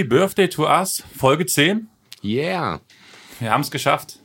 Happy 0.00 0.08
Birthday 0.08 0.48
to 0.48 0.66
Us, 0.66 1.04
Folge 1.14 1.44
10. 1.44 1.86
Yeah. 2.24 2.80
Wir 3.38 3.50
haben 3.50 3.60
es 3.60 3.70
geschafft. 3.70 4.18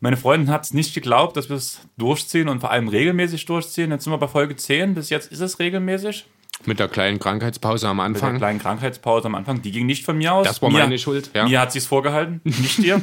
Meine 0.00 0.16
Freundin 0.16 0.50
hat 0.50 0.64
es 0.64 0.74
nicht 0.74 0.94
geglaubt, 0.94 1.36
dass 1.36 1.48
wir 1.48 1.54
es 1.54 1.78
durchziehen 1.96 2.48
und 2.48 2.58
vor 2.58 2.72
allem 2.72 2.88
regelmäßig 2.88 3.44
durchziehen. 3.44 3.92
Jetzt 3.92 4.02
sind 4.02 4.12
wir 4.12 4.18
bei 4.18 4.26
Folge 4.26 4.56
10. 4.56 4.94
Bis 4.94 5.08
jetzt 5.10 5.30
ist 5.30 5.38
es 5.38 5.60
regelmäßig. 5.60 6.26
Mit 6.64 6.80
der 6.80 6.88
kleinen 6.88 7.20
Krankheitspause 7.20 7.86
am 7.86 7.98
Mit 7.98 8.04
der 8.04 8.06
Anfang. 8.24 8.38
kleinen 8.38 8.58
Krankheitspause 8.58 9.26
am 9.26 9.36
Anfang. 9.36 9.62
Die 9.62 9.70
ging 9.70 9.86
nicht 9.86 10.04
von 10.04 10.18
mir 10.18 10.34
aus. 10.34 10.44
Das 10.44 10.60
war 10.60 10.70
mir, 10.70 10.80
meine 10.80 10.98
Schuld, 10.98 11.30
ja. 11.34 11.46
Mir 11.46 11.60
hat 11.60 11.70
sie 11.70 11.78
es 11.78 11.86
vorgehalten, 11.86 12.40
nicht 12.42 12.78
dir. 12.78 13.00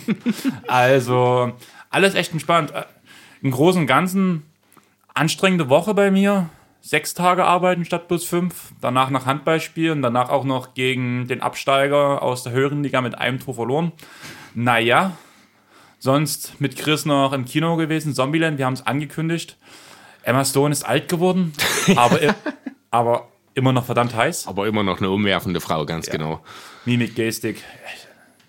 also, 0.66 1.52
alles 1.90 2.14
echt 2.14 2.32
entspannt. 2.32 2.70
Äh, 2.70 2.84
Im 3.42 3.50
Großen 3.50 3.82
und 3.82 3.86
Ganzen 3.86 4.42
anstrengende 5.12 5.68
Woche 5.68 5.92
bei 5.92 6.10
mir. 6.10 6.48
Sechs 6.86 7.14
Tage 7.14 7.44
arbeiten 7.44 7.84
statt 7.84 8.06
plus 8.06 8.24
fünf. 8.24 8.70
Danach 8.80 9.10
noch 9.10 9.26
Handball 9.26 9.60
spielen. 9.60 10.02
Danach 10.02 10.28
auch 10.28 10.44
noch 10.44 10.74
gegen 10.74 11.26
den 11.26 11.40
Absteiger 11.40 12.22
aus 12.22 12.44
der 12.44 12.52
höheren 12.52 12.84
Liga 12.84 13.00
mit 13.00 13.18
einem 13.18 13.40
Tor 13.40 13.54
verloren. 13.54 13.90
Naja, 14.54 15.16
sonst 15.98 16.60
mit 16.60 16.76
Chris 16.76 17.04
noch 17.04 17.32
im 17.32 17.44
Kino 17.44 17.74
gewesen. 17.74 18.14
Zombieland, 18.14 18.58
wir 18.58 18.66
haben 18.66 18.74
es 18.74 18.86
angekündigt. 18.86 19.56
Emma 20.22 20.44
Stone 20.44 20.70
ist 20.70 20.86
alt 20.86 21.08
geworden, 21.08 21.54
aber, 21.96 22.20
aber 22.92 23.28
immer 23.54 23.72
noch 23.72 23.86
verdammt 23.86 24.14
heiß. 24.14 24.46
Aber 24.46 24.68
immer 24.68 24.84
noch 24.84 24.98
eine 24.98 25.10
umwerfende 25.10 25.60
Frau, 25.60 25.86
ganz 25.86 26.06
genau. 26.06 26.40
Mimik, 26.84 27.16
Gestik. 27.16 27.64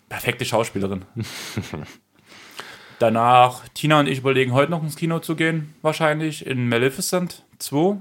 Perfekte 0.10 0.46
Schauspielerin. 0.46 1.06
Danach, 3.00 3.68
Tina 3.70 4.00
und 4.00 4.08
ich 4.08 4.20
überlegen 4.20 4.54
heute 4.54 4.70
noch 4.70 4.84
ins 4.84 4.96
Kino 4.96 5.18
zu 5.18 5.36
gehen, 5.36 5.74
wahrscheinlich 5.82 6.46
in 6.46 6.70
Maleficent 6.70 7.47
2. 7.60 7.98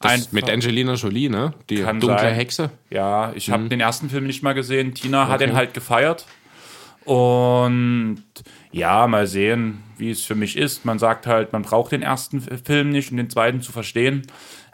Das 0.00 0.12
Einfach- 0.12 0.32
mit 0.32 0.50
Angelina 0.50 0.94
Jolie, 0.94 1.28
ne? 1.28 1.54
Die 1.70 1.76
dunkle 1.76 2.08
sein. 2.18 2.34
Hexe. 2.34 2.70
Ja, 2.90 3.32
ich 3.34 3.50
habe 3.50 3.68
den 3.68 3.80
ersten 3.80 4.10
Film 4.10 4.26
nicht 4.26 4.42
mal 4.42 4.52
gesehen. 4.54 4.94
Tina 4.94 5.28
hat 5.28 5.36
Okay. 5.36 5.46
den 5.46 5.56
halt 5.56 5.74
gefeiert. 5.74 6.26
Und 7.04 8.22
ja, 8.70 9.06
mal 9.06 9.26
sehen, 9.26 9.82
wie 9.98 10.10
es 10.10 10.24
für 10.24 10.34
mich 10.34 10.56
ist. 10.56 10.84
Man 10.84 10.98
sagt 10.98 11.26
halt, 11.26 11.52
man 11.52 11.62
braucht 11.62 11.92
den 11.92 12.02
ersten 12.02 12.40
Film 12.40 12.90
nicht, 12.90 13.10
um 13.10 13.16
den 13.16 13.30
zweiten 13.30 13.60
zu 13.60 13.72
verstehen. 13.72 14.22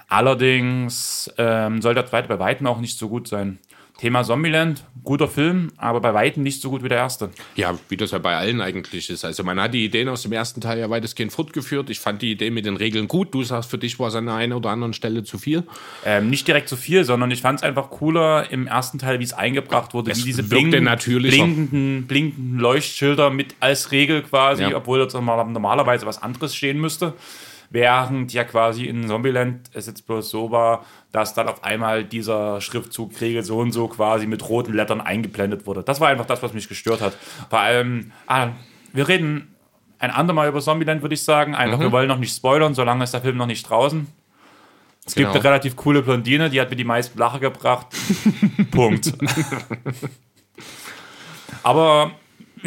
Allerdings 0.09 1.31
ähm, 1.37 1.83
soll 1.83 1.95
der 1.95 2.07
zweite 2.07 2.29
bei 2.29 2.39
Weitem 2.39 2.67
auch 2.67 2.81
nicht 2.81 2.99
so 2.99 3.09
gut 3.09 3.29
sein. 3.29 3.59
Thema 3.99 4.23
Zombieland, 4.23 4.85
guter 5.03 5.27
Film, 5.27 5.73
aber 5.77 6.01
bei 6.01 6.15
Weitem 6.15 6.45
nicht 6.45 6.63
so 6.63 6.71
gut 6.71 6.85
wie 6.85 6.89
der 6.89 6.99
erste. 6.99 7.31
Ja, 7.57 7.77
wie 7.89 7.97
das 7.97 8.13
ja 8.13 8.19
bei 8.19 8.37
allen 8.37 8.61
eigentlich 8.61 9.11
ist. 9.11 9.25
Also 9.25 9.43
man 9.43 9.61
hat 9.61 9.75
die 9.75 9.85
Ideen 9.85 10.09
aus 10.09 10.23
dem 10.23 10.31
ersten 10.31 10.61
Teil 10.61 10.79
ja 10.79 10.89
weitestgehend 10.89 11.33
fortgeführt. 11.33 11.91
Ich 11.91 11.99
fand 11.99 12.23
die 12.23 12.31
Idee 12.31 12.51
mit 12.51 12.65
den 12.65 12.77
Regeln 12.77 13.09
gut. 13.09 13.35
Du 13.35 13.43
sagst, 13.43 13.69
für 13.71 13.79
dich 13.79 13.99
war 13.99 14.07
es 14.09 14.15
an 14.15 14.27
der 14.27 14.37
einen 14.37 14.53
oder 14.53 14.71
anderen 14.71 14.93
Stelle 14.93 15.25
zu 15.25 15.37
viel. 15.39 15.65
Ähm, 16.05 16.31
nicht 16.31 16.47
direkt 16.47 16.69
zu 16.69 16.77
viel, 16.77 17.03
sondern 17.05 17.33
ich 17.33 17.43
fand 17.43 17.59
es 17.59 17.63
einfach 17.65 17.91
cooler 17.91 18.49
im 18.53 18.69
ersten 18.69 19.01
Teil, 19.01 19.19
wie 19.19 19.25
es 19.25 19.33
eingebracht 19.33 19.95
wurde, 19.95 20.13
Es 20.13 20.21
wie 20.21 20.27
diese 20.27 20.49
wirkte 20.49 20.57
blinken- 20.69 20.85
natürlicher. 20.85 21.43
blinkenden, 21.45 22.07
blinkenden 22.07 22.59
Leuchtschilder 22.61 23.31
mit 23.31 23.57
als 23.59 23.91
Regel 23.91 24.23
quasi, 24.23 24.63
Ja. 24.63 24.77
obwohl 24.77 25.05
normal- 25.13 25.45
normalerweise 25.49 26.07
was 26.07 26.23
anderes 26.23 26.55
stehen 26.55 26.81
müsste. 26.81 27.15
Während 27.71 28.33
ja 28.33 28.45
quasi 28.45 28.85
in 28.87 29.07
Zombieland 29.09 29.69
es 29.75 29.87
jetzt 29.87 30.07
bloß 30.07 30.31
so 30.31 30.51
war, 30.51 30.87
dass 31.13 31.35
dann 31.35 31.49
auf 31.49 31.63
einmal 31.65 32.03
dieser 32.05 32.61
Schriftzug 32.63 33.21
Regel 33.21 33.43
so 33.45 33.59
und 33.59 33.73
so 33.73 33.89
quasi 33.89 34.27
mit 34.27 34.49
roten 34.49 34.73
Lettern 34.73 35.01
eingeblendet 35.03 35.67
wurde. 35.67 35.83
Das 35.83 36.01
war 36.01 36.09
einfach 36.09 36.25
das, 36.27 36.43
was 36.43 36.55
mich 36.55 36.67
gestört 36.69 37.01
hat. 37.03 37.15
Vor 37.51 37.59
allem, 37.61 38.13
ah, 38.27 38.49
wir 38.95 39.07
reden 39.09 39.55
ein 39.99 40.11
andermal 40.11 40.49
über 40.49 40.61
Zombieland, 40.61 41.03
würde 41.03 41.15
ich 41.15 41.23
sagen. 41.25 41.55
Einfach, 41.55 41.79
Mhm. 41.79 41.83
wir 41.83 41.93
wollen 41.93 42.09
noch 42.09 42.19
nicht 42.19 42.35
spoilern, 42.35 42.73
solange 42.75 43.05
ist 43.05 43.13
der 43.13 43.21
Film 43.21 43.37
noch 43.37 43.47
nicht 43.47 43.69
draußen. 43.69 44.07
Es 45.05 45.15
gibt 45.15 45.27
Genau. 45.29 45.35
eine 45.35 45.45
relativ 45.45 45.77
coole 45.77 46.03
Blondine, 46.03 46.49
die 46.51 46.61
hat 46.61 46.71
mir 46.71 46.77
die 46.77 46.85
meisten 46.85 47.19
Lacher 47.19 47.41
gebracht. 47.41 47.87
Punkt. 48.71 49.13
Aber 51.63 52.13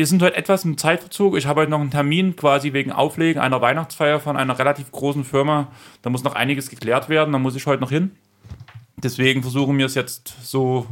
wir 0.01 0.07
sind 0.07 0.23
heute 0.23 0.35
etwas 0.35 0.65
im 0.65 0.79
Zeitverzug. 0.79 1.37
Ich 1.37 1.45
habe 1.45 1.61
heute 1.61 1.69
noch 1.69 1.79
einen 1.79 1.91
Termin 1.91 2.35
quasi 2.35 2.73
wegen 2.73 2.91
Auflegen 2.91 3.39
einer 3.39 3.61
Weihnachtsfeier 3.61 4.19
von 4.19 4.35
einer 4.35 4.57
relativ 4.57 4.91
großen 4.91 5.23
Firma. 5.23 5.67
Da 6.01 6.09
muss 6.09 6.23
noch 6.23 6.33
einiges 6.33 6.71
geklärt 6.71 7.07
werden. 7.07 7.31
Da 7.31 7.37
muss 7.37 7.55
ich 7.55 7.67
heute 7.67 7.83
noch 7.83 7.91
hin. 7.91 8.09
Deswegen 8.97 9.43
versuchen 9.43 9.77
wir 9.77 9.85
es 9.85 9.93
jetzt 9.93 10.33
so, 10.41 10.87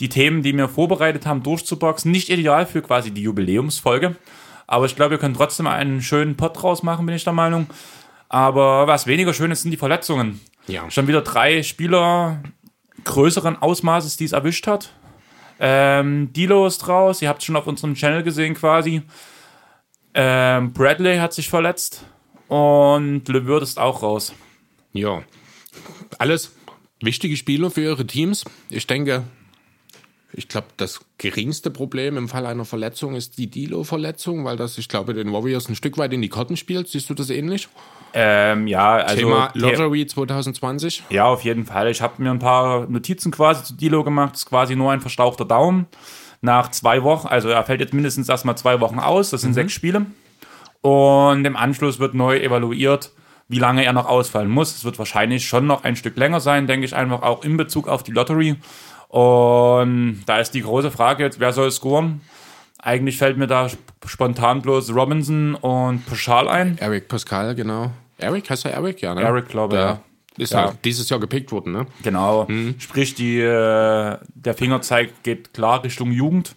die 0.00 0.08
Themen, 0.08 0.42
die 0.42 0.52
wir 0.56 0.68
vorbereitet 0.68 1.24
haben, 1.24 1.44
durchzuboxen. 1.44 2.10
Nicht 2.10 2.30
ideal 2.30 2.66
für 2.66 2.82
quasi 2.82 3.12
die 3.12 3.22
Jubiläumsfolge. 3.22 4.16
Aber 4.66 4.86
ich 4.86 4.96
glaube, 4.96 5.12
wir 5.12 5.18
können 5.18 5.34
trotzdem 5.34 5.68
einen 5.68 6.02
schönen 6.02 6.36
Pod 6.36 6.60
draus 6.60 6.82
machen, 6.82 7.06
bin 7.06 7.14
ich 7.14 7.22
der 7.22 7.32
Meinung. 7.32 7.68
Aber 8.28 8.88
was 8.88 9.06
weniger 9.06 9.32
schön 9.32 9.52
ist, 9.52 9.62
sind 9.62 9.70
die 9.70 9.76
Verletzungen. 9.76 10.40
Ja. 10.66 10.90
Schon 10.90 11.06
wieder 11.06 11.22
drei 11.22 11.62
Spieler 11.62 12.42
größeren 13.04 13.62
Ausmaßes, 13.62 14.16
die 14.16 14.24
es 14.24 14.32
erwischt 14.32 14.66
hat. 14.66 14.94
Ähm, 15.60 16.32
Dilo 16.32 16.66
ist 16.66 16.88
raus, 16.88 17.20
ihr 17.20 17.28
habt 17.28 17.40
es 17.40 17.44
schon 17.44 17.56
auf 17.56 17.66
unserem 17.66 17.94
Channel 17.94 18.22
gesehen 18.22 18.54
quasi. 18.54 19.02
Ähm, 20.14 20.72
Bradley 20.72 21.18
hat 21.18 21.34
sich 21.34 21.50
verletzt 21.50 22.04
und 22.48 23.28
LeVert 23.28 23.62
ist 23.62 23.78
auch 23.78 24.02
raus. 24.02 24.34
Ja. 24.92 25.22
Alles 26.18 26.56
wichtige 27.00 27.36
Spieler 27.36 27.70
für 27.70 27.82
ihre 27.82 28.06
Teams. 28.06 28.44
Ich 28.70 28.86
denke, 28.86 29.24
ich 30.32 30.48
glaube, 30.48 30.68
das 30.76 31.00
geringste 31.18 31.70
Problem 31.70 32.16
im 32.16 32.28
Fall 32.28 32.46
einer 32.46 32.64
Verletzung 32.64 33.14
ist 33.14 33.38
die 33.38 33.48
Dilo-Verletzung, 33.50 34.44
weil 34.44 34.56
das, 34.56 34.78
ich 34.78 34.88
glaube, 34.88 35.14
den 35.14 35.32
Warriors 35.32 35.68
ein 35.68 35.74
Stück 35.74 35.98
weit 35.98 36.12
in 36.12 36.22
die 36.22 36.28
Karten 36.28 36.56
spielt. 36.56 36.88
Siehst 36.88 37.10
du 37.10 37.14
das 37.14 37.30
ähnlich? 37.30 37.68
Ähm, 38.12 38.66
ja, 38.66 38.96
also 38.96 39.16
Thema 39.16 39.50
The- 39.54 39.60
Lottery 39.60 40.06
2020. 40.06 41.04
Ja, 41.10 41.26
auf 41.26 41.42
jeden 41.44 41.64
Fall. 41.66 41.90
Ich 41.90 42.00
habe 42.02 42.22
mir 42.22 42.30
ein 42.30 42.38
paar 42.38 42.86
Notizen 42.88 43.30
quasi 43.32 43.64
zu 43.64 43.74
Dilo 43.74 44.04
gemacht. 44.04 44.32
Das 44.34 44.40
ist 44.42 44.46
quasi 44.48 44.76
nur 44.76 44.92
ein 44.92 45.00
verstauchter 45.00 45.44
Daumen. 45.44 45.86
Nach 46.42 46.70
zwei 46.70 47.02
Wochen, 47.02 47.26
also 47.28 47.48
er 47.50 47.62
fällt 47.64 47.80
jetzt 47.80 47.92
mindestens 47.92 48.28
erstmal 48.28 48.56
zwei 48.56 48.80
Wochen 48.80 48.98
aus. 48.98 49.30
Das 49.30 49.42
sind 49.42 49.54
sechs 49.54 49.72
Spiele. 49.72 50.06
Und 50.80 51.44
im 51.44 51.56
Anschluss 51.56 51.98
wird 51.98 52.14
neu 52.14 52.38
evaluiert, 52.38 53.12
wie 53.48 53.58
lange 53.58 53.84
er 53.84 53.92
noch 53.92 54.06
ausfallen 54.06 54.48
muss. 54.48 54.74
Es 54.74 54.84
wird 54.84 54.98
wahrscheinlich 54.98 55.46
schon 55.46 55.66
noch 55.66 55.84
ein 55.84 55.96
Stück 55.96 56.16
länger 56.16 56.40
sein, 56.40 56.66
denke 56.66 56.86
ich 56.86 56.94
einfach 56.96 57.22
auch 57.22 57.44
in 57.44 57.56
Bezug 57.56 57.88
auf 57.88 58.02
die 58.02 58.12
Lottery. 58.12 58.56
Und 59.10 60.22
da 60.26 60.38
ist 60.38 60.52
die 60.52 60.62
große 60.62 60.90
Frage 60.90 61.24
jetzt, 61.24 61.40
wer 61.40 61.52
soll 61.52 61.70
scoren? 61.70 62.20
Eigentlich 62.78 63.18
fällt 63.18 63.36
mir 63.36 63.46
da 63.48 63.66
sp- 63.68 63.82
spontan 64.06 64.62
bloß 64.62 64.94
Robinson 64.94 65.54
und 65.56 66.06
Paschal 66.06 66.48
ein. 66.48 66.78
Eric 66.78 67.08
Pascal, 67.08 67.54
genau. 67.54 67.90
Eric, 68.18 68.48
heißt 68.48 68.64
er 68.66 68.72
Eric? 68.72 69.02
Ja, 69.02 69.14
ne? 69.14 69.22
Eric, 69.22 69.48
glaube 69.48 69.76
ich, 69.76 69.82
ja. 69.82 70.00
Ist 70.38 70.52
Ja. 70.52 70.66
ja. 70.66 70.74
dieses 70.84 71.08
Jahr 71.10 71.20
gepickt 71.20 71.50
worden, 71.52 71.72
ne? 71.72 71.86
Genau. 72.02 72.46
Sprich, 72.78 73.14
die, 73.14 73.40
äh, 73.40 74.16
der 74.34 74.54
Fingerzeig 74.54 75.22
geht 75.24 75.52
klar 75.52 75.82
Richtung 75.84 76.12
Jugend. 76.12 76.54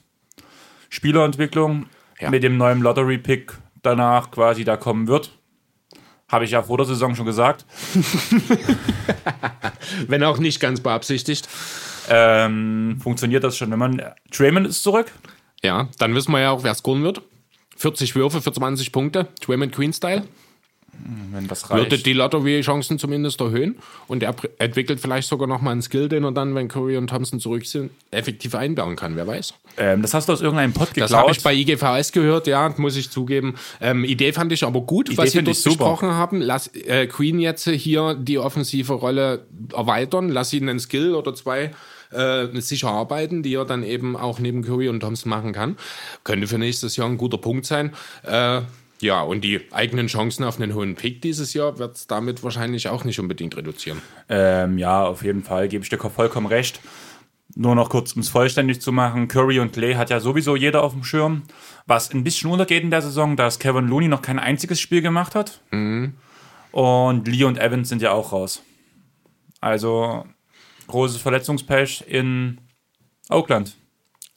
Spielerentwicklung 0.89 1.87
Ja. 2.19 2.29
mit 2.29 2.43
dem 2.43 2.55
neuen 2.57 2.81
Lottery-Pick 2.81 3.53
danach 3.81 4.29
quasi 4.31 4.63
da 4.63 4.77
kommen 4.77 5.07
wird. 5.07 5.31
Habe 6.29 6.45
ich 6.45 6.51
ja 6.51 6.63
vor 6.63 6.77
der 6.77 6.85
Saison 6.85 7.15
schon 7.15 7.25
gesagt. 7.25 7.65
Wenn 10.07 10.23
auch 10.23 10.37
nicht 10.37 10.59
ganz 10.59 10.79
beabsichtigt. 10.79 11.47
Ähm, 12.09 12.99
funktioniert 13.01 13.43
das 13.43 13.57
schon, 13.57 13.71
wenn 13.71 13.79
man. 13.79 14.01
Draymond 14.31 14.67
ist 14.67 14.83
zurück. 14.83 15.11
Ja, 15.63 15.87
dann 15.97 16.13
wissen 16.15 16.31
wir 16.31 16.41
ja 16.41 16.51
auch, 16.51 16.63
wer 16.63 16.73
scoren 16.75 17.03
wird. 17.03 17.21
40 17.77 18.15
Würfe 18.15 18.41
für 18.41 18.51
20 18.51 18.91
Punkte. 18.91 19.27
Draymond 19.41 19.73
Queen 19.73 19.93
Style. 19.93 20.23
Wenn 21.31 21.47
das 21.47 21.69
Würde 21.69 21.91
reicht. 21.91 22.05
die 22.05 22.13
Lottery-Chancen 22.13 22.99
zumindest 22.99 23.41
erhöhen. 23.41 23.77
Und 24.07 24.21
er 24.23 24.35
entwickelt 24.59 24.99
vielleicht 24.99 25.27
sogar 25.27 25.47
noch 25.47 25.59
mal 25.59 25.71
einen 25.71 25.81
Skill, 25.81 26.07
den 26.07 26.23
er 26.23 26.31
dann, 26.31 26.53
wenn 26.55 26.67
Curry 26.67 26.97
und 26.97 27.07
Thompson 27.07 27.39
zurück 27.39 27.65
sind, 27.65 27.91
effektiv 28.11 28.53
einbauen 28.55 28.95
kann. 28.95 29.15
Wer 29.15 29.25
weiß. 29.25 29.53
Ähm, 29.77 30.01
das 30.01 30.13
hast 30.13 30.29
du 30.29 30.33
aus 30.33 30.41
irgendeinem 30.41 30.73
Pod 30.73 30.89
geklaut. 30.89 31.09
Das 31.09 31.17
habe 31.17 31.31
ich 31.31 31.41
bei 31.41 31.53
IGVS 31.53 32.11
gehört, 32.11 32.47
ja, 32.47 32.73
muss 32.77 32.95
ich 32.95 33.09
zugeben. 33.09 33.55
Ähm, 33.81 34.03
Idee 34.03 34.33
fand 34.33 34.51
ich 34.51 34.63
aber 34.63 34.81
gut, 34.81 35.17
was 35.17 35.31
sie 35.31 35.43
dort 35.43 35.63
besprochen 35.63 36.11
haben. 36.11 36.41
Lass 36.41 36.67
äh, 36.67 37.07
Queen 37.07 37.39
jetzt 37.39 37.67
hier 37.67 38.13
die 38.13 38.37
offensive 38.37 38.93
Rolle 38.93 39.47
erweitern, 39.73 40.29
lass 40.29 40.53
ihn 40.53 40.69
einen 40.69 40.79
Skill 40.79 41.15
oder 41.15 41.33
zwei 41.33 41.71
äh, 42.13 42.61
sicher 42.61 42.89
arbeiten, 42.89 43.43
die 43.43 43.55
er 43.55 43.65
dann 43.65 43.83
eben 43.83 44.15
auch 44.15 44.39
neben 44.39 44.63
Curry 44.63 44.89
und 44.89 44.99
Thompson 44.99 45.29
machen 45.29 45.53
kann. 45.53 45.77
Könnte 46.23 46.47
für 46.47 46.57
nächstes 46.57 46.95
Jahr 46.95 47.07
ein 47.07 47.17
guter 47.17 47.37
Punkt 47.37 47.65
sein. 47.65 47.93
Äh, 48.23 48.61
ja, 48.99 49.21
und 49.21 49.41
die 49.41 49.61
eigenen 49.71 50.07
Chancen 50.07 50.45
auf 50.45 50.59
einen 50.59 50.73
hohen 50.73 50.95
Pick 50.95 51.21
dieses 51.21 51.53
Jahr 51.53 51.77
wird 51.77 51.97
es 51.97 52.07
damit 52.07 52.41
wahrscheinlich 52.43 52.87
auch 52.87 53.03
nicht 53.03 53.19
unbedingt 53.19 53.57
reduzieren. 53.57 54.01
Ähm, 54.29 54.77
ja, 54.77 55.03
auf 55.03 55.23
jeden 55.23 55.43
Fall, 55.43 55.67
gebe 55.67 55.83
ich 55.83 55.89
dir 55.89 55.97
vollkommen 55.97 56.47
recht. 56.47 56.79
Nur 57.55 57.75
noch 57.75 57.89
kurz, 57.89 58.13
um 58.13 58.21
es 58.21 58.29
vollständig 58.29 58.81
zu 58.81 58.91
machen, 58.91 59.27
Curry 59.27 59.59
und 59.59 59.73
Clay 59.73 59.93
hat 59.93 60.09
ja 60.09 60.19
sowieso 60.19 60.55
jeder 60.55 60.83
auf 60.83 60.93
dem 60.93 61.03
Schirm. 61.03 61.43
Was 61.85 62.13
ein 62.13 62.23
bisschen 62.23 62.49
untergeht 62.49 62.81
in 62.81 62.91
der 62.91 63.01
Saison, 63.01 63.35
dass 63.35 63.59
Kevin 63.59 63.87
Looney 63.87 64.07
noch 64.07 64.21
kein 64.21 64.39
einziges 64.39 64.79
Spiel 64.79 65.01
gemacht 65.01 65.35
hat. 65.35 65.61
Und 66.71 67.27
Lee 67.27 67.43
und 67.43 67.59
Evans 67.59 67.89
sind 67.89 68.01
ja 68.01 68.11
auch 68.11 68.31
raus. 68.31 68.63
Also 69.59 70.25
großes 70.87 71.17
Verletzungspech 71.17 72.03
in 72.07 72.59
Oakland, 73.29 73.75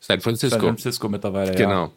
San 0.01 0.21
San 0.21 0.21
Francisco. 0.21 0.61
Francisco 0.61 1.09
mittlerweile. 1.09 1.53
Ja. 1.53 1.57
Genau. 1.57 1.93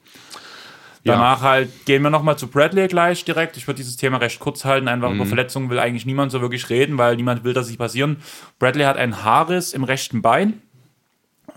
Danach 1.06 1.42
halt 1.42 1.86
gehen 1.86 2.04
wir 2.04 2.10
nochmal 2.10 2.38
zu 2.38 2.48
Bradley 2.48 2.88
gleich 2.88 3.24
direkt. 3.24 3.56
Ich 3.58 3.68
würde 3.68 3.78
dieses 3.78 3.96
Thema 3.96 4.18
recht 4.18 4.40
kurz 4.40 4.66
halten. 4.66 4.88
Einfach 4.88 5.12
über 5.12 5.26
Verletzungen 5.26 5.70
will 5.70 5.80
eigentlich 5.80 6.06
niemand 6.06 6.32
so 6.32 6.42
wirklich 6.42 6.70
reden, 6.70 6.98
weil 6.98 7.16
niemand 7.16 7.44
will, 7.44 7.54
dass 7.54 7.68
sie 7.68 7.78
passieren. 7.78 8.18
Bradley 8.60 8.84
hat 8.84 8.98
einen 8.98 9.24
Haarriss 9.24 9.74
im 9.74 9.86
rechten 9.86 10.22
Bein. 10.22 10.62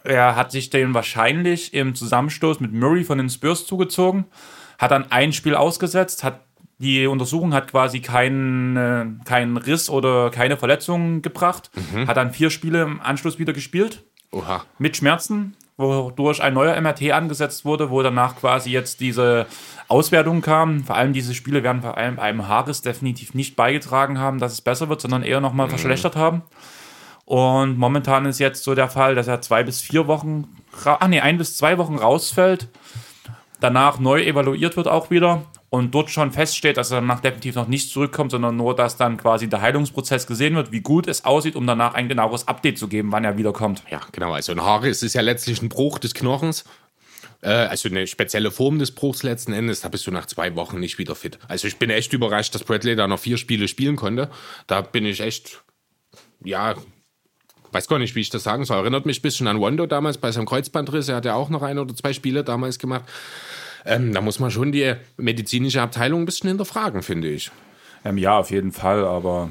Er 0.04 0.36
hat 0.36 0.52
sich 0.52 0.70
den 0.70 0.94
wahrscheinlich 0.94 1.74
im 1.74 1.94
Zusammenstoß 1.94 2.60
mit 2.60 2.72
Murray 2.72 3.04
von 3.04 3.18
den 3.18 3.30
Spurs 3.30 3.66
zugezogen, 3.66 4.24
hat 4.78 4.90
dann 4.90 5.10
ein 5.12 5.32
Spiel 5.32 5.54
ausgesetzt, 5.54 6.24
hat 6.24 6.40
die 6.78 7.06
Untersuchung 7.06 7.54
hat 7.54 7.70
quasi 7.70 8.00
keinen, 8.00 8.76
äh, 8.76 9.06
keinen 9.24 9.56
Riss 9.56 9.88
oder 9.88 10.30
keine 10.30 10.56
Verletzungen 10.56 11.22
gebracht, 11.22 11.70
hat 12.06 12.16
dann 12.16 12.32
vier 12.32 12.50
Spiele 12.50 12.82
im 12.82 13.00
Anschluss 13.00 13.38
wieder 13.38 13.52
gespielt 13.52 14.02
Oha. 14.32 14.64
mit 14.78 14.96
Schmerzen, 14.96 15.56
wodurch 15.76 16.42
ein 16.42 16.54
neuer 16.54 16.80
MRT 16.80 17.12
angesetzt 17.12 17.64
wurde, 17.64 17.90
wo 17.90 18.02
danach 18.02 18.36
quasi 18.36 18.70
jetzt 18.70 19.00
diese 19.00 19.46
Auswertung 19.88 20.40
kam. 20.40 20.84
Vor 20.84 20.96
allem 20.96 21.12
diese 21.12 21.34
Spiele 21.34 21.62
werden 21.62 21.82
vor 21.82 21.96
allem 21.96 22.18
einem 22.18 22.48
Haares 22.48 22.82
definitiv 22.82 23.34
nicht 23.34 23.56
beigetragen 23.56 24.18
haben, 24.18 24.38
dass 24.38 24.52
es 24.52 24.60
besser 24.60 24.88
wird, 24.88 25.00
sondern 25.00 25.22
eher 25.22 25.40
nochmal 25.40 25.68
verschlechtert 25.68 26.16
haben. 26.16 26.42
Und 27.24 27.78
momentan 27.78 28.26
ist 28.26 28.40
jetzt 28.40 28.64
so 28.64 28.74
der 28.74 28.88
Fall, 28.88 29.14
dass 29.14 29.28
er 29.28 29.40
zwei 29.40 29.62
bis 29.62 29.80
vier 29.80 30.06
Wochen, 30.06 30.48
ah 30.84 31.08
nee, 31.08 31.20
ein 31.20 31.38
bis 31.38 31.56
zwei 31.56 31.78
Wochen 31.78 31.96
rausfällt, 31.96 32.68
danach 33.60 34.00
neu 34.00 34.22
evaluiert 34.22 34.76
wird 34.76 34.88
auch 34.88 35.10
wieder 35.10 35.42
und 35.72 35.94
dort 35.94 36.10
schon 36.10 36.32
feststeht, 36.32 36.76
dass 36.76 36.90
er 36.90 37.00
danach 37.00 37.20
definitiv 37.20 37.54
noch 37.54 37.66
nicht 37.66 37.90
zurückkommt, 37.90 38.30
sondern 38.30 38.54
nur, 38.56 38.76
dass 38.76 38.98
dann 38.98 39.16
quasi 39.16 39.48
der 39.48 39.62
Heilungsprozess 39.62 40.26
gesehen 40.26 40.54
wird, 40.54 40.70
wie 40.70 40.82
gut 40.82 41.08
es 41.08 41.24
aussieht, 41.24 41.56
um 41.56 41.66
danach 41.66 41.94
ein 41.94 42.10
genaueres 42.10 42.46
Update 42.46 42.76
zu 42.76 42.88
geben, 42.88 43.10
wann 43.10 43.24
er 43.24 43.38
wiederkommt. 43.38 43.82
Ja, 43.90 44.02
genau. 44.12 44.34
Also 44.34 44.52
ein 44.52 44.60
Haare 44.60 44.90
ist 44.90 45.02
ja 45.14 45.22
letztlich 45.22 45.62
ein 45.62 45.70
Bruch 45.70 45.98
des 45.98 46.12
Knochens. 46.12 46.64
Äh, 47.40 47.52
also 47.52 47.88
eine 47.88 48.06
spezielle 48.06 48.50
Form 48.50 48.78
des 48.78 48.94
Bruchs 48.94 49.22
letzten 49.22 49.54
Endes. 49.54 49.80
Da 49.80 49.88
bist 49.88 50.06
du 50.06 50.10
nach 50.10 50.26
zwei 50.26 50.54
Wochen 50.56 50.78
nicht 50.78 50.98
wieder 50.98 51.14
fit. 51.14 51.38
Also 51.48 51.66
ich 51.68 51.78
bin 51.78 51.88
echt 51.88 52.12
überrascht, 52.12 52.54
dass 52.54 52.64
Bradley 52.64 52.94
da 52.94 53.08
noch 53.08 53.18
vier 53.18 53.38
Spiele 53.38 53.66
spielen 53.66 53.96
konnte. 53.96 54.28
Da 54.66 54.82
bin 54.82 55.06
ich 55.06 55.20
echt, 55.20 55.62
ja, 56.44 56.74
weiß 57.72 57.88
gar 57.88 57.98
nicht, 57.98 58.14
wie 58.14 58.20
ich 58.20 58.28
das 58.28 58.42
sagen 58.42 58.66
soll. 58.66 58.76
Erinnert 58.76 59.06
mich 59.06 59.20
ein 59.20 59.22
bisschen 59.22 59.46
an 59.46 59.58
Wando 59.58 59.86
damals 59.86 60.18
bei 60.18 60.32
seinem 60.32 60.44
Kreuzbandriss. 60.44 61.08
Er 61.08 61.16
hat 61.16 61.24
ja 61.24 61.34
auch 61.34 61.48
noch 61.48 61.62
ein 61.62 61.78
oder 61.78 61.94
zwei 61.94 62.12
Spiele 62.12 62.44
damals 62.44 62.78
gemacht. 62.78 63.04
Ähm, 63.84 64.12
da 64.12 64.20
muss 64.20 64.38
man 64.38 64.50
schon 64.50 64.72
die 64.72 64.94
medizinische 65.16 65.82
Abteilung 65.82 66.22
ein 66.22 66.26
bisschen 66.26 66.48
hinterfragen, 66.48 67.02
finde 67.02 67.28
ich. 67.28 67.50
Ähm, 68.04 68.18
ja, 68.18 68.38
auf 68.38 68.50
jeden 68.50 68.72
Fall, 68.72 69.04
aber 69.04 69.50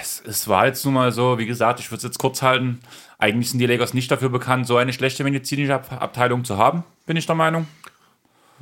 es, 0.00 0.22
es 0.26 0.48
war 0.48 0.66
jetzt 0.66 0.84
nun 0.84 0.94
mal 0.94 1.12
so, 1.12 1.38
wie 1.38 1.46
gesagt, 1.46 1.80
ich 1.80 1.90
würde 1.90 1.98
es 1.98 2.04
jetzt 2.04 2.18
kurz 2.18 2.42
halten. 2.42 2.80
Eigentlich 3.18 3.50
sind 3.50 3.58
die 3.58 3.66
Lakers 3.66 3.94
nicht 3.94 4.10
dafür 4.10 4.28
bekannt, 4.28 4.66
so 4.66 4.76
eine 4.76 4.92
schlechte 4.92 5.24
medizinische 5.24 5.74
Ab 5.74 5.90
Abteilung 6.00 6.44
zu 6.44 6.58
haben, 6.58 6.84
bin 7.06 7.16
ich 7.16 7.26
der 7.26 7.34
Meinung. 7.34 7.66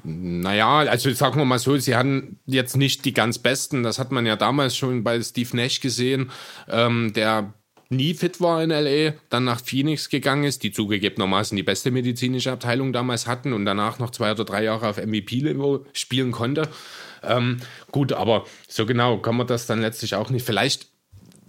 Naja, 0.04 0.78
also 0.78 1.10
sagen 1.12 1.36
wir 1.36 1.44
mal 1.44 1.58
so, 1.58 1.76
sie 1.76 1.94
hatten 1.94 2.40
jetzt 2.46 2.76
nicht 2.76 3.04
die 3.04 3.12
ganz 3.12 3.38
besten. 3.38 3.82
Das 3.82 3.98
hat 3.98 4.10
man 4.10 4.26
ja 4.26 4.36
damals 4.36 4.76
schon 4.76 5.04
bei 5.04 5.20
Steve 5.22 5.56
Nash 5.56 5.80
gesehen, 5.80 6.30
ähm, 6.68 7.12
der 7.14 7.52
nie 7.92 8.14
fit 8.14 8.40
war 8.40 8.62
in 8.62 8.70
LA, 8.70 9.14
dann 9.30 9.44
nach 9.44 9.60
Phoenix 9.60 10.08
gegangen 10.08 10.44
ist, 10.44 10.62
die 10.62 10.72
zugegebenermaßen 10.72 11.56
die 11.56 11.62
beste 11.62 11.90
medizinische 11.90 12.52
Abteilung 12.52 12.92
damals 12.92 13.26
hatten 13.26 13.52
und 13.52 13.64
danach 13.64 13.98
noch 13.98 14.10
zwei 14.10 14.32
oder 14.32 14.44
drei 14.44 14.64
Jahre 14.64 14.88
auf 14.88 14.96
MVP-Niveau 14.96 15.86
spielen 15.92 16.32
konnte. 16.32 16.68
Ähm, 17.22 17.58
gut, 17.90 18.12
aber 18.12 18.44
so 18.68 18.86
genau 18.86 19.18
kann 19.18 19.36
man 19.36 19.46
das 19.46 19.66
dann 19.66 19.80
letztlich 19.80 20.14
auch 20.14 20.30
nicht. 20.30 20.44
Vielleicht 20.44 20.91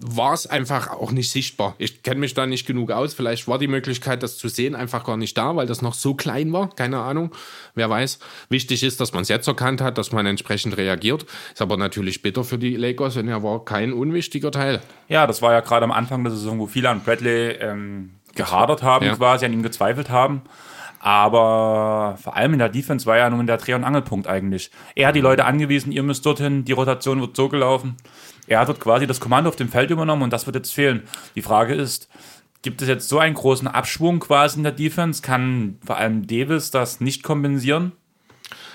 war 0.05 0.33
es 0.33 0.47
einfach 0.47 0.91
auch 0.91 1.11
nicht 1.11 1.31
sichtbar. 1.31 1.75
Ich 1.77 2.03
kenne 2.03 2.19
mich 2.19 2.33
da 2.33 2.45
nicht 2.45 2.67
genug 2.67 2.91
aus. 2.91 3.13
Vielleicht 3.13 3.47
war 3.47 3.57
die 3.57 3.67
Möglichkeit, 3.67 4.21
das 4.21 4.37
zu 4.37 4.49
sehen, 4.49 4.75
einfach 4.75 5.03
gar 5.05 5.17
nicht 5.17 5.37
da, 5.37 5.55
weil 5.55 5.65
das 5.65 5.81
noch 5.81 5.93
so 5.93 6.13
klein 6.13 6.51
war. 6.51 6.69
Keine 6.75 6.99
Ahnung. 6.99 7.31
Wer 7.73 7.89
weiß. 7.89 8.19
Wichtig 8.49 8.83
ist, 8.83 8.99
dass 8.99 9.13
man 9.13 9.21
es 9.21 9.29
jetzt 9.29 9.47
erkannt 9.47 9.81
hat, 9.81 9.97
dass 9.97 10.11
man 10.11 10.25
entsprechend 10.25 10.75
reagiert. 10.77 11.25
Ist 11.53 11.61
aber 11.61 11.77
natürlich 11.77 12.21
bitter 12.21 12.43
für 12.43 12.57
die 12.57 12.75
Lakers 12.75 13.17
und 13.17 13.27
er 13.27 13.43
war 13.43 13.63
kein 13.63 13.93
unwichtiger 13.93 14.51
Teil. 14.51 14.81
Ja, 15.07 15.25
das 15.25 15.41
war 15.41 15.53
ja 15.53 15.61
gerade 15.61 15.85
am 15.85 15.91
Anfang 15.91 16.23
der 16.23 16.31
Saison, 16.31 16.59
wo 16.59 16.67
viele 16.67 16.89
an 16.89 17.01
Bradley 17.01 17.51
ähm, 17.59 18.11
gehadert 18.35 18.83
haben, 18.83 19.05
Ja. 19.05 19.15
quasi 19.15 19.45
an 19.45 19.53
ihm 19.53 19.63
gezweifelt 19.63 20.09
haben. 20.09 20.41
Aber 20.99 22.17
vor 22.23 22.35
allem 22.37 22.53
in 22.53 22.59
der 22.59 22.69
Defense 22.69 23.05
war 23.05 23.17
ja 23.17 23.29
nun 23.29 23.45
der 23.45 23.57
Dreh- 23.57 23.73
und 23.73 23.83
Angelpunkt 23.83 24.25
eigentlich. 24.25 24.71
Er 24.95 25.09
hat 25.09 25.15
die 25.15 25.21
Leute 25.21 25.43
angewiesen, 25.43 25.91
ihr 25.91 26.01
müsst 26.01 26.25
dorthin, 26.25 26.63
die 26.63 26.71
Rotation 26.71 27.19
wird 27.19 27.35
so 27.35 27.49
gelaufen. 27.49 27.97
Er 28.47 28.59
hat 28.59 28.67
dort 28.67 28.79
quasi 28.79 29.07
das 29.07 29.19
Kommando 29.19 29.49
auf 29.49 29.55
dem 29.55 29.69
Feld 29.69 29.91
übernommen 29.91 30.21
und 30.21 30.33
das 30.33 30.45
wird 30.45 30.55
jetzt 30.55 30.73
fehlen. 30.73 31.03
Die 31.35 31.41
Frage 31.41 31.73
ist, 31.73 32.09
gibt 32.61 32.81
es 32.81 32.87
jetzt 32.87 33.09
so 33.09 33.19
einen 33.19 33.35
großen 33.35 33.67
Abschwung 33.67 34.19
quasi 34.19 34.57
in 34.57 34.63
der 34.63 34.71
Defense? 34.71 35.21
Kann 35.21 35.77
vor 35.85 35.97
allem 35.97 36.27
Davis 36.27 36.71
das 36.71 36.99
nicht 36.99 37.23
kompensieren? 37.23 37.93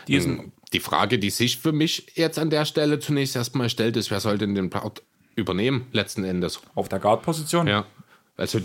Diesen, 0.06 0.52
Die 0.72 0.80
Frage, 0.80 1.18
die 1.18 1.30
sich 1.30 1.58
für 1.58 1.72
mich 1.72 2.12
jetzt 2.14 2.38
an 2.38 2.50
der 2.50 2.64
Stelle 2.64 2.98
zunächst 2.98 3.36
erstmal 3.36 3.68
stellt, 3.68 3.96
ist, 3.96 4.10
wer 4.10 4.20
soll 4.20 4.38
denn 4.38 4.54
den 4.54 4.70
Part 4.70 5.02
übernehmen, 5.36 5.86
letzten 5.92 6.24
Endes? 6.24 6.60
auf 6.74 6.88
der 6.88 6.98
Guard-Position? 6.98 7.66
Ja. 7.66 7.84
Also 8.36 8.60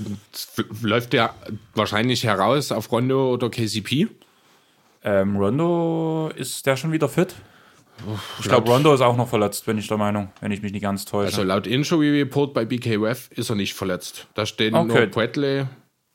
läuft 0.82 1.14
ja 1.14 1.34
wahrscheinlich 1.74 2.24
heraus 2.24 2.72
auf 2.72 2.92
Rondo 2.92 3.34
oder 3.34 3.50
KCP. 3.50 4.08
Ähm, 5.04 5.36
Rondo, 5.36 6.32
ist 6.36 6.66
der 6.66 6.78
schon 6.78 6.92
wieder 6.92 7.10
fit? 7.10 7.36
Ich 8.40 8.48
glaube, 8.48 8.70
Rondo 8.70 8.94
ist 8.94 9.02
auch 9.02 9.16
noch 9.18 9.28
verletzt, 9.30 9.66
bin 9.66 9.78
ich 9.78 9.88
der 9.88 9.98
Meinung, 9.98 10.32
wenn 10.42 10.52
ich 10.52 10.62
mich 10.62 10.72
nicht 10.72 10.82
ganz 10.82 11.06
täusche. 11.06 11.28
Also 11.28 11.44
laut 11.44 11.68
Injury 11.68 12.20
Report 12.22 12.54
bei 12.54 12.66
BKWF 12.66 13.30
ist 13.32 13.50
er 13.50 13.56
nicht 13.56 13.74
verletzt. 13.74 14.28
Da 14.34 14.46
stehen 14.46 14.74
Okay. 14.76 14.88
nur 15.00 15.08
Bradley, 15.08 15.66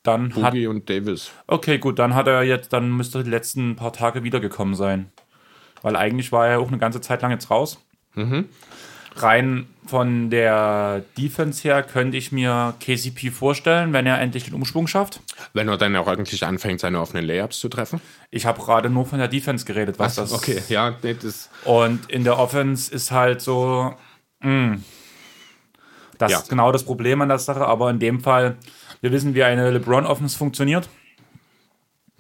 dann 0.02 0.35
hat, 0.37 0.52
Boogie 0.52 0.67
und 0.67 0.88
Davis. 0.88 1.31
okay, 1.46 1.79
gut, 1.79 1.99
dann 1.99 2.14
hat 2.14 2.26
er 2.29 2.43
jetzt, 2.43 2.73
dann 2.73 2.90
müsste 2.90 3.19
er 3.19 3.25
die 3.25 3.31
letzten 3.31 3.76
paar 3.76 3.93
Tage 3.93 4.23
wiedergekommen 4.25 4.75
sein. 4.75 5.11
Weil 5.82 5.96
eigentlich 5.96 6.32
war 6.32 6.46
er 6.49 6.61
auch 6.61 6.69
eine 6.69 6.79
ganze 6.79 7.00
Zeit 7.00 7.23
lang 7.23 7.31
jetzt 7.31 7.50
raus. 7.50 7.79
Rein 9.23 9.67
von 9.87 10.29
der 10.31 11.03
Defense 11.17 11.62
her 11.67 11.82
könnte 11.82 12.17
ich 12.17 12.31
mir 12.32 12.75
KCP 12.81 13.31
vorstellen, 13.31 13.93
wenn 13.93 14.06
er 14.06 14.20
endlich 14.20 14.44
den 14.44 14.55
Umschwung 14.55 14.87
schafft. 14.87 15.20
Wenn 15.55 15.69
er 15.69 15.79
dann 15.79 15.97
auch 15.97 16.06
eigentlich 16.09 16.44
anfängt, 16.44 16.81
seine 16.81 17.00
offenen 17.00 17.25
Layups 17.25 17.59
zu 17.59 17.69
treffen. 17.69 18.00
Ich 18.31 18.44
habe 18.47 18.61
gerade 18.61 18.91
nur 18.91 19.06
von 19.06 19.19
der 19.19 19.29
Defense 19.29 19.65
geredet, 19.65 19.99
was 19.99 20.17
das 20.17 20.32
okay, 20.32 20.62
ja, 20.69 20.94
nee, 21.03 21.15
das 21.15 21.49
Und 21.65 22.11
in 22.11 22.25
der 22.25 22.38
Offense 22.38 22.93
ist 22.94 23.11
halt 23.11 23.41
so, 23.41 23.94
mh, 24.41 24.79
das 26.19 26.32
Ja. 26.32 26.38
ist 26.38 26.49
genau 26.50 26.73
das 26.73 26.85
Problem 26.85 27.23
an 27.23 27.29
der 27.29 27.38
Sache, 27.38 27.64
aber 27.67 27.88
in 27.91 27.99
dem 27.99 28.21
Fall, 28.21 28.56
wir 29.00 29.12
wissen, 29.12 29.35
wie 29.35 29.44
eine 29.44 29.71
LeBron-Offense 29.71 30.37
funktioniert. 30.37 30.88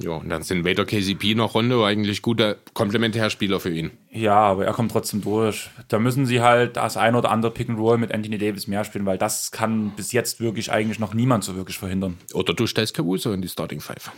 Ja, 0.00 0.10
und 0.12 0.28
dann 0.28 0.42
sind 0.42 0.64
weder 0.64 0.84
KCP 0.84 1.34
noch 1.34 1.54
Rondo 1.54 1.84
eigentlich 1.84 2.22
gute 2.22 2.58
Komplementärspieler 2.72 3.58
für 3.58 3.70
ihn. 3.70 3.90
Ja, 4.12 4.36
aber 4.36 4.64
er 4.64 4.72
kommt 4.72 4.92
trotzdem 4.92 5.22
durch. 5.22 5.70
Da 5.88 5.98
müssen 5.98 6.24
sie 6.24 6.40
halt 6.40 6.76
das 6.76 6.96
ein 6.96 7.16
oder 7.16 7.30
andere 7.32 7.50
Pick 7.52 7.68
and 7.68 7.78
Roll 7.80 7.98
mit 7.98 8.12
Anthony 8.12 8.38
Davis 8.38 8.68
mehr 8.68 8.84
spielen, 8.84 9.06
weil 9.06 9.18
das 9.18 9.50
kann 9.50 9.90
bis 9.96 10.12
jetzt 10.12 10.40
wirklich 10.40 10.70
eigentlich 10.70 11.00
noch 11.00 11.14
niemand 11.14 11.42
so 11.42 11.56
wirklich 11.56 11.78
verhindern. 11.78 12.16
Oder 12.32 12.54
du 12.54 12.66
stellst 12.68 12.94
Caruso 12.94 13.32
in 13.32 13.42
die 13.42 13.48
Starting 13.48 13.80
Five. 13.80 14.12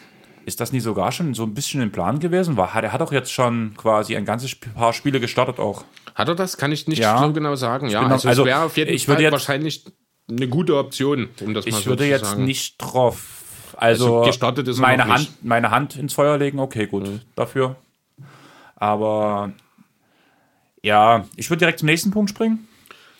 Ist 0.44 0.60
das 0.60 0.72
nie 0.72 0.80
sogar 0.80 1.12
schon 1.12 1.32
so 1.34 1.44
ein 1.44 1.54
bisschen 1.54 1.80
im 1.80 1.92
Plan 1.92 2.18
gewesen? 2.18 2.56
War, 2.58 2.74
er 2.82 2.92
hat 2.92 3.00
auch 3.00 3.12
jetzt 3.12 3.32
schon 3.32 3.74
quasi 3.76 4.16
ein 4.16 4.24
ganzes 4.26 4.54
paar 4.54 4.92
Spiele 4.92 5.18
gestartet 5.20 5.58
auch. 5.58 5.84
Hat 6.14 6.28
er 6.28 6.34
das? 6.34 6.56
Kann 6.58 6.72
ich 6.72 6.88
nicht 6.88 6.98
Ja. 6.98 7.18
so 7.18 7.32
genau 7.32 7.54
sagen. 7.54 7.88
Ja, 7.88 8.02
also, 8.06 8.28
also 8.28 8.42
es 8.42 8.46
wäre 8.48 8.62
auf 8.64 8.76
jeden 8.76 8.92
ich 8.92 9.06
Fall 9.06 9.14
würde 9.14 9.22
jetzt- 9.24 9.32
wahrscheinlich 9.32 9.84
eine 10.28 10.48
gute 10.48 10.76
Option, 10.76 11.28
um 11.40 11.54
das 11.54 11.64
mal 11.66 11.70
Ich 11.70 11.84
so 11.84 11.86
würde 11.90 12.04
zu 12.04 12.08
jetzt 12.10 12.24
sagen. 12.26 12.44
nicht 12.44 12.76
drauf. 12.78 13.39
Also, 13.80 14.18
Also 14.18 14.26
gestartet 14.26 14.68
ist 14.68 14.78
meine, 14.78 15.06
Hand, 15.06 15.18
nicht. 15.20 15.44
meine 15.44 15.70
Hand 15.70 15.96
ins 15.96 16.12
Feuer 16.14 16.36
legen, 16.38 16.58
okay, 16.58 16.86
gut, 16.86 17.08
dafür. 17.34 17.76
Aber 18.76 19.52
ja, 20.82 21.24
ich 21.36 21.50
würde 21.50 21.60
direkt 21.60 21.78
zum 21.80 21.86
nächsten 21.86 22.10
Punkt 22.10 22.30
springen. 22.30 22.66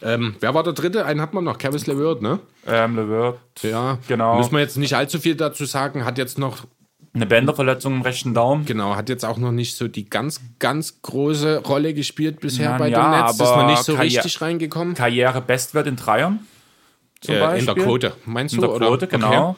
Ähm, 0.02 0.36
wer 0.40 0.54
war 0.54 0.62
der 0.62 0.72
dritte? 0.72 1.04
Einen 1.04 1.20
hat 1.20 1.34
man 1.34 1.44
noch, 1.44 1.58
Cavis 1.58 1.86
LeVert, 1.86 2.22
ne? 2.22 2.38
Ähm, 2.66 2.96
LeVert, 2.96 3.38
Ja, 3.62 3.98
Genau. 4.08 4.38
Müssen 4.38 4.52
wir 4.52 4.60
jetzt 4.60 4.78
nicht 4.78 4.94
allzu 4.94 5.18
viel 5.18 5.34
dazu 5.34 5.66
sagen. 5.66 6.04
Hat 6.06 6.16
jetzt 6.16 6.38
noch, 6.38 6.64
eine 7.12 7.26
Bänderverletzung 7.26 7.94
im 7.96 8.02
rechten 8.02 8.32
Daumen. 8.34 8.64
genau, 8.64 8.94
hat 8.96 9.08
jetzt 9.08 9.24
auch 9.24 9.36
noch 9.36 9.50
nicht 9.52 9.76
so 9.76 9.88
die 9.88 10.08
ganz, 10.08 10.40
ganz 10.58 11.02
große 11.02 11.58
Rolle 11.66 11.92
gespielt 11.92 12.40
bisher 12.40 12.70
Na, 12.70 12.78
bei 12.78 12.88
ja, 12.88 13.02
den 13.10 13.20
Nets. 13.20 13.32
Ist 13.32 13.40
noch 13.40 13.66
nicht 13.66 13.82
so 13.82 13.94
Karriere- 13.94 14.16
richtig 14.24 14.40
reingekommen. 14.40 14.94
Karriere-Bestwert 14.94 15.86
in 15.86 15.96
Dreiern. 15.96 16.38
Zum 17.20 17.34
Äh, 17.34 17.38
in 17.38 17.44
Beispiel. 17.44 17.74
der 17.74 17.84
Quote, 17.84 18.12
meinst 18.24 18.54
In 18.54 18.60
du? 18.62 18.66
der 18.68 18.76
oder? 18.76 18.86
Quote, 18.86 19.06
Okay. 19.06 19.54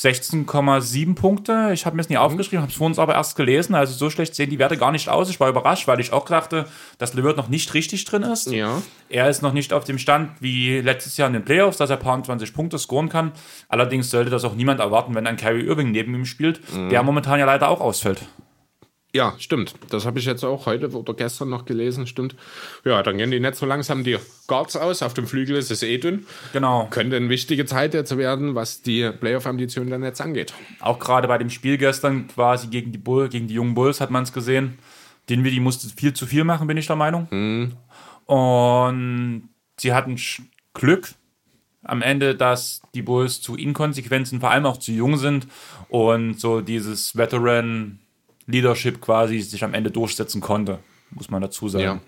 Genau. 0.00 0.14
16,7 0.14 1.14
Punkte. 1.14 1.70
Ich 1.72 1.86
habe 1.86 1.96
mir 1.96 2.02
das 2.02 2.08
nie 2.08 2.16
aufgeschrieben, 2.16 2.60
habe 2.62 2.70
es 2.70 2.76
vor 2.78 2.86
uns 2.86 2.98
aber 2.98 3.14
erst 3.14 3.36
gelesen. 3.36 3.74
Also 3.74 3.94
so 3.94 4.10
schlecht 4.10 4.34
sehen 4.34 4.50
die 4.50 4.58
Werte 4.58 4.76
gar 4.76 4.92
nicht 4.92 5.08
aus. 5.08 5.28
Ich 5.30 5.40
war 5.40 5.48
überrascht, 5.48 5.86
weil 5.88 6.00
ich 6.00 6.12
auch 6.12 6.24
dachte, 6.26 6.66
dass 6.98 7.14
LeVert 7.14 7.36
noch 7.36 7.48
nicht 7.48 7.72
richtig 7.74 8.04
drin 8.04 8.22
ist. 8.22 8.50
Ja. 8.50 8.82
Er 9.08 9.28
ist 9.28 9.42
noch 9.42 9.52
nicht 9.52 9.72
auf 9.72 9.84
dem 9.84 9.98
Stand 9.98 10.30
wie 10.40 10.80
letztes 10.80 11.16
Jahr 11.16 11.28
in 11.28 11.34
den 11.34 11.44
Playoffs, 11.44 11.76
dass 11.76 11.90
er 11.90 11.96
paar 11.96 12.22
20 12.22 12.52
Punkte 12.54 12.78
scoren 12.78 13.08
kann. 13.08 13.32
Allerdings 13.68 14.10
sollte 14.10 14.30
das 14.30 14.44
auch 14.44 14.54
niemand 14.54 14.80
erwarten, 14.80 15.14
wenn 15.14 15.26
ein 15.26 15.36
Kyrie 15.36 15.64
Irving 15.66 15.90
neben 15.90 16.14
ihm 16.14 16.24
spielt, 16.24 16.60
Mhm. 16.74 16.88
der 16.90 17.02
momentan 17.02 17.38
ja 17.38 17.46
leider 17.46 17.68
auch 17.68 17.80
ausfällt. 17.80 18.22
Ja, 19.14 19.34
stimmt. 19.38 19.74
Das 19.90 20.06
habe 20.06 20.18
ich 20.18 20.24
jetzt 20.24 20.42
auch 20.44 20.66
heute 20.66 20.90
oder 20.90 21.14
gestern 21.14 21.48
noch 21.48 21.66
gelesen, 21.66 22.08
stimmt. 22.08 22.34
Ja, 22.84 23.00
dann 23.00 23.16
gehen 23.16 23.30
die 23.30 23.38
Nets 23.38 23.60
so 23.60 23.66
langsam 23.66 24.02
die 24.02 24.18
Guards 24.48 24.74
aus. 24.74 25.04
Auf 25.04 25.14
dem 25.14 25.28
Flügel 25.28 25.54
ist 25.54 25.70
es 25.70 25.84
eh 25.84 25.98
dünn. 25.98 26.26
Genau. 26.52 26.88
Könnte 26.90 27.14
eine 27.14 27.28
wichtige 27.28 27.64
Zeit 27.64 27.94
jetzt 27.94 28.16
werden, 28.18 28.56
was 28.56 28.82
die 28.82 29.08
Playoff-Ambitionen 29.12 29.88
der 29.88 30.00
Nets 30.00 30.20
angeht. 30.20 30.52
Auch 30.80 30.98
gerade 30.98 31.28
bei 31.28 31.38
dem 31.38 31.48
Spiel 31.48 31.78
gestern 31.78 32.26
quasi 32.26 32.66
gegen 32.66 32.90
die 32.90 32.98
Bull, 32.98 33.28
gegen 33.28 33.46
die 33.46 33.54
jungen 33.54 33.74
Bulls 33.74 34.00
hat 34.00 34.10
man 34.10 34.24
es 34.24 34.32
gesehen. 34.32 34.78
Dinwiddie 35.30 35.60
musste 35.60 35.88
viel 35.94 36.12
zu 36.12 36.26
viel 36.26 36.42
machen, 36.42 36.66
bin 36.66 36.76
ich 36.76 36.88
der 36.88 36.96
Meinung. 36.96 37.72
Und 38.26 39.48
sie 39.78 39.92
hatten 39.92 40.18
Glück, 40.74 41.14
am 41.84 42.02
Ende, 42.02 42.34
dass 42.34 42.82
die 42.94 43.02
Bulls 43.02 43.40
zu 43.40 43.54
inkonsequent 43.54 44.26
sind, 44.26 44.40
vor 44.40 44.50
allem 44.50 44.66
auch 44.66 44.78
zu 44.78 44.90
jung 44.90 45.18
sind 45.18 45.46
und 45.88 46.40
so 46.40 46.60
dieses 46.60 47.16
Veteran 47.16 48.00
Leadership 48.46 49.00
quasi 49.00 49.40
sich 49.40 49.64
am 49.64 49.74
Ende 49.74 49.90
durchsetzen 49.90 50.40
konnte, 50.40 50.78
muss 51.10 51.30
man 51.30 51.42
dazu 51.42 51.68
sagen. 51.68 51.84
Ja. 51.84 52.00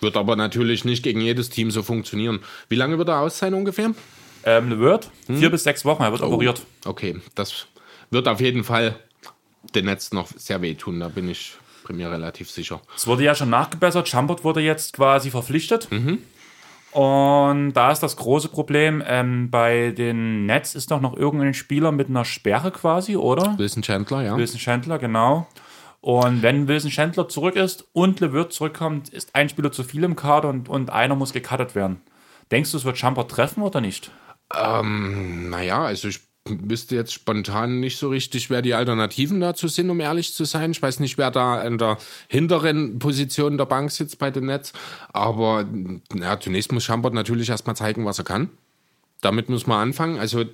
Wird 0.00 0.16
aber 0.16 0.36
natürlich 0.36 0.84
nicht 0.84 1.02
gegen 1.02 1.20
jedes 1.20 1.50
Team 1.50 1.70
so 1.70 1.82
funktionieren. 1.82 2.40
Wie 2.68 2.76
lange 2.76 2.98
wird 2.98 3.08
er 3.08 3.20
aus 3.20 3.38
sein 3.38 3.54
ungefähr? 3.54 3.92
Ähm, 4.44 4.78
wird 4.78 5.10
vier 5.26 5.50
bis 5.50 5.64
sechs 5.64 5.84
Wochen, 5.84 6.02
er 6.02 6.12
wird 6.12 6.22
operiert. 6.22 6.64
Okay, 6.86 7.20
das 7.34 7.66
wird 8.10 8.26
auf 8.26 8.40
jeden 8.40 8.64
Fall 8.64 8.98
den 9.74 9.84
Netz 9.84 10.12
noch 10.12 10.28
sehr 10.28 10.62
wehtun, 10.62 11.00
da 11.00 11.08
bin 11.08 11.28
ich 11.28 11.52
mir 11.92 12.10
relativ 12.10 12.48
sicher. 12.50 12.80
Es 12.96 13.08
wurde 13.08 13.24
ja 13.24 13.34
schon 13.34 13.50
nachgebessert. 13.50 14.08
Chambert 14.08 14.44
wurde 14.44 14.60
jetzt 14.60 14.92
quasi 14.92 15.28
verpflichtet. 15.28 15.88
Und 16.92 17.72
da 17.72 17.92
ist 17.92 18.00
das 18.00 18.16
große 18.16 18.48
Problem, 18.48 19.02
ähm, 19.06 19.50
bei 19.50 19.90
den 19.90 20.46
Nets 20.46 20.74
ist 20.74 20.90
doch 20.90 21.00
noch 21.00 21.16
irgendein 21.16 21.54
Spieler 21.54 21.92
mit 21.92 22.08
einer 22.08 22.24
Sperre 22.24 22.70
quasi, 22.72 23.16
oder? 23.16 23.56
Wilson 23.58 23.82
Chandler, 23.82 24.22
ja. 24.22 24.36
Wilson 24.36 24.58
Chandler, 24.58 24.98
genau. 24.98 25.46
Und 26.00 26.42
wenn 26.42 26.66
Wilson 26.66 26.90
Chandler 26.90 27.28
zurück 27.28 27.56
ist 27.56 27.84
und 27.92 28.20
LeVert 28.20 28.52
zurückkommt, 28.52 29.10
ist 29.10 29.34
ein 29.34 29.48
Spieler 29.48 29.70
zu 29.70 29.84
viel 29.84 30.02
im 30.04 30.16
Kader 30.16 30.48
und, 30.48 30.68
und 30.68 30.90
einer 30.90 31.14
muss 31.14 31.32
gecuttet 31.32 31.74
werden. 31.74 32.00
Denkst 32.50 32.70
du, 32.70 32.78
es 32.78 32.84
wird 32.84 32.98
Chambert 32.98 33.30
treffen 33.30 33.62
oder 33.62 33.80
nicht? 33.80 34.10
Ähm, 34.56 35.50
naja, 35.50 35.84
also 35.84 36.08
ich 36.08 36.20
wüsste 36.48 36.96
jetzt 36.96 37.12
spontan 37.12 37.80
nicht 37.80 37.98
so 37.98 38.08
richtig, 38.08 38.50
wer 38.50 38.62
die 38.62 38.74
Alternativen 38.74 39.40
dazu 39.40 39.68
sind, 39.68 39.90
um 39.90 40.00
ehrlich 40.00 40.34
zu 40.34 40.44
sein. 40.44 40.70
Ich 40.70 40.80
weiß 40.80 41.00
nicht, 41.00 41.18
wer 41.18 41.30
da 41.30 41.62
in 41.62 41.78
der 41.78 41.98
hinteren 42.28 42.98
Position 42.98 43.58
der 43.58 43.66
Bank 43.66 43.90
sitzt 43.90 44.18
bei 44.18 44.30
den 44.30 44.46
Nets. 44.46 44.72
Aber 45.12 45.66
ja, 46.14 46.40
zunächst 46.40 46.72
muss 46.72 46.84
Chambert 46.84 47.14
natürlich 47.14 47.50
erstmal 47.50 47.76
zeigen, 47.76 48.06
was 48.06 48.18
er 48.18 48.24
kann. 48.24 48.48
Damit 49.20 49.50
muss 49.50 49.66
man 49.66 49.80
anfangen. 49.88 50.18
Also 50.18 50.44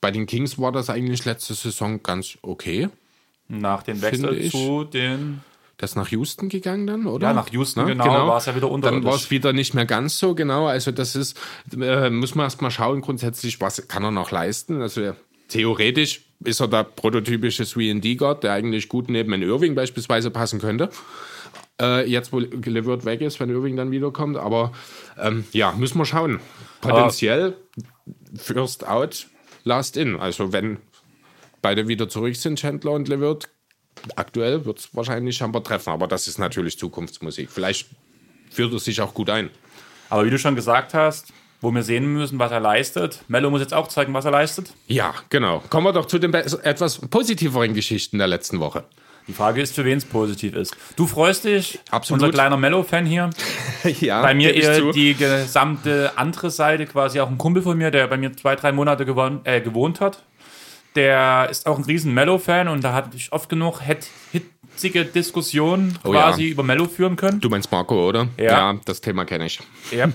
bei 0.00 0.10
den 0.10 0.26
Kings 0.26 0.58
war 0.58 0.72
das 0.72 0.90
eigentlich 0.90 1.24
letzte 1.24 1.54
Saison 1.54 2.02
ganz 2.02 2.38
okay. 2.42 2.90
Nach 3.50 3.82
dem 3.82 4.00
Wechsel 4.00 4.34
ich. 4.38 4.52
zu 4.52 4.84
den. 4.84 5.40
Das 5.76 5.92
ist 5.92 5.96
nach 5.96 6.08
Houston 6.08 6.48
gegangen 6.48 6.86
dann, 6.86 7.06
oder? 7.06 7.28
Ja, 7.28 7.32
nach 7.32 7.48
Houston, 7.48 7.80
Na, 7.80 7.86
genau, 7.86 8.28
war 8.28 8.36
es 8.36 8.46
ja 8.46 8.54
wieder 8.54 8.68
Dann 8.80 9.02
war 9.02 9.14
es 9.14 9.30
wieder 9.30 9.54
nicht 9.54 9.72
mehr 9.74 9.86
ganz 9.86 10.18
so, 10.18 10.34
genau. 10.34 10.66
Also 10.66 10.90
das 10.90 11.16
ist, 11.16 11.40
äh, 11.80 12.10
muss 12.10 12.34
man 12.34 12.44
erstmal 12.44 12.70
schauen 12.70 13.00
grundsätzlich, 13.00 13.60
was 13.62 13.88
kann 13.88 14.04
er 14.04 14.10
noch 14.10 14.30
leisten. 14.30 14.82
Also 14.82 15.14
theoretisch 15.48 16.26
ist 16.44 16.60
er 16.60 16.68
der 16.68 16.84
prototypische 16.84 17.62
3D-Guard, 17.62 18.44
der 18.44 18.52
eigentlich 18.52 18.88
gut 18.88 19.08
neben 19.08 19.32
einen 19.32 19.42
Irving 19.42 19.74
beispielsweise 19.74 20.30
passen 20.30 20.60
könnte. 20.60 20.90
Äh, 21.80 22.06
jetzt, 22.10 22.30
wo 22.32 22.40
LeVert 22.40 23.06
weg 23.06 23.22
ist, 23.22 23.40
wenn 23.40 23.48
Irving 23.48 23.76
dann 23.76 23.90
wiederkommt. 23.90 24.36
Aber 24.36 24.72
ähm, 25.18 25.44
ja, 25.52 25.72
müssen 25.72 25.96
wir 25.96 26.04
schauen. 26.04 26.40
Potenziell 26.82 27.56
first 28.36 28.86
out, 28.86 29.28
last 29.64 29.96
in. 29.96 30.16
Also 30.20 30.52
wenn 30.52 30.76
beide 31.62 31.88
wieder 31.88 32.08
zurück 32.08 32.36
sind, 32.36 32.58
Chandler 32.58 32.92
und 32.92 33.08
LeVert, 33.08 33.48
aktuell 34.16 34.64
wird 34.64 34.78
es 34.78 34.94
wahrscheinlich 34.94 35.36
Chamber 35.36 35.62
treffen. 35.62 35.90
Aber 35.90 36.06
das 36.06 36.26
ist 36.28 36.38
natürlich 36.38 36.78
Zukunftsmusik. 36.78 37.50
Vielleicht 37.50 37.88
führt 38.50 38.72
er 38.72 38.78
sich 38.78 39.00
auch 39.00 39.14
gut 39.14 39.30
ein. 39.30 39.50
Aber 40.08 40.24
wie 40.24 40.30
du 40.30 40.38
schon 40.38 40.56
gesagt 40.56 40.94
hast, 40.94 41.32
wo 41.60 41.70
wir 41.72 41.82
sehen 41.82 42.06
müssen, 42.14 42.38
was 42.38 42.50
er 42.50 42.60
leistet. 42.60 43.20
Mello 43.28 43.50
muss 43.50 43.60
jetzt 43.60 43.74
auch 43.74 43.88
zeigen, 43.88 44.14
was 44.14 44.24
er 44.24 44.30
leistet. 44.30 44.72
Ja, 44.86 45.14
genau. 45.28 45.62
Kommen 45.68 45.86
wir 45.86 45.92
doch 45.92 46.06
zu 46.06 46.18
den 46.18 46.32
etwas 46.32 46.98
positiveren 46.98 47.74
Geschichten 47.74 48.16
der 48.18 48.26
letzten 48.28 48.60
Woche. 48.60 48.84
Die 49.28 49.34
Frage 49.34 49.60
ist, 49.60 49.74
für 49.74 49.84
wen 49.84 49.98
es 49.98 50.04
positiv 50.06 50.54
ist. 50.56 50.74
Du 50.96 51.06
freust 51.06 51.44
dich, 51.44 51.78
Absolut. 51.90 52.22
unser 52.22 52.32
kleiner 52.32 52.56
Mello-Fan 52.56 53.04
hier. 53.04 53.28
ja, 54.00 54.22
Bei 54.22 54.34
mir 54.34 54.54
eher 54.54 54.90
die 54.92 55.14
gesamte 55.14 56.12
andere 56.16 56.50
Seite, 56.50 56.86
quasi 56.86 57.20
auch 57.20 57.28
ein 57.28 57.36
Kumpel 57.38 57.62
von 57.62 57.76
mir, 57.76 57.90
der 57.90 58.06
bei 58.08 58.16
mir 58.16 58.34
zwei, 58.34 58.56
drei 58.56 58.72
Monate 58.72 59.04
gewon- 59.04 59.40
äh, 59.44 59.60
gewohnt 59.60 60.00
hat. 60.00 60.24
Der 60.96 61.48
ist 61.50 61.66
auch 61.66 61.78
ein 61.78 61.84
riesen 61.84 62.12
Mello-Fan 62.14 62.68
und 62.68 62.82
da 62.82 62.92
hatte 62.92 63.16
ich 63.16 63.32
oft 63.32 63.48
genug 63.48 63.80
hitzige 63.80 65.04
Diskussionen 65.04 65.98
Oh 66.02 66.10
quasi 66.10 66.44
ja. 66.44 66.50
über 66.50 66.62
Mello 66.62 66.86
führen 66.86 67.16
können. 67.16 67.40
Du 67.40 67.48
meinst 67.48 67.70
Marco, 67.70 68.08
oder? 68.08 68.28
Ja. 68.36 68.74
das 68.84 69.00
Thema 69.00 69.24
kenne 69.24 69.46
ich. 69.46 69.60
Yep. 69.92 70.14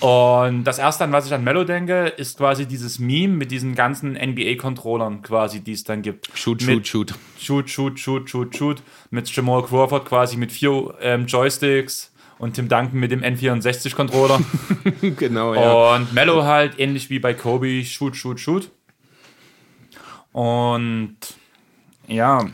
Und 0.00 0.64
das 0.64 0.78
erste, 0.78 1.04
an 1.04 1.12
was 1.12 1.26
ich 1.26 1.32
an 1.32 1.42
Mello 1.42 1.64
denke, 1.64 2.06
ist 2.06 2.36
quasi 2.38 2.66
dieses 2.66 2.98
Meme 2.98 3.34
mit 3.34 3.50
diesen 3.50 3.74
ganzen 3.74 4.12
NBA-Controllern 4.12 5.22
quasi, 5.22 5.60
die 5.60 5.72
es 5.72 5.84
dann 5.84 6.02
gibt. 6.02 6.28
Shoot, 6.34 6.62
mit 6.66 6.86
shoot, 6.86 7.10
shoot. 7.10 7.18
Shoot, 7.38 7.70
shoot, 7.70 7.98
shoot, 7.98 8.30
shoot, 8.30 8.56
shoot. 8.56 8.82
Mit 9.10 9.34
Jamal 9.34 9.62
Crawford 9.62 10.04
quasi 10.04 10.36
mit 10.36 10.52
vier 10.52 10.94
ähm, 11.00 11.26
Joysticks 11.26 12.12
und 12.38 12.54
Tim 12.54 12.68
Duncan 12.68 13.00
mit 13.00 13.10
dem 13.10 13.22
N64-Controller. 13.22 14.40
genau, 15.16 15.54
ja. 15.54 15.96
Und 15.96 16.12
Mello 16.12 16.44
halt 16.44 16.78
ähnlich 16.78 17.08
wie 17.08 17.18
bei 17.18 17.32
Kobe, 17.32 17.82
shoot, 17.84 18.16
shoot, 18.16 18.38
shoot. 18.38 18.70
Und 20.36 21.16
ja, 22.08 22.44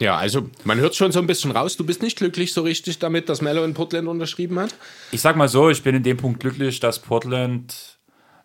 Ja, 0.00 0.16
also 0.16 0.50
man 0.64 0.78
hört 0.78 0.96
schon 0.96 1.12
so 1.12 1.20
ein 1.20 1.28
bisschen 1.28 1.52
raus. 1.52 1.76
Du 1.76 1.86
bist 1.86 2.02
nicht 2.02 2.18
glücklich 2.18 2.52
so 2.52 2.62
richtig 2.62 2.98
damit, 2.98 3.28
dass 3.28 3.40
Mello 3.40 3.62
in 3.62 3.74
Portland 3.74 4.08
unterschrieben 4.08 4.58
hat? 4.58 4.74
ich 5.12 5.20
sag 5.20 5.36
mal 5.36 5.46
so, 5.46 5.70
ich 5.70 5.84
bin 5.84 5.94
in 5.94 6.02
dem 6.02 6.16
Punkt 6.16 6.40
glücklich, 6.40 6.80
dass 6.80 6.98
Portland 6.98 7.96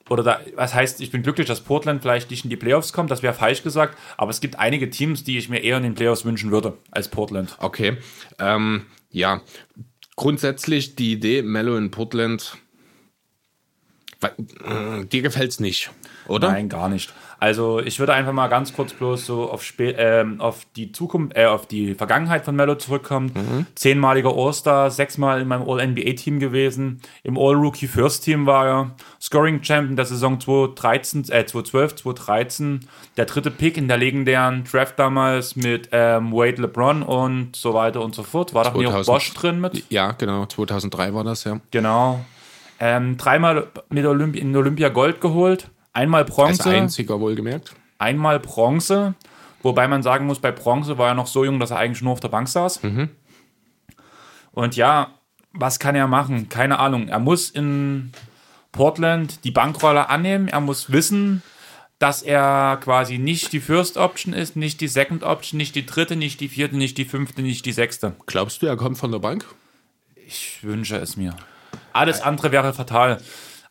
oder 0.10 0.22
da, 0.22 0.40
was 0.56 0.76
heißt, 0.76 1.02
ich 1.02 1.10
bin 1.10 1.24
glücklich, 1.24 1.48
dass 1.48 1.62
Portland 1.62 2.04
vielleicht 2.04 2.30
nicht 2.30 2.44
in 2.44 2.52
die 2.52 2.56
Playoffs 2.56 2.94
kommt, 2.94 3.10
das 3.10 3.24
wäre 3.24 3.34
falsch 3.34 3.64
gesagt, 3.64 3.98
aber 4.16 4.30
es 4.30 4.42
gibt 4.42 4.60
einige 4.60 4.92
Teams, 4.92 5.24
die 5.24 5.40
ich 5.40 5.50
mir 5.50 5.64
eher 5.64 5.78
in 5.78 5.84
den 5.84 5.96
Playoffs 5.96 6.24
wünschen 6.24 6.52
würde 6.52 6.78
als 6.92 7.08
Portland. 7.08 7.56
Okay. 7.58 7.98
Ähm, 8.38 8.86
ja, 9.10 9.42
grundsätzlich 10.16 10.96
die 10.96 11.14
Idee, 11.14 11.42
Mello 11.42 11.78
in 11.78 11.90
Portland, 11.90 12.58
äh, 14.22 15.06
dir 15.06 15.22
gefällt's 15.24 15.60
nicht, 15.60 15.90
oder? 16.28 16.52
Nein, 16.52 16.70
gar 16.70 16.90
nicht. 16.90 17.12
Also 17.42 17.80
ich 17.80 17.98
würde 17.98 18.14
einfach 18.14 18.34
mal 18.34 18.50
ganz 18.50 18.72
kurz 18.72 18.94
bloß 18.94 19.26
so 19.26 19.50
auf, 19.50 19.64
spä 19.64 19.96
ähm, 19.98 20.40
auf 20.40 20.60
die 20.76 20.92
Zukunft, 20.92 21.36
äh, 21.36 21.46
auf 21.46 21.66
die 21.66 21.96
Vergangenheit 21.96 22.46
von 22.46 22.56
Mello 22.56 22.76
zurückkommen. 22.76 23.66
Zehnmaliger 23.74 24.32
All-Star, 24.32 24.92
sechsmal 24.92 25.42
in 25.42 25.48
meinem 25.48 25.68
All-NBA-Team 25.68 26.40
gewesen. 26.40 27.02
Im 27.24 27.40
All-Rookie 27.40 27.88
First 27.88 28.26
Team 28.26 28.46
war 28.46 28.68
er. 28.68 28.92
Scoring 29.20 29.64
Champion 29.64 29.96
der 29.96 30.06
Saison 30.06 30.40
2013, 30.40 31.22
äh, 31.32 31.44
2012, 31.44 31.96
2013. 31.96 32.82
Der 33.18 33.26
dritte 33.26 33.50
Pick 33.50 33.76
in 33.76 33.88
der 33.88 33.98
legendären 33.98 34.64
Draft 34.64 35.00
damals 35.00 35.56
mit 35.56 35.90
ähm, 35.94 36.32
Wade 36.32 36.62
LeBron 36.62 37.02
und 37.02 37.56
so 37.56 37.74
weiter 37.74 38.02
und 38.02 38.14
so 38.14 38.22
fort. 38.22 38.54
War 38.54 38.66
da 38.66 38.72
nicht 38.74 38.86
auch 38.86 39.02
2000. 39.02 39.08
Bosch 39.08 39.34
drin 39.34 39.60
mit? 39.60 39.84
Ja, 39.90 40.12
genau, 40.12 40.46
2003 40.46 41.16
war 41.16 41.24
das, 41.24 41.46
ja. 41.46 41.60
Genau. 41.72 42.24
Ähm, 42.80 43.18
dreimal 43.18 43.66
mit 43.90 44.06
Olympi 44.06 44.38
in 44.38 44.56
Olympia 44.56 44.90
Gold 44.90 45.22
geholt. 45.22 45.72
Einmal 45.94 46.24
Als 46.24 46.34
Bronze 46.34 46.70
einziger 46.70 47.20
wohlgemerkt. 47.20 47.74
einmal 47.98 48.40
Bronze, 48.40 49.14
wobei 49.62 49.88
man 49.88 50.04
sagen 50.04 50.26
muss, 50.26 50.40
bei 50.40 50.52
Bronze 50.52 50.98
war 50.98 51.10
er 51.10 51.14
noch 51.14 51.28
so 51.28 51.44
jung, 51.44 51.60
dass 51.60 51.72
er 51.72 51.78
eigentlich 51.78 52.02
nur 52.02 52.14
auf 52.14 52.20
der 52.20 52.30
Bank 52.30 52.48
saß. 52.48 52.80
Und 54.52 54.76
ja, 54.76 55.10
was 55.54 55.80
kann 55.80 55.96
er 55.96 56.08
machen? 56.08 56.50
Keine 56.50 56.80
Ahnung. 56.80 57.08
Er 57.10 57.20
muss 57.20 57.50
in 57.50 58.12
Portland 58.72 59.44
die 59.44 59.52
Bankrolle 59.52 60.10
annehmen. 60.10 60.48
Er 60.48 60.62
muss 60.62 60.92
wissen, 60.92 61.42
dass 62.00 62.22
er 62.22 62.80
quasi 62.82 63.18
nicht 63.18 63.52
die 63.54 63.60
First 63.60 63.98
Option 63.98 64.34
ist, 64.34 64.56
nicht 64.56 64.82
die 64.82 64.88
Second 64.88 65.24
Option, 65.24 65.58
nicht 65.58 65.76
die 65.76 65.86
dritte, 65.86 66.16
nicht 66.16 66.40
die 66.40 66.48
vierte, 66.48 66.78
nicht 66.78 66.98
die 66.98 67.06
fünfte, 67.06 67.42
nicht 67.42 67.66
die 67.66 67.74
sechste. 67.74 68.16
Glaubst 68.26 68.62
du, 68.62 68.66
er 68.66 68.78
kommt 68.78 68.98
von 68.98 69.12
der 69.12 69.20
Bank? 69.20 69.46
Ich 70.26 70.64
wünsche 70.64 70.96
es 70.98 71.18
mir. 71.18 71.36
Alles 71.94 72.22
andere 72.22 72.52
wäre 72.52 72.74
fatal. 72.74 73.22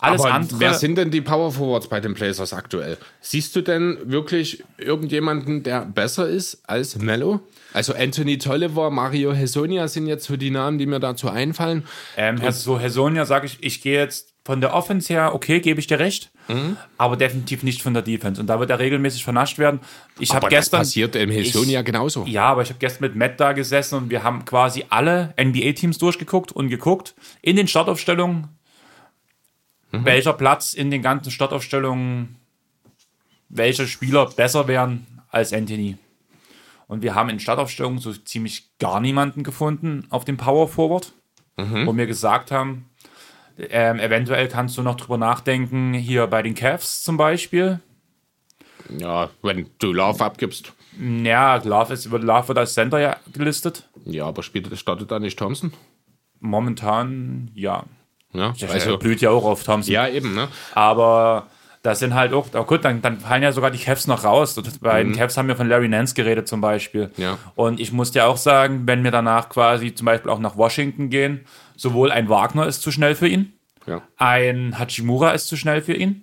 Alles 0.01 0.23
Aber 0.23 0.33
andere. 0.35 0.59
wer 0.61 0.75
sind 0.75 0.97
denn 0.97 1.11
die 1.11 1.21
Power 1.21 1.53
Forwards 1.53 1.89
bei 1.89 2.01
den 2.01 2.15
Blazers 2.15 2.53
aktuell? 2.53 2.97
Siehst 3.21 3.55
du 3.55 3.61
denn 3.61 3.99
wirklich 4.05 4.65
irgendjemanden, 4.79 5.63
der 5.63 5.85
besser 5.85 6.29
ist 6.29 6.63
als 6.67 6.97
Mello? 6.97 7.41
Also 7.73 7.95
Anthony 7.95 8.39
Tolliver, 8.39 8.91
Mario 8.91 9.33
Hessonia 9.33 9.87
sind 9.89 10.07
jetzt 10.07 10.25
so 10.25 10.37
die 10.37 10.51
Namen, 10.51 10.79
die 10.79 10.87
mir 10.87 10.99
dazu 11.01 11.29
einfallen. 11.31 11.85
Ähm, 12.17 12.39
so, 12.51 12.81
Herr 12.81 12.91
Sonja, 12.91 13.25
sage 13.27 13.47
ich, 13.47 13.59
ich 13.61 13.81
gehe 13.83 13.99
jetzt 13.99 14.29
von 14.45 14.61
der 14.61 14.75
Offense 14.75 15.13
her, 15.13 15.35
okay, 15.35 15.61
gebe 15.61 15.79
ich 15.79 15.87
dir 15.87 15.99
recht, 16.01 16.31
Mhm. 16.49 16.77
aber 16.99 17.17
definitiv 17.17 17.63
nicht 17.63 17.81
von 17.83 17.95
der 17.95 18.03
Defense. 18.03 18.41
Und 18.41 18.49
da 18.49 18.59
wird 18.59 18.71
er 18.71 18.81
regelmäßig 18.81 19.23
vernascht 19.23 19.59
werden. 19.59 19.79
Ich 20.19 20.31
habe 20.31 20.47
Aber 20.47 20.49
das 20.49 20.65
gestern. 20.65 20.81
passiert 20.81 21.15
im 21.15 21.31
Hessonia 21.31 21.83
genauso. 21.83 22.25
Ja, 22.27 22.47
aber 22.47 22.63
ich 22.63 22.71
habe 22.71 22.79
gestern 22.81 23.03
mit 23.03 23.15
Matt 23.15 23.39
da 23.39 23.53
gesessen 23.53 23.95
und 23.97 24.11
wir 24.11 24.25
haben 24.25 24.45
quasi 24.47 24.85
alle 24.89 25.33
NBA-Teams 25.41 25.99
durchgeguckt 25.99 26.51
und 26.51 26.69
geguckt 26.71 27.15
in 27.43 27.55
den 27.55 27.69
Startaufstellungen, 27.69 28.49
Mhm. 29.93 30.05
welcher 30.05 30.33
Platz 30.33 30.75
in 30.75 30.91
den 30.91 31.03
ganzen 31.03 31.31
Startaufstellungen, 31.31 32.37
welche 33.49 33.87
Spieler 33.87 34.27
besser 34.27 34.69
wären 34.69 35.07
als 35.31 35.53
Anthony. 35.53 35.97
Und 36.87 37.03
wir 37.03 37.15
haben 37.15 37.29
in 37.29 37.41
Startaufstellungen 37.41 37.99
so 37.99 38.13
ziemlich 38.13 38.77
gar 38.79 39.01
niemanden 39.01 39.43
gefunden 39.45 40.07
auf 40.11 40.25
dem 40.25 40.37
Power 40.37 40.69
Forward, 40.69 41.13
wo 41.57 41.97
wir 41.97 42.07
gesagt 42.07 42.51
haben, 42.51 42.87
ähm, 43.69 43.99
eventuell 43.99 44.49
kannst 44.49 44.79
du 44.79 44.83
noch 44.83 44.97
drüber 44.97 45.19
nachdenken, 45.19 45.93
hier 45.93 46.27
bei 46.27 46.43
den 46.43 46.55
Cavs 46.55 47.03
zum 47.03 47.17
Beispiel. 47.17 47.81
Ja, 48.99 49.31
wenn 49.43 49.69
du 49.79 49.93
Love 49.93 50.25
abgibst. 50.25 50.73
Ja, 50.99 51.57
Love, 51.57 51.93
ist, 51.93 52.07
Love 52.07 52.49
wird 52.49 52.59
als 52.59 52.75
Center 52.75 52.99
ja 52.99 53.17
gelistet. 53.33 53.89
Ja, 54.05 54.27
aber 54.27 54.43
spielt, 54.43 54.77
startet 54.79 55.11
da 55.11 55.19
nicht 55.19 55.39
Thompson? 55.39 55.73
Momentan 56.41 57.51
ja. 57.55 57.85
Ja, 58.33 58.53
Also, 58.71 58.97
blüht 58.99 59.21
ja 59.21 59.31
auch 59.31 59.45
auf 59.45 59.65
Thompson. 59.65 59.93
ja, 59.93 60.07
eben, 60.09 60.35
ne? 60.35 60.49
Aber 60.75 61.47
Das 61.83 61.99
sind 61.99 62.13
halt 62.15 62.35
auch, 62.35 62.47
oh 62.55 62.65
gut, 62.65 62.85
dann, 62.85 63.01
dann 63.01 63.21
fallen 63.21 63.43
ja 63.43 63.53
sogar 63.53 63.71
die 63.71 63.79
Cavs 63.79 64.07
noch 64.07 64.23
raus. 64.23 64.55
Das, 64.55 64.77
bei 64.81 65.03
den 65.03 65.17
Cavs 65.17 65.39
haben 65.39 65.49
wir 65.49 65.57
von 65.57 65.67
Larry 65.67 65.89
Nance 65.89 66.15
geredet 66.15 66.47
zum 66.47 66.61
Beispiel. 66.61 67.11
Ja. 67.17 67.39
Und 67.55 67.81
ich 67.81 67.91
muss 67.91 68.11
dir 68.13 68.27
auch 68.27 68.37
sagen, 68.37 68.83
wenn 68.87 69.03
wir 69.03 69.11
danach 69.11 69.49
quasi 69.49 69.95
zum 69.95 70.05
Beispiel 70.05 70.31
auch 70.31 70.41
nach 70.41 70.59
Washington 70.59 71.09
gehen, 71.09 71.47
sowohl 71.77 72.13
ein 72.13 72.29
Wagner 72.29 72.67
ist 72.67 72.83
zu 72.83 72.93
schnell 72.93 73.15
für 73.15 73.29
ihn, 73.29 73.55
Ja. 73.87 74.03
ein 74.19 74.79
Hachimura 74.79 75.31
ist 75.31 75.49
zu 75.49 75.57
schnell 75.57 75.81
für 75.81 75.95
ihn. 75.95 76.23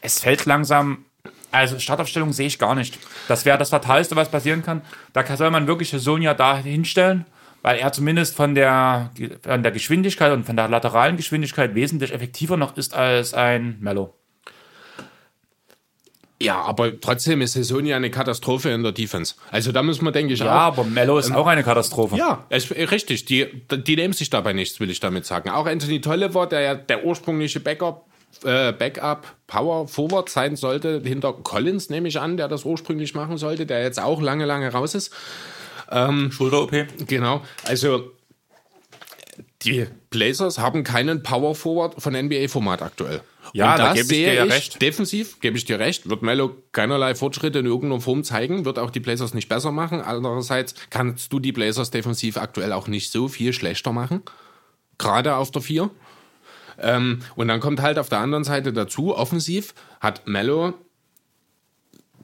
Es 0.00 0.20
fällt 0.20 0.46
langsam. 0.46 1.04
Also 1.52 1.80
Startaufstellung 1.80 2.32
sehe 2.32 2.46
ich 2.46 2.60
gar 2.60 2.76
nicht. 2.76 2.96
Das 3.26 3.44
wäre 3.44 3.58
das 3.58 3.70
Fatalste, 3.70 4.14
was 4.14 4.30
passieren 4.30 4.62
kann. 4.62 4.82
Da 5.12 5.36
soll 5.36 5.50
man 5.50 5.66
wirklich 5.66 5.90
Sonja 5.90 6.32
da 6.32 6.56
hinstellen, 6.58 7.26
weil 7.62 7.78
er 7.78 7.92
zumindest 7.92 8.34
von 8.36 8.54
der, 8.54 9.10
von 9.42 9.62
der 9.62 9.72
Geschwindigkeit 9.72 10.32
und 10.32 10.44
von 10.44 10.56
der 10.56 10.68
lateralen 10.68 11.16
Geschwindigkeit 11.16 11.74
wesentlich 11.74 12.12
effektiver 12.12 12.56
noch 12.56 12.76
ist 12.76 12.94
als 12.94 13.34
ein 13.34 13.76
Mello. 13.80 14.14
Ja, 16.42 16.62
aber 16.62 16.98
trotzdem 16.98 17.42
ist 17.42 17.52
Saison 17.52 17.84
ja 17.84 17.96
eine 17.96 18.10
Katastrophe 18.10 18.70
in 18.70 18.82
der 18.82 18.92
Defense. 18.92 19.34
Also 19.50 19.72
da 19.72 19.82
muss 19.82 20.00
man, 20.00 20.14
denke 20.14 20.32
ich, 20.32 20.40
Ja, 20.40 20.68
auch. 20.68 20.78
aber 20.78 20.84
Mello 20.84 21.18
ist 21.18 21.30
auch 21.32 21.46
eine 21.46 21.62
Katastrophe. 21.62 22.16
Ja, 22.16 22.46
es, 22.48 22.70
richtig. 22.70 23.26
Die, 23.26 23.46
die 23.70 23.96
nehmen 23.96 24.14
sich 24.14 24.30
dabei 24.30 24.54
nichts, 24.54 24.80
will 24.80 24.88
ich 24.88 25.00
damit 25.00 25.26
sagen. 25.26 25.50
Auch 25.50 25.66
Anthony 25.66 26.00
Tolliver, 26.00 26.46
der 26.46 26.60
ja 26.62 26.74
der 26.74 27.04
ursprüngliche 27.04 27.60
Backup, 27.60 28.06
äh, 28.42 28.72
Backup 28.72 29.26
Power 29.48 29.86
Forward 29.86 30.30
sein 30.30 30.56
sollte, 30.56 31.02
hinter 31.04 31.34
Collins 31.34 31.90
nehme 31.90 32.08
ich 32.08 32.18
an, 32.18 32.38
der 32.38 32.48
das 32.48 32.64
ursprünglich 32.64 33.14
machen 33.14 33.36
sollte, 33.36 33.66
der 33.66 33.82
jetzt 33.82 34.00
auch 34.00 34.22
lange, 34.22 34.46
lange 34.46 34.72
raus 34.72 34.94
ist. 34.94 35.12
Schulter-OP. 36.30 37.06
Genau. 37.06 37.42
Also 37.64 38.12
die 39.62 39.86
Blazers 40.08 40.58
haben 40.58 40.84
keinen 40.84 41.22
Power 41.22 41.54
Forward 41.54 42.00
von 42.00 42.14
NBA-Format 42.14 42.82
aktuell. 42.82 43.20
Ja, 43.52 43.76
da 43.76 43.88
das 43.88 43.94
gebe 43.94 44.14
ich 44.14 44.24
dir 44.24 44.34
ja 44.34 44.44
recht. 44.44 44.80
Defensiv 44.80 45.40
gebe 45.40 45.56
ich 45.56 45.64
dir 45.64 45.78
recht. 45.78 46.08
Wird 46.08 46.22
Melo 46.22 46.56
keinerlei 46.72 47.14
Fortschritte 47.14 47.58
in 47.58 47.66
irgendeiner 47.66 48.00
Form 48.00 48.24
zeigen, 48.24 48.64
wird 48.64 48.78
auch 48.78 48.90
die 48.90 49.00
Blazers 49.00 49.34
nicht 49.34 49.48
besser 49.48 49.72
machen. 49.72 50.00
Andererseits 50.00 50.74
kannst 50.90 51.32
du 51.32 51.40
die 51.40 51.52
Blazers 51.52 51.90
defensiv 51.90 52.36
aktuell 52.36 52.72
auch 52.72 52.86
nicht 52.86 53.10
so 53.10 53.28
viel 53.28 53.52
schlechter 53.52 53.92
machen. 53.92 54.22
Gerade 54.98 55.36
auf 55.36 55.50
der 55.50 55.62
4. 55.62 55.90
Ähm, 56.78 57.20
und 57.34 57.48
dann 57.48 57.60
kommt 57.60 57.82
halt 57.82 57.98
auf 57.98 58.08
der 58.08 58.20
anderen 58.20 58.44
Seite 58.44 58.72
dazu, 58.72 59.14
offensiv 59.14 59.74
hat 60.00 60.26
Melo 60.26 60.74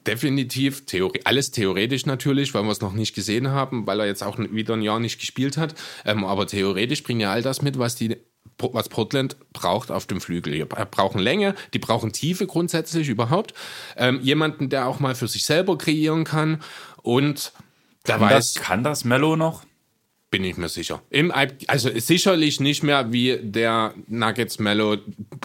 definitiv 0.07 0.85
Theorie, 0.85 1.21
alles 1.25 1.51
theoretisch 1.51 2.05
natürlich, 2.05 2.53
weil 2.53 2.63
wir 2.63 2.71
es 2.71 2.81
noch 2.81 2.93
nicht 2.93 3.13
gesehen 3.13 3.49
haben, 3.49 3.85
weil 3.85 3.99
er 3.99 4.05
jetzt 4.05 4.23
auch 4.23 4.37
wieder 4.39 4.73
ein 4.73 4.81
Jahr 4.81 4.99
nicht 4.99 5.19
gespielt 5.19 5.57
hat. 5.57 5.75
Ähm, 6.05 6.23
aber 6.23 6.47
theoretisch 6.47 7.03
bringt 7.03 7.21
er 7.21 7.31
all 7.31 7.41
das 7.41 7.61
mit, 7.61 7.77
was 7.77 7.95
die 7.95 8.17
was 8.59 8.89
Portland 8.89 9.37
braucht 9.53 9.91
auf 9.91 10.07
dem 10.07 10.19
Flügel. 10.19 10.53
Die 10.53 10.65
brauchen 10.65 11.19
Länge, 11.19 11.53
die 11.73 11.79
brauchen 11.79 12.11
Tiefe 12.11 12.47
grundsätzlich 12.47 13.07
überhaupt. 13.07 13.53
Ähm, 13.95 14.19
jemanden, 14.21 14.69
der 14.69 14.87
auch 14.87 14.99
mal 14.99 15.13
für 15.13 15.27
sich 15.27 15.45
selber 15.45 15.77
kreieren 15.77 16.23
kann 16.23 16.63
und 17.03 17.51
der 18.07 18.15
Kann 18.15 18.29
weiß, 18.29 18.53
das, 18.53 18.63
kann 18.63 18.83
das 18.83 19.03
Mello 19.03 19.35
noch? 19.35 19.63
bin 20.29 20.43
ich 20.43 20.57
mir 20.57 20.67
sicher. 20.67 21.01
Im, 21.09 21.31
also 21.67 21.89
sicherlich 21.95 22.59
nicht 22.59 22.83
mehr 22.83 23.13
wie 23.13 23.39
der 23.41 23.93
Nuggets 24.07 24.59
Mello 24.59 24.97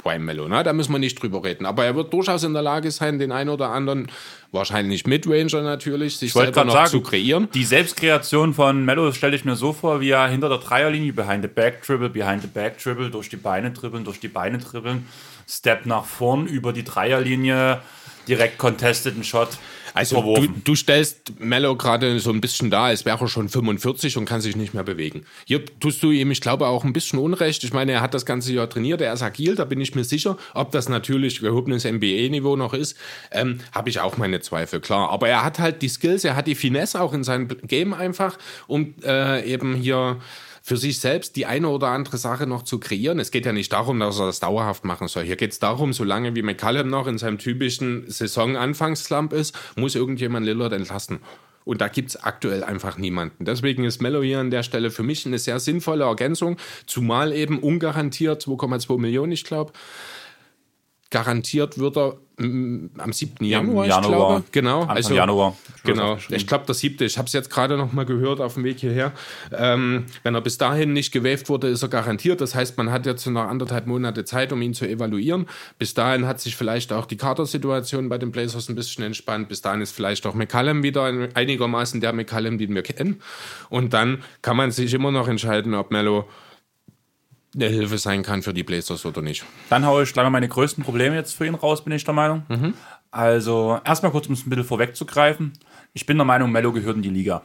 beim 0.03 0.25
Mello, 0.25 0.49
ne? 0.49 0.63
da 0.65 0.73
müssen 0.73 0.93
wir 0.93 0.99
nicht 0.99 1.23
drüber 1.23 1.45
reden. 1.45 1.67
Aber 1.67 1.85
er 1.85 1.95
wird 1.95 2.13
durchaus 2.13 2.43
in 2.43 2.53
der 2.53 2.63
Lage 2.63 2.91
sein, 2.91 3.19
den 3.19 3.31
einen 3.31 3.51
oder 3.51 3.69
anderen, 3.69 4.09
wahrscheinlich 4.53 5.07
Midranger 5.07 5.63
natürlich, 5.63 6.19
sich 6.19 6.33
selber 6.33 6.65
noch 6.65 6.75
sagen, 6.75 6.91
zu 6.91 7.01
kreieren. 7.01 7.49
Die 7.55 7.65
Selbstkreation 7.65 8.55
von 8.55 8.85
Mello 8.85 9.11
stelle 9.13 9.35
ich 9.35 9.45
mir 9.45 9.57
so 9.57 9.73
vor, 9.73 10.01
wie 10.01 10.11
er 10.11 10.29
hinter 10.29 10.49
der 10.49 10.59
Dreierlinie 10.59 11.13
behind 11.13 11.43
the 11.43 11.49
back 11.49 11.83
dribble, 11.83 12.11
behind 12.11 12.43
the 12.43 12.49
back 12.49 12.79
dribble, 12.79 13.11
durch 13.11 13.29
die 13.29 13.37
Beine 13.37 13.73
dribbeln, 13.73 14.05
durch 14.05 14.21
die 14.21 14.29
Beine 14.29 14.59
dribbeln, 14.59 15.07
Step 15.49 15.87
nach 15.87 16.05
vorn 16.05 16.47
über 16.47 16.73
die 16.73 16.85
Dreierlinie, 16.85 17.81
direkt 18.29 18.59
contesteten 18.59 19.25
Shot. 19.25 19.59
Also 19.95 20.37
du, 20.37 20.49
du 20.65 20.75
stellst 20.75 21.41
Mello 21.41 21.77
gerade 21.77 22.19
so 22.21 22.31
ein 22.31 22.41
bisschen 22.41 22.71
da, 22.71 22.87
als 22.87 23.05
wäre 23.05 23.19
er 23.21 23.29
schon 23.29 23.49
45 23.49 24.17
und 24.17 24.25
kann 24.25 24.41
sich 24.41 24.57
nicht 24.57 24.75
mehr 24.75 24.85
bewegen. 24.85 25.25
Hier 25.47 25.65
tust 25.81 26.03
du 26.03 26.11
ihm, 26.11 26.31
ich 26.31 26.41
glaube, 26.41 26.67
auch 26.67 26.85
ein 26.85 26.93
bisschen 26.93 27.19
Unrecht. 27.19 27.65
Ich 27.65 27.73
meine, 27.73 27.93
er 27.93 28.01
hat 28.01 28.15
das 28.15 28.27
ganze 28.27 28.53
Jahr 28.53 28.69
trainiert, 28.69 29.01
er 29.01 29.13
ist 29.13 29.23
agil, 29.23 29.55
da 29.55 29.65
bin 29.65 29.81
ich 29.81 29.95
mir 29.95 30.05
sicher. 30.05 30.37
Ob 30.55 30.73
das 30.73 30.89
natürlich 30.89 31.41
gehobenes 31.41 31.85
NBA-Niveau 31.85 32.57
noch 32.57 32.75
ist, 32.75 32.97
ähm, 33.31 33.59
habe 33.73 33.91
ich 33.91 34.01
auch 34.01 34.17
meine 34.17 34.41
Zweifel, 34.41 34.81
klar. 34.81 35.11
Aber 35.11 35.29
er 35.29 35.45
hat 35.45 35.59
halt 35.59 35.83
die 35.83 35.89
Skills, 35.89 36.25
er 36.25 36.37
hat 36.37 36.47
die 36.47 36.55
Finesse 36.55 37.01
auch 37.01 37.13
in 37.13 37.25
seinem 37.25 37.49
Game 37.49 37.93
einfach, 37.93 38.39
um 38.67 38.95
äh, 39.05 39.45
eben 39.51 39.75
hier 39.75 40.19
für 40.63 40.77
sich 40.77 41.01
selbst 41.01 41.37
die 41.37 41.45
eine 41.45 41.69
oder 41.69 41.89
andere 41.89 42.17
Sache 42.17 42.47
noch 42.47 42.63
zu 42.63 42.79
kreieren. 42.79 43.19
Es 43.19 43.33
geht 43.33 43.45
ja 43.45 43.53
nicht 43.53 43.73
darum, 43.73 43.99
dass 43.99 44.19
er 44.19 44.27
das 44.27 44.41
dauerhaft 44.41 44.85
machen 44.85 45.09
soll. 45.09 45.25
Hier 45.25 45.37
geht 45.37 45.53
es 45.53 45.59
darum, 45.59 45.93
solange 45.93 46.35
wie 46.37 46.43
McCallum 46.43 46.89
noch 46.89 47.09
in 47.09 47.19
seinem 47.19 47.39
typischen 47.39 48.09
Saisonanfangsslump 48.09 49.33
ist, 49.33 49.59
muss 49.77 49.97
irgendjemand 49.97 50.47
Lillard 50.47 50.73
entlasten. 50.73 51.19
Und 51.65 51.81
da 51.81 51.89
gibt 51.89 52.11
es 52.11 52.17
aktuell 52.17 52.65
einfach 52.65 52.97
niemanden. 52.97 53.45
Deswegen 53.45 53.85
ist 53.85 54.01
Mello 54.01 54.23
hier 54.23 54.41
an 54.41 54.51
der 54.51 54.63
Stelle 54.63 54.91
für 54.91 55.03
mich 55.03 55.27
eine 55.27 55.39
sehr 55.39 55.61
sinnvolle 55.61 56.05
Ergänzung, 56.05 56.57
zumal 56.87 57.33
eben 57.33 57.59
ungarantiert 57.59 58.43
2,2 58.43 58.99
Millionen, 58.99 59.33
ich 59.33 59.45
glaube. 59.45 59.73
Garantiert 61.13 61.79
wird 61.79 61.97
er 61.99 62.17
mm, 62.39 62.87
am 62.97 63.13
7. 63.13 63.45
Januar, 63.45 63.85
ich 63.85 63.91
Januar. 63.91 64.09
glaube. 64.11 64.45
Genau. 64.51 64.81
Anfang 64.81 64.97
also, 64.97 65.15
Januar. 65.15 65.57
Genau. 65.85 66.17
Ich 66.31 66.47
glaube, 66.47 66.65
der 66.65 66.75
siebte. 66.75 67.05
Ich 67.05 67.19
habe 67.19 67.27
es 67.27 67.35
jetzt 67.35 67.51
gerade 67.51 67.77
noch 67.77 67.93
mal 67.93 68.07
gehört 68.07 68.41
auf 68.41 68.55
dem 68.55 68.65
Weg 68.65 68.79
hierher. 68.79 69.13
Ähm, 69.53 70.07
wenn 70.23 70.35
er 70.35 70.41
bis 70.41 70.57
dahin 70.57 70.95
nicht 70.95 71.13
gewaved 71.13 71.51
wurde, 71.51 71.69
ist 71.69 71.83
er 71.83 71.89
garantiert. 71.91 72.41
Das 72.41 72.55
heißt, 72.55 72.79
man 72.79 72.91
hat 72.91 73.05
jetzt 73.05 73.27
noch 73.27 73.43
anderthalb 73.43 73.87
Monate 73.87 74.25
Zeit, 74.25 74.53
um 74.55 74.63
ihn 74.63 74.73
zu 74.73 74.89
evaluieren. 74.89 75.47
Bis 75.79 75.93
dahin 75.93 76.27
hat 76.27 76.41
sich 76.41 76.57
vielleicht 76.57 76.93
auch 76.95 77.05
die 77.05 77.19
Kadersituation 77.19 78.09
bei 78.09 78.17
den 78.17 78.33
Blazers 78.33 78.71
ein 78.71 78.75
bisschen 78.75 79.05
entspannt. 79.05 79.49
Bis 79.51 79.61
dahin 79.61 79.83
ist 79.83 79.95
vielleicht 79.95 80.27
auch 80.27 80.35
McCallum 80.35 80.83
wieder 80.83 81.05
ein- 81.05 81.29
einigermaßen 81.37 82.01
der 82.01 82.15
McCallum, 82.15 82.57
den 82.57 82.75
wir 82.75 82.83
kennen. 82.83 83.21
Und 83.69 83.93
dann 83.93 84.23
kann 84.41 84.57
man 84.57 84.71
sich 84.71 84.95
immer 84.95 85.11
noch 85.13 85.29
entscheiden, 85.29 85.75
ob 85.75 85.91
Mello 85.91 86.27
eine 87.55 87.67
Hilfe 87.67 87.99
sein 87.99 88.23
kann 88.23 88.43
für 88.43 88.55
die 88.55 88.63
Blazers 88.63 89.05
oder 89.05 89.23
nicht. 89.23 89.45
Dann 89.69 89.85
haue 89.85 90.05
ich 90.05 90.13
gleich 90.13 90.25
mal 90.25 90.31
meine 90.31 90.49
größten 90.49 90.85
Probleme 90.85 91.17
jetzt 91.17 91.35
für 91.35 91.47
ihn 91.47 91.55
raus, 91.55 91.85
bin 91.85 91.93
ich 91.93 92.05
der 92.05 92.15
Meinung. 92.15 92.45
Also, 93.11 93.79
erstmal 93.85 94.11
kurz, 94.11 94.27
um 94.27 94.33
es 94.33 94.47
ein 94.47 94.51
bisschen 94.51 94.65
vorwegzugreifen. 94.65 95.53
Ich 95.93 96.07
bin 96.07 96.17
der 96.17 96.25
Meinung, 96.25 96.51
Mello 96.51 96.73
gehört 96.73 96.97
in 96.97 97.03
die 97.03 97.11
Liga. 97.11 97.43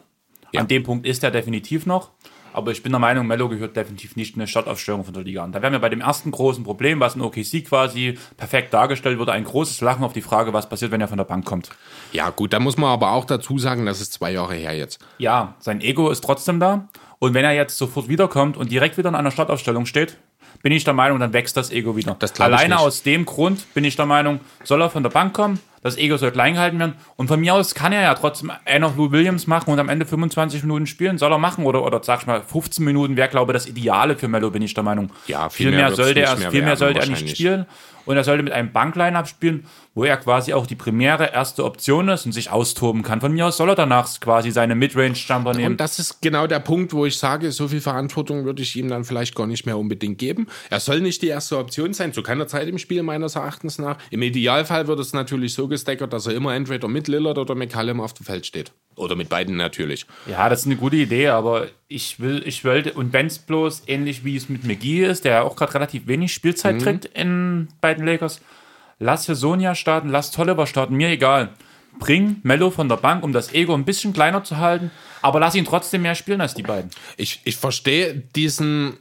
Ja. 0.53 0.61
An 0.61 0.67
dem 0.67 0.83
Punkt 0.83 1.05
ist 1.05 1.23
er 1.23 1.31
definitiv 1.31 1.85
noch. 1.85 2.11
Aber 2.53 2.71
ich 2.71 2.83
bin 2.83 2.91
der 2.91 2.99
Meinung, 2.99 3.27
Mello 3.27 3.49
gehört 3.49 3.75
definitiv 3.75 4.15
nicht 4.15 4.35
in 4.35 4.41
eine 4.41 4.47
Startaufstellung 4.47 5.03
von 5.03 5.13
der 5.13 5.23
Liga. 5.23 5.43
Und 5.43 5.53
da 5.53 5.61
wären 5.61 5.73
wir 5.73 5.79
bei 5.79 5.89
dem 5.89 6.01
ersten 6.01 6.31
großen 6.31 6.63
Problem, 6.63 6.99
was 6.99 7.15
in 7.15 7.21
OKC 7.21 7.65
quasi 7.65 8.17
perfekt 8.37 8.73
dargestellt 8.73 9.19
wurde, 9.19 9.31
ein 9.31 9.43
großes 9.43 9.81
Lachen 9.81 10.03
auf 10.03 10.13
die 10.13 10.21
Frage, 10.21 10.53
was 10.53 10.69
passiert, 10.69 10.91
wenn 10.91 11.01
er 11.01 11.07
von 11.07 11.17
der 11.17 11.25
Bank 11.25 11.45
kommt. 11.45 11.69
Ja, 12.11 12.29
gut, 12.29 12.53
da 12.53 12.59
muss 12.59 12.77
man 12.77 12.89
aber 12.89 13.11
auch 13.11 13.25
dazu 13.25 13.59
sagen, 13.59 13.85
das 13.85 14.01
ist 14.01 14.13
zwei 14.13 14.31
Jahre 14.31 14.55
her 14.55 14.75
jetzt. 14.75 14.99
Ja, 15.17 15.55
sein 15.59 15.81
Ego 15.81 16.09
ist 16.09 16.23
trotzdem 16.23 16.59
da. 16.59 16.87
Und 17.19 17.33
wenn 17.33 17.45
er 17.45 17.53
jetzt 17.53 17.77
sofort 17.77 18.07
wiederkommt 18.09 18.57
und 18.57 18.71
direkt 18.71 18.97
wieder 18.97 19.09
in 19.09 19.15
einer 19.15 19.31
Startaufstellung 19.31 19.85
steht, 19.85 20.17
bin 20.61 20.71
ich 20.71 20.83
der 20.83 20.93
Meinung, 20.93 21.19
dann 21.19 21.33
wächst 21.33 21.57
das 21.57 21.71
Ego 21.71 21.95
wieder. 21.95 22.15
Das 22.19 22.39
Alleine 22.39 22.79
aus 22.79 23.03
dem 23.03 23.25
Grund 23.25 23.73
bin 23.73 23.83
ich 23.83 23.95
der 23.95 24.05
Meinung, 24.05 24.39
soll 24.63 24.81
er 24.81 24.89
von 24.89 25.03
der 25.03 25.09
Bank 25.09 25.33
kommen, 25.33 25.59
das 25.81 25.97
Ego 25.97 26.17
soll 26.17 26.31
klein 26.31 26.53
gehalten 26.53 26.79
werden. 26.79 26.95
Und 27.15 27.27
von 27.27 27.39
mir 27.39 27.53
aus 27.53 27.75
kann 27.75 27.93
er 27.93 28.01
ja 28.01 28.13
trotzdem 28.13 28.51
einen 28.65 28.83
auf 28.83 28.97
Lou 28.97 29.11
Williams 29.11 29.47
machen 29.47 29.71
und 29.71 29.79
am 29.79 29.89
Ende 29.89 30.05
25 30.05 30.63
Minuten 30.63 30.87
spielen. 30.87 31.17
Soll 31.17 31.31
er 31.31 31.37
machen 31.37 31.65
oder, 31.65 31.83
oder 31.83 32.01
sag 32.03 32.21
ich 32.21 32.27
mal, 32.27 32.41
15 32.41 32.83
Minuten 32.83 33.17
wäre, 33.17 33.29
glaube 33.29 33.51
ich, 33.51 33.53
das 33.53 33.67
Ideale 33.67 34.17
für 34.17 34.27
Mello, 34.27 34.49
bin 34.49 34.61
ich 34.61 34.73
der 34.73 34.83
Meinung. 34.83 35.11
Ja, 35.27 35.49
viel 35.49 35.67
viel 35.67 35.75
mehr 35.75 35.87
mehr 35.87 35.95
sollte 35.95 36.19
nicht 36.19 36.29
er, 36.29 36.37
mehr 36.37 36.51
viel 36.51 36.61
mehr 36.61 36.77
sollte 36.77 36.99
er 36.99 37.07
nicht 37.07 37.29
spielen. 37.29 37.65
Und 38.05 38.15
er 38.15 38.23
sollte 38.23 38.41
mit 38.41 38.53
einem 38.53 38.71
Bankline-Up 38.71 39.27
spielen, 39.27 39.65
wo 39.93 40.05
er 40.05 40.15
quasi 40.15 40.53
auch 40.53 40.65
die 40.65 40.75
primäre 40.75 41.33
erste 41.33 41.65
Option 41.65 42.07
ist 42.07 42.25
und 42.25 42.31
sich 42.31 42.49
austoben 42.49 43.03
kann. 43.03 43.19
Von 43.19 43.33
mir 43.33 43.47
aus 43.47 43.57
soll 43.57 43.67
er 43.67 43.75
danach 43.75 44.07
quasi 44.21 44.49
seine 44.51 44.75
Midrange-Jumper 44.75 45.53
nehmen. 45.53 45.71
Und 45.73 45.81
das 45.81 45.99
ist 45.99 46.21
genau 46.21 46.47
der 46.47 46.59
Punkt, 46.59 46.93
wo 46.93 47.05
ich 47.05 47.17
sage, 47.17 47.51
so 47.51 47.67
viel 47.67 47.81
Verantwortung 47.81 48.45
würde 48.45 48.61
ich 48.61 48.77
ihm 48.77 48.87
dann 48.87 49.03
vielleicht 49.03 49.35
gar 49.35 49.45
nicht 49.45 49.65
mehr 49.65 49.77
unbedingt 49.77 50.19
geben. 50.19 50.47
Er 50.69 50.79
soll 50.79 51.01
nicht 51.01 51.21
die 51.21 51.27
erste 51.27 51.57
Option 51.57 51.93
sein, 51.93 52.13
zu 52.13 52.23
keiner 52.23 52.47
Zeit 52.47 52.69
im 52.69 52.77
Spiel 52.77 53.03
meines 53.03 53.35
Erachtens 53.35 53.77
nach. 53.77 53.97
Im 54.09 54.21
Idealfall 54.21 54.87
wird 54.87 54.99
es 54.99 55.11
natürlich 55.11 55.53
so 55.53 55.66
gestackert, 55.67 56.13
dass 56.13 56.27
er 56.27 56.33
immer 56.33 56.55
entweder 56.55 56.87
mit 56.87 57.07
Lillard 57.07 57.37
oder 57.37 57.55
McCallum 57.55 58.01
auf 58.01 58.13
dem 58.13 58.25
Feld 58.25 58.45
steht. 58.45 58.71
Oder 58.95 59.15
mit 59.15 59.29
beiden 59.29 59.55
natürlich. 59.55 60.05
Ja, 60.25 60.49
das 60.49 60.61
ist 60.61 60.65
eine 60.65 60.75
gute 60.75 60.95
Idee, 60.95 61.29
aber 61.29 61.67
ich 61.87 62.19
will, 62.19 62.41
ich 62.45 62.65
wollte, 62.65 62.93
und 62.93 63.13
wenn 63.13 63.27
es 63.27 63.39
bloß 63.39 63.83
ähnlich 63.87 64.25
wie 64.25 64.35
es 64.35 64.49
mit 64.49 64.63
McGee 64.63 65.05
ist, 65.05 65.25
der 65.25 65.33
ja 65.33 65.41
auch 65.43 65.55
gerade 65.55 65.75
relativ 65.75 66.07
wenig 66.07 66.33
Spielzeit 66.33 66.81
kriegt 66.81 67.05
in 67.05 67.67
beiden 67.81 68.05
Lakers, 68.05 68.41
lass 68.99 69.25
Sonia 69.25 69.75
starten, 69.75 70.09
lass 70.09 70.31
Tolliver 70.31 70.65
starten, 70.67 70.95
mir 70.95 71.09
egal. 71.09 71.49
Bring 71.99 72.37
Mello 72.43 72.69
von 72.69 72.89
der 72.89 72.97
Bank, 72.97 73.23
um 73.23 73.33
das 73.33 73.53
Ego 73.53 73.73
ein 73.73 73.85
bisschen 73.85 74.13
kleiner 74.13 74.43
zu 74.43 74.57
halten, 74.57 74.91
aber 75.21 75.39
lass 75.39 75.55
ihn 75.55 75.65
trotzdem 75.65 76.03
mehr 76.03 76.15
spielen 76.15 76.41
als 76.41 76.53
die 76.53 76.63
beiden. 76.63 76.91
Ich, 77.17 77.41
ich 77.43 77.57
verstehe 77.57 78.15
diesen 78.35 78.97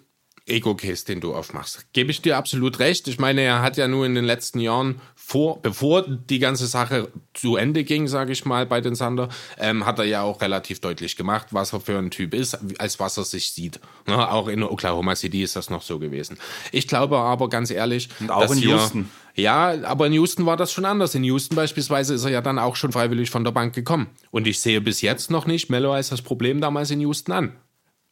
Ego-Case, 0.46 1.04
den 1.04 1.20
du 1.20 1.34
aufmachst. 1.34 1.86
Gebe 1.92 2.10
ich 2.10 2.22
dir 2.22 2.36
absolut 2.36 2.78
recht. 2.78 3.08
Ich 3.08 3.18
meine, 3.18 3.40
er 3.40 3.62
hat 3.62 3.76
ja 3.76 3.88
nur 3.88 4.06
in 4.06 4.14
den 4.14 4.24
letzten 4.24 4.60
Jahren 4.60 5.00
vor, 5.16 5.60
bevor 5.60 6.02
die 6.02 6.38
ganze 6.38 6.68
Sache 6.68 7.08
zu 7.34 7.56
Ende 7.56 7.82
ging, 7.82 8.06
sage 8.06 8.32
ich 8.32 8.44
mal, 8.44 8.64
bei 8.64 8.80
den 8.80 8.94
Sander, 8.94 9.28
ähm, 9.58 9.84
hat 9.84 9.98
er 9.98 10.04
ja 10.04 10.22
auch 10.22 10.40
relativ 10.40 10.80
deutlich 10.80 11.16
gemacht, 11.16 11.48
was 11.50 11.72
er 11.72 11.80
für 11.80 11.98
ein 11.98 12.10
Typ 12.10 12.32
ist, 12.32 12.58
als 12.78 13.00
was 13.00 13.16
er 13.16 13.24
sich 13.24 13.52
sieht. 13.52 13.80
Ne? 14.06 14.30
Auch 14.30 14.46
in 14.46 14.62
Oklahoma 14.62 15.16
City 15.16 15.42
ist 15.42 15.56
das 15.56 15.68
noch 15.68 15.82
so 15.82 15.98
gewesen. 15.98 16.38
Ich 16.70 16.86
glaube 16.86 17.18
aber 17.18 17.48
ganz 17.48 17.72
ehrlich, 17.72 18.08
Und 18.20 18.30
auch 18.30 18.50
in 18.52 18.58
Houston. 18.58 19.10
Ja, 19.34 19.74
aber 19.84 20.06
in 20.06 20.14
Houston 20.14 20.46
war 20.46 20.56
das 20.56 20.72
schon 20.72 20.86
anders. 20.86 21.14
In 21.14 21.24
Houston 21.24 21.56
beispielsweise 21.56 22.14
ist 22.14 22.24
er 22.24 22.30
ja 22.30 22.40
dann 22.40 22.58
auch 22.58 22.74
schon 22.76 22.92
freiwillig 22.92 23.30
von 23.30 23.44
der 23.44 23.50
Bank 23.50 23.74
gekommen. 23.74 24.06
Und 24.30 24.46
ich 24.46 24.60
sehe 24.60 24.80
bis 24.80 25.02
jetzt 25.02 25.30
noch 25.30 25.46
nicht 25.46 25.68
Mello 25.68 25.92
als 25.92 26.08
das 26.08 26.22
Problem 26.22 26.60
damals 26.60 26.90
in 26.90 27.00
Houston 27.00 27.32
an. 27.32 27.52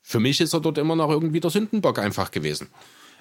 Für 0.07 0.21
mich 0.21 0.39
ist 0.41 0.53
er 0.53 0.61
dort 0.61 0.77
immer 0.77 0.95
noch 0.95 1.09
irgendwie 1.09 1.41
der 1.41 1.51
Sündenbock 1.51 1.99
einfach 1.99 2.31
gewesen. 2.31 2.69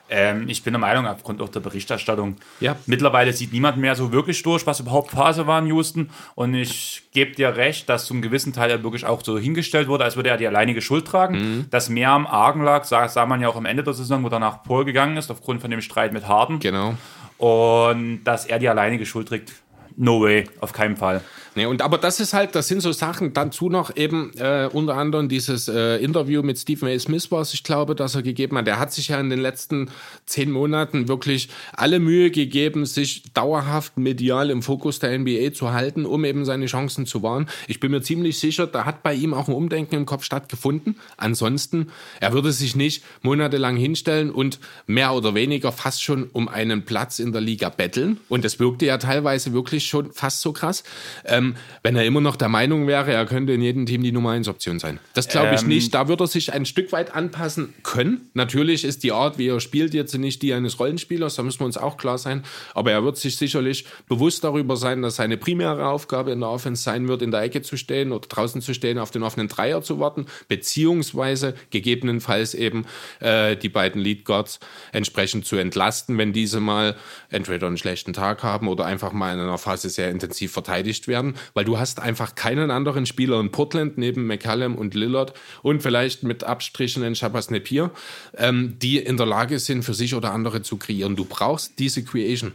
Ähm, 0.09 0.49
ich 0.49 0.63
bin 0.63 0.73
der 0.73 0.81
Meinung, 0.81 1.07
aufgrund 1.07 1.41
auch 1.41 1.47
der 1.47 1.61
Berichterstattung, 1.61 2.35
Ja. 2.59 2.75
mittlerweile 2.87 3.31
sieht 3.31 3.53
niemand 3.53 3.77
mehr 3.77 3.95
so 3.95 4.11
wirklich 4.11 4.43
durch, 4.43 4.67
was 4.67 4.81
überhaupt 4.81 5.11
Phase 5.11 5.47
war 5.47 5.59
in 5.59 5.67
Houston. 5.67 6.09
Und 6.35 6.53
ich 6.55 7.03
gebe 7.13 7.31
dir 7.31 7.55
recht, 7.55 7.87
dass 7.87 8.05
zum 8.05 8.21
gewissen 8.21 8.51
Teil 8.51 8.69
er 8.69 8.83
wirklich 8.83 9.05
auch 9.05 9.23
so 9.23 9.39
hingestellt 9.39 9.87
wurde, 9.87 10.03
als 10.03 10.17
würde 10.17 10.29
er 10.29 10.35
die 10.37 10.45
alleinige 10.45 10.81
Schuld 10.81 11.07
tragen. 11.07 11.37
Mhm. 11.37 11.65
Dass 11.69 11.87
mehr 11.87 12.09
am 12.09 12.27
Argen 12.27 12.63
lag, 12.63 12.83
sah, 12.83 13.07
sah 13.07 13.25
man 13.25 13.39
ja 13.39 13.47
auch 13.47 13.55
am 13.55 13.65
Ende 13.65 13.81
der 13.81 13.93
Saison, 13.93 14.21
wo 14.23 14.27
er 14.27 14.39
nach 14.39 14.61
Paul 14.63 14.83
gegangen 14.83 15.15
ist, 15.15 15.31
aufgrund 15.31 15.61
von 15.61 15.71
dem 15.71 15.81
Streit 15.81 16.11
mit 16.11 16.27
Harden. 16.27 16.59
Genau. 16.59 16.95
Und 17.37 18.25
dass 18.25 18.45
er 18.45 18.59
die 18.59 18.67
alleinige 18.67 19.05
Schuld 19.05 19.29
trägt, 19.29 19.53
no 19.95 20.21
way, 20.21 20.49
auf 20.59 20.73
keinen 20.73 20.97
Fall. 20.97 21.21
Nee, 21.55 21.67
und 21.67 21.81
aber 21.83 21.99
das 21.99 22.19
ist 22.19 22.33
halt, 22.33 22.55
das 22.55 22.67
sind 22.67 22.81
so 22.81 22.91
Sachen. 22.91 23.33
Dazu 23.33 23.69
noch 23.69 23.95
eben 23.95 24.31
äh, 24.37 24.67
unter 24.71 24.95
anderem 24.95 25.29
dieses 25.29 25.67
äh, 25.67 25.97
Interview 25.97 26.41
mit 26.41 26.57
Stephen 26.57 26.87
A. 26.87 26.97
Smith, 26.97 27.31
was 27.31 27.53
ich 27.53 27.63
glaube, 27.63 27.93
dass 27.93 28.15
er 28.15 28.23
gegeben 28.23 28.57
hat. 28.57 28.65
Der 28.65 28.79
hat 28.79 28.91
sich 28.91 29.09
ja 29.09 29.19
in 29.19 29.29
den 29.29 29.39
letzten 29.39 29.89
zehn 30.25 30.49
Monaten 30.49 31.07
wirklich 31.07 31.49
alle 31.73 31.99
Mühe 31.99 32.31
gegeben, 32.31 32.85
sich 32.85 33.23
dauerhaft 33.33 33.97
medial 33.97 34.49
im 34.49 34.63
Fokus 34.63 34.99
der 34.99 35.17
NBA 35.17 35.53
zu 35.53 35.73
halten, 35.73 36.05
um 36.05 36.25
eben 36.25 36.43
seine 36.45 36.65
Chancen 36.65 37.05
zu 37.05 37.21
wahren. 37.21 37.47
Ich 37.67 37.79
bin 37.79 37.91
mir 37.91 38.01
ziemlich 38.01 38.39
sicher, 38.39 38.65
da 38.65 38.85
hat 38.85 39.03
bei 39.03 39.13
ihm 39.13 39.33
auch 39.33 39.47
ein 39.47 39.53
Umdenken 39.53 39.95
im 39.95 40.05
Kopf 40.07 40.23
stattgefunden. 40.23 40.95
Ansonsten, 41.17 41.91
er 42.19 42.33
würde 42.33 42.51
sich 42.51 42.75
nicht 42.75 43.03
monatelang 43.21 43.75
hinstellen 43.75 44.31
und 44.31 44.59
mehr 44.87 45.13
oder 45.13 45.35
weniger 45.35 45.71
fast 45.71 46.01
schon 46.03 46.29
um 46.33 46.47
einen 46.47 46.83
Platz 46.83 47.19
in 47.19 47.31
der 47.31 47.41
Liga 47.41 47.69
betteln. 47.69 48.19
Und 48.27 48.43
das 48.43 48.59
wirkte 48.59 48.87
ja 48.87 48.97
teilweise 48.97 49.53
wirklich 49.53 49.85
schon 49.85 50.11
fast 50.11 50.41
so 50.41 50.51
krass. 50.51 50.83
Ähm, 51.25 51.42
wenn 51.83 51.95
er 51.95 52.05
immer 52.05 52.21
noch 52.21 52.35
der 52.35 52.49
Meinung 52.49 52.87
wäre, 52.87 53.11
er 53.13 53.25
könnte 53.25 53.53
in 53.53 53.61
jedem 53.61 53.85
Team 53.85 54.03
die 54.03 54.11
Nummer 54.11 54.31
1 54.31 54.47
Option 54.47 54.79
sein. 54.79 54.99
Das 55.13 55.27
glaube 55.27 55.55
ich 55.55 55.61
Ähm, 55.61 55.67
nicht. 55.67 55.93
Da 55.93 56.07
würde 56.07 56.23
er 56.23 56.27
sich 56.27 56.53
ein 56.53 56.65
Stück 56.65 56.91
weit 56.91 57.13
anpassen 57.15 57.73
können. 57.83 58.29
Natürlich 58.33 58.83
ist 58.83 59.03
die 59.03 59.11
Art, 59.11 59.37
wie 59.37 59.47
er 59.47 59.59
spielt, 59.59 59.93
jetzt 59.93 60.17
nicht 60.17 60.41
die 60.41 60.53
eines 60.53 60.79
Rollenspielers, 60.79 61.35
da 61.35 61.43
müssen 61.43 61.59
wir 61.61 61.65
uns 61.65 61.77
auch 61.77 61.97
klar 61.97 62.17
sein. 62.17 62.43
Aber 62.73 62.91
er 62.91 63.03
wird 63.03 63.17
sich 63.17 63.37
sicherlich 63.37 63.85
bewusst 64.07 64.43
darüber 64.43 64.77
sein, 64.77 65.01
dass 65.01 65.17
seine 65.17 65.37
primäre 65.37 65.87
Aufgabe 65.87 66.31
in 66.31 66.39
der 66.39 66.49
Offense 66.49 66.83
sein 66.83 67.07
wird, 67.07 67.21
in 67.21 67.31
der 67.31 67.41
Ecke 67.41 67.61
zu 67.61 67.77
stehen 67.77 68.11
oder 68.11 68.27
draußen 68.27 68.61
zu 68.61 68.73
stehen, 68.73 68.97
auf 68.97 69.11
den 69.11 69.23
offenen 69.23 69.47
Dreier 69.47 69.81
zu 69.81 69.99
warten, 69.99 70.25
beziehungsweise 70.47 71.55
gegebenenfalls 71.69 72.53
eben 72.53 72.85
äh, 73.19 73.55
die 73.55 73.69
beiden 73.69 74.01
Lead 74.01 74.25
Guards 74.25 74.59
entsprechend 74.91 75.45
zu 75.45 75.55
entlasten, 75.55 76.17
wenn 76.17 76.33
diese 76.33 76.59
mal 76.59 76.95
entweder 77.29 77.67
einen 77.67 77.77
schlechten 77.77 78.13
Tag 78.13 78.43
haben 78.43 78.67
oder 78.67 78.85
einfach 78.85 79.13
mal 79.13 79.33
in 79.33 79.39
einer 79.39 79.57
Phase 79.57 79.89
sehr 79.89 80.09
intensiv 80.09 80.51
verteidigt 80.51 81.07
werden, 81.07 81.32
weil 81.53 81.65
du 81.65 81.77
hast 81.77 81.99
einfach 81.99 82.35
keinen 82.35 82.71
anderen 82.71 83.05
Spieler 83.05 83.39
in 83.39 83.51
Portland 83.51 83.97
neben 83.97 84.27
McCallum 84.27 84.75
und 84.75 84.93
Lillard 84.93 85.33
und 85.61 85.81
vielleicht 85.81 86.23
mit 86.23 86.43
Abstrichen 86.43 87.03
in 87.03 87.15
Shabazz 87.15 87.49
Napier, 87.49 87.91
ähm, 88.37 88.77
die 88.79 88.97
in 88.97 89.17
der 89.17 89.25
Lage 89.25 89.59
sind, 89.59 89.83
für 89.83 89.93
sich 89.93 90.15
oder 90.15 90.31
andere 90.31 90.61
zu 90.61 90.77
kreieren. 90.77 91.15
Du 91.15 91.25
brauchst 91.25 91.79
diese 91.79 92.03
Creation. 92.03 92.53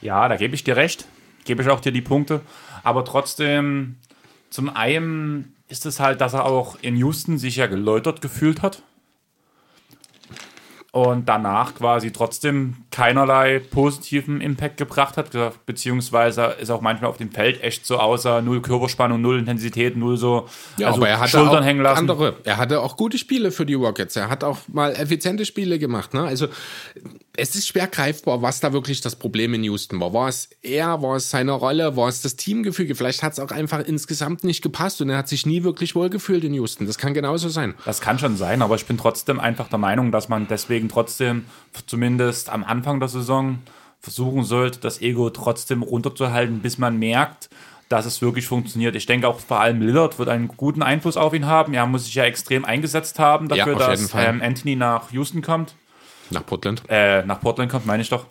Ja, 0.00 0.28
da 0.28 0.36
gebe 0.36 0.54
ich 0.54 0.64
dir 0.64 0.76
recht. 0.76 1.06
Gebe 1.44 1.62
ich 1.62 1.68
auch 1.68 1.80
dir 1.80 1.92
die 1.92 2.02
Punkte. 2.02 2.40
Aber 2.84 3.04
trotzdem, 3.04 3.96
zum 4.50 4.68
einen 4.68 5.54
ist 5.68 5.86
es 5.86 6.00
halt, 6.00 6.20
dass 6.20 6.34
er 6.34 6.44
auch 6.44 6.78
in 6.82 6.96
Houston 6.96 7.38
sich 7.38 7.56
ja 7.56 7.66
geläutert 7.66 8.20
gefühlt 8.20 8.62
hat. 8.62 8.82
Und 11.06 11.28
danach 11.28 11.76
quasi 11.76 12.10
trotzdem 12.10 12.76
keinerlei 12.90 13.60
positiven 13.60 14.40
Impact 14.40 14.78
gebracht 14.78 15.16
hat, 15.16 15.30
beziehungsweise 15.64 16.56
ist 16.60 16.70
auch 16.70 16.80
manchmal 16.80 17.08
auf 17.08 17.18
dem 17.18 17.30
Feld 17.30 17.62
echt 17.62 17.86
so 17.86 17.98
außer 17.98 18.42
null 18.42 18.62
Körperspannung, 18.62 19.20
null 19.20 19.38
Intensität, 19.38 19.96
null 19.96 20.16
so 20.16 20.48
Ja, 20.76 20.88
also 20.88 20.98
aber 20.98 21.08
er 21.08 21.20
hatte 21.20 21.30
Schultern 21.30 21.62
auch 21.62 21.64
hängen 21.64 21.82
lassen. 21.82 22.10
andere. 22.10 22.34
Er 22.42 22.56
hatte 22.56 22.80
auch 22.80 22.96
gute 22.96 23.16
Spiele 23.16 23.52
für 23.52 23.64
die 23.64 23.74
Rockets. 23.74 24.16
Er 24.16 24.28
hat 24.28 24.42
auch 24.42 24.58
mal 24.66 24.92
effiziente 24.92 25.44
Spiele 25.44 25.78
gemacht. 25.78 26.14
Ne? 26.14 26.24
Also 26.24 26.48
es 27.38 27.54
ist 27.54 27.68
schwer 27.68 27.86
greifbar, 27.86 28.42
was 28.42 28.58
da 28.58 28.72
wirklich 28.72 29.00
das 29.00 29.14
Problem 29.16 29.54
in 29.54 29.62
Houston 29.62 30.00
war. 30.00 30.12
War 30.12 30.28
es 30.28 30.50
er, 30.62 31.00
war 31.02 31.16
es 31.16 31.30
seine 31.30 31.52
Rolle, 31.52 31.96
war 31.96 32.08
es 32.08 32.20
das 32.20 32.34
Teamgefüge? 32.34 32.96
Vielleicht 32.96 33.22
hat 33.22 33.34
es 33.34 33.40
auch 33.40 33.52
einfach 33.52 33.78
insgesamt 33.78 34.42
nicht 34.42 34.60
gepasst 34.60 35.00
und 35.00 35.08
er 35.08 35.18
hat 35.18 35.28
sich 35.28 35.46
nie 35.46 35.62
wirklich 35.62 35.94
wohlgefühlt 35.94 36.42
in 36.42 36.52
Houston. 36.54 36.86
Das 36.86 36.98
kann 36.98 37.14
genauso 37.14 37.48
sein. 37.48 37.74
Das 37.84 38.00
kann 38.00 38.18
schon 38.18 38.36
sein, 38.36 38.60
aber 38.60 38.74
ich 38.74 38.86
bin 38.86 38.98
trotzdem 38.98 39.38
einfach 39.38 39.68
der 39.68 39.78
Meinung, 39.78 40.10
dass 40.10 40.28
man 40.28 40.48
deswegen 40.48 40.88
trotzdem 40.88 41.44
zumindest 41.86 42.50
am 42.50 42.64
Anfang 42.64 42.98
der 42.98 43.08
Saison 43.08 43.60
versuchen 44.00 44.44
sollte, 44.44 44.80
das 44.80 45.00
Ego 45.00 45.30
trotzdem 45.30 45.82
runterzuhalten, 45.82 46.60
bis 46.60 46.78
man 46.78 46.98
merkt, 46.98 47.50
dass 47.88 48.04
es 48.04 48.20
wirklich 48.20 48.46
funktioniert. 48.46 48.96
Ich 48.96 49.06
denke 49.06 49.28
auch 49.28 49.40
vor 49.40 49.60
allem 49.60 49.80
Lillard 49.80 50.18
wird 50.18 50.28
einen 50.28 50.48
guten 50.48 50.82
Einfluss 50.82 51.16
auf 51.16 51.32
ihn 51.34 51.46
haben. 51.46 51.72
Er 51.72 51.86
muss 51.86 52.04
sich 52.04 52.14
ja 52.14 52.24
extrem 52.24 52.64
eingesetzt 52.64 53.18
haben 53.18 53.48
dafür, 53.48 53.78
Ja, 53.78 53.90
dass 53.90 54.12
ähm, 54.14 54.42
Anthony 54.42 54.76
nach 54.76 55.10
Houston 55.12 55.40
kommt. 55.40 55.74
Nach 56.30 56.44
Portland. 56.44 56.82
Äh, 56.88 57.24
nach 57.24 57.40
Portland 57.40 57.70
kommt, 57.70 57.86
meine 57.86 58.02
ich 58.02 58.08
doch. 58.08 58.26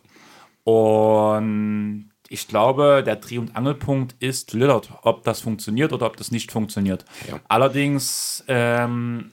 Und 0.64 2.10
ich 2.30 2.48
glaube, 2.48 3.04
der 3.06 3.16
Dreh- 3.16 3.38
und 3.38 3.56
Angelpunkt 3.56 4.16
ist 4.20 4.54
Lillard, 4.54 4.90
ob 5.04 5.24
das 5.24 5.42
funktioniert 5.42 5.94
oder 5.94 6.06
ob 6.06 6.18
das 6.18 6.32
nicht 6.32 6.52
funktioniert. 6.52 7.06
Ja. 7.30 7.40
Allerdings, 7.48 8.44
ähm, 8.48 9.32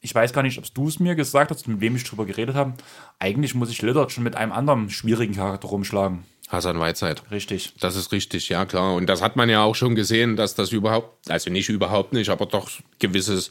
ich 0.00 0.14
weiß 0.14 0.32
gar 0.32 0.42
nicht, 0.42 0.58
ob 0.58 0.72
du 0.74 0.88
es 0.88 0.98
mir 0.98 1.14
gesagt 1.14 1.50
hast, 1.50 1.68
mit 1.68 1.80
wem 1.80 1.96
ich 1.96 2.04
drüber 2.04 2.26
geredet 2.26 2.56
habe. 2.56 2.74
Eigentlich 3.18 3.54
muss 3.54 3.70
ich 3.70 3.82
Lillard 3.82 4.10
schon 4.10 4.24
mit 4.24 4.36
einem 4.36 4.52
anderen 4.52 4.90
schwierigen 4.90 5.34
Charakter 5.34 5.68
rumschlagen. 5.68 6.24
Hasan 6.48 6.80
Whiteside. 6.80 7.20
Richtig. 7.30 7.74
Das 7.78 7.94
ist 7.94 8.10
richtig, 8.10 8.48
ja 8.48 8.64
klar. 8.64 8.94
Und 8.94 9.06
das 9.06 9.20
hat 9.20 9.36
man 9.36 9.50
ja 9.50 9.62
auch 9.62 9.74
schon 9.74 9.94
gesehen, 9.94 10.34
dass 10.34 10.54
das 10.54 10.72
überhaupt, 10.72 11.30
also 11.30 11.50
nicht 11.50 11.68
überhaupt 11.68 12.14
nicht, 12.14 12.30
aber 12.30 12.46
doch 12.46 12.70
gewisses 12.98 13.50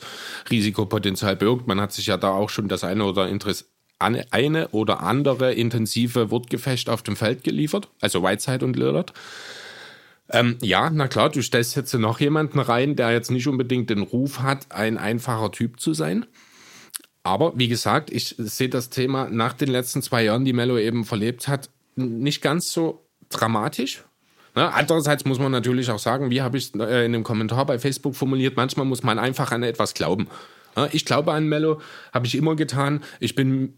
Risikopotenzial 0.49 1.35
birgt. 1.35 1.67
Man 1.67 1.79
hat 1.79 1.93
sich 1.93 2.07
ja 2.07 2.17
da 2.17 2.31
auch 2.31 2.49
schon 2.49 2.67
das 2.67 2.83
eine 2.83 3.05
oder 3.05 3.27
Interess 3.29 3.69
eine, 3.99 4.67
oder 4.69 5.01
andere 5.01 5.53
intensive 5.53 6.31
Wortgefecht 6.31 6.89
auf 6.89 7.01
dem 7.01 7.15
Feld 7.15 7.43
geliefert, 7.43 7.89
also 8.01 8.23
Whiteside 8.23 8.63
und 8.63 8.75
Lillard. 8.75 9.13
Ähm, 10.29 10.57
ja, 10.61 10.89
na 10.89 11.07
klar, 11.07 11.29
du 11.29 11.41
stellst 11.41 11.75
jetzt 11.75 11.93
noch 11.93 12.19
jemanden 12.19 12.59
rein, 12.59 12.95
der 12.95 13.11
jetzt 13.11 13.31
nicht 13.31 13.47
unbedingt 13.47 13.89
den 13.89 14.01
Ruf 14.01 14.41
hat, 14.41 14.71
ein 14.71 14.97
einfacher 14.97 15.51
Typ 15.51 15.79
zu 15.79 15.93
sein. 15.93 16.25
Aber 17.23 17.53
wie 17.57 17.67
gesagt, 17.67 18.09
ich 18.09 18.35
sehe 18.37 18.69
das 18.69 18.89
Thema 18.89 19.29
nach 19.29 19.53
den 19.53 19.69
letzten 19.69 20.01
zwei 20.01 20.23
Jahren, 20.23 20.45
die 20.45 20.53
Mello 20.53 20.77
eben 20.77 21.05
verlebt 21.05 21.47
hat, 21.47 21.69
nicht 21.95 22.41
ganz 22.41 22.71
so 22.71 23.05
dramatisch. 23.29 24.03
Ne? 24.55 24.73
Andererseits 24.73 25.25
muss 25.25 25.39
man 25.39 25.51
natürlich 25.51 25.89
auch 25.91 25.99
sagen, 25.99 26.29
wie 26.29 26.41
habe 26.41 26.57
ich 26.57 26.73
es 26.73 26.79
äh, 26.79 27.05
in 27.05 27.13
dem 27.13 27.23
Kommentar 27.23 27.65
bei 27.65 27.79
Facebook 27.79 28.15
formuliert, 28.15 28.55
manchmal 28.55 28.85
muss 28.85 29.03
man 29.03 29.19
einfach 29.19 29.51
an 29.51 29.63
etwas 29.63 29.93
glauben. 29.93 30.27
Ich 30.91 31.05
glaube 31.05 31.33
an 31.33 31.47
Mello, 31.47 31.81
habe 32.13 32.27
ich 32.27 32.35
immer 32.35 32.55
getan. 32.55 33.03
Ich 33.19 33.33
bin 33.33 33.73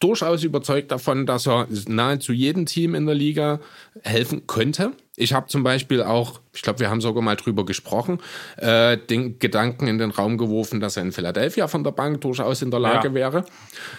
durchaus 0.00 0.44
überzeugt 0.44 0.90
davon, 0.90 1.26
dass 1.26 1.46
er 1.46 1.66
nahezu 1.88 2.32
jedem 2.32 2.66
Team 2.66 2.94
in 2.94 3.06
der 3.06 3.14
Liga 3.14 3.60
helfen 4.02 4.46
könnte. 4.46 4.92
Ich 5.16 5.32
habe 5.32 5.46
zum 5.48 5.62
Beispiel 5.62 6.02
auch, 6.02 6.40
ich 6.52 6.62
glaube, 6.62 6.80
wir 6.80 6.90
haben 6.90 7.00
sogar 7.00 7.22
mal 7.22 7.36
drüber 7.36 7.64
gesprochen, 7.64 8.18
äh, 8.58 8.96
den 8.98 9.38
Gedanken 9.38 9.86
in 9.86 9.98
den 9.98 10.10
Raum 10.10 10.36
geworfen, 10.38 10.80
dass 10.80 10.96
er 10.96 11.04
in 11.04 11.12
Philadelphia 11.12 11.68
von 11.68 11.84
der 11.84 11.92
Bank 11.92 12.20
durchaus 12.20 12.60
in 12.62 12.70
der 12.70 12.80
Lage 12.80 13.08
Ja. 13.08 13.14
wäre. 13.14 13.44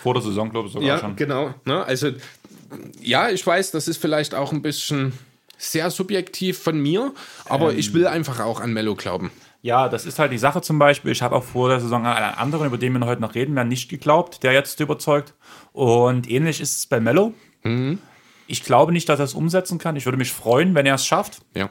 Vor 0.03 0.13
der 0.13 0.21
Saison, 0.23 0.49
glaube 0.51 0.67
ich, 0.67 0.73
sogar 0.73 0.87
Ja, 0.87 0.99
schon. 0.99 1.15
genau. 1.15 1.53
Ne? 1.65 1.83
Also, 1.83 2.11
ja, 3.01 3.29
ich 3.29 3.45
weiß, 3.45 3.71
das 3.71 3.87
ist 3.87 3.97
vielleicht 3.97 4.35
auch 4.35 4.51
ein 4.51 4.61
bisschen 4.61 5.13
sehr 5.57 5.89
subjektiv 5.89 6.59
von 6.59 6.79
mir, 6.79 7.13
aber 7.45 7.73
ich 7.73 7.93
will 7.93 8.05
einfach 8.05 8.39
auch 8.39 8.59
an 8.59 8.73
Mello 8.73 8.93
glauben. 8.95 9.31
Ja, 9.61 9.89
das 9.89 10.05
ist 10.05 10.19
halt 10.19 10.31
die 10.31 10.37
Sache 10.37 10.61
zum 10.61 10.79
Beispiel. 10.79 11.11
Ich 11.11 11.21
habe 11.21 11.35
auch 11.35 11.43
vor 11.43 11.69
der 11.69 11.79
Saison 11.79 12.05
an 12.05 12.15
einen 12.15 12.35
anderen, 12.35 12.67
über 12.67 12.77
den 12.77 12.93
wir 12.93 13.05
heute 13.05 13.21
noch 13.21 13.35
reden 13.35 13.55
werden, 13.55 13.67
nicht 13.67 13.89
geglaubt, 13.89 14.43
der 14.43 14.53
jetzt 14.53 14.79
überzeugt. 14.79 15.33
Und 15.73 16.29
ähnlich 16.29 16.61
ist 16.61 16.77
es 16.77 16.85
bei 16.85 16.99
Mello. 16.99 17.33
Ich 18.47 18.63
glaube 18.63 18.91
nicht, 18.93 19.09
dass 19.09 19.19
er 19.19 19.25
es 19.25 19.33
umsetzen 19.33 19.77
kann. 19.77 19.95
Ich 19.95 20.05
würde 20.05 20.17
mich 20.17 20.31
freuen, 20.31 20.75
wenn 20.75 20.85
er 20.85 20.95
es 20.95 21.05
schafft. 21.05 21.41
Ja. 21.55 21.69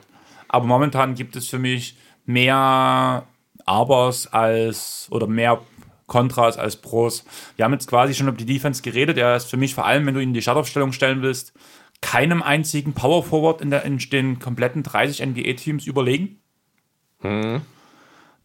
Aber 0.48 0.66
momentan 0.66 1.14
gibt 1.14 1.36
es 1.36 1.48
für 1.48 1.58
mich 1.58 1.96
mehr 2.26 3.24
Abers 3.64 4.26
als 4.32 5.08
oder 5.10 5.26
mehr 5.26 5.60
Kontras 6.06 6.56
als 6.56 6.76
Pros. 6.76 7.24
Wir 7.56 7.64
haben 7.64 7.72
jetzt 7.72 7.88
quasi 7.88 8.14
schon 8.14 8.28
über 8.28 8.36
die 8.36 8.46
Defense 8.46 8.82
geredet. 8.82 9.18
Er 9.18 9.36
ist 9.36 9.50
für 9.50 9.56
mich 9.56 9.74
vor 9.74 9.86
allem, 9.86 10.06
wenn 10.06 10.14
du 10.14 10.20
ihn 10.20 10.28
in 10.28 10.34
die 10.34 10.42
Startaufstellung 10.42 10.92
stellen 10.92 11.22
willst, 11.22 11.52
keinem 12.00 12.42
einzigen 12.42 12.92
Power 12.92 13.24
Forward 13.24 13.60
in, 13.60 13.70
der, 13.70 13.84
in 13.84 13.98
den 13.98 14.38
kompletten 14.38 14.82
30 14.82 15.26
NBA-Teams 15.26 15.86
überlegen. 15.86 16.40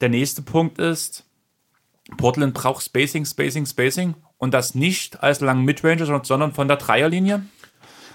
Der 0.02 0.10
nächste 0.10 0.42
Punkt 0.42 0.80
ist, 0.80 1.26
Portland 2.18 2.56
braucht 2.56 2.84
Spacing, 2.84 3.26
Spacing, 3.26 3.66
Spacing. 3.66 4.16
und 4.38 4.54
das 4.56 4.74
nicht 4.74 5.22
als 5.22 5.40
langen 5.40 5.64
Midranger, 5.64 6.26
sondern 6.26 6.52
von 6.52 6.68
der 6.68 6.78
Dreierlinie. 6.78 7.46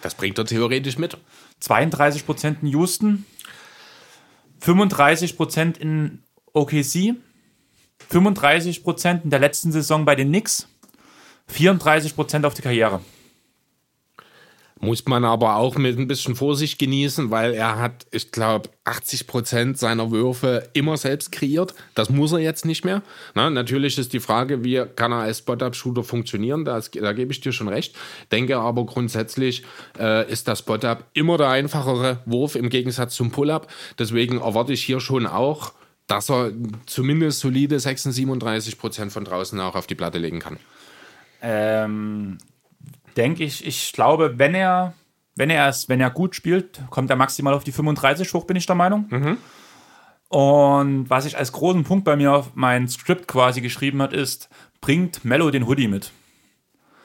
Das 0.02 0.16
bringt 0.16 0.36
er 0.38 0.44
theoretisch 0.44 0.98
mit. 0.98 1.16
32 1.60 2.26
Prozent 2.26 2.58
in 2.62 2.68
Houston, 2.68 3.24
35 4.58 5.36
Prozent 5.36 5.78
in 5.78 6.24
OKC, 6.52 7.14
35 8.08 8.82
Prozent 8.82 9.24
in 9.24 9.30
der 9.30 9.38
letzten 9.38 9.70
Saison 9.70 10.04
bei 10.04 10.16
den 10.16 10.28
Knicks, 10.28 10.68
34 11.46 12.16
Prozent 12.16 12.44
auf 12.44 12.54
die 12.54 12.62
Karriere. 12.62 13.00
Muss 14.78 15.06
man 15.06 15.24
aber 15.24 15.56
auch 15.56 15.76
mit 15.76 15.98
ein 15.98 16.06
bisschen 16.06 16.36
Vorsicht 16.36 16.78
genießen, 16.78 17.30
weil 17.30 17.54
er 17.54 17.78
hat, 17.78 18.06
ich 18.10 18.30
glaube, 18.30 18.68
80 18.84 19.26
Prozent 19.26 19.78
seiner 19.78 20.10
Würfe 20.10 20.68
immer 20.74 20.98
selbst 20.98 21.32
kreiert. 21.32 21.74
Das 21.94 22.10
muss 22.10 22.32
er 22.32 22.40
jetzt 22.40 22.66
nicht 22.66 22.84
mehr. 22.84 23.02
Na, 23.34 23.48
natürlich 23.48 23.96
ist 23.96 24.12
die 24.12 24.20
Frage, 24.20 24.64
wie 24.64 24.84
kann 24.94 25.12
er 25.12 25.20
als 25.20 25.38
Spot-Up-Shooter 25.38 26.04
funktionieren? 26.04 26.66
Das, 26.66 26.90
da 26.90 27.14
gebe 27.14 27.32
ich 27.32 27.40
dir 27.40 27.52
schon 27.52 27.68
recht. 27.68 27.96
Denke 28.30 28.58
aber 28.58 28.84
grundsätzlich 28.84 29.64
äh, 29.98 30.30
ist 30.30 30.46
das 30.46 30.58
Spot-Up 30.58 31.04
immer 31.14 31.38
der 31.38 31.48
einfachere 31.48 32.18
Wurf 32.26 32.54
im 32.54 32.68
Gegensatz 32.68 33.14
zum 33.14 33.30
Pull-Up. 33.30 33.68
Deswegen 33.98 34.42
erwarte 34.42 34.74
ich 34.74 34.84
hier 34.84 35.00
schon 35.00 35.26
auch, 35.26 35.72
dass 36.06 36.30
er 36.30 36.52
zumindest 36.84 37.40
solide 37.40 37.80
36, 37.80 38.14
37 38.14 38.78
Prozent 38.78 39.10
von 39.10 39.24
draußen 39.24 39.58
auch 39.58 39.74
auf 39.74 39.86
die 39.86 39.94
Platte 39.94 40.18
legen 40.18 40.40
kann. 40.40 40.58
Ähm, 41.40 42.36
denke 43.16 43.44
ich, 43.44 43.66
ich 43.66 43.92
glaube, 43.92 44.38
wenn 44.38 44.54
er, 44.54 44.94
wenn 45.34 45.50
er 45.50 45.68
es, 45.68 45.88
wenn 45.88 46.00
er 46.00 46.10
gut 46.10 46.34
spielt, 46.34 46.80
kommt 46.90 47.10
er 47.10 47.16
maximal 47.16 47.54
auf 47.54 47.64
die 47.64 47.72
35 47.72 48.32
hoch, 48.34 48.44
bin 48.44 48.56
ich 48.56 48.66
der 48.66 48.76
Meinung. 48.76 49.06
Mhm. 49.10 49.38
Und 50.28 51.08
was 51.08 51.24
ich 51.24 51.38
als 51.38 51.52
großen 51.52 51.84
Punkt 51.84 52.04
bei 52.04 52.16
mir 52.16 52.32
auf 52.32 52.52
mein 52.54 52.88
Skript 52.88 53.28
quasi 53.28 53.60
geschrieben 53.60 54.02
hat, 54.02 54.12
ist, 54.12 54.48
bringt 54.80 55.24
Mello 55.24 55.50
den 55.50 55.66
Hoodie 55.66 55.88
mit. 55.88 56.12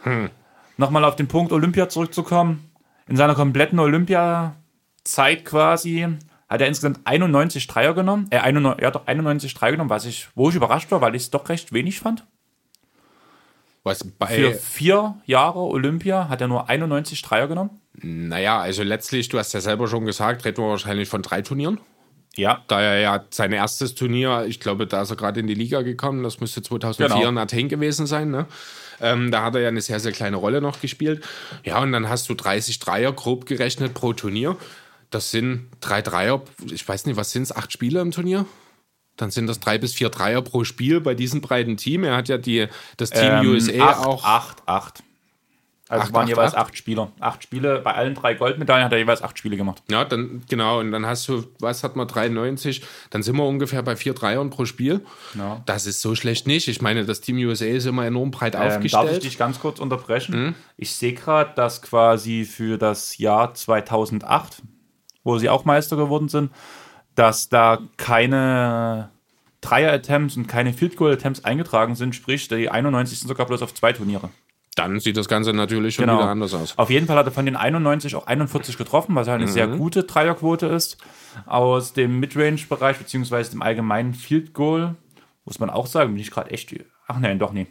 Hm. 0.03 0.29
Nochmal 0.77 1.05
auf 1.05 1.15
den 1.15 1.27
Punkt 1.27 1.51
Olympia 1.51 1.87
zurückzukommen. 1.89 2.71
In 3.07 3.15
seiner 3.15 3.35
kompletten 3.35 3.77
Olympia-Zeit 3.77 5.45
quasi 5.45 6.07
hat 6.49 6.61
er 6.61 6.67
insgesamt 6.67 6.99
91 7.03 7.67
Dreier 7.67 7.93
genommen. 7.93 8.27
Äh, 8.31 8.39
91, 8.39 8.81
er 8.81 8.87
hat 8.87 8.95
doch 8.95 9.07
91 9.07 9.53
Dreier 9.53 9.71
genommen, 9.71 9.89
was 9.89 10.05
ich, 10.05 10.29
wo 10.33 10.49
ich 10.49 10.55
überrascht 10.55 10.89
war, 10.91 11.01
weil 11.01 11.15
ich 11.15 11.23
es 11.23 11.29
doch 11.29 11.47
recht 11.49 11.71
wenig 11.73 11.99
fand. 11.99 12.25
Was 13.83 13.99
Für 13.99 14.09
bei, 14.19 14.53
vier 14.53 15.15
Jahre 15.25 15.59
Olympia 15.59 16.29
hat 16.29 16.41
er 16.41 16.47
nur 16.47 16.69
91 16.69 17.21
Dreier 17.21 17.47
genommen. 17.47 17.81
naja, 17.95 18.59
also 18.59 18.83
letztlich, 18.83 19.29
du 19.29 19.39
hast 19.39 19.53
ja 19.53 19.61
selber 19.61 19.87
schon 19.87 20.05
gesagt, 20.05 20.45
reden 20.45 20.63
wir 20.63 20.69
wahrscheinlich 20.69 21.09
von 21.09 21.21
drei 21.23 21.41
Turnieren. 21.41 21.79
Ja. 22.35 22.61
Da 22.67 22.79
er 22.81 22.99
ja 22.99 23.25
sein 23.31 23.51
erstes 23.51 23.93
Turnier, 23.95 24.45
ich 24.47 24.59
glaube, 24.59 24.87
da 24.87 25.01
ist 25.01 25.09
er 25.09 25.15
gerade 25.17 25.39
in 25.39 25.47
die 25.47 25.53
Liga 25.55 25.81
gekommen, 25.81 26.23
das 26.23 26.39
müsste 26.39 26.61
2004 26.61 27.07
Genau. 27.17 27.29
in 27.29 27.37
Athen 27.37 27.67
gewesen 27.69 28.05
sein, 28.05 28.29
ne? 28.31 28.45
Ähm, 29.01 29.31
da 29.31 29.43
hat 29.43 29.55
er 29.55 29.61
ja 29.61 29.67
eine 29.69 29.81
sehr, 29.81 29.99
sehr 29.99 30.11
kleine 30.11 30.37
Rolle 30.37 30.61
noch 30.61 30.79
gespielt. 30.79 31.25
Ja, 31.63 31.79
und 31.81 31.91
dann 31.91 32.07
hast 32.07 32.29
du 32.29 32.35
30 32.35 32.77
Dreier 32.79 33.11
grob 33.11 33.47
gerechnet 33.47 33.93
pro 33.95 34.13
Turnier. 34.13 34.55
Das 35.09 35.31
sind 35.31 35.67
drei 35.81 36.01
Dreier, 36.01 36.41
ich 36.71 36.87
weiß 36.87 37.05
nicht, 37.07 37.17
was 37.17 37.31
sind 37.31 37.43
es, 37.43 37.53
acht 37.55 37.73
Spiele 37.73 37.99
im 37.99 38.11
Turnier? 38.11 38.45
Dann 39.21 39.29
sind 39.29 39.45
das 39.45 39.59
drei 39.59 39.77
bis 39.77 39.93
vier 39.93 40.09
Dreier 40.09 40.41
pro 40.41 40.63
Spiel 40.63 40.99
bei 40.99 41.13
diesem 41.13 41.41
breiten 41.41 41.77
Team. 41.77 42.03
Er 42.03 42.15
hat 42.17 42.27
ja 42.27 42.39
die, 42.39 42.67
das 42.97 43.11
Team 43.11 43.39
USA 43.45 43.71
Ähm, 43.71 43.81
acht, 43.83 44.05
auch. 44.07 44.23
Acht, 44.25 44.63
acht. 44.65 45.03
Also 45.87 46.05
Acht, 46.05 46.13
waren 46.13 46.21
acht, 46.23 46.29
jeweils 46.29 46.55
acht? 46.55 46.67
acht 46.69 46.77
Spieler. 46.77 47.11
Acht 47.19 47.43
Spiele, 47.43 47.81
bei 47.81 47.93
allen 47.93 48.15
drei 48.15 48.33
Goldmedaillen 48.33 48.85
hat 48.85 48.93
er 48.93 48.97
jeweils 48.97 49.21
acht 49.21 49.37
Spiele 49.37 49.57
gemacht. 49.57 49.83
Ja, 49.91 50.05
dann 50.05 50.41
genau, 50.49 50.79
und 50.79 50.91
dann 50.91 51.05
hast 51.05 51.27
du, 51.27 51.43
was 51.59 51.83
hat 51.83 51.95
man, 51.97 52.07
93, 52.07 52.81
dann 53.11 53.21
sind 53.23 53.35
wir 53.35 53.45
ungefähr 53.45 53.83
bei 53.83 53.95
vier 53.95 54.13
Dreiern 54.13 54.49
pro 54.49 54.65
Spiel. 54.65 55.01
Ja. 55.37 55.61
Das 55.65 55.85
ist 55.85 56.01
so 56.01 56.15
schlecht 56.15 56.47
nicht. 56.47 56.67
Ich 56.69 56.81
meine, 56.81 57.05
das 57.05 57.19
Team 57.21 57.37
USA 57.37 57.65
ist 57.65 57.85
immer 57.85 58.05
enorm 58.05 58.31
breit 58.31 58.55
Ähm, 58.55 58.61
darf 58.61 58.83
ich 58.85 58.95
aufgestellt. 58.95 59.23
dich 59.25 59.37
ganz 59.37 59.59
kurz 59.59 59.79
unterbrechen? 59.79 60.45
Mhm. 60.45 60.55
Ich 60.77 60.95
sehe 60.95 61.13
gerade, 61.13 61.51
dass 61.55 61.81
quasi 61.83 62.45
für 62.45 62.77
das 62.79 63.17
Jahr 63.17 63.53
2008, 63.53 64.63
wo 65.25 65.37
sie 65.37 65.49
auch 65.49 65.65
Meister 65.65 65.97
geworden 65.97 66.29
sind, 66.29 66.51
dass 67.15 67.49
da 67.49 67.79
keine 67.97 69.09
Dreier-Attempts 69.61 70.37
und 70.37 70.47
keine 70.47 70.73
Field-Goal-Attempts 70.73 71.45
eingetragen 71.45 71.95
sind. 71.95 72.15
Sprich, 72.15 72.47
die 72.47 72.69
91 72.69 73.19
sind 73.19 73.27
sogar 73.27 73.45
bloß 73.45 73.61
auf 73.61 73.73
zwei 73.73 73.93
Turniere. 73.93 74.29
dann 74.75 74.99
sieht 75.01 75.17
das 75.17 75.27
Ganze 75.27 75.51
natürlich 75.53 75.95
schon 75.95 76.05
Genau. 76.05 76.19
wieder 76.19 76.29
anders 76.29 76.53
aus. 76.53 76.77
Auf 76.77 76.89
jeden 76.89 77.05
Fall 77.05 77.17
hat 77.17 77.25
er 77.25 77.33
von 77.33 77.45
den 77.45 77.57
91 77.57 78.15
auch 78.15 78.25
41 78.25 78.77
getroffen, 78.77 79.13
was 79.15 79.27
halt 79.27 79.41
eine 79.41 79.51
sehr 79.51 79.67
gute 79.67 80.03
Dreierquote 80.03 80.65
ist. 80.67 80.97
Aus 81.45 81.91
dem 81.93 82.19
Midrange-Bereich, 82.21 82.97
beziehungsweise 82.97 83.51
dem 83.51 83.61
allgemeinen 83.61 84.13
Field 84.13 84.53
Goal, 84.53 84.95
muss 85.43 85.59
man 85.59 85.69
auch 85.69 85.87
sagen, 85.87 86.13
bin 86.13 86.21
ich 86.21 86.31
gerade 86.31 86.51
echt. 86.51 86.73
Ach 87.07 87.19
nein, 87.19 87.37
doch 87.37 87.51
nie. 87.51 87.67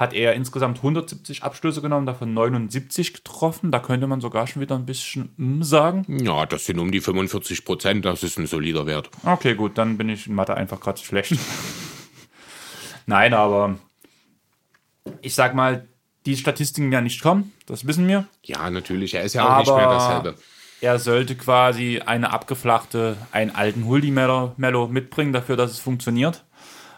Hat 0.00 0.14
er 0.14 0.32
insgesamt 0.32 0.78
170 0.78 1.42
Abstöße 1.42 1.82
genommen, 1.82 2.06
davon 2.06 2.32
79 2.32 3.12
getroffen. 3.12 3.70
Da 3.70 3.80
könnte 3.80 4.06
man 4.06 4.22
sogar 4.22 4.46
schon 4.46 4.62
wieder 4.62 4.74
ein 4.74 4.86
bisschen 4.86 5.34
mm 5.36 5.60
sagen. 5.60 6.06
Ja, 6.24 6.46
das 6.46 6.64
sind 6.64 6.78
um 6.78 6.90
die 6.90 7.02
45 7.02 7.66
Prozent, 7.66 8.06
das 8.06 8.22
ist 8.22 8.38
ein 8.38 8.46
solider 8.46 8.86
Wert. 8.86 9.10
Okay, 9.26 9.54
gut, 9.54 9.76
dann 9.76 9.98
bin 9.98 10.08
ich 10.08 10.26
in 10.26 10.34
Mathe 10.34 10.54
einfach 10.54 10.80
gerade 10.80 10.98
schlecht. 10.98 11.38
Nein, 13.06 13.34
aber 13.34 13.76
ich 15.20 15.34
sag 15.34 15.54
mal, 15.54 15.86
die 16.24 16.38
Statistiken 16.38 16.90
ja 16.90 17.02
nicht 17.02 17.20
kommen, 17.20 17.52
das 17.66 17.86
wissen 17.86 18.08
wir. 18.08 18.24
Ja, 18.42 18.70
natürlich, 18.70 19.12
er 19.12 19.24
ist 19.24 19.34
ja 19.34 19.46
auch 19.46 19.58
nicht 19.58 19.76
mehr 19.76 19.84
dasselbe. 19.84 20.34
er 20.80 20.98
sollte 20.98 21.34
quasi 21.34 22.00
eine 22.00 22.32
abgeflachte, 22.32 23.18
einen 23.32 23.50
alten 23.50 23.84
Huldi-Mello 23.84 24.54
Mello 24.56 24.88
mitbringen 24.88 25.34
dafür, 25.34 25.58
dass 25.58 25.72
es 25.72 25.78
funktioniert. 25.78 26.42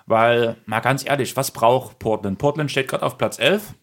Weil, 0.07 0.57
mal 0.67 0.81
ganz 0.81 1.07
ehrlich, 1.07 1.37
was 1.37 1.51
braucht 1.51 1.99
Portland? 1.99 2.39
Portland 2.39 2.71
steht 2.71 2.89
gerade 2.89 3.05
auf 3.05 3.19
Platz 3.19 3.39
11. 3.39 3.75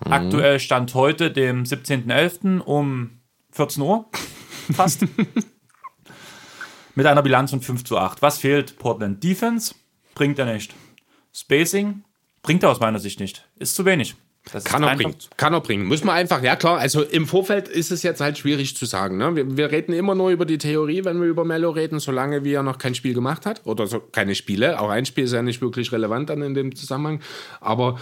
Aktuell 0.00 0.60
stand 0.60 0.94
heute, 0.94 1.30
dem 1.30 1.64
17.11. 1.64 2.60
um 2.60 3.20
14 3.50 3.82
Uhr. 3.82 4.08
Fast. 4.72 5.04
Mit 6.94 7.06
einer 7.06 7.22
Bilanz 7.22 7.50
von 7.50 7.60
5 7.60 7.84
zu 7.84 7.98
8. 7.98 8.22
Was 8.22 8.38
fehlt 8.38 8.78
Portland? 8.78 9.22
Defense? 9.22 9.74
Bringt 10.14 10.38
er 10.38 10.46
nicht. 10.46 10.74
Spacing? 11.32 12.04
Bringt 12.42 12.62
er 12.62 12.70
aus 12.70 12.80
meiner 12.80 12.98
Sicht 12.98 13.20
nicht. 13.20 13.48
Ist 13.56 13.74
zu 13.74 13.84
wenig. 13.84 14.16
Das 14.52 14.64
Kann 14.64 14.82
er 14.82 14.96
bringen. 14.96 15.14
Kann 15.36 15.52
er 15.52 15.60
bringen. 15.60 15.84
Muss 15.86 16.04
man 16.04 16.16
einfach, 16.16 16.42
ja 16.42 16.56
klar, 16.56 16.78
also 16.78 17.02
im 17.02 17.26
Vorfeld 17.26 17.68
ist 17.68 17.90
es 17.90 18.02
jetzt 18.02 18.20
halt 18.20 18.38
schwierig 18.38 18.76
zu 18.76 18.86
sagen. 18.86 19.16
Ne? 19.18 19.36
Wir, 19.36 19.56
wir 19.56 19.70
reden 19.70 19.92
immer 19.92 20.14
nur 20.14 20.30
über 20.30 20.46
die 20.46 20.58
Theorie, 20.58 21.04
wenn 21.04 21.20
wir 21.20 21.28
über 21.28 21.44
Mello 21.44 21.70
reden, 21.70 21.98
solange 22.00 22.44
wie 22.44 22.52
er 22.54 22.62
noch 22.62 22.78
kein 22.78 22.94
Spiel 22.94 23.14
gemacht 23.14 23.46
hat. 23.46 23.60
Oder 23.64 23.86
so, 23.86 24.00
keine 24.00 24.34
Spiele. 24.34 24.80
Auch 24.80 24.90
ein 24.90 25.06
Spiel 25.06 25.24
ist 25.24 25.32
ja 25.32 25.42
nicht 25.42 25.60
wirklich 25.60 25.92
relevant 25.92 26.30
dann 26.30 26.42
in 26.42 26.54
dem 26.54 26.74
Zusammenhang. 26.74 27.20
Aber 27.60 27.98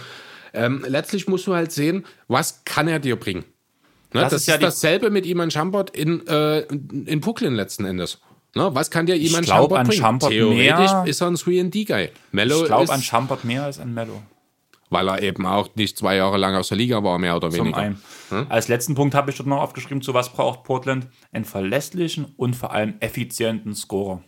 ähm, 0.53 0.85
letztlich 0.87 1.27
musst 1.27 1.47
du 1.47 1.53
halt 1.55 1.71
sehen, 1.71 2.05
was 2.27 2.63
kann 2.65 2.87
er 2.87 2.99
dir 2.99 3.15
bringen. 3.15 3.43
Ne? 4.13 4.21
Das 4.21 4.31
Das, 4.31 4.41
ist 4.41 4.47
ja 4.47 4.55
ist 4.55 4.63
dasselbe 4.63 5.09
mit 5.09 5.25
Iman 5.25 5.51
Champert 5.51 5.89
in, 5.89 6.25
äh, 6.27 6.59
in 6.61 7.19
Brooklyn 7.19 7.53
letzten 7.55 7.85
Endes. 7.85 8.19
Ne? 8.55 8.69
Was 8.73 8.89
kann 8.89 9.05
dir 9.05 9.15
Iman 9.15 9.49
an 9.49 9.67
bringen? 9.87 9.91
Champert 9.91 10.29
Theoretisch 10.31 10.91
mehr- 10.91 11.03
ist 11.05 11.21
er 11.21 11.27
ein 11.27 11.35
3D-Guy. 11.35 12.09
Mello 12.31 12.61
Ich 12.61 12.65
glaube 12.65 12.91
an 12.91 13.01
Schampert 13.01 13.43
mehr 13.43 13.63
als 13.63 13.79
an 13.79 13.93
Mello. 13.93 14.21
Weil 14.89 15.07
er 15.09 15.21
eben 15.21 15.45
auch 15.45 15.69
nicht 15.75 15.97
zwei 15.97 16.15
Jahre 16.15 16.37
lang 16.37 16.55
aus 16.55 16.69
der 16.69 16.77
Liga 16.77 17.03
war, 17.03 17.17
mehr 17.19 17.35
oder 17.35 17.49
Zum 17.49 17.59
weniger. 17.65 17.77
einen. 17.77 18.01
Als 18.49 18.67
letzten 18.67 18.95
Punkt 18.95 19.15
habe 19.15 19.31
ich 19.31 19.37
dort 19.37 19.47
noch 19.47 19.61
aufgeschrieben, 19.61 20.01
zu 20.01 20.13
was 20.13 20.31
braucht 20.33 20.63
Portland? 20.63 21.07
Einen 21.31 21.45
verlässlichen 21.45 22.25
und 22.37 22.55
vor 22.55 22.71
allem 22.71 22.95
effizienten 22.99 23.75
Scorer. 23.75 24.23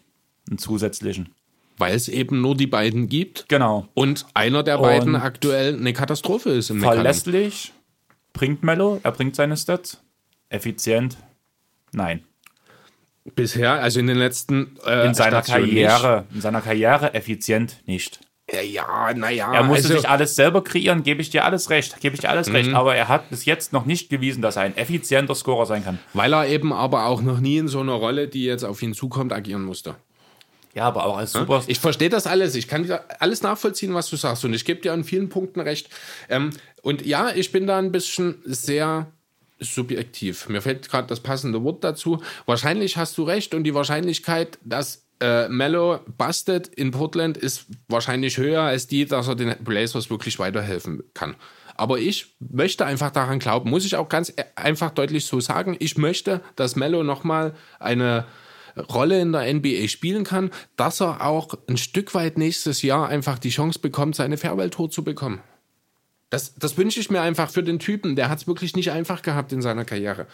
Einen 0.49 0.57
zusätzlichen. 0.57 1.29
Weil 1.77 1.95
es 1.95 2.09
eben 2.09 2.41
nur 2.41 2.55
die 2.57 2.67
beiden 2.67 3.07
gibt 3.07 3.47
Genau. 3.47 3.87
und 3.93 4.25
einer 4.33 4.63
der 4.63 4.77
beiden 4.79 5.15
Und- 5.15 5.21
aktuell 5.21 5.75
eine 5.77 5.93
Katastrophe 5.93 6.49
ist 6.49 6.69
im. 6.69 6.81
Verlässlich 6.81 7.71
bringt 8.33 8.63
Mello, 8.63 8.99
er 9.03 9.11
bringt 9.13 9.35
seine 9.35 9.55
Stats. 9.55 10.01
Effizient, 10.49 11.17
nein. 11.93 12.23
Bisher, 13.35 13.73
also 13.73 13.99
in 13.99 14.07
den 14.07 14.17
letzten 14.17 14.75
äh, 14.85 15.05
In 15.07 15.13
seiner 15.13 15.43
Stationen 15.43 15.65
Karriere, 15.67 16.25
in 16.33 16.41
seiner 16.41 16.61
Karriere 16.61 17.13
effizient 17.13 17.77
nicht. 17.85 18.19
Ja, 18.51 18.61
ja, 18.61 19.13
naja. 19.13 19.53
Er 19.53 19.63
musste 19.63 19.87
also, 19.89 19.97
sich 19.99 20.09
alles 20.09 20.35
selber 20.35 20.63
kreieren, 20.63 21.03
gebe 21.03 21.21
ich 21.21 21.29
dir 21.29 21.45
alles 21.45 21.69
recht, 21.69 21.99
gebe 22.01 22.15
ich 22.15 22.21
dir 22.21 22.27
Mhm. 22.27 22.33
alles 22.33 22.51
recht, 22.53 22.73
aber 22.73 22.95
er 22.95 23.07
hat 23.07 23.29
bis 23.29 23.45
jetzt 23.45 23.73
noch 23.73 23.85
nicht 23.85 24.09
bewiesen, 24.09 24.41
dass 24.41 24.55
er 24.55 24.63
ein 24.63 24.75
effizienter 24.77 25.35
Scorer 25.35 25.65
sein 25.65 25.83
kann. 25.83 25.99
weil 26.13 26.33
er 26.33 26.47
eben 26.47 26.73
aber 26.73 27.05
auch 27.05 27.21
noch 27.21 27.39
nie 27.39 27.57
in 27.57 27.67
so 27.67 27.79
einer 27.79 27.93
Rolle, 27.93 28.27
die 28.27 28.45
jetzt 28.45 28.63
auf 28.63 28.81
ihn 28.81 28.93
zukommt, 28.93 29.33
agieren 29.33 29.63
musste. 29.63 29.95
Ja, 30.75 30.83
aber 30.83 31.05
auch 31.05 31.17
als 31.17 31.33
Super. 31.33 31.63
Ich 31.67 31.79
verstehe 31.79 32.09
das 32.09 32.27
alles. 32.27 32.53
Ich 32.55 32.67
kann 32.67 32.83
dir 32.83 33.03
alles 33.19 33.41
nachvollziehen, 33.41 33.93
was 33.95 34.07
du 34.09 34.15
sagst. 34.17 34.45
Und 34.45 34.53
ich 34.53 34.65
gebe 34.65 34.79
dir 34.81 34.93
an 34.93 35.03
vielen 35.03 35.27
Punkten 35.29 35.59
recht. 35.61 35.89
Ähm, 36.29 36.51
und 36.83 37.05
ja, 37.05 37.31
ich 37.33 37.51
bin 37.51 37.65
da 37.65 37.79
ein 37.79 37.91
bisschen 37.91 38.35
sehr 38.45 39.07
subjektiv. 39.59 40.47
Mir 40.47 40.61
fällt 40.61 40.89
gerade 40.89 41.07
das 41.07 41.19
passende 41.19 41.63
Wort 41.63 41.83
dazu. 41.83 42.21
Wahrscheinlich 42.45 42.97
hast 42.97 43.17
du 43.17 43.23
recht 43.23 43.53
und 43.53 43.63
die 43.63 43.73
Wahrscheinlichkeit, 43.73 44.57
dass 44.63 45.03
äh, 45.19 45.49
Mello 45.49 45.99
bustet 46.17 46.67
in 46.67 46.91
Portland 46.91 47.37
ist 47.37 47.65
wahrscheinlich 47.87 48.37
höher 48.37 48.61
als 48.61 48.87
die, 48.87 49.05
dass 49.05 49.27
er 49.27 49.35
den 49.35 49.55
Blazers 49.63 50.09
wirklich 50.09 50.39
weiterhelfen 50.39 51.03
kann. 51.13 51.35
Aber 51.75 51.97
ich 51.99 52.35
möchte 52.39 52.85
einfach 52.85 53.11
daran 53.11 53.39
glauben, 53.39 53.69
muss 53.69 53.85
ich 53.85 53.95
auch 53.95 54.09
ganz 54.09 54.29
e- 54.29 54.43
einfach 54.55 54.91
deutlich 54.91 55.25
so 55.25 55.39
sagen, 55.39 55.77
ich 55.79 55.97
möchte, 55.97 56.41
dass 56.55 56.75
Mello 56.75 57.03
nochmal 57.03 57.53
eine 57.79 58.25
Rolle 58.93 59.21
in 59.21 59.31
der 59.31 59.53
NBA 59.53 59.87
spielen 59.87 60.23
kann, 60.23 60.51
dass 60.75 61.01
er 61.01 61.25
auch 61.25 61.53
ein 61.67 61.77
Stück 61.77 62.13
weit 62.13 62.37
nächstes 62.37 62.81
Jahr 62.81 63.07
einfach 63.07 63.39
die 63.39 63.49
Chance 63.49 63.79
bekommt, 63.79 64.15
seine 64.15 64.37
Farewell-Tour 64.37 64.89
zu 64.89 65.03
bekommen. 65.03 65.41
Das, 66.29 66.55
das 66.55 66.77
wünsche 66.77 66.99
ich 66.99 67.09
mir 67.09 67.21
einfach 67.21 67.49
für 67.49 67.63
den 67.63 67.79
Typen. 67.79 68.15
Der 68.15 68.29
hat 68.29 68.39
es 68.39 68.47
wirklich 68.47 68.75
nicht 68.75 68.91
einfach 68.91 69.21
gehabt 69.21 69.51
in 69.51 69.61
seiner 69.61 69.85
Karriere. 69.85 70.27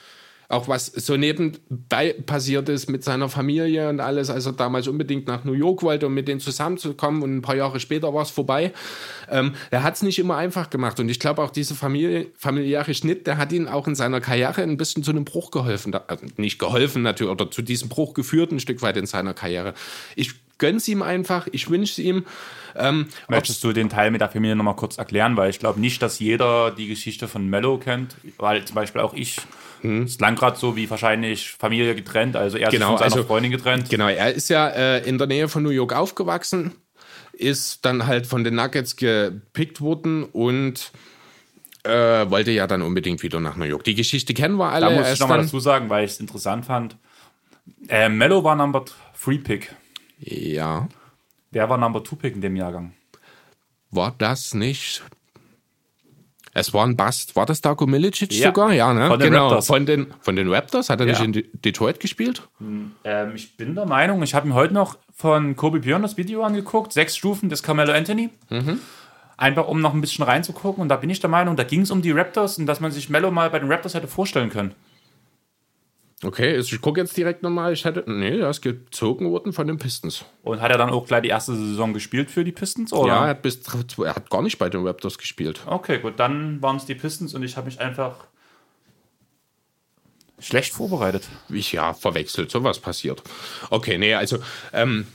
Auch 0.47 0.67
was 0.67 0.87
so 0.87 1.17
nebenbei 1.17 2.13
passiert 2.25 2.69
ist 2.69 2.89
mit 2.89 3.03
seiner 3.03 3.29
Familie 3.29 3.89
und 3.89 3.99
alles, 3.99 4.29
als 4.29 4.45
er 4.45 4.53
damals 4.53 4.87
unbedingt 4.87 5.27
nach 5.27 5.43
New 5.43 5.53
York 5.53 5.83
wollte, 5.83 6.07
um 6.07 6.13
mit 6.13 6.27
denen 6.27 6.39
zusammenzukommen 6.39 7.23
und 7.23 7.35
ein 7.37 7.41
paar 7.41 7.55
Jahre 7.55 7.79
später 7.79 8.13
war 8.13 8.23
es 8.23 8.29
vorbei. 8.29 8.71
Ähm, 9.29 9.53
er 9.71 9.83
hat 9.83 9.95
es 9.95 10.03
nicht 10.03 10.19
immer 10.19 10.37
einfach 10.37 10.69
gemacht 10.69 10.99
und 10.99 11.09
ich 11.09 11.19
glaube 11.19 11.41
auch 11.41 11.49
dieser 11.49 11.75
Familie, 11.75 12.27
familiäre 12.37 12.93
Schnitt, 12.93 13.27
der 13.27 13.37
hat 13.37 13.51
ihn 13.51 13.67
auch 13.67 13.87
in 13.87 13.95
seiner 13.95 14.21
Karriere 14.21 14.61
ein 14.61 14.77
bisschen 14.77 15.03
zu 15.03 15.11
einem 15.11 15.25
Bruch 15.25 15.51
geholfen. 15.51 15.91
Da, 15.91 16.03
also 16.07 16.25
nicht 16.37 16.59
geholfen 16.59 17.01
natürlich, 17.01 17.31
oder 17.31 17.49
zu 17.49 17.61
diesem 17.61 17.89
Bruch 17.89 18.13
geführt 18.13 18.51
ein 18.51 18.59
Stück 18.59 18.81
weit 18.81 18.97
in 18.97 19.05
seiner 19.05 19.33
Karriere. 19.33 19.73
Ich 20.15 20.33
gönn's 20.57 20.87
ihm 20.87 21.01
einfach, 21.01 21.47
ich 21.51 21.69
wünsche 21.69 22.01
ihm. 22.01 22.25
Ähm, 22.75 23.07
Möchtest 23.27 23.63
du 23.63 23.73
den 23.73 23.89
Teil 23.89 24.11
mit 24.11 24.21
der 24.21 24.29
Familie 24.29 24.55
nochmal 24.55 24.75
kurz 24.75 24.97
erklären? 24.97 25.37
Weil 25.37 25.49
ich 25.49 25.59
glaube 25.59 25.79
nicht, 25.79 26.01
dass 26.01 26.19
jeder 26.19 26.71
die 26.71 26.87
Geschichte 26.87 27.27
von 27.27 27.49
Mello 27.49 27.77
kennt, 27.77 28.15
weil 28.37 28.63
zum 28.65 28.75
Beispiel 28.75 29.01
auch 29.01 29.13
ich 29.13 29.37
Mhm. 29.85 30.05
Ist 30.05 30.21
lang 30.21 30.35
gerade 30.35 30.57
so 30.57 30.75
wie 30.75 30.89
wahrscheinlich 30.89 31.51
Familie 31.51 31.95
getrennt, 31.95 32.35
also 32.35 32.57
er 32.57 32.69
genau, 32.69 32.95
ist 32.95 32.99
von 33.01 33.09
seiner 33.09 33.15
also, 33.15 33.27
Freundin 33.27 33.51
getrennt. 33.51 33.89
Genau, 33.89 34.07
er 34.07 34.33
ist 34.33 34.49
ja 34.49 34.67
äh, 34.69 35.07
in 35.07 35.17
der 35.17 35.27
Nähe 35.27 35.47
von 35.47 35.63
New 35.63 35.69
York 35.69 35.93
aufgewachsen, 35.93 36.73
ist 37.33 37.85
dann 37.85 38.07
halt 38.07 38.25
von 38.27 38.43
den 38.43 38.55
Nuggets 38.55 38.95
gepickt 38.95 39.81
worden 39.81 40.23
und 40.23 40.91
äh, 41.83 42.29
wollte 42.29 42.51
ja 42.51 42.65
dann 42.67 42.81
unbedingt 42.81 43.21
wieder 43.21 43.39
nach 43.39 43.57
New 43.57 43.65
York. 43.65 43.83
Die 43.83 43.95
Geschichte 43.95 44.33
kennen 44.33 44.57
wir 44.57 44.69
alle. 44.69 44.87
Da 44.87 44.91
muss 44.91 45.13
ich 45.13 45.19
nochmal 45.19 45.41
dazu 45.41 45.59
sagen, 45.59 45.89
weil 45.89 46.05
ich 46.05 46.11
es 46.11 46.19
interessant 46.19 46.65
fand. 46.65 46.97
Äh, 47.87 48.09
Mello 48.09 48.43
war 48.43 48.55
Number 48.55 48.85
3 49.23 49.37
Pick. 49.37 49.75
Ja. 50.19 50.87
Wer 51.51 51.69
war 51.69 51.77
Number 51.77 52.03
2 52.03 52.15
Pick 52.15 52.35
in 52.35 52.41
dem 52.41 52.55
Jahrgang? 52.55 52.93
War 53.91 54.15
das 54.17 54.53
nicht 54.53 55.03
es 56.55 56.73
war 56.73 56.87
ein 56.87 56.95
Bast. 56.95 57.35
War 57.35 57.45
das 57.45 57.59
Darko 57.59 57.85
Milicic 57.85 58.31
ja. 58.31 58.47
sogar? 58.47 58.71
Ja, 58.71 58.93
ne? 58.93 59.07
Von 59.07 59.19
den 59.19 59.31
genau. 59.31 59.47
Raptors. 59.47 59.67
Von 59.67 59.85
den, 59.85 60.07
von 60.21 60.37
den 60.37 60.51
Raptors? 60.51 60.89
Hat 60.89 61.01
er 61.01 61.05
ja. 61.05 61.21
nicht 61.21 61.35
in 61.37 61.61
Detroit 61.61 61.99
gespielt? 61.99 62.43
Ähm, 63.03 63.33
ich 63.35 63.57
bin 63.57 63.75
der 63.75 63.85
Meinung, 63.85 64.23
ich 64.23 64.33
habe 64.33 64.47
mir 64.47 64.53
heute 64.53 64.73
noch 64.73 64.97
von 65.13 65.57
Kobe 65.57 65.81
Björn 65.81 66.01
das 66.01 66.15
Video 66.15 66.43
angeguckt. 66.43 66.93
Sechs 66.93 67.17
Stufen 67.17 67.49
des 67.49 67.61
Carmelo 67.61 67.91
Anthony. 67.91 68.29
Mhm. 68.49 68.79
Einfach 69.35 69.67
um 69.67 69.81
noch 69.81 69.93
ein 69.93 69.99
bisschen 69.99 70.23
reinzugucken. 70.23 70.81
Und 70.81 70.87
da 70.87 70.95
bin 70.95 71.09
ich 71.09 71.19
der 71.19 71.29
Meinung, 71.29 71.57
da 71.57 71.65
ging 71.65 71.81
es 71.81 71.91
um 71.91 72.01
die 72.01 72.11
Raptors 72.11 72.57
und 72.57 72.67
dass 72.67 72.79
man 72.79 72.93
sich 72.93 73.09
Mello 73.09 73.31
mal 73.31 73.49
bei 73.49 73.59
den 73.59 73.69
Raptors 73.69 73.93
hätte 73.93 74.07
vorstellen 74.07 74.49
können. 74.49 74.73
Okay, 76.25 76.57
ich 76.57 76.81
gucke 76.81 76.99
jetzt 76.99 77.15
direkt 77.15 77.43
nochmal. 77.43 77.73
Ich 77.73 77.85
hätte. 77.85 78.03
Nee, 78.07 78.39
er 78.39 78.49
ist 78.49 78.61
gezogen 78.61 79.29
worden 79.29 79.53
von 79.53 79.67
den 79.67 79.77
Pistons. 79.77 80.25
Und 80.43 80.59
hat 80.59 80.71
er 80.71 80.77
dann 80.77 80.89
auch 80.89 81.05
gleich 81.05 81.21
die 81.21 81.29
erste 81.29 81.55
Saison 81.55 81.93
gespielt 81.93 82.31
für 82.31 82.43
die 82.43 82.51
Pistons? 82.51 82.91
Oder? 82.93 83.07
Ja, 83.07 83.23
er 83.25 83.29
hat, 83.29 83.41
bis, 83.43 83.59
er 83.99 84.15
hat 84.15 84.29
gar 84.29 84.41
nicht 84.41 84.57
bei 84.57 84.69
den 84.69 84.85
Raptors 84.85 85.17
gespielt. 85.17 85.61
Okay, 85.65 85.99
gut, 85.99 86.13
dann 86.17 86.61
waren 86.61 86.77
es 86.77 86.85
die 86.85 86.95
Pistons 86.95 87.35
und 87.35 87.43
ich 87.43 87.57
habe 87.57 87.67
mich 87.67 87.79
einfach 87.79 88.25
schlecht 90.39 90.73
vorbereitet. 90.73 91.27
Ich 91.49 91.71
ja, 91.71 91.93
verwechselt, 91.93 92.49
sowas 92.49 92.79
passiert. 92.79 93.21
Okay, 93.69 93.97
nee, 93.97 94.15
also 94.15 94.39
ähm, 94.73 95.05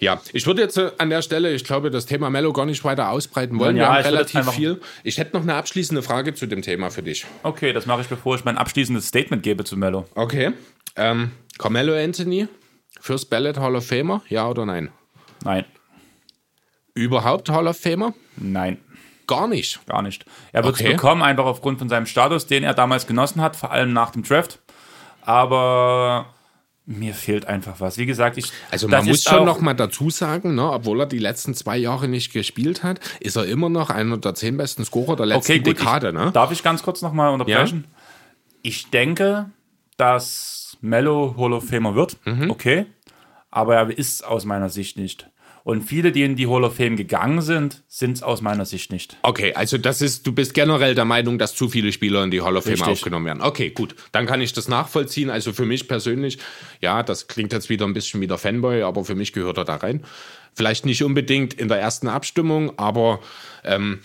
ja, 0.00 0.20
ich 0.32 0.46
würde 0.46 0.62
jetzt 0.62 0.78
äh, 0.78 0.92
an 0.98 1.10
der 1.10 1.22
Stelle, 1.22 1.52
ich 1.52 1.64
glaube, 1.64 1.90
das 1.90 2.06
Thema 2.06 2.30
Mello 2.30 2.52
gar 2.52 2.66
nicht 2.66 2.84
weiter 2.84 3.10
ausbreiten 3.10 3.58
wollen. 3.58 3.76
Ja, 3.76 3.82
Wir 3.82 3.88
haben 3.88 4.04
relativ 4.04 4.50
viel. 4.50 4.80
Ich 5.02 5.18
hätte 5.18 5.36
noch 5.36 5.42
eine 5.42 5.54
abschließende 5.54 6.02
Frage 6.02 6.34
zu 6.34 6.46
dem 6.46 6.62
Thema 6.62 6.90
für 6.90 7.02
dich. 7.02 7.26
Okay, 7.42 7.72
das 7.72 7.86
mache 7.86 8.02
ich, 8.02 8.06
bevor 8.06 8.36
ich 8.36 8.44
mein 8.44 8.56
abschließendes 8.56 9.08
Statement 9.08 9.42
gebe 9.42 9.64
zu 9.64 9.76
Mello. 9.76 10.06
Okay. 10.14 10.52
Ähm, 10.94 11.32
Carmelo 11.58 11.94
Anthony, 11.94 12.46
First 13.00 13.28
Ballot 13.28 13.58
Hall 13.58 13.74
of 13.74 13.86
Famer, 13.86 14.22
ja 14.28 14.48
oder 14.48 14.64
nein? 14.64 14.90
Nein. 15.42 15.64
Überhaupt 16.94 17.48
Hall 17.48 17.66
of 17.66 17.76
Famer? 17.76 18.14
Nein. 18.36 18.78
Gar 19.26 19.48
nicht? 19.48 19.84
Gar 19.86 20.02
nicht. 20.02 20.24
Er 20.52 20.64
wird 20.64 20.76
es 20.76 20.80
okay. 20.80 20.92
bekommen, 20.92 21.22
einfach 21.22 21.44
aufgrund 21.44 21.80
von 21.80 21.88
seinem 21.88 22.06
Status, 22.06 22.46
den 22.46 22.62
er 22.62 22.74
damals 22.74 23.06
genossen 23.06 23.42
hat, 23.42 23.56
vor 23.56 23.72
allem 23.72 23.92
nach 23.92 24.10
dem 24.10 24.22
Draft. 24.22 24.60
Aber 25.22 26.34
mir 26.88 27.12
fehlt 27.12 27.46
einfach 27.46 27.80
was. 27.80 27.98
Wie 27.98 28.06
gesagt, 28.06 28.38
ich. 28.38 28.50
Also 28.70 28.88
man 28.88 29.04
muss 29.04 29.22
schon 29.22 29.44
noch 29.44 29.60
mal 29.60 29.74
dazu 29.74 30.08
sagen, 30.08 30.54
ne, 30.54 30.72
obwohl 30.72 31.00
er 31.00 31.06
die 31.06 31.18
letzten 31.18 31.54
zwei 31.54 31.76
Jahre 31.76 32.08
nicht 32.08 32.32
gespielt 32.32 32.82
hat, 32.82 32.98
ist 33.20 33.36
er 33.36 33.44
immer 33.44 33.68
noch 33.68 33.90
einer 33.90 34.16
der 34.16 34.34
zehn 34.34 34.56
besten 34.56 34.84
Scorer 34.86 35.14
der 35.14 35.26
letzten 35.26 35.52
okay, 35.52 35.58
gut, 35.58 35.78
Dekade. 35.78 36.14
Ne? 36.14 36.32
Darf 36.32 36.50
ich 36.50 36.62
ganz 36.62 36.82
kurz 36.82 37.02
noch 37.02 37.12
mal 37.12 37.28
unterbrechen? 37.28 37.84
Ja? 37.86 38.00
Ich 38.62 38.90
denke, 38.90 39.50
dass 39.98 40.78
Mello 40.80 41.34
Hall 41.36 41.52
of 41.52 41.68
Famer 41.68 41.94
wird. 41.94 42.16
Mhm. 42.24 42.50
Okay. 42.50 42.86
Aber 43.50 43.76
er 43.76 43.98
ist 43.98 44.24
aus 44.24 44.46
meiner 44.46 44.70
Sicht 44.70 44.96
nicht. 44.96 45.28
Und 45.64 45.82
viele, 45.82 46.12
die 46.12 46.22
in 46.22 46.36
die 46.36 46.46
Hall 46.46 46.64
of 46.64 46.76
Fame 46.76 46.96
gegangen 46.96 47.42
sind, 47.42 47.82
sind 47.88 48.12
es 48.12 48.22
aus 48.22 48.40
meiner 48.40 48.64
Sicht 48.64 48.90
nicht. 48.92 49.16
Okay, 49.22 49.54
also 49.54 49.78
das 49.78 50.00
ist, 50.00 50.26
du 50.26 50.32
bist 50.32 50.54
generell 50.54 50.94
der 50.94 51.04
Meinung, 51.04 51.38
dass 51.38 51.54
zu 51.54 51.68
viele 51.68 51.92
Spieler 51.92 52.24
in 52.24 52.30
die 52.30 52.40
Hall 52.40 52.56
of 52.56 52.64
Fame 52.64 52.74
Richtig. 52.74 52.88
aufgenommen 52.88 53.26
werden. 53.26 53.42
Okay, 53.42 53.70
gut. 53.70 53.94
Dann 54.12 54.26
kann 54.26 54.40
ich 54.40 54.52
das 54.52 54.68
nachvollziehen. 54.68 55.30
Also 55.30 55.52
für 55.52 55.66
mich 55.66 55.88
persönlich, 55.88 56.38
ja, 56.80 57.02
das 57.02 57.26
klingt 57.28 57.52
jetzt 57.52 57.68
wieder 57.68 57.86
ein 57.86 57.94
bisschen 57.94 58.20
wie 58.20 58.26
der 58.26 58.38
Fanboy, 58.38 58.82
aber 58.82 59.04
für 59.04 59.14
mich 59.14 59.32
gehört 59.32 59.58
er 59.58 59.64
da 59.64 59.76
rein. 59.76 60.04
Vielleicht 60.54 60.86
nicht 60.86 61.02
unbedingt 61.02 61.54
in 61.54 61.68
der 61.68 61.78
ersten 61.78 62.08
Abstimmung, 62.08 62.78
aber 62.78 63.20
ähm, 63.64 64.00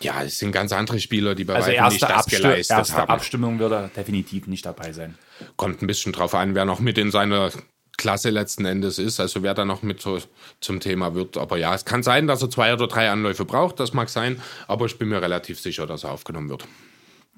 ja, 0.00 0.22
es 0.22 0.38
sind 0.38 0.52
ganz 0.52 0.72
andere 0.72 1.00
Spieler, 1.00 1.34
die 1.34 1.44
bei 1.44 1.54
also 1.54 1.68
weitem 1.70 1.88
nicht 1.88 2.02
das 2.02 2.10
Absti 2.10 2.36
geleistet 2.36 2.76
erste 2.76 2.94
haben. 2.94 3.10
Abstimmung 3.10 3.58
wird 3.58 3.72
er 3.72 3.88
definitiv 3.88 4.46
nicht 4.46 4.64
dabei 4.64 4.92
sein. 4.92 5.18
Kommt 5.56 5.82
ein 5.82 5.86
bisschen 5.86 6.12
drauf 6.12 6.34
an, 6.34 6.54
wer 6.54 6.64
noch 6.64 6.80
mit 6.80 6.98
in 6.98 7.10
seiner 7.10 7.50
Klasse 7.98 8.30
letzten 8.30 8.64
Endes 8.64 8.98
ist, 8.98 9.20
also 9.20 9.42
wer 9.42 9.54
da 9.54 9.64
noch 9.64 9.82
mit 9.82 10.00
so 10.00 10.18
zum 10.60 10.80
Thema 10.80 11.14
wird. 11.14 11.36
Aber 11.36 11.58
ja, 11.58 11.74
es 11.74 11.84
kann 11.84 12.02
sein, 12.02 12.28
dass 12.28 12.40
er 12.40 12.48
zwei 12.48 12.72
oder 12.72 12.86
drei 12.86 13.10
Anläufe 13.10 13.44
braucht, 13.44 13.80
das 13.80 13.92
mag 13.92 14.08
sein, 14.08 14.40
aber 14.68 14.86
ich 14.86 14.96
bin 14.98 15.08
mir 15.08 15.20
relativ 15.20 15.60
sicher, 15.60 15.86
dass 15.86 16.04
er 16.04 16.12
aufgenommen 16.12 16.48
wird. 16.48 16.66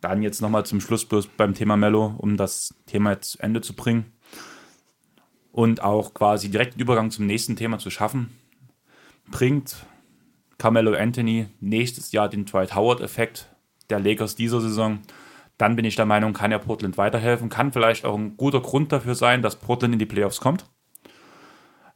Dann 0.00 0.22
jetzt 0.22 0.40
nochmal 0.42 0.66
zum 0.66 0.80
Schluss 0.80 1.06
bloß 1.06 1.28
beim 1.28 1.54
Thema 1.54 1.76
Mello, 1.76 2.14
um 2.18 2.36
das 2.36 2.74
Thema 2.86 3.12
jetzt 3.12 3.32
zu 3.32 3.38
Ende 3.40 3.62
zu 3.62 3.74
bringen 3.74 4.12
und 5.50 5.82
auch 5.82 6.12
quasi 6.14 6.50
direkt 6.50 6.74
den 6.74 6.80
Übergang 6.80 7.10
zum 7.10 7.26
nächsten 7.26 7.56
Thema 7.56 7.78
zu 7.78 7.90
schaffen, 7.90 8.30
bringt 9.30 9.76
Carmelo 10.58 10.92
Anthony 10.92 11.46
nächstes 11.60 12.12
Jahr 12.12 12.28
den 12.28 12.44
Dwight 12.44 12.74
Howard-Effekt 12.74 13.48
der 13.88 13.98
Lakers 13.98 14.36
dieser 14.36 14.60
Saison 14.60 15.00
dann 15.60 15.76
bin 15.76 15.84
ich 15.84 15.96
der 15.96 16.06
Meinung, 16.06 16.32
kann 16.32 16.52
er 16.52 16.58
Portland 16.58 16.96
weiterhelfen. 16.96 17.50
Kann 17.50 17.72
vielleicht 17.72 18.06
auch 18.06 18.16
ein 18.16 18.36
guter 18.36 18.60
Grund 18.60 18.92
dafür 18.92 19.14
sein, 19.14 19.42
dass 19.42 19.56
Portland 19.56 19.92
in 19.92 19.98
die 19.98 20.06
Playoffs 20.06 20.40
kommt. 20.40 20.64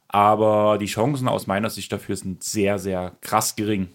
Aber 0.07 0.77
die 0.77 0.85
Chancen 0.85 1.27
aus 1.27 1.47
meiner 1.47 1.69
Sicht 1.69 1.91
dafür 1.91 2.15
sind 2.15 2.43
sehr, 2.43 2.77
sehr 2.77 3.13
krass 3.21 3.55
gering. 3.55 3.89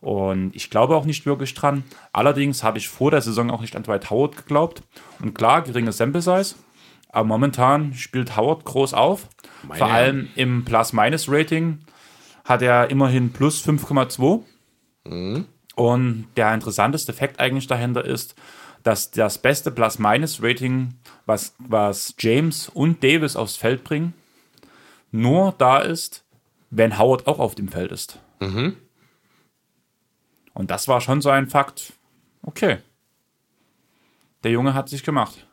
Und 0.00 0.54
ich 0.54 0.70
glaube 0.70 0.94
auch 0.96 1.06
nicht 1.06 1.26
wirklich 1.26 1.54
dran. 1.54 1.82
Allerdings 2.12 2.62
habe 2.62 2.78
ich 2.78 2.88
vor 2.88 3.10
der 3.10 3.20
Saison 3.20 3.50
auch 3.50 3.62
nicht 3.62 3.74
an 3.74 3.82
Dwight 3.82 4.10
Howard 4.10 4.36
geglaubt. 4.36 4.82
Und 5.20 5.34
klar, 5.34 5.62
geringe 5.62 5.92
Sample 5.92 6.22
Size. 6.22 6.54
Aber 7.08 7.26
momentan 7.26 7.94
spielt 7.94 8.36
Howard 8.36 8.64
groß 8.64 8.94
auf. 8.94 9.28
Meine 9.62 9.78
Vor 9.78 9.90
allem 9.90 10.28
im 10.36 10.64
Plus-Minus-Rating 10.64 11.80
hat 12.44 12.62
er 12.62 12.90
immerhin 12.90 13.32
plus 13.32 13.66
5,2. 13.66 14.42
Mhm. 15.04 15.46
Und 15.74 16.26
der 16.36 16.54
interessanteste 16.54 17.12
Fakt 17.12 17.40
eigentlich 17.40 17.66
dahinter 17.66 18.04
ist, 18.04 18.36
dass 18.84 19.10
das 19.10 19.38
beste 19.38 19.72
Plus-Minus-Rating, 19.72 20.94
was, 21.26 21.54
was 21.58 22.14
James 22.18 22.68
und 22.68 23.02
Davis 23.02 23.34
aufs 23.34 23.56
Feld 23.56 23.82
bringen, 23.82 24.12
nur 25.10 25.54
da 25.58 25.78
ist, 25.78 26.22
wenn 26.70 26.98
Howard 26.98 27.26
auch 27.26 27.38
auf 27.38 27.54
dem 27.54 27.68
Feld 27.68 27.90
ist. 27.90 28.18
Mhm. 28.40 28.76
Und 30.52 30.70
das 30.70 30.86
war 30.86 31.00
schon 31.00 31.20
so 31.20 31.30
ein 31.30 31.48
Fakt. 31.48 31.94
Okay. 32.42 32.78
Der 34.44 34.52
Junge 34.52 34.74
hat 34.74 34.88
sich 34.88 35.02
gemacht. 35.02 35.46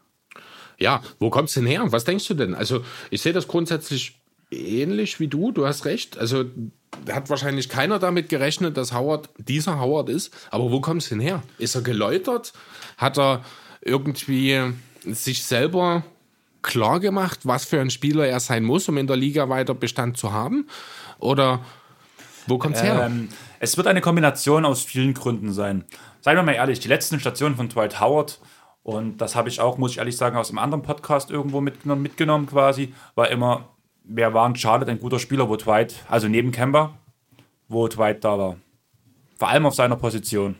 Ja, 0.78 1.02
wo 1.20 1.30
kommt 1.30 1.50
es 1.50 1.56
denn 1.56 1.66
her? 1.66 1.86
Was 1.92 2.04
denkst 2.04 2.28
du 2.28 2.34
denn? 2.34 2.54
Also, 2.54 2.84
ich 3.12 3.22
sehe 3.22 3.34
das 3.34 3.48
grundsätzlich 3.48 4.20
ähnlich 4.50 5.20
wie 5.20 5.28
du. 5.28 5.52
Du 5.52 5.66
hast 5.66 5.86
recht. 5.86 6.18
Also, 6.18 6.46
hat 7.12 7.30
wahrscheinlich 7.30 7.70
keiner 7.70 8.00
damit 8.00 8.30
gerechnet, 8.30 8.78
dass 8.78 8.94
Howard 8.94 9.30
dieser 9.38 9.80
Howard 9.80 10.10
ist. 10.10 10.34
Aber 10.52 10.72
wo 10.72 10.82
kommt 10.82 11.02
es 11.02 11.10
denn 11.10 11.20
her? 11.20 11.42
Ist 11.58 11.76
er 11.76 11.82
geläutert? 11.82 12.54
Hat 12.98 13.18
er 13.18 13.44
irgendwie 13.82 14.74
sich 15.06 15.44
selber 15.44 16.04
klar 16.62 17.00
gemacht, 17.00 17.40
was 17.44 17.66
für 17.66 17.82
ein 17.82 17.90
Spieler 17.90 18.28
er 18.28 18.40
sein 18.40 18.64
muss, 18.64 18.88
um 18.88 18.98
in 18.98 19.08
der 19.08 19.18
Liga 19.18 19.50
weiter 19.50 19.74
Bestand 19.74 20.18
zu 20.18 20.32
haben? 20.32 20.68
Oder 21.20 21.62
wo 22.48 22.58
kommt 22.58 22.76
es 22.76 22.84
her? 22.84 23.06
Ähm, 23.06 23.30
es 23.60 23.78
wird 23.78 23.88
eine 23.88 24.02
Kombination 24.02 24.66
aus 24.66 24.84
vielen 24.84 25.14
Gründen 25.14 25.54
sein. 25.54 25.86
Seien 26.22 26.38
wir 26.38 26.44
mal 26.44 26.54
ehrlich, 26.54 26.80
die 26.80 26.88
letzten 26.88 27.20
Stationen 27.20 27.56
von 27.56 27.70
Dwight 27.70 28.00
Howard, 28.00 28.40
und 28.84 29.18
das 29.18 29.36
habe 29.36 29.50
ich 29.50 29.60
auch, 29.60 29.78
muss 29.78 29.92
ich 29.92 29.98
ehrlich 30.00 30.18
sagen, 30.18 30.38
aus 30.38 30.50
einem 30.50 30.60
anderen 30.60 30.82
Podcast 30.82 31.30
irgendwo 31.30 31.62
mitgenommen, 31.62 32.02
mitgenommen 32.02 32.48
quasi, 32.48 32.94
war 33.16 33.30
immer, 33.30 33.70
wer 34.04 34.34
war 34.34 34.48
in 34.48 34.56
Charlotte 34.56 34.92
ein 34.92 35.00
guter 35.00 35.20
Spieler, 35.20 35.50
wo 35.50 35.56
Dwight, 35.56 35.96
also 36.10 36.28
neben 36.28 36.52
Kemba, 36.52 36.98
wo 37.68 37.88
Dwight 37.88 38.24
da 38.24 38.38
war. 38.38 38.58
Vor 39.38 39.50
allem 39.50 39.66
auf 39.66 39.76
seiner 39.76 39.96
Position. 39.96 40.56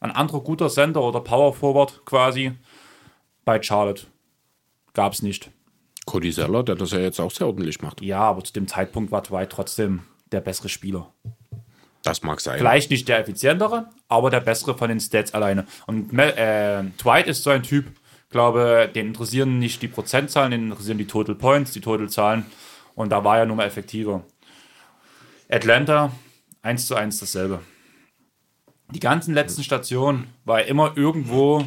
Ein 0.00 0.12
anderer 0.12 0.40
guter 0.40 0.68
Center 0.68 1.02
oder 1.02 1.20
Power 1.20 1.52
Forward 1.52 2.04
quasi 2.04 2.52
bei 3.44 3.60
Charlotte 3.62 4.06
gab 4.94 5.12
es 5.12 5.22
nicht. 5.22 5.50
Cody 6.06 6.32
Zeller, 6.32 6.62
der 6.62 6.76
das 6.76 6.92
ja 6.92 7.00
jetzt 7.00 7.20
auch 7.20 7.30
sehr 7.30 7.46
ordentlich 7.46 7.82
macht. 7.82 8.00
Ja, 8.00 8.20
aber 8.20 8.44
zu 8.44 8.52
dem 8.52 8.68
Zeitpunkt 8.68 9.10
war 9.10 9.22
Dwight 9.22 9.50
trotzdem 9.50 10.02
der 10.32 10.40
bessere 10.40 10.68
Spieler. 10.68 11.12
Das 12.02 12.22
mag 12.22 12.40
sein. 12.40 12.58
Vielleicht 12.58 12.90
nicht 12.90 13.08
der 13.08 13.18
effizientere, 13.18 13.90
aber 14.08 14.30
der 14.30 14.40
bessere 14.40 14.76
von 14.76 14.88
den 14.88 15.00
Stats 15.00 15.34
alleine. 15.34 15.66
Und 15.86 16.16
äh, 16.18 16.84
Dwight 17.02 17.26
ist 17.26 17.42
so 17.42 17.50
ein 17.50 17.62
Typ, 17.62 17.86
glaube, 18.30 18.90
den 18.94 19.08
interessieren 19.08 19.58
nicht 19.58 19.82
die 19.82 19.88
Prozentzahlen, 19.88 20.50
den 20.50 20.64
interessieren 20.70 20.98
die 20.98 21.06
Total 21.06 21.34
Points, 21.34 21.72
die 21.72 21.80
Total 21.80 22.08
Zahlen. 22.08 22.46
Und 22.94 23.10
da 23.10 23.24
war 23.24 23.38
er 23.38 23.46
nun 23.46 23.56
mal 23.56 23.66
effektiver. 23.66 24.24
Atlanta, 25.48 26.12
1 26.62 26.86
zu 26.86 26.94
1 26.94 27.20
dasselbe. 27.20 27.60
Die 28.90 29.00
ganzen 29.00 29.34
letzten 29.34 29.62
Stationen 29.62 30.28
war 30.44 30.60
er 30.60 30.66
immer 30.66 30.96
irgendwo 30.96 31.64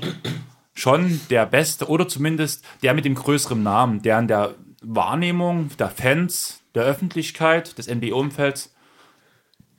schon 0.73 1.21
der 1.29 1.45
Beste 1.45 1.87
oder 1.87 2.07
zumindest 2.07 2.65
der 2.81 2.93
mit 2.93 3.05
dem 3.05 3.15
größeren 3.15 3.61
Namen, 3.61 4.01
der 4.01 4.19
in 4.19 4.27
der 4.27 4.55
Wahrnehmung 4.81 5.69
der 5.77 5.89
Fans, 5.89 6.63
der 6.73 6.83
Öffentlichkeit, 6.83 7.77
des 7.77 7.87
NBA-Umfelds 7.87 8.73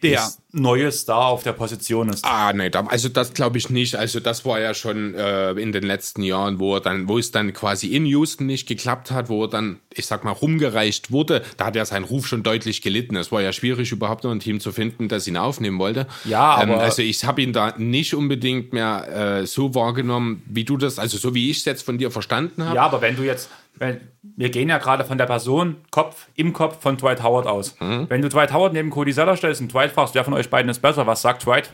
der 0.02 0.20
Ist- 0.20 0.40
neue 0.54 0.92
Star 0.92 1.26
auf 1.26 1.42
der 1.44 1.52
Position 1.52 2.08
ist. 2.10 2.24
Ah, 2.24 2.52
nee, 2.52 2.70
also 2.88 3.08
das 3.08 3.32
glaube 3.32 3.56
ich 3.58 3.70
nicht. 3.70 3.94
Also 3.96 4.20
das 4.20 4.44
war 4.44 4.60
ja 4.60 4.74
schon 4.74 5.14
äh, 5.14 5.52
in 5.52 5.72
den 5.72 5.82
letzten 5.84 6.22
Jahren, 6.22 6.58
wo 6.58 6.74
er 6.74 6.80
dann, 6.80 7.08
wo 7.08 7.18
es 7.18 7.30
dann 7.30 7.52
quasi 7.54 7.86
in 7.88 8.04
Houston 8.04 8.46
nicht 8.46 8.68
geklappt 8.68 9.10
hat, 9.10 9.28
wo 9.30 9.44
er 9.44 9.48
dann, 9.48 9.78
ich 9.94 10.04
sag 10.06 10.24
mal, 10.24 10.32
rumgereicht 10.32 11.10
wurde. 11.10 11.42
Da 11.56 11.66
hat 11.66 11.76
ja 11.76 11.84
sein 11.86 12.04
Ruf 12.04 12.26
schon 12.26 12.42
deutlich 12.42 12.82
gelitten. 12.82 13.16
Es 13.16 13.32
war 13.32 13.40
ja 13.40 13.52
schwierig, 13.52 13.92
überhaupt 13.92 14.24
noch 14.24 14.30
ein 14.30 14.40
Team 14.40 14.60
zu 14.60 14.72
finden, 14.72 15.08
das 15.08 15.26
ihn 15.26 15.36
aufnehmen 15.38 15.78
wollte. 15.78 16.06
Ja, 16.24 16.62
ähm, 16.62 16.72
aber- 16.72 16.82
also 16.82 17.00
ich 17.00 17.24
habe 17.24 17.40
ihn 17.40 17.52
da 17.54 17.74
nicht 17.78 18.14
unbedingt 18.14 18.72
mehr 18.74 19.40
äh, 19.42 19.46
so 19.46 19.74
wahrgenommen, 19.74 20.42
wie 20.46 20.64
du 20.64 20.76
das, 20.76 20.98
also 20.98 21.16
so 21.16 21.34
wie 21.34 21.50
ich 21.50 21.58
es 21.58 21.64
jetzt 21.64 21.82
von 21.82 21.96
dir 21.96 22.10
verstanden 22.10 22.64
habe. 22.64 22.76
Ja, 22.76 22.82
aber 22.82 23.00
wenn 23.00 23.16
du 23.16 23.22
jetzt, 23.22 23.48
wenn, 23.82 24.00
wir 24.22 24.48
gehen 24.50 24.68
ja 24.68 24.78
gerade 24.78 25.04
von 25.04 25.18
der 25.18 25.26
Person 25.26 25.76
Kopf 25.90 26.28
im 26.36 26.52
Kopf 26.52 26.80
von 26.80 26.96
Dwight 26.96 27.22
Howard 27.22 27.46
aus. 27.46 27.74
Mhm. 27.80 28.06
Wenn 28.08 28.22
du 28.22 28.28
Dwight 28.28 28.52
Howard 28.52 28.72
neben 28.72 28.90
Cody 28.90 29.12
Zeller 29.12 29.36
stellst 29.36 29.60
und 29.60 29.72
Dwight 29.72 29.92
fragst, 29.92 30.14
wer 30.14 30.24
von 30.24 30.34
euch 30.34 30.48
beiden 30.48 30.70
ist 30.70 30.80
besser, 30.80 31.06
was 31.06 31.20
sagt 31.22 31.44
Dwight? 31.44 31.72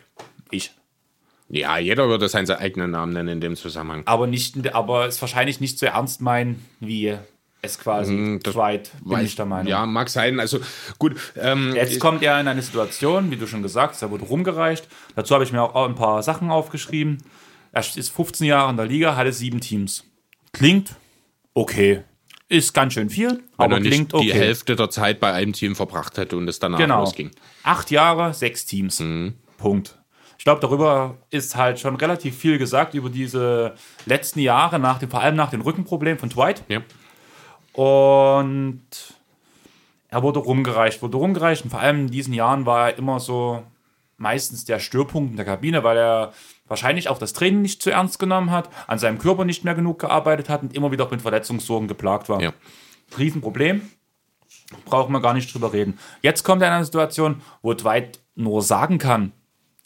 Ich. 0.50 0.72
Ja, 1.50 1.78
jeder 1.78 2.08
würde 2.08 2.28
seinen 2.28 2.50
eigenen 2.50 2.90
Namen 2.90 3.12
nennen 3.12 3.28
in 3.28 3.40
dem 3.40 3.56
Zusammenhang. 3.56 4.02
Aber 4.06 4.26
nicht, 4.26 4.74
aber 4.74 5.06
es 5.06 5.20
wahrscheinlich 5.20 5.60
nicht 5.60 5.78
so 5.78 5.86
ernst 5.86 6.20
meinen, 6.20 6.64
wie 6.80 7.16
es 7.62 7.78
quasi 7.78 8.12
Mhm, 8.12 8.40
das 8.42 8.54
Dwight, 8.54 8.90
bin 9.02 9.12
Weil- 9.12 9.24
ich 9.24 9.34
der 9.36 9.46
Meinung. 9.46 9.66
Ja, 9.68 9.84
mag 9.86 10.08
sein. 10.08 10.40
Also 10.40 10.60
gut. 10.98 11.16
Ähm, 11.36 11.74
Jetzt 11.74 12.00
kommt 12.00 12.22
er 12.22 12.40
in 12.40 12.48
eine 12.48 12.62
Situation, 12.62 13.30
wie 13.30 13.36
du 13.36 13.46
schon 13.46 13.62
gesagt 13.62 13.94
hast, 13.94 14.02
er 14.02 14.10
wurde 14.10 14.24
rumgereicht. 14.24 14.86
Dazu 15.16 15.34
habe 15.34 15.44
ich 15.44 15.52
mir 15.52 15.62
auch 15.62 15.86
ein 15.88 15.94
paar 15.94 16.22
Sachen 16.22 16.50
aufgeschrieben. 16.50 17.18
Er 17.72 17.80
ist 17.80 18.10
15 18.10 18.46
Jahre 18.46 18.70
in 18.70 18.76
der 18.76 18.86
Liga, 18.86 19.16
hatte 19.16 19.32
sieben 19.32 19.60
Teams. 19.60 20.04
Klingt 20.52 20.94
okay. 21.60 22.02
Ist 22.50 22.72
ganz 22.72 22.94
schön 22.94 23.10
viel, 23.10 23.28
wenn 23.28 23.42
aber 23.58 23.74
er 23.74 23.80
nicht 23.80 23.90
klingt 23.90 24.14
okay. 24.14 24.24
die 24.24 24.32
Hälfte 24.32 24.74
der 24.74 24.88
Zeit 24.88 25.20
bei 25.20 25.32
einem 25.34 25.52
Team 25.52 25.76
verbracht 25.76 26.16
hätte 26.16 26.36
und 26.36 26.48
es 26.48 26.58
danach 26.58 26.78
Genau. 26.78 27.00
losging. 27.00 27.30
Acht 27.62 27.90
Jahre, 27.90 28.32
sechs 28.32 28.64
Teams. 28.64 29.02
Punkt. 29.58 29.98
Ich 30.38 30.44
glaube, 30.44 30.60
darüber 30.60 31.18
ist 31.30 31.56
halt 31.56 31.78
schon 31.78 31.96
relativ 31.96 32.38
viel 32.38 32.56
gesagt 32.58 32.94
über 32.94 33.10
diese 33.10 33.74
letzten 34.06 34.40
Jahre, 34.40 34.78
nach 34.78 34.98
dem, 34.98 35.10
vor 35.10 35.20
allem 35.20 35.36
nach 35.36 35.50
dem 35.50 35.60
Rückenproblem 35.60 36.16
von 36.16 36.30
Dwight. 36.30 36.62
Ja. 36.68 36.80
Und 37.74 38.80
er 40.08 40.22
wurde 40.22 40.38
rumgereicht, 40.38 41.02
wurde 41.02 41.16
rumgereicht. 41.18 41.64
Und 41.64 41.70
vor 41.70 41.80
allem 41.80 42.00
in 42.02 42.10
diesen 42.10 42.32
Jahren 42.32 42.64
war 42.66 42.90
er 42.90 42.98
immer 42.98 43.20
so 43.20 43.62
meistens 44.16 44.64
der 44.64 44.78
Störpunkt 44.78 45.32
in 45.32 45.36
der 45.36 45.44
Kabine, 45.44 45.84
weil 45.84 45.98
er 45.98 46.32
wahrscheinlich 46.68 47.08
auch 47.08 47.18
das 47.18 47.32
Training 47.32 47.62
nicht 47.62 47.82
zu 47.82 47.90
ernst 47.90 48.18
genommen 48.18 48.50
hat, 48.50 48.68
an 48.86 48.98
seinem 48.98 49.18
Körper 49.18 49.44
nicht 49.44 49.64
mehr 49.64 49.74
genug 49.74 49.98
gearbeitet 49.98 50.48
hat 50.48 50.62
und 50.62 50.74
immer 50.74 50.92
wieder 50.92 51.08
mit 51.10 51.22
Verletzungssorgen 51.22 51.88
geplagt 51.88 52.28
war. 52.28 52.40
Ja. 52.40 52.52
Riesenproblem. 53.18 53.82
Brauchen 54.84 55.12
wir 55.12 55.20
gar 55.20 55.34
nicht 55.34 55.52
drüber 55.52 55.72
reden. 55.72 55.98
Jetzt 56.22 56.42
kommt 56.42 56.62
er 56.62 56.68
in 56.68 56.74
eine 56.74 56.84
Situation, 56.84 57.42
wo 57.62 57.72
Dwight 57.72 58.20
nur 58.34 58.62
sagen 58.62 58.98
kann, 58.98 59.32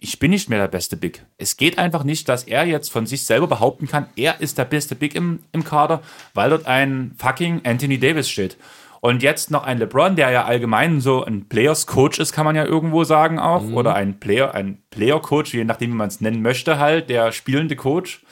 ich 0.03 0.19
bin 0.19 0.33
nicht 0.33 0.51
mehr 0.51 0.59
der 0.59 0.69
beste 0.69 0.97
Big. 0.97 1.25
Es 1.39 1.57
geht 1.57 1.79
einfach 1.79 2.03
nicht, 2.03 2.29
dass 2.29 2.43
er 2.43 2.65
jetzt 2.65 2.91
von 2.91 3.07
sich 3.07 3.25
selber 3.25 3.47
behaupten 3.47 3.87
kann, 3.87 4.09
er 4.17 4.41
ist 4.41 4.59
der 4.59 4.65
beste 4.65 4.97
Big 4.97 5.15
im, 5.15 5.39
im 5.53 5.63
Kader, 5.63 6.03
weil 6.35 6.51
dort 6.51 6.67
ein 6.67 7.15
fucking 7.17 7.61
Anthony 7.65 7.99
Davis 7.99 8.29
steht. 8.29 8.57
Und 9.05 9.25
jetzt 9.25 9.51
noch 9.51 9.65
ein 9.65 9.79
LeBron, 9.79 10.15
der 10.15 10.31
ja 10.31 10.45
allgemein 10.45 11.01
so 11.01 11.25
ein 11.25 11.49
Players 11.49 11.89
Coach 11.89 12.21
ist, 12.21 12.33
kann 12.33 12.45
man 12.45 12.55
ja 12.55 12.65
irgendwo 12.65 13.03
sagen 13.03 13.41
auch. 13.41 13.65
Oder 13.73 13.97
ein 13.97 14.21
Player, 14.21 14.55
ein 14.55 14.81
Player 14.91 15.21
Coach, 15.21 15.53
je 15.55 15.65
nachdem, 15.65 15.91
wie 15.91 15.97
man 15.97 16.07
es 16.07 16.21
nennen 16.21 16.41
möchte, 16.41 16.79
halt, 16.79 17.11
der 17.11 17.33
spielende 17.33 17.75
Coach. 17.75 18.23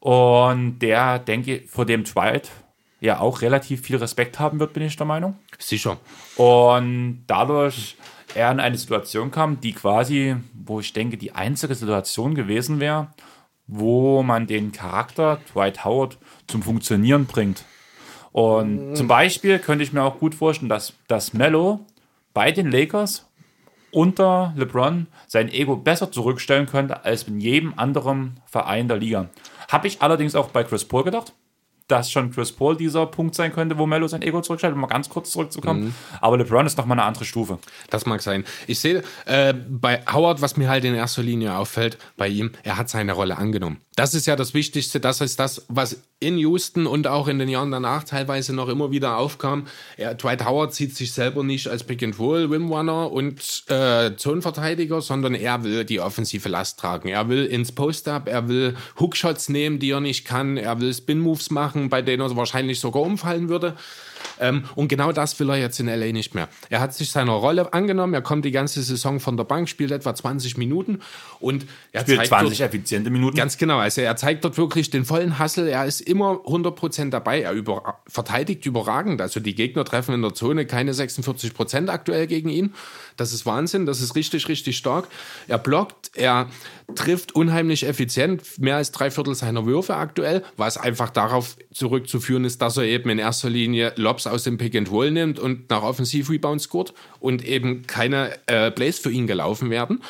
Und 0.00 0.80
der, 0.80 1.20
denke 1.20 1.54
ich, 1.54 1.70
vor 1.70 1.86
dem 1.86 2.02
Dwight 2.02 2.50
ja 2.98 3.20
auch 3.20 3.42
relativ 3.42 3.82
viel 3.82 3.94
Respekt 3.94 4.40
haben 4.40 4.58
wird, 4.58 4.72
bin 4.72 4.82
ich 4.82 4.96
der 4.96 5.06
Meinung. 5.06 5.36
Sicher. 5.60 5.98
Und 6.34 7.22
dadurch 7.28 7.96
er 8.34 8.50
in 8.50 8.58
eine 8.58 8.76
Situation 8.76 9.30
kam, 9.30 9.60
die 9.60 9.72
quasi, 9.72 10.34
wo 10.52 10.80
ich 10.80 10.92
denke, 10.92 11.16
die 11.16 11.30
einzige 11.30 11.76
Situation 11.76 12.34
gewesen 12.34 12.80
wäre, 12.80 13.06
wo 13.68 14.24
man 14.24 14.48
den 14.48 14.72
Charakter 14.72 15.38
Dwight 15.52 15.84
Howard 15.84 16.18
zum 16.48 16.60
Funktionieren 16.60 17.26
bringt. 17.26 17.64
Und 18.34 18.96
zum 18.96 19.06
Beispiel 19.06 19.60
könnte 19.60 19.84
ich 19.84 19.92
mir 19.92 20.02
auch 20.02 20.18
gut 20.18 20.34
vorstellen, 20.34 20.68
dass, 20.68 20.92
dass 21.06 21.34
Mello 21.34 21.86
bei 22.32 22.50
den 22.50 22.68
Lakers 22.68 23.30
unter 23.92 24.52
LeBron 24.56 25.06
sein 25.28 25.48
Ego 25.52 25.76
besser 25.76 26.10
zurückstellen 26.10 26.66
könnte 26.66 27.04
als 27.04 27.22
in 27.28 27.38
jedem 27.38 27.74
anderen 27.76 28.40
Verein 28.46 28.88
der 28.88 28.96
Liga. 28.96 29.28
Habe 29.68 29.86
ich 29.86 30.02
allerdings 30.02 30.34
auch 30.34 30.48
bei 30.48 30.64
Chris 30.64 30.84
Paul 30.84 31.04
gedacht, 31.04 31.32
dass 31.88 32.10
schon 32.10 32.30
Chris 32.30 32.52
Paul 32.52 32.76
dieser 32.76 33.06
Punkt 33.06 33.34
sein 33.34 33.52
könnte, 33.52 33.76
wo 33.76 33.86
Mello 33.86 34.08
sein 34.08 34.22
Ego 34.22 34.40
zurückstellt, 34.40 34.74
um 34.74 34.80
mal 34.80 34.86
ganz 34.86 35.08
kurz 35.08 35.30
zurückzukommen. 35.30 35.94
Aber 36.20 36.38
LeBron 36.38 36.66
ist 36.66 36.78
nochmal 36.78 36.98
eine 36.98 37.06
andere 37.06 37.24
Stufe. 37.24 37.58
Das 37.90 38.06
mag 38.06 38.22
sein. 38.22 38.44
Ich 38.66 38.80
sehe 38.80 39.02
äh, 39.26 39.52
bei 39.52 40.00
Howard, 40.10 40.40
was 40.40 40.56
mir 40.56 40.68
halt 40.68 40.84
in 40.84 40.94
erster 40.94 41.22
Linie 41.22 41.56
auffällt, 41.56 41.98
bei 42.16 42.28
ihm, 42.28 42.52
er 42.62 42.78
hat 42.78 42.88
seine 42.88 43.12
Rolle 43.12 43.36
angenommen. 43.36 43.80
Das 43.96 44.14
ist 44.14 44.26
ja 44.26 44.34
das 44.34 44.54
Wichtigste. 44.54 44.98
Das 44.98 45.20
ist 45.20 45.38
das, 45.38 45.64
was 45.68 46.02
in 46.18 46.38
Houston 46.38 46.86
und 46.86 47.06
auch 47.06 47.28
in 47.28 47.38
den 47.38 47.48
Jahren 47.48 47.70
danach 47.70 48.04
teilweise 48.04 48.54
noch 48.54 48.68
immer 48.68 48.90
wieder 48.90 49.18
aufkam. 49.18 49.66
Er, 49.96 50.14
Dwight 50.14 50.44
Howard 50.44 50.74
sieht 50.74 50.96
sich 50.96 51.12
selber 51.12 51.44
nicht 51.44 51.68
als 51.68 51.84
Pick 51.84 52.02
and 52.02 52.18
Roll, 52.18 52.50
Wim 52.50 52.72
Runner 52.72 53.12
und 53.12 53.64
äh, 53.68 54.16
Zonenverteidiger, 54.16 55.00
sondern 55.00 55.34
er 55.34 55.64
will 55.64 55.84
die 55.84 56.00
offensive 56.00 56.48
Last 56.48 56.80
tragen. 56.80 57.08
Er 57.08 57.28
will 57.28 57.44
ins 57.44 57.72
Post-Up, 57.72 58.28
er 58.28 58.48
will 58.48 58.74
Hookshots 58.98 59.48
nehmen, 59.48 59.78
die 59.78 59.90
er 59.90 60.00
nicht 60.00 60.24
kann, 60.24 60.56
er 60.56 60.80
will 60.80 60.92
Spin-Moves 60.92 61.50
machen, 61.50 61.73
bei 61.88 62.02
denen 62.02 62.22
er 62.22 62.36
wahrscheinlich 62.36 62.80
sogar 62.80 63.02
umfallen 63.02 63.48
würde. 63.48 63.76
Ähm, 64.40 64.64
und 64.74 64.88
genau 64.88 65.12
das 65.12 65.38
will 65.38 65.50
er 65.50 65.56
jetzt 65.56 65.78
in 65.80 65.86
LA 65.86 66.12
nicht 66.12 66.34
mehr. 66.34 66.48
Er 66.70 66.80
hat 66.80 66.94
sich 66.94 67.10
seiner 67.10 67.32
Rolle 67.32 67.72
angenommen, 67.72 68.14
er 68.14 68.22
kommt 68.22 68.44
die 68.44 68.50
ganze 68.50 68.82
Saison 68.82 69.20
von 69.20 69.36
der 69.36 69.44
Bank, 69.44 69.68
spielt 69.68 69.90
etwa 69.90 70.14
20 70.14 70.56
Minuten 70.56 71.00
und 71.40 71.66
er 71.92 72.02
Spielt 72.02 72.18
zeigt 72.18 72.28
20 72.28 72.58
dort, 72.58 72.68
effiziente 72.68 73.10
Minuten. 73.10 73.36
Ganz 73.36 73.58
genau, 73.58 73.78
also 73.78 74.00
er 74.00 74.16
zeigt 74.16 74.44
dort 74.44 74.56
wirklich 74.56 74.90
den 74.90 75.04
vollen 75.04 75.38
Hassel, 75.38 75.68
er 75.68 75.84
ist 75.84 76.00
immer 76.00 76.40
100% 76.46 77.10
dabei, 77.10 77.42
er 77.42 77.52
über, 77.52 77.98
verteidigt 78.06 78.66
überragend, 78.66 79.20
also 79.20 79.40
die 79.40 79.54
Gegner 79.54 79.84
treffen 79.84 80.14
in 80.14 80.22
der 80.22 80.34
Zone 80.34 80.66
keine 80.66 80.92
46% 80.92 81.88
aktuell 81.88 82.26
gegen 82.26 82.48
ihn. 82.48 82.74
Das 83.16 83.32
ist 83.32 83.46
Wahnsinn, 83.46 83.86
das 83.86 84.00
ist 84.00 84.14
richtig, 84.16 84.48
richtig 84.48 84.76
stark. 84.76 85.08
Er 85.46 85.58
blockt, 85.58 86.10
er 86.14 86.50
trifft 86.94 87.34
unheimlich 87.34 87.86
effizient, 87.86 88.58
mehr 88.58 88.76
als 88.76 88.92
drei 88.92 89.10
Viertel 89.10 89.34
seiner 89.34 89.66
Würfe 89.66 89.96
aktuell, 89.96 90.44
was 90.56 90.76
einfach 90.76 91.10
darauf 91.10 91.56
zurückzuführen 91.72 92.44
ist, 92.44 92.60
dass 92.60 92.76
er 92.76 92.84
eben 92.84 93.10
in 93.10 93.18
erster 93.18 93.50
Linie 93.50 93.92
Lobs 93.96 94.26
aus 94.26 94.42
dem 94.42 94.58
Pick 94.58 94.74
and 94.74 94.90
Roll 94.90 95.10
nimmt 95.10 95.38
und 95.38 95.70
nach 95.70 95.82
Offensiv-Rebounds 95.82 96.64
scored 96.64 96.92
und 97.20 97.44
eben 97.44 97.86
keine 97.86 98.32
äh, 98.46 98.70
Plays 98.70 98.98
für 98.98 99.10
ihn 99.10 99.26
gelaufen 99.26 99.70
werden. 99.70 100.02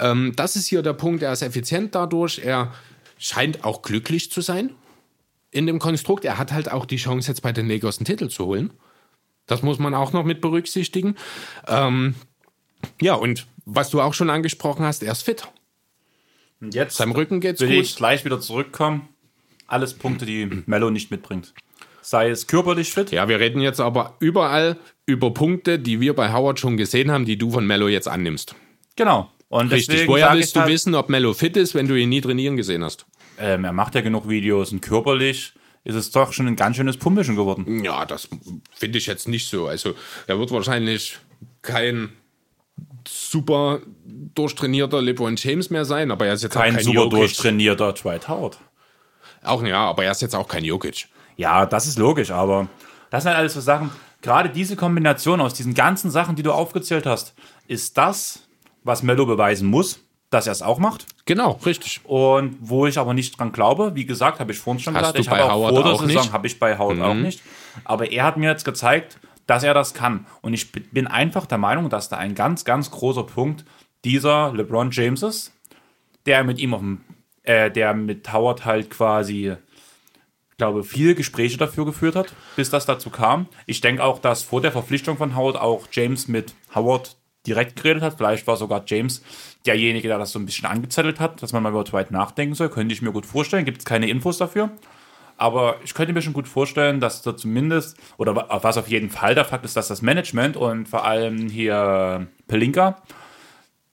Ähm, 0.00 0.32
das 0.36 0.56
ist 0.56 0.66
hier 0.66 0.82
der 0.82 0.92
Punkt, 0.92 1.22
er 1.22 1.32
ist 1.32 1.42
effizient 1.42 1.94
dadurch, 1.94 2.38
er 2.38 2.72
scheint 3.18 3.64
auch 3.64 3.82
glücklich 3.82 4.30
zu 4.30 4.40
sein 4.40 4.70
in 5.50 5.66
dem 5.66 5.78
Konstrukt. 5.78 6.24
Er 6.24 6.38
hat 6.38 6.52
halt 6.52 6.70
auch 6.70 6.86
die 6.86 6.96
Chance, 6.96 7.28
jetzt 7.28 7.42
bei 7.42 7.52
den 7.52 7.68
Lakers 7.68 7.98
einen 7.98 8.04
Titel 8.04 8.28
zu 8.28 8.46
holen. 8.46 8.72
Das 9.46 9.62
muss 9.62 9.78
man 9.78 9.94
auch 9.94 10.12
noch 10.12 10.24
mit 10.24 10.40
berücksichtigen. 10.40 11.16
Ähm, 11.66 12.14
ja, 13.00 13.14
und 13.14 13.46
was 13.64 13.90
du 13.90 14.00
auch 14.00 14.14
schon 14.14 14.30
angesprochen 14.30 14.84
hast, 14.84 15.02
er 15.02 15.12
ist 15.12 15.22
fit. 15.22 15.46
Und 16.60 16.74
jetzt 16.74 16.96
Seinem 16.96 17.12
Rücken 17.12 17.40
geht's 17.40 17.60
will 17.60 17.68
gut. 17.68 17.84
ich 17.84 17.96
gleich 17.96 18.24
wieder 18.24 18.40
zurückkommen. 18.40 19.08
Alles 19.66 19.94
Punkte, 19.94 20.26
die 20.26 20.48
Mello 20.66 20.90
nicht 20.90 21.10
mitbringt. 21.10 21.54
Sei 22.00 22.30
es 22.30 22.46
körperlich 22.46 22.90
fit, 22.92 23.10
Ja, 23.10 23.28
wir 23.28 23.38
reden 23.38 23.60
jetzt 23.60 23.80
aber 23.80 24.16
überall 24.18 24.78
über 25.04 25.32
Punkte, 25.34 25.78
die 25.78 26.00
wir 26.00 26.14
bei 26.14 26.32
Howard 26.32 26.58
schon 26.58 26.76
gesehen 26.76 27.10
haben, 27.10 27.26
die 27.26 27.36
du 27.36 27.50
von 27.50 27.66
Mello 27.66 27.88
jetzt 27.88 28.08
annimmst. 28.08 28.54
genau. 28.96 29.30
Und 29.50 29.72
Richtig. 29.72 30.06
Woher 30.06 30.34
willst 30.34 30.54
du 30.56 30.60
halt, 30.60 30.70
wissen, 30.70 30.94
ob 30.94 31.08
Mello 31.08 31.32
fit 31.32 31.56
ist, 31.56 31.74
wenn 31.74 31.88
du 31.88 31.94
ihn 31.94 32.10
nie 32.10 32.20
trainieren 32.20 32.58
gesehen 32.58 32.84
hast? 32.84 33.06
Ähm, 33.38 33.64
er 33.64 33.72
macht 33.72 33.94
ja 33.94 34.02
genug 34.02 34.28
Videos 34.28 34.72
und 34.72 34.82
körperlich 34.82 35.54
ist 35.84 35.94
es 35.94 36.10
doch 36.10 36.34
schon 36.34 36.46
ein 36.48 36.56
ganz 36.56 36.76
schönes 36.76 36.98
Pumpischen 36.98 37.34
geworden. 37.34 37.82
Ja, 37.82 38.04
das 38.04 38.28
finde 38.74 38.98
ich 38.98 39.06
jetzt 39.06 39.26
nicht 39.26 39.48
so. 39.48 39.66
Also, 39.66 39.94
er 40.26 40.38
wird 40.38 40.50
wahrscheinlich 40.50 41.16
kein 41.62 42.10
super 43.08 43.80
durchtrainierter 44.34 45.00
LeBron 45.02 45.36
James 45.36 45.70
mehr 45.70 45.84
sein, 45.84 46.10
aber 46.10 46.26
er 46.26 46.34
ist 46.34 46.42
jetzt 46.42 46.52
Kein, 46.52 46.72
auch 46.72 46.76
kein 46.76 46.84
super 46.84 46.94
Jokic. 47.00 47.18
durchtrainierter 47.18 47.92
Dwight 47.92 48.28
Howard. 48.28 48.58
Auch 49.42 49.62
ja, 49.62 49.80
aber 49.88 50.04
er 50.04 50.10
ist 50.12 50.22
jetzt 50.22 50.34
auch 50.34 50.48
kein 50.48 50.64
Jokic. 50.64 51.06
Ja, 51.36 51.66
das 51.66 51.86
ist 51.86 51.98
logisch, 51.98 52.30
aber 52.30 52.68
das 53.10 53.22
sind 53.22 53.30
halt 53.30 53.38
alles 53.38 53.54
so 53.54 53.60
Sachen. 53.60 53.90
Gerade 54.20 54.50
diese 54.50 54.74
Kombination 54.76 55.40
aus 55.40 55.54
diesen 55.54 55.74
ganzen 55.74 56.10
Sachen, 56.10 56.34
die 56.36 56.42
du 56.42 56.52
aufgezählt 56.52 57.06
hast, 57.06 57.34
ist 57.68 57.96
das, 57.96 58.48
was 58.82 59.02
Mello 59.02 59.26
beweisen 59.26 59.68
muss, 59.68 60.00
dass 60.30 60.46
er 60.46 60.52
es 60.52 60.60
auch 60.60 60.78
macht. 60.78 61.06
Genau, 61.24 61.52
richtig. 61.64 62.00
Und 62.04 62.56
wo 62.60 62.86
ich 62.86 62.98
aber 62.98 63.14
nicht 63.14 63.38
dran 63.38 63.52
glaube, 63.52 63.94
wie 63.94 64.04
gesagt, 64.04 64.40
habe 64.40 64.52
ich 64.52 64.58
vorhin 64.58 64.82
schon 64.82 64.94
Hast 64.94 65.14
gesagt, 65.14 65.18
ich 65.20 65.30
habe 65.30 65.50
auch 65.50 65.68
vor 65.68 65.82
der 65.84 65.92
Saison 65.92 66.06
nicht? 66.06 66.28
Mhm. 66.28 66.32
habe 66.32 66.46
ich 66.46 66.58
bei 66.58 66.76
Howard 66.76 67.00
auch 67.00 67.14
nicht. 67.14 67.40
Aber 67.84 68.10
er 68.10 68.24
hat 68.24 68.36
mir 68.36 68.50
jetzt 68.50 68.64
gezeigt, 68.64 69.18
dass 69.48 69.64
er 69.64 69.74
das 69.74 69.94
kann. 69.94 70.26
Und 70.42 70.54
ich 70.54 70.70
bin 70.70 71.08
einfach 71.08 71.46
der 71.46 71.58
Meinung, 71.58 71.88
dass 71.88 72.08
da 72.08 72.18
ein 72.18 72.36
ganz, 72.36 72.64
ganz 72.64 72.92
großer 72.92 73.24
Punkt 73.24 73.64
dieser 74.04 74.52
LeBron 74.52 74.90
James 74.92 75.22
ist, 75.22 75.52
der 76.26 76.44
mit 76.44 76.60
ihm 76.60 76.74
auf 76.74 76.80
dem, 76.80 77.00
äh, 77.42 77.70
der 77.70 77.94
mit 77.94 78.30
Howard 78.32 78.66
halt 78.66 78.90
quasi, 78.90 79.54
glaube, 80.58 80.84
viele 80.84 81.14
Gespräche 81.14 81.56
dafür 81.56 81.86
geführt 81.86 82.14
hat, 82.14 82.34
bis 82.56 82.68
das 82.68 82.84
dazu 82.84 83.08
kam. 83.08 83.48
Ich 83.66 83.80
denke 83.80 84.04
auch, 84.04 84.18
dass 84.18 84.42
vor 84.42 84.60
der 84.60 84.70
Verpflichtung 84.70 85.16
von 85.16 85.34
Howard 85.34 85.56
auch 85.56 85.88
James 85.90 86.28
mit 86.28 86.54
Howard 86.74 87.16
direkt 87.46 87.76
geredet 87.76 88.02
hat. 88.02 88.18
Vielleicht 88.18 88.46
war 88.46 88.58
sogar 88.58 88.82
James 88.86 89.22
derjenige, 89.64 90.08
der 90.08 90.18
das 90.18 90.32
so 90.32 90.38
ein 90.38 90.44
bisschen 90.44 90.66
angezettelt 90.66 91.20
hat, 91.20 91.42
dass 91.42 91.54
man 91.54 91.62
mal 91.62 91.70
über 91.70 91.84
Dwight 91.84 92.10
nachdenken 92.10 92.54
soll. 92.54 92.68
Könnte 92.68 92.92
ich 92.92 93.00
mir 93.00 93.12
gut 93.12 93.24
vorstellen. 93.24 93.64
Gibt 93.64 93.78
es 93.78 93.84
keine 93.86 94.10
Infos 94.10 94.36
dafür. 94.36 94.70
Aber 95.38 95.76
ich 95.84 95.94
könnte 95.94 96.12
mir 96.12 96.20
schon 96.20 96.32
gut 96.34 96.48
vorstellen, 96.48 97.00
dass 97.00 97.22
da 97.22 97.36
zumindest, 97.36 97.96
oder 98.18 98.34
wa- 98.36 98.58
was 98.62 98.76
auf 98.76 98.88
jeden 98.88 99.08
Fall 99.08 99.34
der 99.34 99.44
Fakt 99.44 99.64
ist, 99.64 99.76
dass 99.76 99.88
das 99.88 100.02
Management 100.02 100.56
und 100.56 100.88
vor 100.88 101.04
allem 101.06 101.48
hier 101.48 102.26
Pelinka 102.48 103.00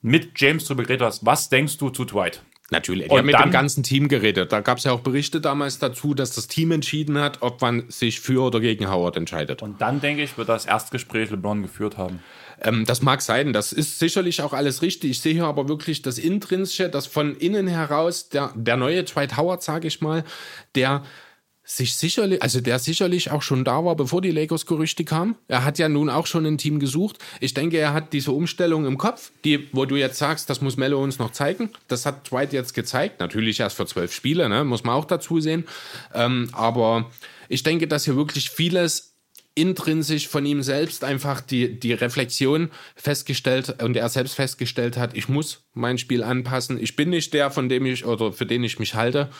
mit 0.02 0.32
James 0.40 0.64
drüber 0.64 0.82
geredet 0.82 1.06
hat, 1.06 1.20
was 1.22 1.48
denkst 1.48 1.78
du 1.78 1.90
zu 1.90 2.04
Dwight? 2.04 2.42
Natürlich. 2.70 3.04
Die 3.06 3.10
Und 3.12 3.18
haben 3.18 3.26
mit 3.26 3.38
dem 3.38 3.50
ganzen 3.52 3.84
Team 3.84 4.08
geredet. 4.08 4.50
Da 4.52 4.60
gab 4.60 4.78
es 4.78 4.84
ja 4.84 4.90
auch 4.90 4.98
Berichte 5.00 5.40
damals 5.40 5.78
dazu, 5.78 6.14
dass 6.14 6.34
das 6.34 6.48
Team 6.48 6.72
entschieden 6.72 7.16
hat, 7.18 7.42
ob 7.42 7.60
man 7.62 7.84
sich 7.90 8.18
für 8.18 8.42
oder 8.42 8.58
gegen 8.58 8.90
Howard 8.90 9.16
entscheidet. 9.16 9.62
Und 9.62 9.80
dann, 9.80 10.00
denke 10.00 10.24
ich, 10.24 10.36
wird 10.36 10.48
das 10.48 10.66
Erstgespräch 10.66 11.30
LeBron 11.30 11.62
geführt 11.62 11.96
haben. 11.96 12.18
Ähm, 12.60 12.84
das 12.84 13.02
mag 13.02 13.22
sein, 13.22 13.52
das 13.52 13.72
ist 13.72 14.00
sicherlich 14.00 14.42
auch 14.42 14.52
alles 14.52 14.82
richtig. 14.82 15.12
Ich 15.12 15.20
sehe 15.20 15.34
hier 15.34 15.44
aber 15.44 15.68
wirklich 15.68 16.02
das 16.02 16.18
Intrinsische, 16.18 16.88
das 16.88 17.06
von 17.06 17.36
innen 17.36 17.68
heraus, 17.68 18.30
der, 18.30 18.50
der 18.56 18.76
neue 18.76 19.04
Dwight 19.04 19.36
Howard, 19.36 19.62
sage 19.62 19.86
ich 19.86 20.00
mal, 20.00 20.24
der 20.74 21.04
sich 21.68 21.96
sicherlich, 21.96 22.40
also 22.42 22.60
der 22.60 22.78
sicherlich 22.78 23.32
auch 23.32 23.42
schon 23.42 23.64
da 23.64 23.84
war, 23.84 23.96
bevor 23.96 24.22
die 24.22 24.30
Lakers-Gerüchte 24.30 25.04
kamen. 25.04 25.34
Er 25.48 25.64
hat 25.64 25.78
ja 25.78 25.88
nun 25.88 26.08
auch 26.08 26.26
schon 26.26 26.46
ein 26.46 26.58
Team 26.58 26.78
gesucht. 26.78 27.18
Ich 27.40 27.54
denke, 27.54 27.76
er 27.76 27.92
hat 27.92 28.12
diese 28.12 28.30
Umstellung 28.30 28.86
im 28.86 28.96
Kopf, 28.96 29.32
die, 29.44 29.68
wo 29.72 29.84
du 29.84 29.96
jetzt 29.96 30.18
sagst, 30.18 30.48
das 30.48 30.60
muss 30.60 30.76
Mello 30.76 31.02
uns 31.02 31.18
noch 31.18 31.32
zeigen. 31.32 31.70
Das 31.88 32.06
hat 32.06 32.30
Dwight 32.30 32.52
jetzt 32.52 32.72
gezeigt. 32.72 33.18
Natürlich 33.18 33.58
erst 33.58 33.76
für 33.76 33.86
zwölf 33.86 34.14
Spiele, 34.14 34.48
ne? 34.48 34.62
muss 34.62 34.84
man 34.84 34.94
auch 34.94 35.04
dazu 35.04 35.40
sehen. 35.40 35.64
Ähm, 36.14 36.48
aber 36.52 37.10
ich 37.48 37.64
denke, 37.64 37.88
dass 37.88 38.04
hier 38.04 38.14
wirklich 38.14 38.48
vieles 38.48 39.16
intrinsisch 39.56 40.28
von 40.28 40.46
ihm 40.46 40.62
selbst 40.62 41.02
einfach 41.02 41.40
die, 41.40 41.80
die 41.80 41.94
Reflexion 41.94 42.70
festgestellt 42.94 43.82
und 43.82 43.96
er 43.96 44.08
selbst 44.10 44.34
festgestellt 44.34 44.98
hat, 44.98 45.16
ich 45.16 45.28
muss 45.28 45.64
mein 45.72 45.98
Spiel 45.98 46.22
anpassen. 46.22 46.78
Ich 46.80 46.94
bin 46.94 47.08
nicht 47.10 47.32
der, 47.32 47.50
von 47.50 47.68
dem 47.68 47.86
ich 47.86 48.04
oder 48.04 48.32
für 48.32 48.44
den 48.46 48.62
ich 48.62 48.78
mich 48.78 48.94
halte, 48.94 49.30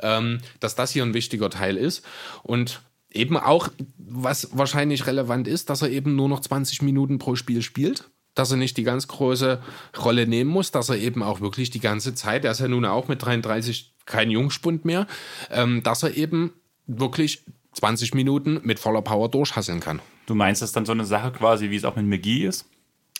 ähm, 0.00 0.40
dass 0.60 0.74
das 0.74 0.90
hier 0.92 1.02
ein 1.02 1.14
wichtiger 1.14 1.50
Teil 1.50 1.76
ist. 1.76 2.04
Und 2.42 2.82
eben 3.10 3.36
auch, 3.36 3.68
was 3.96 4.48
wahrscheinlich 4.52 5.06
relevant 5.06 5.48
ist, 5.48 5.70
dass 5.70 5.82
er 5.82 5.90
eben 5.90 6.16
nur 6.16 6.28
noch 6.28 6.40
20 6.40 6.82
Minuten 6.82 7.18
pro 7.18 7.36
Spiel 7.36 7.62
spielt. 7.62 8.10
Dass 8.34 8.50
er 8.50 8.56
nicht 8.56 8.76
die 8.76 8.82
ganz 8.82 9.06
große 9.06 9.62
Rolle 9.96 10.26
nehmen 10.26 10.50
muss, 10.50 10.72
dass 10.72 10.88
er 10.88 10.96
eben 10.96 11.22
auch 11.22 11.40
wirklich 11.40 11.70
die 11.70 11.78
ganze 11.78 12.16
Zeit, 12.16 12.44
er 12.44 12.50
ist 12.50 12.58
ja 12.58 12.66
nun 12.66 12.84
auch 12.84 13.06
mit 13.06 13.22
33 13.22 13.94
kein 14.06 14.28
Jungspund 14.28 14.84
mehr, 14.84 15.06
ähm, 15.52 15.84
dass 15.84 16.02
er 16.02 16.16
eben 16.16 16.52
wirklich 16.86 17.44
20 17.74 18.14
Minuten 18.14 18.60
mit 18.64 18.80
voller 18.80 19.02
Power 19.02 19.28
durchhasseln 19.28 19.78
kann. 19.78 20.00
Du 20.26 20.34
meinst, 20.34 20.62
das 20.62 20.70
ist 20.70 20.76
dann 20.76 20.86
so 20.86 20.92
eine 20.92 21.04
Sache 21.04 21.30
quasi, 21.30 21.70
wie 21.70 21.76
es 21.76 21.84
auch 21.84 21.96
mit 21.96 22.06
McGee 22.06 22.46
ist? 22.46 22.66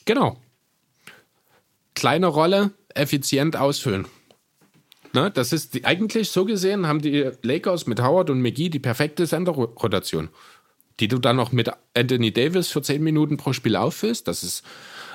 Genau. 0.04 0.36
Kleine 1.94 2.26
Rolle, 2.26 2.72
effizient 2.94 3.56
ausfüllen. 3.56 4.06
Ne, 5.14 5.30
das 5.30 5.52
ist 5.52 5.74
die, 5.74 5.84
eigentlich 5.84 6.30
so 6.30 6.44
gesehen, 6.44 6.88
haben 6.88 7.00
die 7.00 7.30
Lakers 7.42 7.86
mit 7.86 8.02
Howard 8.02 8.30
und 8.30 8.42
McGee 8.42 8.68
die 8.68 8.80
perfekte 8.80 9.26
Senderrotation. 9.26 10.28
Die 10.98 11.06
du 11.06 11.18
dann 11.18 11.36
noch 11.36 11.52
mit 11.52 11.70
Anthony 11.96 12.32
Davis 12.32 12.68
für 12.68 12.82
10 12.82 13.02
Minuten 13.02 13.36
pro 13.36 13.52
Spiel 13.52 13.76
auffüllst, 13.76 14.26
das 14.26 14.42
ist 14.42 14.64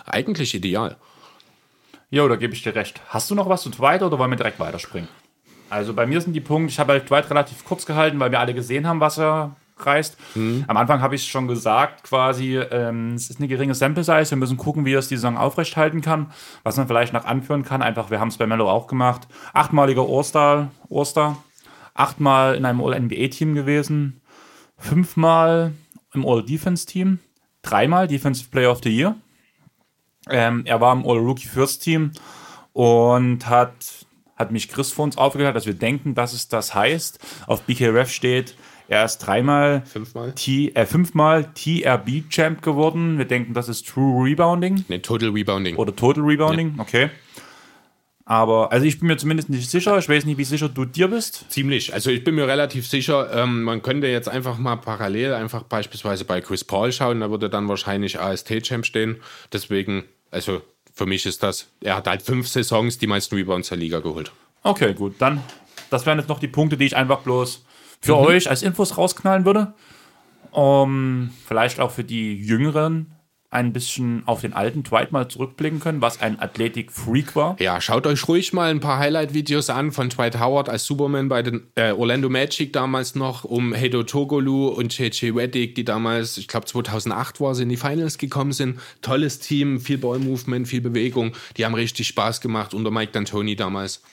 eigentlich 0.05 0.55
ideal. 0.55 0.97
Jo, 2.09 2.29
da 2.29 2.37
gebe 2.37 2.53
ich 2.53 2.63
dir 2.63 2.75
recht. 2.75 3.01
Hast 3.09 3.29
du 3.29 3.35
noch 3.35 3.49
was 3.49 3.61
zu 3.61 3.69
Dwight 3.69 4.01
oder 4.01 4.17
wollen 4.17 4.31
wir 4.31 4.37
direkt 4.37 4.59
weiterspringen? 4.59 5.09
Also 5.69 5.93
bei 5.93 6.07
mir 6.07 6.21
sind 6.21 6.33
die 6.33 6.39
Punkte, 6.39 6.71
ich 6.71 6.79
habe 6.79 6.93
halt 6.93 7.09
Dwight 7.09 7.29
relativ 7.29 7.65
kurz 7.65 7.85
gehalten, 7.85 8.19
weil 8.21 8.31
wir 8.31 8.39
alle 8.39 8.53
gesehen 8.53 8.87
haben, 8.87 9.01
was 9.01 9.19
er 9.19 9.57
reißt. 9.85 10.17
Am 10.67 10.77
Anfang 10.77 11.01
habe 11.01 11.15
ich 11.15 11.29
schon 11.29 11.47
gesagt, 11.47 12.03
quasi, 12.03 12.57
ähm, 12.57 13.13
es 13.15 13.29
ist 13.29 13.39
eine 13.39 13.47
geringe 13.47 13.75
Sample 13.75 14.03
Size, 14.03 14.29
wir 14.31 14.37
müssen 14.37 14.57
gucken, 14.57 14.85
wie 14.85 14.93
er 14.93 14.99
es 14.99 15.07
die 15.07 15.15
Saison 15.15 15.37
aufrechthalten 15.37 16.01
kann. 16.01 16.31
Was 16.63 16.77
man 16.77 16.87
vielleicht 16.87 17.13
noch 17.13 17.25
anführen 17.25 17.63
kann, 17.63 17.81
einfach, 17.81 18.09
wir 18.09 18.19
haben 18.19 18.29
es 18.29 18.37
bei 18.37 18.47
Mello 18.47 18.69
auch 18.69 18.87
gemacht. 18.87 19.27
Achtmaliger 19.53 20.05
All-Star, 20.07 20.71
All-Star, 20.89 21.37
achtmal 21.93 22.55
in 22.55 22.65
einem 22.65 22.81
All-NBA-Team 22.81 23.55
gewesen, 23.55 24.21
fünfmal 24.77 25.73
im 26.13 26.25
All-Defense-Team, 26.25 27.19
dreimal 27.61 28.07
Defensive 28.07 28.49
Player 28.49 28.71
of 28.71 28.81
the 28.83 28.89
Year. 28.89 29.15
Ähm, 30.29 30.63
er 30.65 30.81
war 30.81 30.93
im 30.93 31.05
All-Rookie 31.05 31.47
First 31.47 31.83
Team 31.83 32.11
und 32.73 33.47
hat, 33.47 34.05
hat 34.35 34.51
mich 34.51 34.69
Chris 34.69 34.91
vor 34.91 35.05
uns 35.05 35.17
aufgeklärt, 35.17 35.55
dass 35.55 35.65
wir 35.65 35.73
denken, 35.73 36.15
dass 36.15 36.33
es 36.33 36.47
das 36.47 36.73
heißt. 36.73 37.19
Auf 37.47 37.63
BKRF 37.63 38.11
steht, 38.11 38.55
er 38.89 39.05
ist 39.05 39.19
dreimal, 39.19 39.83
Fünfmal? 39.85 40.33
T, 40.33 40.71
äh, 40.73 40.85
fünfmal 40.85 41.45
TRB-Champ 41.53 42.61
geworden. 42.61 43.17
Wir 43.17 43.25
denken, 43.25 43.53
das 43.53 43.69
ist 43.69 43.87
True 43.87 44.25
Rebounding 44.25 44.83
Ne, 44.89 45.01
Total 45.01 45.29
Rebounding. 45.29 45.75
oder 45.77 45.95
Total 45.95 46.23
Rebounding, 46.23 46.75
okay. 46.79 47.09
Aber, 48.25 48.71
also 48.71 48.85
ich 48.85 48.99
bin 48.99 49.07
mir 49.07 49.17
zumindest 49.17 49.49
nicht 49.49 49.69
sicher. 49.69 49.97
Ich 49.97 50.07
weiß 50.07 50.25
nicht, 50.25 50.37
wie 50.37 50.43
sicher 50.43 50.69
du 50.69 50.85
dir 50.85 51.07
bist. 51.07 51.45
Ziemlich. 51.49 51.93
Also 51.95 52.11
ich 52.11 52.23
bin 52.23 52.35
mir 52.35 52.47
relativ 52.47 52.87
sicher, 52.87 53.31
ähm, 53.33 53.63
man 53.63 53.81
könnte 53.81 54.05
jetzt 54.07 54.29
einfach 54.29 54.59
mal 54.59 54.75
parallel 54.75 55.33
einfach 55.33 55.63
beispielsweise 55.63 56.25
bei 56.25 56.39
Chris 56.39 56.63
Paul 56.63 56.91
schauen, 56.91 57.21
da 57.21 57.31
würde 57.31 57.49
dann 57.49 57.67
wahrscheinlich 57.67 58.19
AST-Champ 58.19 58.85
stehen. 58.85 59.17
Deswegen, 59.51 60.03
also 60.29 60.61
für 60.93 61.07
mich 61.07 61.25
ist 61.25 61.41
das, 61.41 61.69
er 61.81 61.95
hat 61.95 62.07
halt 62.07 62.21
fünf 62.21 62.47
Saisons 62.47 62.99
die 62.99 63.07
meisten 63.07 63.33
Rebounds 63.35 63.69
der 63.69 63.77
Liga 63.79 63.99
geholt. 63.99 64.31
Okay, 64.61 64.93
gut. 64.93 65.15
Dann, 65.17 65.41
das 65.89 66.05
wären 66.05 66.19
jetzt 66.19 66.29
noch 66.29 66.39
die 66.39 66.47
Punkte, 66.47 66.77
die 66.77 66.85
ich 66.85 66.95
einfach 66.95 67.21
bloß 67.21 67.65
für 68.01 68.17
euch 68.17 68.49
als 68.49 68.63
Infos 68.63 68.97
rausknallen 68.97 69.45
würde. 69.45 69.73
Um 70.51 71.31
vielleicht 71.45 71.79
auch 71.79 71.91
für 71.91 72.03
die 72.03 72.35
Jüngeren 72.35 73.19
ein 73.51 73.73
bisschen 73.73 74.21
auf 74.27 74.41
den 74.41 74.53
alten 74.53 74.83
Dwight 74.83 75.11
mal 75.11 75.27
zurückblicken 75.27 75.79
können, 75.79 76.01
was 76.01 76.21
ein 76.21 76.39
Athletik-Freak 76.39 77.35
war. 77.35 77.55
Ja, 77.59 77.81
schaut 77.81 78.05
euch 78.05 78.27
ruhig 78.27 78.53
mal 78.53 78.69
ein 78.69 78.79
paar 78.79 78.99
Highlight-Videos 78.99 79.71
an 79.71 79.91
von 79.91 80.09
Dwight 80.09 80.39
Howard 80.39 80.69
als 80.69 80.85
Superman 80.85 81.29
bei 81.29 81.41
den 81.41 81.63
äh, 81.73 81.91
Orlando 81.91 82.29
Magic 82.29 82.73
damals 82.73 83.15
noch, 83.15 83.43
um 83.43 83.73
Hedo 83.73 84.03
Togolu 84.03 84.67
und 84.67 84.95
JJ 84.95 85.31
Reddick, 85.31 85.73
die 85.73 85.83
damals, 85.83 86.37
ich 86.37 86.47
glaube 86.47 86.67
2008 86.67 87.41
war 87.41 87.55
sie 87.55 87.63
in 87.63 87.69
die 87.69 87.77
Finals 87.77 88.19
gekommen 88.19 88.51
sind. 88.51 88.79
Tolles 89.01 89.39
Team, 89.39 89.79
viel 89.79 89.97
Ball-Movement, 89.97 90.67
viel 90.67 90.81
Bewegung. 90.81 91.31
Die 91.57 91.65
haben 91.65 91.73
richtig 91.73 92.07
Spaß 92.07 92.41
gemacht 92.41 92.75
unter 92.75 92.91
Mike 92.91 93.17
D'Antoni 93.17 93.57
damals. 93.57 94.03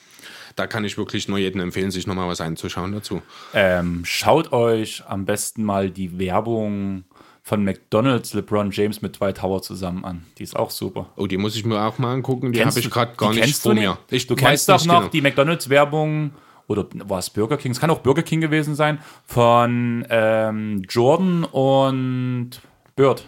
Da 0.57 0.65
kann 0.65 0.83
ich 0.83 0.97
wirklich 0.97 1.27
nur 1.27 1.37
jedem 1.37 1.61
empfehlen, 1.61 1.91
sich 1.91 2.07
nochmal 2.07 2.27
was 2.27 2.41
einzuschauen 2.41 2.91
dazu. 2.91 3.21
Ähm, 3.53 4.01
schaut 4.03 4.51
euch 4.51 5.03
am 5.07 5.23
besten 5.23 5.63
mal 5.63 5.91
die 5.91 6.17
Werbung 6.17 7.03
von 7.43 7.63
McDonald's 7.63 8.33
LeBron 8.33 8.71
James 8.71 9.03
mit 9.03 9.19
Dwight 9.19 9.41
Howard 9.43 9.63
zusammen 9.63 10.03
an. 10.03 10.25
Die 10.39 10.43
ist 10.43 10.55
auch 10.55 10.71
super. 10.71 11.11
Oh, 11.15 11.27
die 11.27 11.37
muss 11.37 11.55
ich 11.55 11.63
mir 11.63 11.79
auch 11.79 11.99
mal 11.99 12.11
angucken. 12.11 12.51
Die 12.51 12.65
habe 12.65 12.77
ich 12.77 12.89
gerade 12.89 13.15
gar 13.15 13.29
nicht 13.29 13.41
kennst 13.41 13.61
vor 13.61 13.75
du 13.75 13.79
mir. 13.79 13.97
Ich 14.09 14.25
Du 14.25 14.35
kennst 14.35 14.67
doch 14.67 14.79
nicht 14.79 14.87
noch 14.87 14.99
genau. 15.01 15.11
die 15.11 15.21
McDonalds-Werbung, 15.21 16.31
oder 16.67 16.87
war 17.05 17.19
es 17.19 17.29
Burger 17.29 17.57
King? 17.57 17.71
Es 17.71 17.79
kann 17.79 17.91
auch 17.91 17.99
Burger 17.99 18.23
King 18.23 18.41
gewesen 18.41 18.73
sein, 18.75 18.99
von 19.25 20.05
ähm, 20.09 20.81
Jordan 20.89 21.43
und 21.45 22.49
Bird. 22.95 23.27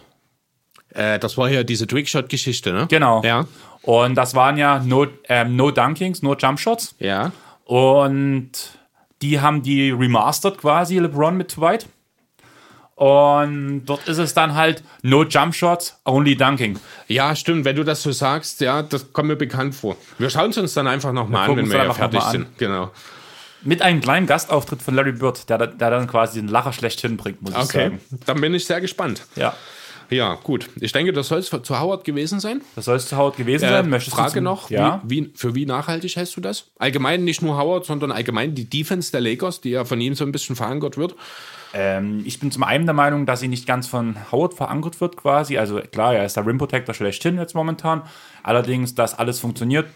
Äh, 0.90 1.18
das 1.18 1.38
war 1.38 1.48
ja 1.48 1.62
diese 1.62 1.86
Trickshot-Geschichte, 1.86 2.72
ne? 2.72 2.88
Genau. 2.90 3.22
Ja. 3.22 3.46
Und 3.82 4.14
das 4.14 4.34
waren 4.34 4.56
ja 4.58 4.78
no, 4.80 5.06
ähm, 5.28 5.56
no 5.56 5.70
Dunkings, 5.70 6.22
no 6.22 6.34
Jump 6.36 6.60
Shots. 6.60 6.94
Ja. 6.98 7.32
Und 7.64 8.50
die 9.22 9.40
haben 9.40 9.62
die 9.62 9.90
remastered 9.90 10.58
quasi, 10.58 10.98
LeBron 10.98 11.36
mit 11.36 11.56
Dwight. 11.56 11.86
Und 12.96 13.86
dort 13.86 14.06
ist 14.08 14.18
es 14.18 14.34
dann 14.34 14.54
halt 14.54 14.82
no 15.02 15.24
Jump 15.24 15.54
Shots, 15.54 15.98
only 16.04 16.36
Dunking. 16.36 16.78
Ja, 17.08 17.34
stimmt. 17.34 17.64
Wenn 17.64 17.76
du 17.76 17.82
das 17.84 18.02
so 18.02 18.12
sagst, 18.12 18.60
ja, 18.60 18.82
das 18.82 19.12
kommt 19.14 19.28
mir 19.28 19.36
bekannt 19.36 19.74
vor. 19.74 19.96
Wir 20.18 20.28
schauen 20.28 20.50
es 20.50 20.58
uns 20.58 20.74
dann 20.74 20.86
einfach 20.86 21.12
nochmal 21.12 21.48
an, 21.48 21.56
wenn 21.56 21.70
wir 21.70 21.82
ja 21.84 21.92
fertig 21.94 22.20
sind. 22.24 22.58
Genau. 22.58 22.90
Mit 23.62 23.80
einem 23.80 24.00
kleinen 24.02 24.26
Gastauftritt 24.26 24.82
von 24.82 24.94
Larry 24.94 25.12
Bird, 25.12 25.48
der, 25.48 25.66
der 25.66 25.90
dann 25.90 26.06
quasi 26.06 26.40
den 26.40 26.48
Lacher 26.48 26.72
schlechthin 26.74 27.16
bringt, 27.16 27.40
muss 27.40 27.52
ich 27.52 27.58
Okay. 27.58 27.84
sagen. 27.84 28.00
Dann 28.26 28.40
bin 28.40 28.52
ich 28.54 28.66
sehr 28.66 28.80
gespannt. 28.82 29.22
Ja. 29.36 29.54
Ja, 30.10 30.34
gut. 30.34 30.68
Ich 30.80 30.92
denke, 30.92 31.12
das 31.12 31.28
soll 31.28 31.38
es 31.38 31.48
zu 31.50 31.80
Howard 31.80 32.04
gewesen 32.04 32.40
sein. 32.40 32.60
Das 32.76 32.84
soll 32.86 32.96
es 32.96 33.08
zu 33.08 33.16
Howard 33.16 33.36
gewesen 33.36 33.64
Äh, 33.64 33.68
sein. 33.70 33.88
Möchtest 33.88 34.12
du 34.16 34.20
Frage 34.20 34.34
zum- 34.34 34.44
noch, 34.44 34.68
Ja. 34.70 35.00
wie, 35.04 35.24
wie, 35.26 35.32
für 35.34 35.54
wie 35.54 35.66
nachhaltig 35.66 36.16
hältst 36.16 36.36
du 36.36 36.40
das? 36.40 36.70
Allgemein 36.78 37.24
nicht 37.24 37.42
nur 37.42 37.56
Howard, 37.56 37.84
sondern 37.86 38.10
allgemein 38.12 38.54
die 38.54 38.68
Defense 38.68 39.12
der 39.12 39.20
Lakers, 39.20 39.60
die 39.60 39.70
ja 39.70 39.84
von 39.84 40.00
ihm 40.00 40.14
so 40.14 40.24
ein 40.24 40.32
bisschen 40.32 40.56
verankert 40.56 40.96
wird. 40.96 41.14
Ähm, 41.72 42.22
ich 42.26 42.40
bin 42.40 42.50
zum 42.50 42.64
einen 42.64 42.84
der 42.86 42.94
Meinung, 42.94 43.26
dass 43.26 43.38
sie 43.40 43.46
nicht 43.48 43.66
ganz 43.66 43.86
von 43.86 44.16
Howard 44.32 44.54
verankert 44.54 45.00
wird 45.00 45.16
quasi. 45.16 45.56
Also 45.58 45.80
klar, 45.80 46.14
er 46.16 46.26
ist 46.26 46.36
der 46.36 46.44
Rim 46.44 46.58
Protector 46.58 46.92
schlechthin 46.94 47.38
jetzt 47.38 47.54
momentan. 47.54 48.02
Allerdings, 48.42 48.96
dass 48.96 49.16
alles 49.16 49.38
funktioniert. 49.38 49.86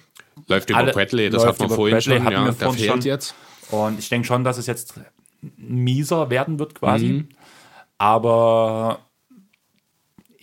Läuft 0.47 0.71
über 0.71 0.79
Alle- 0.79 0.93
Bradley, 0.93 1.31
das 1.31 1.43
läuft 1.43 1.55
hat 1.55 1.59
man 1.61 1.67
über 1.67 1.75
vorhin 1.77 1.95
Bradley, 1.97 2.17
schon. 2.17 2.25
hatten 2.25 2.33
Ja, 2.35 2.45
wir 2.45 2.53
der 2.53 2.55
vorhin 2.55 2.79
fehlt 2.79 2.91
schon. 2.93 3.01
jetzt. 3.03 3.35
Und 3.71 3.99
ich 3.99 4.09
denke 4.09 4.27
schon, 4.29 4.45
dass 4.45 4.59
es 4.59 4.67
jetzt 4.67 4.95
mieser 5.57 6.31
werden 6.31 6.59
wird 6.61 6.75
quasi. 6.77 7.07
Mhm. 7.07 7.29
Aber 7.99 9.01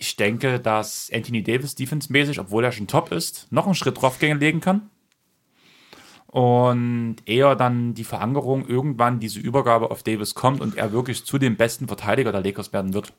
ich 0.02 0.16
denke, 0.16 0.58
dass 0.58 1.10
Anthony 1.14 1.44
Davis 1.44 1.76
defensemäßig, 1.76 2.40
obwohl 2.40 2.64
er 2.64 2.72
schon 2.72 2.88
top 2.88 3.12
ist, 3.12 3.46
noch 3.50 3.66
einen 3.66 3.76
Schritt 3.76 4.02
draufgehen 4.02 4.40
legen 4.40 4.60
kann. 4.60 4.90
Und 6.26 7.16
eher 7.26 7.54
dann 7.54 7.94
die 7.94 8.04
Verankerung 8.04 8.66
irgendwann 8.66 9.20
diese 9.20 9.38
Übergabe 9.38 9.90
auf 9.90 10.02
Davis 10.02 10.34
kommt 10.34 10.60
und 10.60 10.76
er 10.76 10.90
wirklich 10.92 11.24
zu 11.24 11.38
dem 11.38 11.56
besten 11.56 11.86
Verteidiger 11.88 12.32
der 12.32 12.40
Lakers 12.42 12.72
werden 12.72 12.94
wird. 12.94 13.12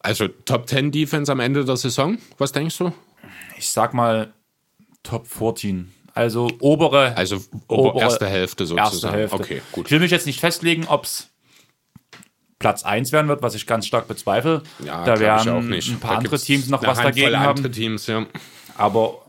Also 0.00 0.28
Top 0.28 0.68
10 0.68 0.90
Defense 0.92 1.30
am 1.32 1.40
Ende 1.40 1.64
der 1.64 1.76
Saison, 1.76 2.18
was 2.36 2.52
denkst 2.52 2.76
du? 2.78 2.92
Ich 3.56 3.70
sag 3.70 3.94
mal 3.94 4.32
Top 5.02 5.26
14. 5.26 5.92
Also 6.14 6.50
obere, 6.60 7.16
Also 7.16 7.36
Obere- 7.68 7.92
ober, 7.92 8.00
erste 8.00 8.26
Hälfte 8.26 8.66
sozusagen. 8.66 8.92
erste 8.92 9.12
Hälfte. 9.12 9.36
Okay, 9.36 9.62
gut. 9.72 9.86
Ich 9.86 9.92
will 9.92 10.00
mich 10.00 10.10
jetzt 10.10 10.26
nicht 10.26 10.40
festlegen, 10.40 10.84
ob 10.88 11.04
es 11.04 11.30
Platz 12.58 12.82
1 12.84 13.12
werden 13.12 13.28
wird, 13.28 13.42
was 13.42 13.54
ich 13.54 13.66
ganz 13.66 13.86
stark 13.86 14.08
bezweifle. 14.08 14.62
Ja, 14.84 15.04
da 15.04 15.18
werden 15.20 15.48
auch 15.48 15.62
nicht. 15.62 15.88
ein 15.90 16.00
paar 16.00 16.12
Da 16.12 16.18
andere 16.18 16.38
Teams 16.38 16.68
noch 16.68 16.82
was 16.82 16.98
Handvoll 16.98 17.04
dagegen 17.12 17.34
andere 17.36 17.64
haben. 17.64 17.72
Teams, 17.72 18.06
ja. 18.08 18.26
Aber 18.76 19.26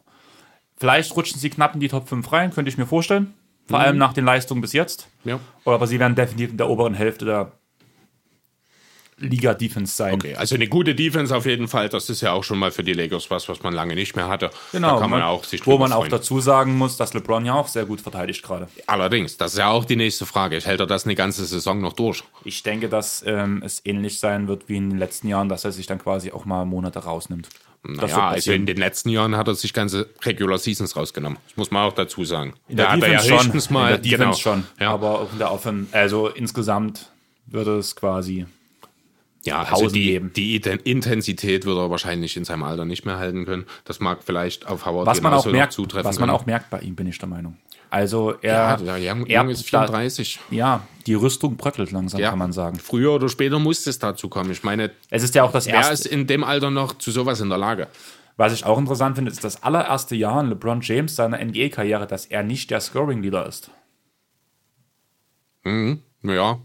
vielleicht 0.77 1.15
rutschen 1.15 1.39
sie 1.39 1.49
knapp 1.49 1.73
in 1.75 1.79
die 1.79 1.89
Top 1.89 2.07
5 2.09 2.31
rein, 2.31 2.51
könnte 2.53 2.69
ich 2.69 2.77
mir 2.77 2.85
vorstellen. 2.87 3.33
Vor 3.67 3.77
Mhm. 3.79 3.85
allem 3.85 3.97
nach 3.97 4.13
den 4.13 4.25
Leistungen 4.25 4.61
bis 4.61 4.73
jetzt. 4.73 5.07
ja. 5.25 5.39
Oder 5.65 5.75
aber 5.75 5.85
sie 5.87 5.99
werden 5.99 6.15
definitiv 6.15 6.49
in 6.51 6.57
der 6.57 6.69
oberen 6.69 6.93
Hälfte 6.95 7.25
der 7.25 7.51
Liga-Defense 9.19 9.95
sein. 9.95 10.15
Okay, 10.15 10.35
also 10.35 10.55
eine 10.55 10.67
gute 10.67 10.95
Defense 10.95 11.35
auf 11.35 11.45
jeden 11.45 11.67
Fall. 11.67 11.89
Das 11.89 12.09
ist 12.09 12.21
ja 12.21 12.31
auch 12.33 12.43
schon 12.43 12.59
mal 12.59 12.71
für 12.71 12.83
die 12.83 12.93
Lakers 12.93 13.29
was, 13.29 13.49
was 13.49 13.63
man 13.63 13.73
lange 13.73 13.95
nicht 13.95 14.15
mehr 14.15 14.27
hatte. 14.27 14.49
Genau, 14.71 14.95
da 14.95 15.01
kann 15.01 15.09
man 15.09 15.19
ne? 15.19 15.25
auch 15.25 15.43
sich 15.43 15.65
wo 15.65 15.77
man 15.77 15.91
auch 15.91 15.99
freuen. 15.99 16.11
dazu 16.11 16.39
sagen 16.39 16.77
muss, 16.77 16.97
dass 16.97 17.13
LeBron 17.13 17.45
ja 17.45 17.53
auch 17.53 17.67
sehr 17.67 17.85
gut 17.85 18.01
verteidigt 18.01 18.43
gerade. 18.43 18.67
Allerdings, 18.87 19.37
das 19.37 19.53
ist 19.53 19.59
ja 19.59 19.69
auch 19.69 19.85
die 19.85 19.95
nächste 19.95 20.25
Frage. 20.25 20.59
Hält 20.59 20.79
er 20.79 20.87
das 20.87 21.05
eine 21.05 21.15
ganze 21.15 21.45
Saison 21.45 21.81
noch 21.81 21.93
durch? 21.93 22.23
Ich 22.43 22.63
denke, 22.63 22.89
dass 22.89 23.23
ähm, 23.25 23.61
es 23.65 23.81
ähnlich 23.85 24.19
sein 24.19 24.47
wird 24.47 24.69
wie 24.69 24.77
in 24.77 24.89
den 24.89 24.99
letzten 24.99 25.27
Jahren, 25.27 25.49
dass 25.49 25.65
er 25.65 25.71
sich 25.71 25.85
dann 25.87 25.99
quasi 25.99 26.31
auch 26.31 26.45
mal 26.45 26.65
Monate 26.65 26.99
rausnimmt. 26.99 27.49
Naja, 27.83 28.29
also 28.29 28.51
in 28.51 28.65
den 28.65 28.75
letzten 28.75 29.09
Jahren 29.09 29.37
hat 29.37 29.47
er 29.47 29.55
sich 29.55 29.73
ganze 29.73 30.09
Regular 30.23 30.57
Seasons 30.57 30.97
rausgenommen. 30.97 31.39
Das 31.47 31.55
muss 31.55 31.71
man 31.71 31.87
auch 31.87 31.93
dazu 31.93 32.25
sagen. 32.25 32.53
In 32.67 32.75
der 32.75 32.87
Da 32.87 32.91
hat 32.91 33.01
er 33.01 33.09
Defense 33.09 33.29
ja 33.29 33.39
schon. 33.39 33.73
mal, 33.73 33.95
in 33.95 34.01
der 34.01 34.11
Defense 34.11 34.19
genau. 34.19 34.33
schon. 34.33 34.67
Ja. 34.79 34.91
Aber 34.91 35.19
auch 35.21 35.31
in 35.31 35.39
der 35.39 35.51
Offen, 35.51 35.87
also 35.93 36.27
insgesamt 36.27 37.09
würde 37.45 37.77
es 37.77 37.95
quasi. 37.95 38.45
Ja, 39.43 39.63
also 39.63 39.87
die, 39.87 40.03
geben. 40.03 40.33
die 40.35 40.55
Intensität 40.57 41.65
wird 41.65 41.77
er 41.77 41.89
wahrscheinlich 41.89 42.35
in 42.35 42.43
seinem 42.43 42.63
Alter 42.63 42.83
nicht 42.85 43.05
mehr 43.05 43.17
halten 43.17 43.45
können. 43.45 43.65
Das 43.85 43.99
mag 44.01 44.19
vielleicht 44.23 44.67
auf 44.67 44.85
Howard 44.85 45.07
Was 45.07 45.21
man 45.21 45.33
auch 45.33 45.45
merkt, 45.45 45.71
zutreffen 45.73 46.05
was 46.07 46.19
man 46.19 46.27
können. 46.29 46.39
auch 46.41 46.45
merkt 46.45 46.69
bei 46.69 46.79
ihm, 46.81 46.95
bin 46.95 47.07
ich 47.07 47.17
der 47.19 47.29
Meinung. 47.29 47.55
Also 47.89 48.33
ja, 48.43 48.71
er, 48.75 48.77
der 48.77 48.95
Young, 48.99 49.25
er 49.25 49.41
Young 49.41 49.49
ist 49.49 49.65
34. 49.65 50.39
Da, 50.49 50.55
ja, 50.55 50.87
die 51.07 51.13
Rüstung 51.15 51.55
bröckelt 51.57 51.91
langsam, 51.91 52.19
Ja. 52.19 52.29
kann 52.31 52.37
man 52.39 52.51
sagen. 52.51 52.77
Früher 52.77 53.13
oder 53.13 53.29
später 53.29 53.57
muss 53.59 53.87
es 53.87 53.97
dazu 53.97 54.29
kommen. 54.29 54.51
Ich 54.51 54.63
meine, 54.63 54.91
Es 55.09 55.23
ist 55.23 55.33
ja 55.35 55.43
auch 55.43 55.51
das 55.51 55.65
erste. 55.67 55.93
ist 55.93 56.05
in 56.05 56.27
dem 56.27 56.43
Alter 56.43 56.69
noch 56.69 56.97
zu 56.97 57.09
sowas 57.09 57.39
in 57.41 57.49
der 57.49 57.57
Lage? 57.57 57.87
Was 58.37 58.53
ich 58.53 58.63
auch 58.65 58.77
interessant 58.77 59.15
finde, 59.15 59.31
ist 59.31 59.43
das 59.43 59.63
allererste 59.63 60.15
Jahr 60.15 60.41
in 60.41 60.49
LeBron 60.49 60.81
James 60.81 61.15
seiner 61.15 61.39
NBA-Karriere, 61.43 62.05
dass 62.07 62.25
er 62.25 62.43
nicht 62.43 62.69
der 62.71 62.79
Scoring-Leader 62.79 63.45
ist. 63.47 63.71
Ja. 66.23 66.59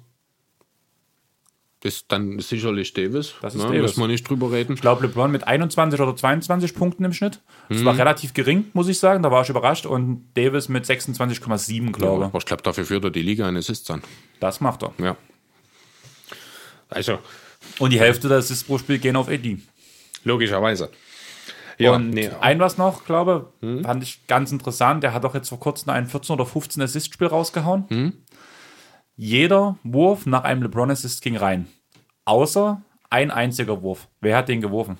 Ist 1.84 2.06
dann 2.10 2.38
sicherlich 2.40 2.94
Davis. 2.94 3.34
Das 3.42 3.54
ist 3.54 3.60
ne? 3.62 3.68
Davis. 3.68 3.82
Müssen 3.82 4.00
wir 4.00 4.06
nicht 4.08 4.26
drüber 4.28 4.50
reden. 4.50 4.72
Ich 4.72 4.80
glaube, 4.80 5.02
LeBron 5.06 5.30
mit 5.30 5.46
21 5.46 6.00
oder 6.00 6.16
22 6.16 6.74
Punkten 6.74 7.04
im 7.04 7.12
Schnitt. 7.12 7.42
Das 7.68 7.78
Mhm. 7.80 7.84
war 7.84 7.96
relativ 7.98 8.32
gering, 8.34 8.64
muss 8.72 8.88
ich 8.88 8.98
sagen. 8.98 9.22
Da 9.22 9.30
war 9.30 9.42
ich 9.42 9.50
überrascht. 9.50 9.84
Und 9.84 10.26
Davis 10.34 10.70
mit 10.70 10.86
26,7, 10.86 11.92
glaube 11.92 12.24
Aber 12.24 12.38
ich 12.38 12.46
glaube, 12.46 12.62
dafür 12.62 12.86
führt 12.86 13.04
er 13.04 13.10
die 13.10 13.20
Liga 13.22 13.46
in 13.48 13.56
Assists 13.58 13.90
an. 13.90 14.02
Das 14.40 14.60
macht 14.62 14.82
er. 14.82 14.92
Ja. 14.98 15.16
Also, 16.88 17.18
Und 17.78 17.92
die 17.92 18.00
Hälfte 18.00 18.28
der 18.28 18.38
Assists 18.38 18.64
pro 18.64 18.78
Spiel 18.78 18.98
gehen 18.98 19.16
auf 19.16 19.28
AD. 19.28 19.58
logischerweise. 20.24 20.90
Ja, 21.76 21.92
und 21.96 22.10
nee, 22.10 22.30
ein 22.40 22.60
was 22.60 22.78
noch, 22.78 23.04
glaube 23.04 23.52
fand 23.82 24.02
ich 24.04 24.24
ganz 24.28 24.52
interessant. 24.52 25.02
Der 25.02 25.12
hat 25.12 25.24
doch 25.24 25.34
jetzt 25.34 25.48
vor 25.48 25.58
kurzem 25.58 25.90
ein 25.90 26.06
14 26.06 26.32
oder 26.34 26.46
15 26.46 26.80
Assist-Spiel 26.80 27.26
rausgehauen. 27.26 28.22
Jeder 29.16 29.78
Wurf 29.84 30.26
nach 30.26 30.42
einem 30.44 30.62
LeBron-Assist 30.62 31.22
ging 31.22 31.36
rein. 31.36 31.66
Außer 32.24 32.82
ein 33.10 33.30
einziger 33.30 33.82
Wurf. 33.82 34.08
Wer 34.20 34.36
hat 34.36 34.48
den 34.48 34.60
geworfen? 34.60 34.98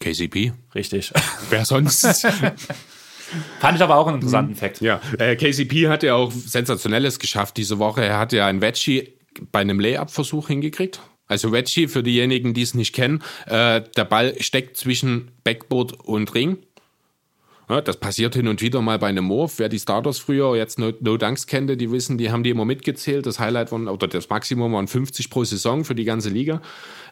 KCP. 0.00 0.52
Richtig. 0.74 1.12
Wer 1.50 1.64
sonst? 1.64 2.02
Fand 3.60 3.76
ich 3.76 3.82
aber 3.82 3.96
auch 3.96 4.06
einen 4.06 4.16
interessanten 4.16 4.54
Fakt. 4.54 4.80
ja, 4.80 5.00
äh, 5.18 5.36
KCP 5.36 5.88
hat 5.88 6.02
ja 6.02 6.14
auch 6.14 6.32
Sensationelles 6.32 7.18
geschafft 7.18 7.56
diese 7.56 7.78
Woche. 7.78 8.02
Er 8.04 8.18
hat 8.18 8.32
ja 8.32 8.46
ein 8.46 8.60
Veggie 8.60 9.14
bei 9.52 9.60
einem 9.60 9.80
Layup-Versuch 9.80 10.48
hingekriegt. 10.48 11.00
Also 11.26 11.52
Veggie, 11.52 11.88
für 11.88 12.02
diejenigen, 12.02 12.54
die 12.54 12.62
es 12.62 12.74
nicht 12.74 12.94
kennen, 12.94 13.22
äh, 13.46 13.82
der 13.96 14.04
Ball 14.04 14.34
steckt 14.40 14.78
zwischen 14.78 15.30
Backboard 15.44 15.92
und 16.04 16.34
Ring. 16.34 16.58
Ja, 17.68 17.82
das 17.82 17.98
passiert 17.98 18.34
hin 18.34 18.48
und 18.48 18.62
wieder 18.62 18.80
mal 18.80 18.98
bei 18.98 19.08
einem 19.08 19.28
Wurf. 19.28 19.58
Wer 19.58 19.68
die 19.68 19.78
Starters 19.78 20.18
früher 20.18 20.56
jetzt 20.56 20.78
No, 20.78 20.90
Dunks 20.90 21.46
kannte, 21.46 21.76
die 21.76 21.92
wissen, 21.92 22.16
die 22.16 22.30
haben 22.30 22.42
die 22.42 22.48
immer 22.48 22.64
mitgezählt. 22.64 23.26
Das 23.26 23.38
Highlight 23.38 23.72
waren, 23.72 23.88
oder 23.88 24.08
das 24.08 24.30
Maximum 24.30 24.72
waren 24.72 24.88
50 24.88 25.28
pro 25.28 25.44
Saison 25.44 25.84
für 25.84 25.94
die 25.94 26.04
ganze 26.04 26.30
Liga. 26.30 26.62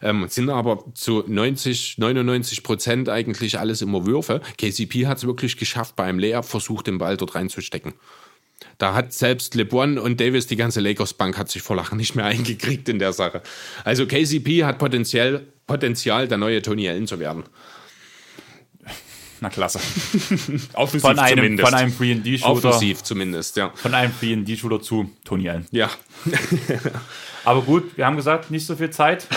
Ähm, 0.01 0.25
sind 0.29 0.49
aber 0.49 0.83
zu 0.95 1.23
90, 1.27 1.99
99 1.99 2.63
Prozent 2.63 3.07
eigentlich 3.07 3.59
alles 3.59 3.83
immer 3.83 4.07
Würfe. 4.07 4.41
KCP 4.57 5.05
hat 5.05 5.19
es 5.19 5.27
wirklich 5.27 5.57
geschafft, 5.57 5.95
bei 5.95 6.05
einem 6.05 6.17
Layup 6.17 6.45
versucht, 6.45 6.87
den 6.87 6.97
Ball 6.97 7.17
dort 7.17 7.35
reinzustecken. 7.35 7.93
Da 8.79 8.95
hat 8.95 9.13
selbst 9.13 9.53
LeBron 9.53 9.99
und 9.99 10.19
Davis, 10.19 10.47
die 10.47 10.55
ganze 10.55 10.81
Lakers-Bank, 10.81 11.37
hat 11.37 11.49
sich 11.49 11.61
vor 11.61 11.75
Lachen 11.75 11.97
nicht 11.97 12.15
mehr 12.15 12.25
eingekriegt 12.25 12.89
in 12.89 12.97
der 12.97 13.13
Sache. 13.13 13.43
Also 13.83 14.07
KCP 14.07 14.63
hat 14.63 14.79
potenziell 14.79 15.45
Potenzial, 15.67 16.27
der 16.27 16.37
neue 16.37 16.61
Tony 16.61 16.87
Allen 16.87 17.07
zu 17.07 17.19
werden. 17.19 17.43
Na 19.39 19.49
klasse. 19.49 19.79
Offensiv 20.73 21.01
Von 21.01 21.19
einem, 21.19 21.37
zumindest. 21.37 21.69
von 21.69 21.77
einem 21.77 21.91
3D-Shooter. 21.91 22.69
Offensiv 22.69 23.03
zumindest, 23.03 23.55
ja. 23.57 23.71
Von 23.75 23.93
einem 23.93 24.11
3D-Shooter 24.21 24.81
zu 24.81 25.09
Tony 25.23 25.49
Allen. 25.49 25.67
Ja, 25.71 25.89
Aber 27.45 27.61
gut, 27.61 27.95
wir 27.95 28.05
haben 28.05 28.17
gesagt, 28.17 28.51
nicht 28.51 28.65
so 28.65 28.75
viel 28.75 28.89
Zeit. 28.89 29.27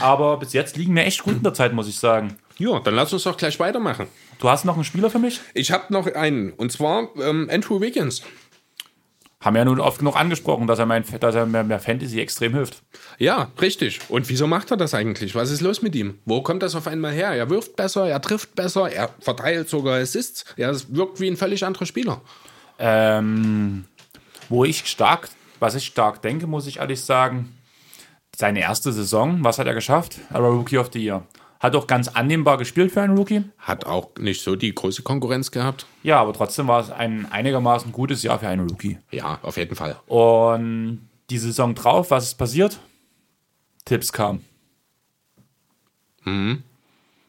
Aber 0.00 0.38
bis 0.38 0.52
jetzt 0.54 0.76
liegen 0.76 0.94
wir 0.96 1.04
echt 1.04 1.22
gut 1.22 1.34
in 1.36 1.42
der 1.42 1.52
Zeit, 1.52 1.72
muss 1.74 1.88
ich 1.88 1.98
sagen. 1.98 2.36
ja, 2.58 2.78
dann 2.80 2.94
lass 2.94 3.12
uns 3.12 3.24
doch 3.24 3.36
gleich 3.36 3.58
weitermachen. 3.60 4.06
Du 4.38 4.48
hast 4.48 4.64
noch 4.64 4.74
einen 4.76 4.84
Spieler 4.84 5.10
für 5.10 5.18
mich? 5.18 5.40
Ich 5.52 5.70
habe 5.70 5.92
noch 5.92 6.06
einen, 6.06 6.52
und 6.52 6.72
zwar 6.72 7.08
ähm, 7.20 7.48
Andrew 7.52 7.80
Wiggins. 7.80 8.22
Haben 9.42 9.54
wir 9.54 9.60
ja 9.60 9.64
nun 9.64 9.80
oft 9.80 9.98
genug 9.98 10.16
angesprochen, 10.16 10.66
dass 10.66 10.78
er, 10.78 10.84
mein, 10.84 11.02
dass 11.18 11.34
er 11.34 11.46
mir 11.46 11.64
mehr 11.64 11.80
Fantasy 11.80 12.20
extrem 12.20 12.52
hilft. 12.52 12.82
Ja, 13.16 13.50
richtig. 13.58 14.00
Und 14.10 14.28
wieso 14.28 14.46
macht 14.46 14.70
er 14.70 14.76
das 14.76 14.92
eigentlich? 14.92 15.34
Was 15.34 15.50
ist 15.50 15.62
los 15.62 15.80
mit 15.80 15.94
ihm? 15.94 16.18
Wo 16.26 16.42
kommt 16.42 16.62
das 16.62 16.74
auf 16.74 16.86
einmal 16.86 17.12
her? 17.12 17.30
Er 17.30 17.48
wirft 17.48 17.74
besser, 17.74 18.06
er 18.06 18.20
trifft 18.20 18.54
besser, 18.54 18.92
er 18.92 19.08
verteilt 19.20 19.70
sogar 19.70 19.98
Assists. 19.98 20.44
Er 20.58 20.74
wirkt 20.88 21.20
wie 21.20 21.28
ein 21.28 21.38
völlig 21.38 21.64
anderer 21.64 21.86
Spieler. 21.86 22.20
Ähm, 22.78 23.86
wo 24.50 24.64
ich 24.64 24.86
stark, 24.86 25.30
was 25.58 25.74
ich 25.74 25.86
stark 25.86 26.20
denke, 26.20 26.46
muss 26.46 26.66
ich 26.66 26.78
ehrlich 26.78 27.00
sagen, 27.00 27.56
seine 28.36 28.60
erste 28.60 28.92
Saison, 28.92 29.42
was 29.42 29.58
hat 29.58 29.66
er 29.66 29.74
geschafft? 29.74 30.18
Er 30.30 30.42
war 30.42 30.50
Rookie 30.50 30.76
of 30.76 30.90
the 30.92 31.02
Year. 31.02 31.22
Hat 31.60 31.76
auch 31.76 31.86
ganz 31.86 32.08
annehmbar 32.08 32.56
gespielt 32.58 32.90
für 32.90 33.02
einen 33.02 33.16
Rookie. 33.16 33.42
Hat 33.58 33.84
auch 33.84 34.08
nicht 34.18 34.42
so 34.42 34.56
die 34.56 34.74
große 34.74 35.02
Konkurrenz 35.02 35.50
gehabt. 35.50 35.86
Ja, 36.02 36.18
aber 36.20 36.32
trotzdem 36.32 36.66
war 36.68 36.80
es 36.80 36.90
ein 36.90 37.30
einigermaßen 37.30 37.92
gutes 37.92 38.22
Jahr 38.22 38.38
für 38.38 38.48
einen 38.48 38.66
Rookie. 38.68 38.98
Ja, 39.10 39.38
auf 39.42 39.58
jeden 39.58 39.76
Fall. 39.76 39.96
Und 40.06 41.06
die 41.28 41.36
Saison 41.38 41.74
drauf, 41.74 42.10
was 42.10 42.24
ist 42.24 42.34
passiert? 42.36 42.80
Tipps 43.84 44.10
kam. 44.12 44.40
Mhm. 46.24 46.62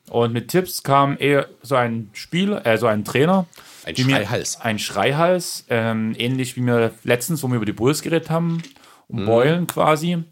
Und 0.09 0.33
mit 0.33 0.49
Tipps 0.49 0.83
kam 0.83 1.15
eher 1.19 1.47
so 1.61 1.75
ein 1.75 2.09
Spieler, 2.13 2.65
äh, 2.65 2.77
so 2.77 2.87
ein 2.87 3.05
Trainer. 3.05 3.45
Ein 3.85 3.97
wie 3.97 4.03
mir- 4.03 4.15
Schreihals. 4.17 4.59
Ein 4.61 4.79
Schreihals, 4.79 5.65
ähm, 5.69 6.13
ähnlich 6.17 6.55
wie 6.55 6.61
wir 6.65 6.91
letztens, 7.03 7.43
wo 7.43 7.47
wir 7.47 7.55
über 7.55 7.65
die 7.65 7.71
Bulls 7.73 8.01
geredet 8.01 8.29
haben, 8.29 8.61
um 9.07 9.21
Mhm. 9.21 9.25
Beulen 9.25 9.67
quasi. 9.67 10.23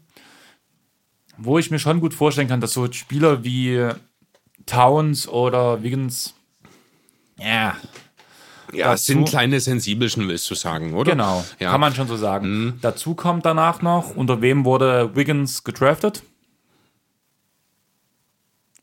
Wo 1.42 1.58
ich 1.58 1.70
mir 1.70 1.78
schon 1.78 2.00
gut 2.00 2.12
vorstellen 2.14 2.48
kann, 2.48 2.60
dass 2.60 2.72
so 2.74 2.90
Spieler 2.92 3.44
wie 3.44 3.88
Towns 4.66 5.26
oder 5.26 5.82
Wiggins, 5.82 6.34
ja, 7.38 7.76
Ja, 8.72 8.92
es 8.94 9.06
sind 9.06 9.26
kleine 9.28 9.58
Sensibelchen, 9.58 10.28
willst 10.28 10.48
du 10.50 10.54
sagen, 10.54 10.92
oder? 10.94 11.10
Genau, 11.12 11.44
Ja. 11.58 11.68
Mhm. 11.68 11.72
kann 11.72 11.80
man 11.80 11.94
schon 11.94 12.08
so 12.08 12.16
sagen. 12.16 12.78
Dazu 12.82 13.14
kommt 13.14 13.44
danach 13.46 13.80
noch, 13.82 14.14
unter 14.14 14.42
wem 14.42 14.64
wurde 14.64 15.16
Wiggins 15.16 15.64
gedraftet? 15.64 16.22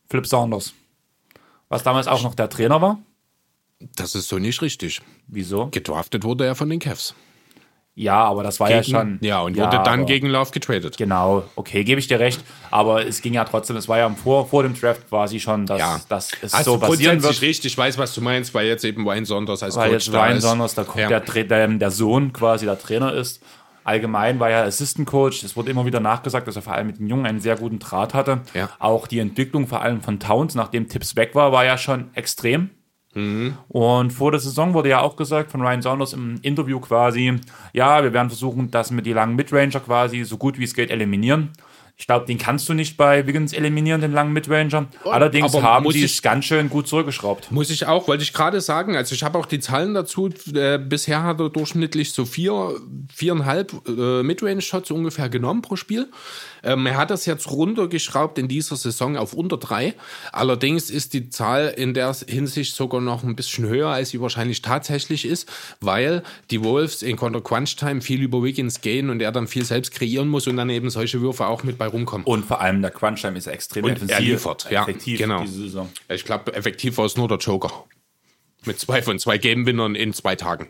Philip 0.09 0.25
Saunders. 0.27 0.73
Was 1.69 1.83
damals 1.83 2.07
auch 2.07 2.23
noch 2.23 2.33
der 2.35 2.49
Trainer 2.49 2.81
war. 2.81 2.99
Das 3.95 4.15
ist 4.15 4.29
so 4.29 4.39
nicht 4.39 4.61
richtig. 4.61 5.01
Wieso? 5.27 5.67
Gedraftet 5.67 6.23
wurde 6.23 6.45
er 6.45 6.55
von 6.55 6.69
den 6.69 6.79
Cavs. 6.79 7.13
Ja, 7.99 8.23
aber 8.25 8.43
das 8.43 8.59
war 8.59 8.69
ja 8.69 8.83
schon. 8.83 9.17
Ja, 9.21 9.41
und 9.41 9.57
wurde 9.57 9.71
dann 9.83 9.87
aber- 10.01 10.05
gegen 10.05 10.27
Love 10.27 10.51
getradet. 10.51 10.97
Genau, 10.97 11.43
okay, 11.55 11.83
gebe 11.83 11.99
ich 11.99 12.07
dir 12.07 12.19
recht. 12.19 12.39
Aber 12.69 13.03
es 13.07 13.23
ging 13.23 13.33
ja 13.33 13.43
trotzdem, 13.43 13.75
es 13.75 13.87
war 13.89 13.97
ja 13.97 14.07
vor, 14.11 14.47
vor 14.47 14.61
dem 14.61 14.79
Draft 14.79 15.09
quasi 15.09 15.39
schon, 15.39 15.65
dass, 15.65 15.79
Ja. 15.79 15.99
dass 16.07 16.29
es 16.43 16.53
Hast 16.53 16.65
so 16.65 16.77
passieren 16.77 17.23
wird. 17.23 17.41
richtig, 17.41 17.71
ich 17.73 17.77
weiß, 17.77 17.97
was 17.97 18.13
du 18.13 18.21
meinst, 18.21 18.53
weil 18.53 18.67
jetzt 18.67 18.85
eben 18.85 19.03
Wayne 19.03 19.25
Saunders 19.25 19.63
als 19.63 19.75
Weil 19.75 19.89
Coach 19.89 20.05
jetzt 20.05 20.13
da 20.13 20.23
Ryan 20.25 20.37
ist. 20.37 20.43
Saunders 20.43 20.75
der, 20.75 20.85
Ja. 20.95 21.07
der, 21.07 21.25
Tra- 21.25 21.43
der, 21.43 21.67
der 21.67 21.89
Sohn 21.91 22.31
quasi 22.33 22.65
der 22.65 22.77
Trainer 22.77 23.13
ist. 23.13 23.41
Allgemein 23.83 24.39
war 24.39 24.49
er 24.49 24.65
Assistant 24.65 25.07
Coach. 25.07 25.43
Es 25.43 25.55
wurde 25.55 25.71
immer 25.71 25.85
wieder 25.85 25.99
nachgesagt, 25.99 26.47
dass 26.47 26.55
er 26.57 26.61
vor 26.61 26.73
allem 26.73 26.87
mit 26.87 26.99
den 26.99 27.07
Jungen 27.07 27.25
einen 27.25 27.39
sehr 27.39 27.55
guten 27.55 27.79
Draht 27.79 28.13
hatte. 28.13 28.41
Ja. 28.53 28.69
Auch 28.79 29.07
die 29.07 29.17
Entwicklung 29.19 29.65
vor 29.65 29.81
allem 29.81 30.01
von 30.01 30.19
Towns, 30.19 30.55
nachdem 30.55 30.87
Tipps 30.89 31.15
weg 31.15 31.33
war, 31.35 31.51
war 31.51 31.63
ja 31.65 31.77
schon 31.77 32.09
extrem. 32.13 32.69
Und 33.69 34.11
vor 34.11 34.31
der 34.31 34.39
Saison 34.39 34.73
wurde 34.73 34.89
ja 34.89 35.01
auch 35.01 35.15
gesagt 35.15 35.51
von 35.51 35.61
Ryan 35.61 35.81
Saunders 35.81 36.13
im 36.13 36.39
Interview 36.41 36.79
quasi, 36.79 37.35
ja, 37.73 38.03
wir 38.03 38.13
werden 38.13 38.29
versuchen, 38.29 38.71
dass 38.71 38.91
wir 38.91 39.01
die 39.01 39.13
langen 39.13 39.35
Midranger 39.35 39.79
quasi 39.79 40.23
so 40.23 40.37
gut 40.37 40.59
wie 40.59 40.63
es 40.63 40.73
geht 40.73 40.91
eliminieren. 40.91 41.51
Ich 41.99 42.05
glaube, 42.05 42.27
den 42.27 42.37
kannst 42.37 42.69
du 42.69 42.75
nicht 42.75 42.95
bei 42.95 43.25
Wiggins 43.25 43.53
eliminieren, 43.53 44.01
den 44.01 44.11
langen 44.11 44.31
Midranger. 44.31 44.85
Allerdings 45.03 45.55
aber 45.55 45.63
haben 45.63 45.83
muss 45.83 45.95
die 45.95 46.03
es 46.03 46.21
ganz 46.21 46.45
schön 46.45 46.69
gut 46.69 46.87
zurückgeschraubt. 46.87 47.51
Muss 47.51 47.71
ich 47.71 47.87
auch, 47.87 48.07
wollte 48.07 48.21
ich 48.21 48.33
gerade 48.33 48.61
sagen. 48.61 48.95
Also 48.95 49.15
ich 49.15 49.23
habe 49.23 49.39
auch 49.39 49.47
die 49.47 49.59
Zahlen 49.59 49.95
dazu. 49.95 50.29
Äh, 50.53 50.77
bisher 50.77 51.23
hat 51.23 51.39
er 51.39 51.49
durchschnittlich 51.49 52.11
so 52.11 52.25
vier, 52.25 52.75
viereinhalb 53.11 53.73
äh, 53.87 54.21
Midrange-Shots 54.21 54.91
ungefähr 54.91 55.27
genommen 55.29 55.63
pro 55.63 55.75
Spiel. 55.75 56.07
Ähm, 56.67 56.85
er 56.85 56.97
hat 56.97 57.09
das 57.09 57.25
jetzt 57.25 57.49
runtergeschraubt 57.49 58.37
in 58.37 58.47
dieser 58.47 58.75
Saison 58.75 59.15
auf 59.17 59.33
unter 59.33 59.57
drei. 59.57 59.93
Allerdings 60.31 60.89
ist 60.89 61.13
die 61.13 61.29
Zahl 61.29 61.73
in 61.75 61.93
der 61.93 62.13
Hinsicht 62.27 62.75
sogar 62.75 62.99
noch 63.01 63.23
ein 63.23 63.35
bisschen 63.35 63.67
höher, 63.67 63.89
als 63.89 64.09
sie 64.09 64.21
wahrscheinlich 64.21 64.61
tatsächlich 64.61 65.25
ist, 65.25 65.49
weil 65.79 66.23
die 66.51 66.63
Wolves 66.63 67.01
in 67.01 67.15
Contra 67.15 67.39
Crunch 67.41 67.77
Time 67.77 68.01
viel 68.01 68.21
über 68.21 68.43
Wiggins 68.43 68.81
gehen 68.81 69.09
und 69.09 69.21
er 69.21 69.31
dann 69.31 69.47
viel 69.47 69.63
selbst 69.63 69.93
kreieren 69.93 70.27
muss 70.27 70.45
und 70.47 70.57
dann 70.57 70.69
eben 70.69 70.89
solche 70.89 71.21
Würfe 71.21 71.47
auch 71.47 71.63
mit 71.63 71.77
bei 71.77 71.87
rumkommen. 71.87 72.25
Und 72.27 72.45
vor 72.45 72.59
allem 72.59 72.81
der 72.81 72.91
Crunch-Time 72.91 73.37
ist 73.37 73.47
extrem 73.47 73.85
Und 73.85 73.91
intensiv. 73.91 74.15
er 74.15 74.21
liefert, 74.21 74.67
ja, 74.69 74.81
effektiv 74.83 75.19
genau. 75.19 75.41
diese 75.41 75.61
Saison. 75.61 75.89
Ich 76.09 76.25
glaube, 76.25 76.53
effektiv 76.53 76.97
war 76.97 77.05
es 77.05 77.15
nur 77.15 77.27
der 77.27 77.37
Joker. 77.37 77.85
Mit 78.65 78.79
zwei 78.79 79.01
von 79.01 79.19
zwei 79.19 79.37
Game-Winnern 79.37 79.95
in 79.95 80.13
zwei 80.13 80.35
Tagen. 80.35 80.67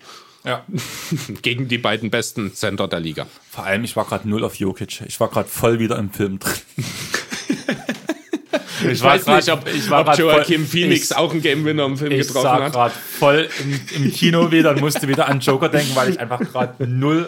Ja. 0.47 0.63
Gegen 1.41 1.67
die 1.67 1.77
beiden 1.77 2.09
besten 2.09 2.53
Center 2.55 2.87
der 2.87 3.01
Liga. 3.01 3.27
Vor 3.51 3.65
allem, 3.65 3.83
ich 3.83 3.95
war 3.97 4.05
gerade 4.05 4.27
null 4.29 4.43
auf 4.45 4.55
Jokic. 4.55 5.01
Ich 5.05 5.19
war 5.19 5.27
gerade 5.29 5.49
voll 5.49 5.77
wieder 5.79 5.97
im 5.99 6.09
Film 6.11 6.39
drin. 6.39 6.53
Ich 8.89 9.01
weiß 9.01 9.25
grad- 9.25 9.37
nicht, 9.37 9.51
ob, 9.51 9.67
ich 9.67 9.89
war 9.89 10.07
ob 10.07 10.17
Joachim 10.17 10.61
voll- 10.61 10.67
Phoenix 10.67 11.09
ich- 11.11 11.17
auch 11.17 11.31
einen 11.31 11.41
Game-Winner 11.41 11.85
im 11.85 11.97
Film 11.97 12.11
Ich 12.11 12.27
getroffen 12.27 12.43
sah 12.43 12.63
hat. 12.63 12.71
gerade 12.73 12.93
voll 12.93 13.49
im, 13.63 14.03
im 14.03 14.11
Kino 14.13 14.51
wieder 14.51 14.69
und 14.69 14.79
musste 14.81 15.07
wieder 15.07 15.27
an 15.27 15.39
Joker 15.39 15.67
denken, 15.69 15.95
weil 15.95 16.11
ich 16.11 16.19
einfach 16.19 16.39
gerade 16.39 16.87
null 16.87 17.27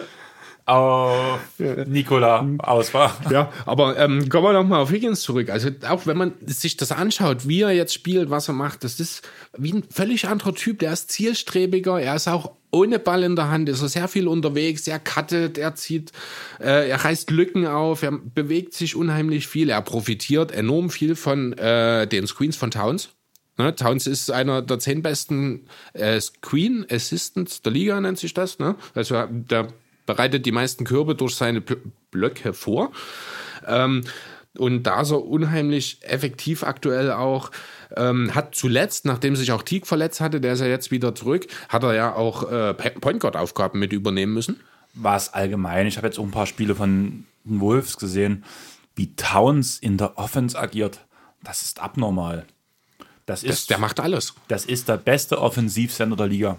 auf 0.70 1.40
Nikola 1.86 2.48
aus 2.58 2.94
war. 2.94 3.16
Ja, 3.30 3.52
aber 3.66 3.98
ähm, 3.98 4.28
kommen 4.28 4.44
wir 4.44 4.52
nochmal 4.52 4.80
auf 4.80 4.90
Higgins 4.90 5.22
zurück. 5.22 5.50
Also 5.50 5.70
auch 5.88 6.06
wenn 6.06 6.16
man 6.16 6.32
sich 6.46 6.76
das 6.76 6.92
anschaut, 6.92 7.48
wie 7.48 7.62
er 7.62 7.72
jetzt 7.72 7.92
spielt, 7.92 8.30
was 8.30 8.48
er 8.48 8.54
macht, 8.54 8.84
das 8.84 9.00
ist 9.00 9.28
wie 9.56 9.72
ein 9.72 9.84
völlig 9.90 10.28
anderer 10.28 10.54
Typ. 10.54 10.78
Der 10.78 10.92
ist 10.92 11.10
zielstrebiger, 11.10 12.00
er 12.00 12.14
ist 12.14 12.28
auch 12.28 12.52
ohne 12.70 12.98
Ball 12.98 13.24
in 13.24 13.34
der 13.36 13.50
Hand, 13.50 13.68
ist 13.68 13.82
er 13.82 13.88
sehr 13.88 14.08
viel 14.08 14.28
unterwegs, 14.28 14.86
er 14.86 15.00
cuttet, 15.00 15.58
er 15.58 15.74
zieht, 15.74 16.12
äh, 16.60 16.88
er 16.88 17.04
reißt 17.04 17.30
Lücken 17.30 17.66
auf, 17.66 18.02
er 18.02 18.12
bewegt 18.12 18.74
sich 18.74 18.94
unheimlich 18.94 19.48
viel, 19.48 19.70
er 19.70 19.82
profitiert 19.82 20.52
enorm 20.52 20.90
viel 20.90 21.16
von 21.16 21.52
äh, 21.54 22.06
den 22.06 22.26
Screens 22.28 22.56
von 22.56 22.70
Towns. 22.70 23.10
Ne, 23.58 23.74
Towns 23.74 24.06
ist 24.06 24.30
einer 24.30 24.62
der 24.62 24.78
zehn 24.78 25.02
besten 25.02 25.66
äh, 25.92 26.18
Screen 26.20 26.86
Assistants 26.90 27.60
der 27.60 27.72
Liga, 27.72 28.00
nennt 28.00 28.18
sich 28.18 28.32
das. 28.32 28.58
Ne? 28.58 28.76
Also 28.94 29.26
der 29.28 29.68
bereitet 30.10 30.44
die 30.44 30.52
meisten 30.52 30.84
Körbe 30.84 31.14
durch 31.14 31.36
seine 31.36 31.60
Bl 31.60 31.76
Blöcke 32.10 32.52
vor. 32.52 32.90
Ähm, 33.64 34.02
und 34.58 34.82
da 34.82 35.02
er 35.02 35.24
unheimlich 35.24 35.98
effektiv 36.02 36.64
aktuell 36.64 37.12
auch. 37.12 37.52
Ähm, 37.96 38.34
hat 38.34 38.56
zuletzt, 38.56 39.04
nachdem 39.04 39.36
sich 39.36 39.52
auch 39.52 39.62
Teague 39.62 39.86
verletzt 39.86 40.20
hatte, 40.20 40.40
der 40.40 40.54
ist 40.54 40.60
ja 40.60 40.66
jetzt 40.66 40.90
wieder 40.90 41.14
zurück, 41.14 41.46
hat 41.68 41.84
er 41.84 41.94
ja 41.94 42.14
auch 42.14 42.50
äh, 42.50 42.74
Point 42.74 43.20
Guard 43.20 43.36
Aufgaben 43.36 43.78
mit 43.78 43.92
übernehmen 43.92 44.34
müssen. 44.34 44.60
Was 44.94 45.32
allgemein, 45.32 45.86
ich 45.86 45.96
habe 45.96 46.08
jetzt 46.08 46.18
auch 46.18 46.24
ein 46.24 46.32
paar 46.32 46.46
Spiele 46.46 46.74
von 46.74 47.24
den 47.44 47.60
Wolves 47.60 47.96
gesehen, 47.96 48.44
wie 48.96 49.14
Towns 49.14 49.78
in 49.78 49.96
der 49.96 50.18
Offense 50.18 50.58
agiert. 50.58 51.00
Das 51.44 51.62
ist 51.62 51.80
abnormal. 51.80 52.44
Das 53.26 53.42
Das, 53.42 53.50
ist, 53.50 53.70
der 53.70 53.78
macht 53.78 54.00
alles. 54.00 54.34
das 54.48 54.64
ist 54.64 54.88
der 54.88 54.96
beste 54.96 55.40
Offensivsender 55.40 56.16
der 56.16 56.26
Liga 56.26 56.56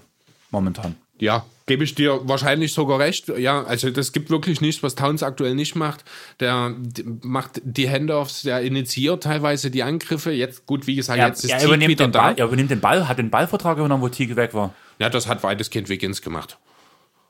momentan. 0.50 0.96
Ja, 1.20 1.46
gebe 1.72 1.86
ich 1.86 1.96
dir 1.96 2.20
wahrscheinlich 2.28 2.74
sogar 2.74 3.00
recht. 3.00 3.30
Ja, 3.38 3.64
also 3.64 3.92
das 3.92 4.12
gibt 4.12 4.30
wirklich 4.30 4.60
nichts, 4.60 4.84
was 4.84 4.94
Towns 4.94 5.24
aktuell 5.24 5.56
nicht 5.56 5.74
macht. 5.74 6.04
Der 6.42 6.76
macht 7.22 7.62
die 7.64 7.90
Handoffs, 7.90 8.42
der 8.42 8.60
initiiert 8.60 9.24
teilweise 9.24 9.72
die 9.72 9.84
Angriffe. 9.84 10.32
Jetzt, 10.34 10.66
gut, 10.66 10.86
wie 10.86 10.96
gesagt, 10.96 11.18
Er, 11.18 11.28
jetzt 11.28 11.46
ist 11.46 11.52
er, 11.52 11.60
Teague 11.60 11.88
wieder 11.88 12.08
den 12.08 12.12
da. 12.12 12.24
Ball, 12.24 12.34
er 12.36 12.46
übernimmt 12.48 12.72
den 12.72 12.82
Ball, 12.82 13.08
hat 13.08 13.20
den 13.20 13.30
Ballvertrag 13.30 13.78
übernommen, 13.78 14.04
wo 14.04 14.10
Teague 14.10 14.36
weg 14.36 14.54
war. 14.54 14.74
Ja, 15.00 15.10
das 15.10 15.30
hat 15.30 15.44
weitestgehend 15.44 15.88
Wiggins 15.88 16.22
gemacht. 16.22 16.58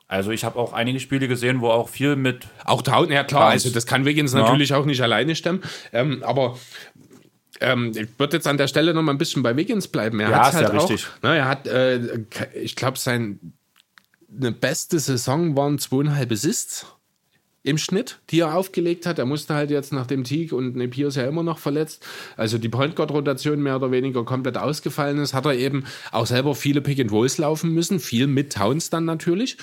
Also 0.07 0.31
ich 0.31 0.43
habe 0.43 0.57
auch 0.57 0.73
einige 0.73 0.99
Spiele 0.99 1.27
gesehen, 1.27 1.61
wo 1.61 1.67
auch 1.67 1.87
viel 1.87 2.15
mit 2.15 2.47
Auch 2.65 2.81
Towns, 2.81 3.11
ja 3.11 3.23
klar, 3.23 3.49
also 3.49 3.69
das 3.69 3.85
kann 3.85 4.05
Wiggins 4.05 4.33
natürlich 4.33 4.73
auch 4.73 4.85
nicht 4.85 5.01
alleine 5.01 5.35
stemmen. 5.35 5.61
Ähm, 5.93 6.23
aber 6.23 6.57
ähm, 7.59 7.91
ich 7.95 8.07
würde 8.17 8.37
jetzt 8.37 8.47
an 8.47 8.57
der 8.57 8.67
Stelle 8.67 8.95
noch 8.95 9.03
mal 9.03 9.11
ein 9.11 9.19
bisschen 9.19 9.43
bei 9.43 9.55
Wiggins 9.55 9.87
bleiben. 9.87 10.19
Er 10.19 10.31
Ja, 10.31 10.47
ist 10.47 10.55
halt 10.55 10.69
ja 10.73 10.79
auch, 10.79 10.89
richtig. 10.89 11.07
Ne, 11.21 11.37
er 11.37 11.47
hat, 11.47 11.67
äh, 11.67 11.99
ich 12.55 12.75
glaube, 12.75 12.97
sein 12.97 13.53
eine 14.35 14.51
beste 14.51 14.99
Saison 14.99 15.55
waren 15.55 15.79
zweieinhalb 15.79 16.31
Assists 16.31 16.85
im 17.63 17.77
Schnitt, 17.77 18.19
die 18.31 18.39
er 18.39 18.55
aufgelegt 18.55 19.05
hat. 19.05 19.19
Er 19.19 19.25
musste 19.25 19.53
halt 19.53 19.69
jetzt 19.69 19.93
nach 19.93 20.07
dem 20.07 20.23
Teague 20.23 20.57
und 20.57 20.75
Napier 20.75 21.09
ist 21.09 21.15
ja 21.15 21.27
immer 21.27 21.43
noch 21.43 21.59
verletzt. 21.59 22.03
Also 22.35 22.57
die 22.57 22.69
Point 22.69 22.95
Guard 22.95 23.11
Rotation 23.11 23.61
mehr 23.61 23.75
oder 23.75 23.91
weniger 23.91 24.25
komplett 24.25 24.57
ausgefallen 24.57 25.19
ist, 25.19 25.33
hat 25.33 25.45
er 25.45 25.53
eben 25.53 25.83
auch 26.11 26.25
selber 26.25 26.55
viele 26.55 26.81
Pick 26.81 26.99
and 26.99 27.11
Rolls 27.11 27.37
laufen 27.37 27.71
müssen, 27.71 27.99
viel 27.99 28.25
mit 28.25 28.53
Towns 28.53 28.89
dann 28.89 29.05
natürlich. 29.05 29.57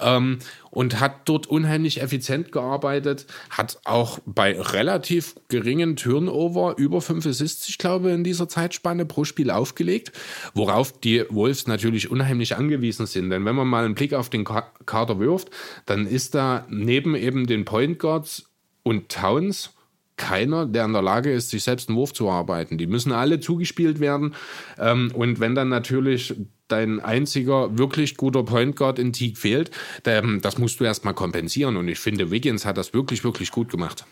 Ähm, 0.00 0.38
und 0.70 0.98
hat 0.98 1.28
dort 1.28 1.46
unheimlich 1.46 2.02
effizient 2.02 2.50
gearbeitet, 2.50 3.26
hat 3.50 3.78
auch 3.84 4.18
bei 4.26 4.60
relativ 4.60 5.36
geringen 5.48 5.94
Turnover 5.94 6.74
über 6.76 7.00
fünf 7.00 7.26
Assists, 7.26 7.68
ich 7.68 7.78
glaube, 7.78 8.10
in 8.10 8.24
dieser 8.24 8.48
Zeitspanne 8.48 9.06
pro 9.06 9.24
Spiel 9.24 9.52
aufgelegt, 9.52 10.10
worauf 10.52 10.98
die 10.98 11.24
Wolves 11.30 11.68
natürlich 11.68 12.10
unheimlich 12.10 12.56
angewiesen 12.56 13.06
sind. 13.06 13.30
Denn 13.30 13.44
wenn 13.44 13.54
man 13.54 13.68
mal 13.68 13.84
einen 13.84 13.94
Blick 13.94 14.14
auf 14.14 14.30
den 14.30 14.44
Ka- 14.44 14.72
Kader 14.84 15.20
wirft, 15.20 15.50
dann 15.86 16.06
ist 16.06 16.34
da 16.34 16.66
neben 16.68 17.14
eben 17.14 17.46
den 17.46 17.64
Point 17.64 18.00
Guards 18.00 18.50
und 18.82 19.08
Towns 19.08 19.70
keiner, 20.16 20.66
der 20.66 20.84
in 20.84 20.92
der 20.92 21.02
Lage 21.02 21.32
ist, 21.32 21.50
sich 21.50 21.64
selbst 21.64 21.88
einen 21.88 21.98
Wurf 21.98 22.12
zu 22.12 22.26
erarbeiten. 22.26 22.78
Die 22.78 22.86
müssen 22.86 23.10
alle 23.10 23.40
zugespielt 23.40 23.98
werden. 23.98 24.34
Ähm, 24.78 25.10
und 25.14 25.40
wenn 25.40 25.54
dann 25.54 25.68
natürlich 25.68 26.34
dein 26.68 27.00
einziger 27.00 27.76
wirklich 27.78 28.16
guter 28.16 28.42
Point 28.42 28.76
Guard 28.76 28.98
in 28.98 29.12
Teague 29.12 29.36
fehlt, 29.36 29.70
dann, 30.02 30.40
das 30.40 30.58
musst 30.58 30.80
du 30.80 30.84
erstmal 30.84 31.14
kompensieren. 31.14 31.76
Und 31.76 31.88
ich 31.88 31.98
finde, 31.98 32.30
Wiggins 32.30 32.64
hat 32.64 32.76
das 32.76 32.94
wirklich, 32.94 33.24
wirklich 33.24 33.50
gut 33.50 33.70
gemacht. 33.70 34.04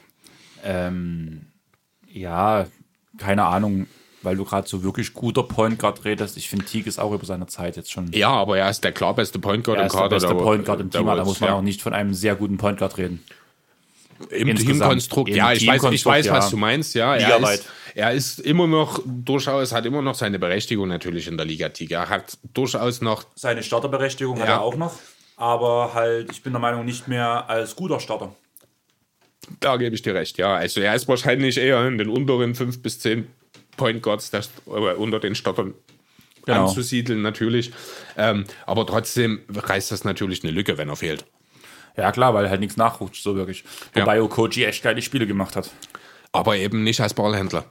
Ähm, 0.64 1.46
ja, 2.08 2.66
keine 3.18 3.44
Ahnung, 3.44 3.86
weil 4.22 4.36
du 4.36 4.44
gerade 4.44 4.68
so 4.68 4.82
wirklich 4.82 5.14
guter 5.14 5.42
Point 5.42 5.78
Guard 5.78 6.04
redest. 6.04 6.36
Ich 6.36 6.48
finde, 6.48 6.64
Teague 6.66 6.86
ist 6.88 6.98
auch 6.98 7.12
über 7.12 7.24
seine 7.24 7.46
Zeit 7.46 7.76
jetzt 7.76 7.90
schon. 7.90 8.12
Ja, 8.12 8.30
aber 8.30 8.58
er 8.58 8.70
ist 8.70 8.84
der 8.84 8.92
klar 8.92 9.14
beste 9.14 9.38
Point 9.38 9.64
Guard 9.64 9.78
Er 9.78 9.82
im 9.82 9.86
ist 9.86 9.92
der 9.94 10.00
Kader. 10.02 10.16
beste 10.16 10.28
der- 10.28 10.42
Point 10.42 10.64
Guard 10.64 10.80
im 10.80 10.90
Team, 10.90 11.06
da 11.06 11.24
muss 11.24 11.40
man 11.40 11.50
ja. 11.50 11.56
auch 11.56 11.62
nicht 11.62 11.82
von 11.82 11.94
einem 11.94 12.14
sehr 12.14 12.36
guten 12.36 12.58
Point 12.58 12.78
Guard 12.78 12.98
reden. 12.98 13.22
Im. 14.30 14.54
Teamkonstrukt, 14.54 15.30
Im 15.30 15.36
ja, 15.36 15.52
ich 15.52 15.66
weiß, 15.66 15.82
ich 15.90 16.06
weiß, 16.06 16.30
was 16.30 16.44
ja. 16.44 16.50
du 16.50 16.56
meinst, 16.56 16.94
ja. 16.94 17.16
Er 17.16 17.40
ist, 17.52 17.66
er 17.94 18.12
ist 18.12 18.38
immer 18.40 18.66
noch 18.66 19.00
durchaus, 19.04 19.72
hat 19.72 19.86
immer 19.86 20.02
noch 20.02 20.14
seine 20.14 20.38
Berechtigung 20.38 20.88
natürlich 20.88 21.26
in 21.28 21.36
der 21.36 21.46
Liga 21.46 21.68
Tiger. 21.68 21.98
Er 22.00 22.08
hat 22.08 22.38
durchaus 22.54 23.00
noch, 23.00 23.24
Seine 23.34 23.62
Starterberechtigung 23.62 24.38
hat 24.40 24.48
Ja. 24.48 24.54
er 24.54 24.60
auch 24.62 24.76
noch, 24.76 24.94
aber 25.36 25.92
halt, 25.94 26.30
ich 26.32 26.42
bin 26.42 26.52
der 26.52 26.60
Meinung, 26.60 26.84
nicht 26.84 27.08
mehr 27.08 27.48
als 27.48 27.76
guter 27.76 28.00
Starter. 28.00 28.34
da 29.60 29.76
gebe 29.76 29.94
ich 29.94 30.02
dir 30.02 30.14
recht, 30.14 30.38
ja. 30.38 30.54
Also 30.54 30.80
er 30.80 30.94
ist 30.94 31.08
wahrscheinlich 31.08 31.58
eher 31.58 31.86
in 31.86 31.98
den 31.98 32.08
unteren 32.08 32.54
fünf 32.54 32.80
bis 32.82 32.98
zehn 33.00 33.26
Point 33.76 34.02
Guards 34.02 34.30
das, 34.30 34.50
äh, 34.66 34.70
unter 34.70 35.18
den 35.20 35.34
Stottern 35.34 35.74
Genau. 36.44 36.66
anzusiedeln, 36.68 37.22
natürlich. 37.22 37.70
Ähm, 38.16 38.44
aber 38.66 38.84
trotzdem 38.86 39.42
reißt 39.54 39.92
das 39.92 40.02
natürlich 40.04 40.42
eine 40.42 40.52
Lücke, 40.52 40.76
wenn 40.78 40.88
er 40.88 40.96
fehlt. 40.96 41.24
Ja, 41.96 42.10
klar, 42.10 42.34
weil 42.34 42.48
halt 42.50 42.58
nichts 42.60 42.76
nachrutscht, 42.76 43.22
so 43.22 43.36
wirklich. 43.36 43.62
Ja. 43.94 44.02
Wobei 44.02 44.20
Okoji 44.22 44.64
echt 44.64 44.82
geile 44.82 45.02
Spiele 45.02 45.26
gemacht 45.26 45.54
hat. 45.56 45.70
aber 46.32 46.56
eben 46.56 46.82
nicht 46.82 47.00
als 47.00 47.14
Ballhändler. 47.14 47.64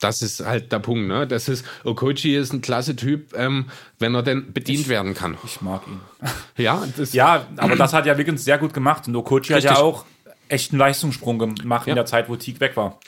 Das 0.00 0.22
ist 0.22 0.40
halt 0.46 0.70
der 0.70 0.78
Punkt, 0.78 1.08
ne? 1.08 1.26
Das 1.26 1.48
ist, 1.48 1.64
Okochi 1.84 2.36
ist 2.36 2.52
ein 2.52 2.60
klasse 2.60 2.94
Typ, 2.94 3.34
ähm, 3.36 3.66
wenn 3.98 4.14
er 4.14 4.22
denn 4.22 4.52
bedient 4.52 4.86
werden 4.88 5.14
kann. 5.14 5.36
Ich 5.44 5.60
mag 5.60 5.82
ihn. 5.88 6.00
Ja, 6.56 6.84
das, 6.96 7.12
Ja, 7.12 7.46
aber 7.56 7.74
das 7.76 7.92
hat 7.92 8.06
ja 8.06 8.16
Wiggins 8.18 8.44
sehr 8.44 8.58
gut 8.58 8.72
gemacht. 8.74 9.08
Und 9.08 9.16
Okochi 9.16 9.52
hat 9.54 9.62
ja 9.64 9.70
Richtig. 9.70 9.84
auch 9.84 10.04
echt 10.48 10.72
einen 10.72 10.78
Leistungssprung 10.78 11.38
gemacht 11.38 11.86
Ja. 11.86 11.92
in 11.92 11.96
der 11.96 12.06
Zeit, 12.06 12.28
wo 12.28 12.36
Teague 12.36 12.60
weg 12.60 12.76
war. 12.76 12.98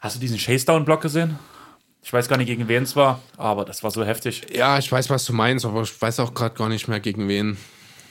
Hast 0.00 0.16
du 0.16 0.20
diesen 0.20 0.38
Chase-Down-Block 0.38 1.00
gesehen? 1.00 1.38
Ich 2.02 2.12
weiß 2.12 2.28
gar 2.28 2.36
nicht, 2.38 2.46
gegen 2.46 2.68
wen 2.68 2.82
es 2.84 2.96
war, 2.96 3.20
aber 3.36 3.64
das 3.66 3.82
war 3.82 3.90
so 3.90 4.04
heftig. 4.04 4.46
ja, 4.54 4.78
ich 4.78 4.90
weiß, 4.90 5.10
was 5.10 5.24
du 5.26 5.34
meinst, 5.34 5.66
aber 5.66 5.82
ich 5.82 6.00
weiß 6.00 6.20
auch 6.20 6.32
gerade 6.32 6.54
gar 6.54 6.68
nicht 6.70 6.88
mehr 6.88 7.00
gegen 7.00 7.28
wen. 7.28 7.58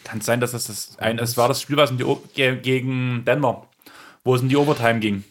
Kann 0.04 0.20
es 0.20 0.26
sein, 0.26 0.40
dass 0.40 0.52
das, 0.52 0.66
das 0.66 0.98
ein, 1.00 1.18
es 1.20 1.38
war 1.38 1.48
das 1.48 1.62
Spiel, 1.62 1.78
was 1.78 1.90
in 1.90 1.98
die, 1.98 2.04
O- 2.04 2.22
gegen 2.36 3.24
Denver, 3.26 3.68
wo 4.24 4.36
es 4.36 4.42
in 4.44 4.50
die 4.50 4.58
Overtime 4.58 5.00
ging. 5.00 5.24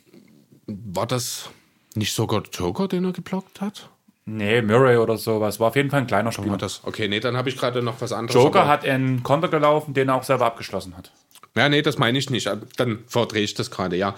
War 0.66 1.06
das 1.06 1.48
nicht 1.94 2.12
sogar 2.12 2.42
Joker, 2.52 2.88
den 2.88 3.04
er 3.04 3.12
geblockt 3.12 3.60
hat? 3.60 3.88
Nee, 4.24 4.60
Murray 4.60 4.98
oder 4.98 5.16
sowas. 5.16 5.58
War 5.58 5.68
auf 5.68 5.76
jeden 5.76 5.90
Fall 5.90 6.00
ein 6.00 6.06
kleiner 6.06 6.32
Spieler. 6.32 6.58
Das? 6.58 6.82
Okay, 6.84 7.08
nee, 7.08 7.18
dann 7.20 7.36
habe 7.36 7.48
ich 7.48 7.56
gerade 7.56 7.82
noch 7.82 8.00
was 8.00 8.12
anderes. 8.12 8.34
Joker 8.34 8.66
hat 8.66 8.84
einen 8.84 9.22
Konter 9.22 9.48
gelaufen, 9.48 9.94
den 9.94 10.08
er 10.10 10.16
auch 10.16 10.22
selber 10.22 10.44
abgeschlossen 10.46 10.96
hat. 10.96 11.10
Ja, 11.56 11.68
nee, 11.68 11.80
das 11.82 11.96
meine 11.98 12.18
ich 12.18 12.28
nicht. 12.28 12.48
Dann 12.76 12.98
verdrehe 13.06 13.42
ich 13.42 13.54
das 13.54 13.70
gerade, 13.70 13.96
ja. 13.96 14.14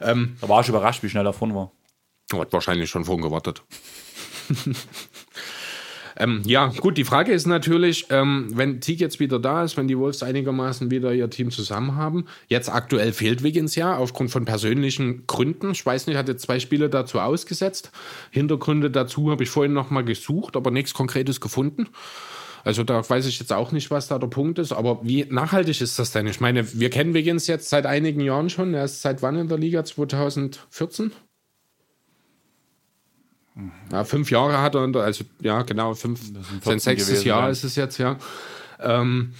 Ähm, 0.00 0.36
Da 0.42 0.48
war 0.48 0.60
ich 0.60 0.68
überrascht, 0.68 1.02
wie 1.02 1.08
schnell 1.08 1.22
er 1.22 1.32
davon 1.32 1.54
war. 1.54 1.72
hat 2.34 2.52
wahrscheinlich 2.52 2.90
schon 2.90 3.06
vorhin 3.06 3.22
gewartet. 3.22 3.62
ähm, 6.18 6.42
ja, 6.46 6.72
gut, 6.80 6.96
die 6.96 7.04
Frage 7.04 7.32
ist 7.32 7.46
natürlich, 7.46 8.06
ähm, 8.10 8.48
wenn 8.54 8.80
Teague 8.80 9.00
jetzt 9.00 9.20
wieder 9.20 9.38
da 9.38 9.64
ist, 9.64 9.76
wenn 9.76 9.86
die 9.86 9.98
Wolves 9.98 10.22
einigermaßen 10.22 10.90
wieder 10.90 11.12
ihr 11.12 11.28
Team 11.28 11.50
zusammen 11.50 11.94
haben. 11.94 12.26
Jetzt 12.48 12.68
aktuell 12.72 13.12
fehlt 13.12 13.42
Wiggins 13.42 13.74
ja, 13.74 13.96
aufgrund 13.96 14.30
von 14.30 14.44
persönlichen 14.46 15.26
Gründen. 15.26 15.72
Ich 15.72 15.84
weiß 15.84 16.06
nicht, 16.06 16.16
hat 16.16 16.28
jetzt 16.28 16.42
zwei 16.42 16.58
Spiele 16.58 16.88
dazu 16.88 17.20
ausgesetzt. 17.20 17.92
Hintergründe 18.30 18.90
dazu 18.90 19.30
habe 19.30 19.42
ich 19.42 19.50
vorhin 19.50 19.74
noch 19.74 19.90
mal 19.90 20.04
gesucht, 20.04 20.56
aber 20.56 20.70
nichts 20.70 20.94
Konkretes 20.94 21.40
gefunden. 21.40 21.88
Also 22.64 22.82
da 22.82 23.08
weiß 23.08 23.26
ich 23.26 23.38
jetzt 23.38 23.52
auch 23.52 23.70
nicht, 23.70 23.90
was 23.92 24.08
da 24.08 24.18
der 24.18 24.26
Punkt 24.26 24.58
ist, 24.58 24.72
aber 24.72 24.98
wie 25.04 25.24
nachhaltig 25.26 25.80
ist 25.80 25.98
das 26.00 26.10
denn? 26.10 26.26
Ich 26.26 26.40
meine, 26.40 26.66
wir 26.80 26.90
kennen 26.90 27.14
Wiggins 27.14 27.46
jetzt 27.46 27.68
seit 27.68 27.86
einigen 27.86 28.20
Jahren 28.20 28.50
schon. 28.50 28.74
Er 28.74 28.84
ist 28.84 29.02
seit 29.02 29.22
wann 29.22 29.36
in 29.36 29.48
der 29.48 29.58
Liga? 29.58 29.84
2014? 29.84 31.12
Ja, 33.90 34.04
fünf 34.04 34.30
Jahre 34.30 34.60
hat 34.60 34.74
er, 34.74 34.94
also 34.96 35.24
ja, 35.40 35.62
genau, 35.62 35.94
fünf, 35.94 36.20
sein 36.20 36.44
14 36.62 36.78
sechstes 36.78 37.08
gewesen, 37.08 37.28
Jahr 37.28 37.42
ja. 37.44 37.48
ist 37.48 37.64
es 37.64 37.76
jetzt, 37.76 37.98
ja. 37.98 38.16
Ähm, 38.80 39.32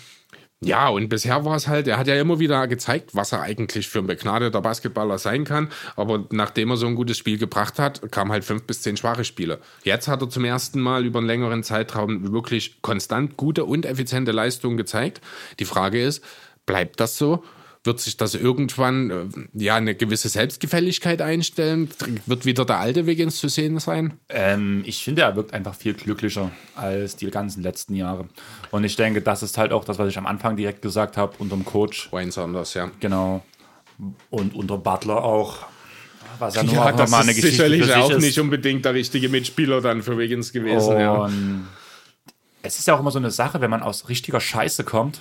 ja, 0.63 0.89
und 0.89 1.11
bisher 1.11 1.45
war 1.45 1.55
es 1.55 1.69
halt, 1.69 1.87
er 1.87 1.99
hat 1.99 2.07
ja 2.07 2.19
immer 2.19 2.39
wieder 2.39 2.67
gezeigt, 2.67 3.11
was 3.15 3.33
er 3.33 3.43
eigentlich 3.43 3.89
für 3.89 3.99
ein 3.99 4.07
begnadeter 4.07 4.63
Basketballer 4.63 5.19
sein 5.19 5.45
kann. 5.45 5.69
Aber 5.97 6.25
nachdem 6.31 6.71
er 6.71 6.79
so 6.79 6.87
ein 6.87 6.95
gutes 6.95 7.19
Spiel 7.19 7.37
gebracht 7.37 7.79
hat, 7.79 8.11
kamen 8.11 8.33
halt 8.33 8.43
fünf 8.43 8.63
bis 8.63 8.81
zehn 8.81 8.97
schwache 8.97 9.25
Spiele. 9.25 9.61
Jetzt 9.85 10.09
hat 10.09 10.23
er 10.23 10.31
zum 10.31 10.47
ersten 10.47 10.81
Mal 10.81 11.05
über 11.05 11.19
einen 11.19 11.27
längeren 11.27 11.63
Zeitraum 11.63 12.33
wirklich 12.33 12.81
konstant 12.81 13.37
gute 13.37 13.67
und 13.67 13.85
effiziente 13.85 14.33
Leistungen 14.33 14.79
gezeigt. 14.79 15.21
Die 15.59 15.67
Frage 15.67 16.03
ist, 16.03 16.25
bleibt 16.65 17.01
das 17.01 17.19
so? 17.19 17.45
Wird 17.87 18.01
sich 18.01 18.17
das 18.17 18.35
irgendwann 18.35 19.11
äh, 19.11 19.25
ja 19.55 19.77
eine 19.77 19.95
gewisse 19.95 20.29
Selbstgefälligkeit 20.29 21.23
einstellen? 21.23 21.89
Wird 22.27 22.45
wieder 22.45 22.65
der 22.65 22.79
alte 22.79 23.07
Wiggins 23.07 23.39
zu 23.39 23.49
sehen 23.49 23.79
sein? 23.79 24.15
Ähm, 24.29 24.83
ich 24.85 25.05
finde, 25.05 25.23
er 25.23 25.37
wirkt 25.37 25.55
einfach 25.55 25.75
viel 25.75 25.95
glücklicher 25.95 26.51
als 26.75 27.17
die 27.17 27.31
ganzen 27.31 27.63
letzten 27.63 27.95
Jahre. 27.95 28.27
Und 28.73 28.85
ich 28.85 28.97
denke, 28.97 29.23
das 29.23 29.43
ist 29.43 29.57
halt 29.57 29.73
auch 29.73 29.85
das, 29.85 29.99
was 29.99 30.09
ich 30.09 30.19
am 30.19 30.27
Anfang 30.27 30.57
direkt 30.57 30.83
gesagt 30.83 31.17
habe, 31.17 31.35
unterm 31.39 31.65
Coach. 31.65 32.13
Wayne 32.13 32.33
Saunders, 32.33 32.75
ja. 32.75 32.91
Genau. 33.01 33.45
Und 34.31 34.55
unter 34.55 34.79
Butler 34.79 35.23
auch. 35.25 35.67
Was 36.39 36.55
ja 36.57 36.63
nur 36.65 36.75
Ja, 36.75 36.91
auch 36.91 36.97
das 36.97 37.11
mal 37.11 37.23
eine 37.23 37.31
ist 37.31 37.37
Geschichte 37.37 37.65
sicherlich 37.69 37.95
auch 37.95 38.11
ist. 38.11 38.21
nicht 38.23 38.39
unbedingt 38.39 38.85
der 38.85 38.95
richtige 38.95 39.29
Mitspieler 39.29 39.81
dann 39.81 40.03
für 40.03 40.19
Wiggins 40.19 40.53
gewesen. 40.53 40.99
ja. 40.99 41.13
Und 41.13 41.67
es 42.63 42.79
ist 42.79 42.89
ja 42.89 42.95
auch 42.97 43.01
immer 43.01 43.11
so 43.13 43.19
eine 43.19 43.31
Sache, 43.31 43.61
wenn 43.61 43.71
man 43.71 43.83
aus 43.83 44.09
richtiger 44.09 44.41
Scheiße 44.41 44.85
kommt 44.85 45.21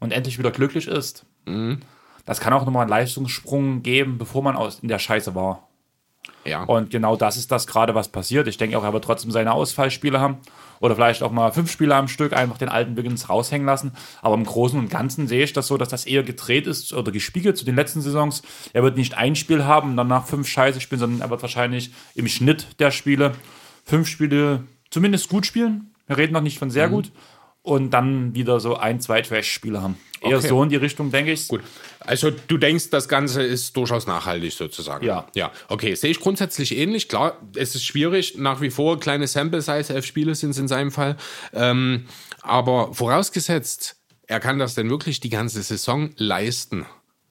und 0.00 0.10
endlich 0.12 0.38
wieder 0.38 0.50
glücklich 0.50 0.88
ist. 0.88 1.24
Mhm. 1.46 1.80
Das 2.28 2.40
kann 2.40 2.52
auch 2.52 2.66
nochmal 2.66 2.82
einen 2.82 2.90
Leistungssprung 2.90 3.82
geben, 3.82 4.18
bevor 4.18 4.42
man 4.42 4.54
aus, 4.54 4.80
in 4.80 4.88
der 4.88 4.98
Scheiße 4.98 5.34
war. 5.34 5.66
Ja. 6.44 6.64
Und 6.64 6.90
genau 6.90 7.16
das 7.16 7.38
ist 7.38 7.50
das 7.50 7.66
gerade, 7.66 7.94
was 7.94 8.08
passiert. 8.08 8.46
Ich 8.48 8.58
denke 8.58 8.76
auch, 8.76 8.84
er 8.84 8.92
wird 8.92 9.04
trotzdem 9.04 9.30
seine 9.30 9.52
Ausfallspiele 9.52 10.20
haben. 10.20 10.36
Oder 10.80 10.94
vielleicht 10.94 11.22
auch 11.22 11.32
mal 11.32 11.52
fünf 11.52 11.70
Spiele 11.70 11.94
am 11.94 12.06
Stück, 12.06 12.34
einfach 12.34 12.58
den 12.58 12.68
alten 12.68 12.98
Wiggins 12.98 13.30
raushängen 13.30 13.66
lassen. 13.66 13.92
Aber 14.20 14.34
im 14.34 14.44
Großen 14.44 14.78
und 14.78 14.90
Ganzen 14.90 15.26
sehe 15.26 15.42
ich 15.42 15.54
das 15.54 15.68
so, 15.68 15.78
dass 15.78 15.88
das 15.88 16.04
eher 16.04 16.22
gedreht 16.22 16.66
ist 16.66 16.92
oder 16.92 17.12
gespiegelt 17.12 17.56
zu 17.56 17.64
den 17.64 17.76
letzten 17.76 18.02
Saisons. 18.02 18.42
Er 18.74 18.82
wird 18.82 18.98
nicht 18.98 19.16
ein 19.16 19.34
Spiel 19.34 19.64
haben 19.64 19.92
und 19.92 19.96
danach 19.96 20.26
fünf 20.26 20.48
Scheiße 20.48 20.82
spielen, 20.82 21.00
sondern 21.00 21.22
er 21.22 21.30
wird 21.30 21.40
wahrscheinlich 21.40 21.94
im 22.14 22.28
Schnitt 22.28 22.78
der 22.78 22.90
Spiele 22.90 23.32
fünf 23.86 24.06
Spiele 24.06 24.64
zumindest 24.90 25.30
gut 25.30 25.46
spielen. 25.46 25.94
Wir 26.06 26.18
reden 26.18 26.34
noch 26.34 26.42
nicht 26.42 26.58
von 26.58 26.70
sehr 26.70 26.90
gut. 26.90 27.10
Und 27.68 27.90
dann 27.90 28.34
wieder 28.34 28.60
so 28.60 28.76
ein, 28.76 28.98
zwei 29.00 29.20
Trash-Spiele 29.20 29.82
haben. 29.82 29.98
Eher 30.22 30.38
Okay. 30.38 30.48
so 30.48 30.62
in 30.62 30.70
die 30.70 30.76
Richtung, 30.76 31.10
denke 31.10 31.32
ich. 31.32 31.48
Gut. 31.48 31.60
Also 32.00 32.30
du 32.30 32.56
denkst, 32.56 32.88
das 32.90 33.08
Ganze 33.08 33.42
ist 33.42 33.76
durchaus 33.76 34.06
nachhaltig 34.06 34.52
sozusagen. 34.54 35.04
Ja. 35.04 35.26
Ja. 35.34 35.52
Okay, 35.68 35.94
sehe 35.94 36.10
ich 36.10 36.18
grundsätzlich 36.18 36.76
ähnlich. 36.76 37.08
Klar, 37.08 37.36
es 37.54 37.74
ist 37.74 37.84
schwierig, 37.84 38.38
nach 38.38 38.62
wie 38.62 38.70
vor 38.70 38.98
kleine 38.98 39.26
Sample 39.26 39.60
Size, 39.60 39.94
elf 39.94 40.06
Spiele 40.06 40.34
sind 40.34 40.50
es 40.50 40.58
in 40.58 40.66
seinem 40.66 40.90
Fall. 40.90 41.16
Ähm, 41.52 42.06
aber 42.40 42.94
vorausgesetzt, 42.94 43.96
er 44.26 44.40
kann 44.40 44.58
das 44.58 44.74
denn 44.74 44.88
wirklich 44.88 45.20
die 45.20 45.30
ganze 45.30 45.62
Saison 45.62 46.10
leisten. 46.16 46.86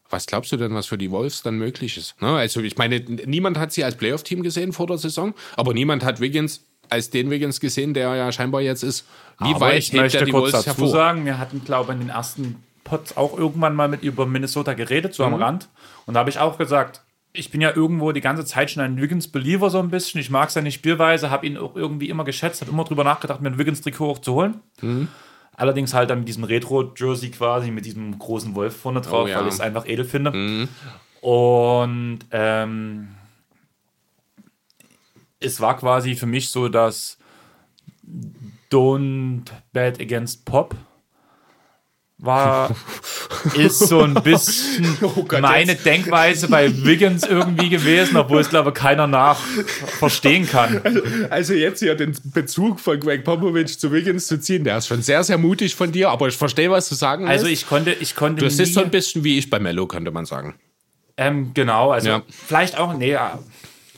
Was 0.10 0.28
glaubst 0.28 0.52
du 0.52 0.58
denn, 0.58 0.74
was 0.74 0.86
für 0.86 0.98
die 1.00 1.12
Wolves 1.12 1.42
dann 1.42 1.58
möglich 1.58 1.98
ist? 1.98 2.22
Ne? 2.22 2.30
Also 2.30 2.62
ich 2.62 2.78
meine, 2.78 3.00
niemand 3.00 3.58
hat 3.58 3.74
sie 3.74 3.84
als 3.84 3.96
Playoff-Team 3.98 4.44
gesehen 4.44 4.72
vor 4.72 4.88
der 4.88 4.98
Saison, 5.00 5.34
aber 5.56 5.74
niemand 5.74 6.06
hat 6.06 6.22
Wiggins 6.22 6.62
als 6.90 7.10
den 7.10 7.30
Wiggins 7.30 7.60
gesehen, 7.60 7.94
der 7.94 8.16
ja 8.16 8.32
scheinbar 8.32 8.62
jetzt 8.62 8.84
ist. 8.84 9.06
Wie 9.40 9.50
Aber 9.54 9.60
weit 9.62 9.78
ich 9.80 9.94
möchte 9.94 10.26
die 10.26 10.32
kurz 10.32 10.54
Wolves 10.54 10.66
dazu 10.66 10.68
hervor? 10.82 10.88
sagen, 10.90 11.26
wir 11.26 11.38
hatten, 11.38 11.64
glaube 11.64 11.92
ich, 11.92 12.00
in 12.00 12.08
den 12.08 12.10
ersten 12.10 12.64
Pods 12.84 13.18
auch 13.18 13.38
irgendwann 13.38 13.76
mal 13.76 13.88
mit 13.88 14.02
über 14.04 14.26
Minnesota 14.26 14.74
geredet, 14.74 15.14
so 15.14 15.24
am 15.26 15.34
Mhm. 15.36 15.42
Rand. 15.44 15.70
Und 16.06 16.14
da 16.16 16.22
habe 16.22 16.30
ich 16.30 16.40
auch 16.40 16.58
gesagt, 16.58 17.02
ich 17.34 17.52
bin 17.52 17.62
ja 17.62 17.76
irgendwo 17.76 18.12
die 18.14 18.22
ganze 18.22 18.46
Zeit 18.46 18.72
schon 18.72 18.82
ein 18.82 19.00
Wiggins-Believer 19.00 19.70
so 19.70 19.78
ein 19.80 19.90
bisschen. 19.90 20.20
Ich 20.22 20.30
mag 20.32 20.50
seine 20.50 20.72
Spielweise, 20.72 21.30
habe 21.30 21.46
ihn 21.46 21.58
auch 21.58 21.76
irgendwie 21.76 22.10
immer 22.10 22.24
geschätzt, 22.24 22.62
habe 22.62 22.72
immer 22.72 22.84
drüber 22.86 23.04
nachgedacht, 23.04 23.42
mir 23.42 23.50
ein 23.50 23.58
Wiggins-Trikot 23.60 24.10
auch 24.10 24.20
zu 24.20 24.34
holen. 24.34 24.60
Mhm. 24.82 25.08
Allerdings 25.56 25.94
halt 25.94 26.10
dann 26.10 26.20
mit 26.20 26.28
diesem 26.28 26.44
Retro-Jersey 26.46 27.30
quasi, 27.32 27.70
mit 27.72 27.86
diesem 27.86 28.18
großen 28.18 28.56
Wolf 28.56 28.76
vorne 28.78 29.02
drauf, 29.02 29.26
Oh 29.26 29.28
ja. 29.28 29.36
Mhm. 29.38 29.42
weil 29.42 29.48
ich 29.50 29.54
es 29.56 29.60
einfach 29.62 29.86
edel 29.88 30.06
finde. 30.06 30.68
Und 31.22 32.20
ähm, 32.32 33.10
es 35.40 35.60
war 35.62 35.78
quasi 35.78 36.16
für 36.16 36.26
mich 36.28 36.50
so, 36.50 36.70
dass 36.70 37.18
Don't 38.72 39.44
Bet 39.74 40.00
Against 40.02 40.46
Pop 40.46 40.76
war, 42.20 42.76
ist 43.56 43.78
so 43.78 44.02
ein 44.02 44.16
bisschen 44.16 44.98
Oh 45.04 45.24
Gott, 45.24 45.40
meine 45.42 45.76
Denkweise 45.76 46.48
bei 46.48 46.84
Wiggins 46.84 47.24
irgendwie 47.24 47.70
gewesen, 47.70 48.18
obwohl 48.18 48.40
es 48.42 48.50
glaube 48.50 48.70
ich 48.70 48.76
keiner 48.76 49.06
nach 49.06 49.38
verstehen 50.00 50.48
kann. 50.50 50.82
Also 51.30 51.54
jetzt 51.54 51.80
hier 51.80 51.94
den 51.94 52.18
Bezug 52.34 52.80
von 52.80 53.00
Greg 53.00 53.24
Popovich 53.24 53.78
zu 53.80 53.92
Wiggins 53.92 54.26
zu 54.26 54.40
ziehen, 54.40 54.64
der 54.64 54.80
ist 54.80 54.88
schon 54.88 55.04
sehr, 55.04 55.24
sehr 55.24 55.38
mutig 55.38 55.76
von 55.76 55.92
dir, 55.92 56.10
aber 56.10 56.28
ich 56.28 56.36
verstehe, 56.36 56.72
was 56.72 56.90
du 56.90 56.96
sagen 56.96 57.28
Also 57.28 57.46
willst. 57.46 57.62
ich 57.62 57.70
konnte, 57.70 57.92
ich 57.94 58.16
konnte 58.16 58.44
Das 58.46 58.58
ist 58.58 58.74
so 58.74 58.82
ein 58.82 58.90
bisschen 58.90 59.24
wie 59.24 59.38
ich 59.38 59.52
bei 59.52 59.60
Mello, 59.60 59.86
könnte 59.86 60.10
man 60.10 60.26
sagen. 60.26 60.56
ähm, 61.18 61.52
genau, 61.54 61.92
also 61.92 62.10
Ja. 62.10 62.22
vielleicht 62.30 62.80
auch, 62.80 62.96
nee, 62.96 63.16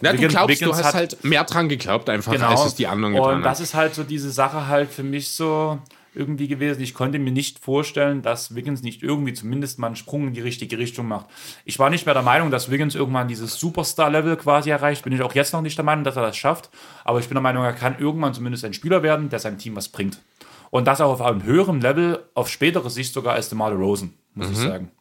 ja, 0.02 0.08
Ja, 0.08 0.12
du 0.14 0.18
Wiggins- 0.20 0.34
glaubst, 0.34 0.50
Wiggins 0.62 0.78
du 0.78 0.84
hast 0.84 0.94
halt 0.94 1.24
mehr 1.24 1.44
dran 1.44 1.70
geglaubt, 1.70 2.10
einfach, 2.10 2.32
genau. 2.32 2.48
als 2.50 2.66
es 2.66 2.76
die 2.76 2.88
anderen 2.88 3.14
getan 3.16 3.36
Und 3.38 3.42
das 3.44 3.60
ist 3.60 3.74
halt 3.74 3.94
so 3.96 4.04
diese 4.04 4.32
Sache 4.32 4.68
halt 4.68 4.90
für 4.92 5.04
mich 5.04 5.30
so 5.32 5.80
irgendwie 6.16 6.48
gewesen. 6.48 6.82
Ich 6.82 6.96
konnte 6.96 7.20
mir 7.20 7.32
nicht 7.32 7.60
vorstellen, 7.60 8.22
dass 8.24 8.56
Wiggins 8.56 8.82
nicht 8.82 9.04
irgendwie 9.04 9.34
zumindest 9.34 9.78
mal 9.78 9.88
einen 9.88 9.96
Sprung 9.96 10.28
in 10.28 10.34
die 10.34 10.42
richtige 10.42 10.78
Richtung 10.80 11.08
macht. 11.08 11.28
Ich 11.66 11.78
war 11.78 11.90
nicht 11.92 12.06
mehr 12.06 12.16
der 12.16 12.24
Meinung, 12.24 12.50
dass 12.50 12.72
Wiggins 12.72 12.96
irgendwann 12.96 13.28
dieses 13.28 13.60
Superstar-Level 13.60 14.36
quasi 14.38 14.72
erreicht. 14.72 15.04
Bin 15.04 15.14
ich 15.14 15.22
auch 15.22 15.36
jetzt 15.36 15.54
noch 15.54 15.62
nicht 15.62 15.78
der 15.78 15.86
Meinung, 15.86 16.04
dass 16.04 16.16
er 16.16 16.24
das 16.24 16.36
schafft. 16.36 16.70
Aber 17.06 17.20
ich 17.20 17.28
bin 17.28 17.36
der 17.36 17.44
Meinung, 17.44 17.64
er 17.64 17.74
kann 17.74 17.96
irgendwann 18.00 18.34
zumindest 18.34 18.66
ein 18.66 18.74
Spieler 18.74 19.04
werden, 19.04 19.30
der 19.30 19.38
seinem 19.40 19.60
Team 19.60 19.76
was 19.76 19.88
bringt. 19.90 20.20
Und 20.72 20.86
das 20.86 21.00
auch 21.00 21.12
auf 21.14 21.22
einem 21.22 21.44
höheren 21.44 21.80
Level, 21.82 22.24
auf 22.34 22.50
spätere 22.50 22.90
Sicht 22.90 23.14
sogar 23.14 23.34
als 23.36 23.50
DeMar 23.50 23.72
Rosen, 23.72 24.14
muss 24.34 24.50
ich 24.50 24.58
sagen. 24.58 24.92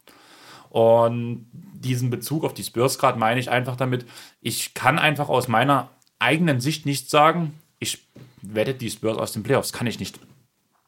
Und 0.69 1.47
diesen 1.51 2.09
Bezug 2.09 2.43
auf 2.43 2.53
die 2.53 2.63
Spurs 2.63 2.99
gerade 2.99 3.17
meine 3.17 3.39
ich 3.39 3.49
einfach 3.49 3.75
damit, 3.75 4.05
ich 4.41 4.73
kann 4.73 4.99
einfach 4.99 5.29
aus 5.29 5.47
meiner 5.47 5.89
eigenen 6.19 6.59
Sicht 6.59 6.85
nicht 6.85 7.09
sagen, 7.09 7.53
ich 7.79 8.05
wette 8.41 8.73
die 8.73 8.89
Spurs 8.89 9.17
aus 9.17 9.31
den 9.31 9.43
Playoffs, 9.43 9.73
kann 9.73 9.87
ich 9.87 9.99
nicht. 9.99 10.19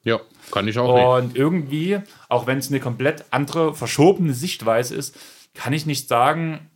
Ja, 0.03 0.19
kann 0.51 0.67
ich 0.67 0.77
auch 0.77 0.93
nicht. 0.93 1.25
Und 1.25 1.37
irgendwie, 1.37 1.99
auch 2.27 2.47
wenn 2.47 2.57
es 2.57 2.69
eine 2.69 2.79
komplett 2.79 3.25
andere, 3.31 3.73
verschobene 3.73 4.33
Sichtweise 4.33 4.95
ist, 4.95 5.17
kann 5.53 5.73
ich 5.73 5.85
nicht 5.85 6.07
sagen, 6.07 6.69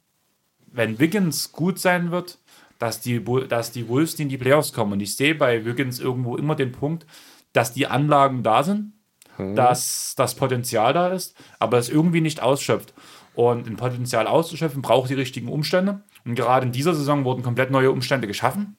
wenn 0.71 0.99
Wiggins 0.99 1.51
gut 1.51 1.79
sein 1.79 2.11
wird, 2.11 2.37
dass 2.79 2.99
die, 2.99 3.23
dass 3.47 3.71
die 3.71 3.87
Wolves 3.87 4.15
in 4.15 4.29
die 4.29 4.37
Playoffs 4.37 4.73
kommen. 4.73 4.93
Und 4.93 4.99
ich 4.99 5.15
sehe 5.15 5.33
bei 5.33 5.65
Wiggins 5.65 5.99
irgendwo 5.99 6.35
immer 6.35 6.55
den 6.55 6.71
Punkt, 6.71 7.05
dass 7.53 7.73
die 7.73 7.87
Anlagen 7.87 8.43
da 8.43 8.63
sind, 8.63 8.91
dass 9.37 10.13
das 10.15 10.35
Potenzial 10.35 10.93
da 10.93 11.09
ist, 11.09 11.35
aber 11.59 11.77
es 11.77 11.89
irgendwie 11.89 12.21
nicht 12.21 12.41
ausschöpft. 12.41 12.93
Und 13.33 13.67
ein 13.67 13.75
Potenzial 13.75 14.27
auszuschöpfen, 14.27 14.81
braucht 14.81 15.09
die 15.09 15.13
richtigen 15.15 15.49
Umstände. 15.49 16.01
Und 16.23 16.35
gerade 16.35 16.65
in 16.65 16.71
dieser 16.71 16.93
Saison 16.93 17.25
wurden 17.25 17.43
komplett 17.43 17.69
neue 17.69 17.91
Umstände 17.91 18.27
geschaffen 18.27 18.77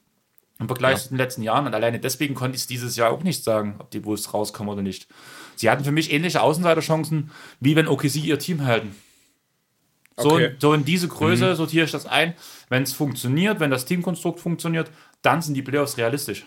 im 0.58 0.66
Vergleich 0.68 1.02
zu 1.02 1.08
den 1.10 1.18
letzten 1.18 1.42
Jahren. 1.42 1.66
Und 1.66 1.74
alleine 1.74 2.00
deswegen 2.00 2.34
konnte 2.34 2.56
ich 2.56 2.62
es 2.62 2.66
dieses 2.66 2.96
Jahr 2.96 3.10
auch 3.10 3.22
nicht 3.22 3.44
sagen, 3.44 3.76
ob 3.78 3.90
die 3.90 4.04
Wolves 4.06 4.32
rauskommen 4.32 4.72
oder 4.72 4.80
nicht. 4.82 5.08
Sie 5.56 5.68
hatten 5.68 5.84
für 5.84 5.92
mich 5.92 6.10
ähnliche 6.12 6.40
Außenseiterchancen, 6.40 7.30
wie 7.60 7.76
wenn 7.76 7.86
OKC 7.88 8.16
ihr 8.16 8.38
Team 8.38 8.64
halten. 8.64 8.96
So, 10.16 10.32
Okay. 10.32 10.54
so 10.58 10.72
in 10.72 10.86
diese 10.86 11.08
Größe 11.08 11.54
sortiere 11.56 11.84
ich 11.84 11.90
das 11.92 12.06
ein. 12.06 12.34
Wenn 12.70 12.82
es 12.82 12.94
funktioniert, 12.94 13.60
wenn 13.60 13.70
das 13.70 13.84
Teamkonstrukt 13.84 14.40
funktioniert, 14.40 14.90
dann 15.20 15.42
sind 15.42 15.54
die 15.54 15.62
Playoffs 15.62 15.98
realistisch. 15.98 16.46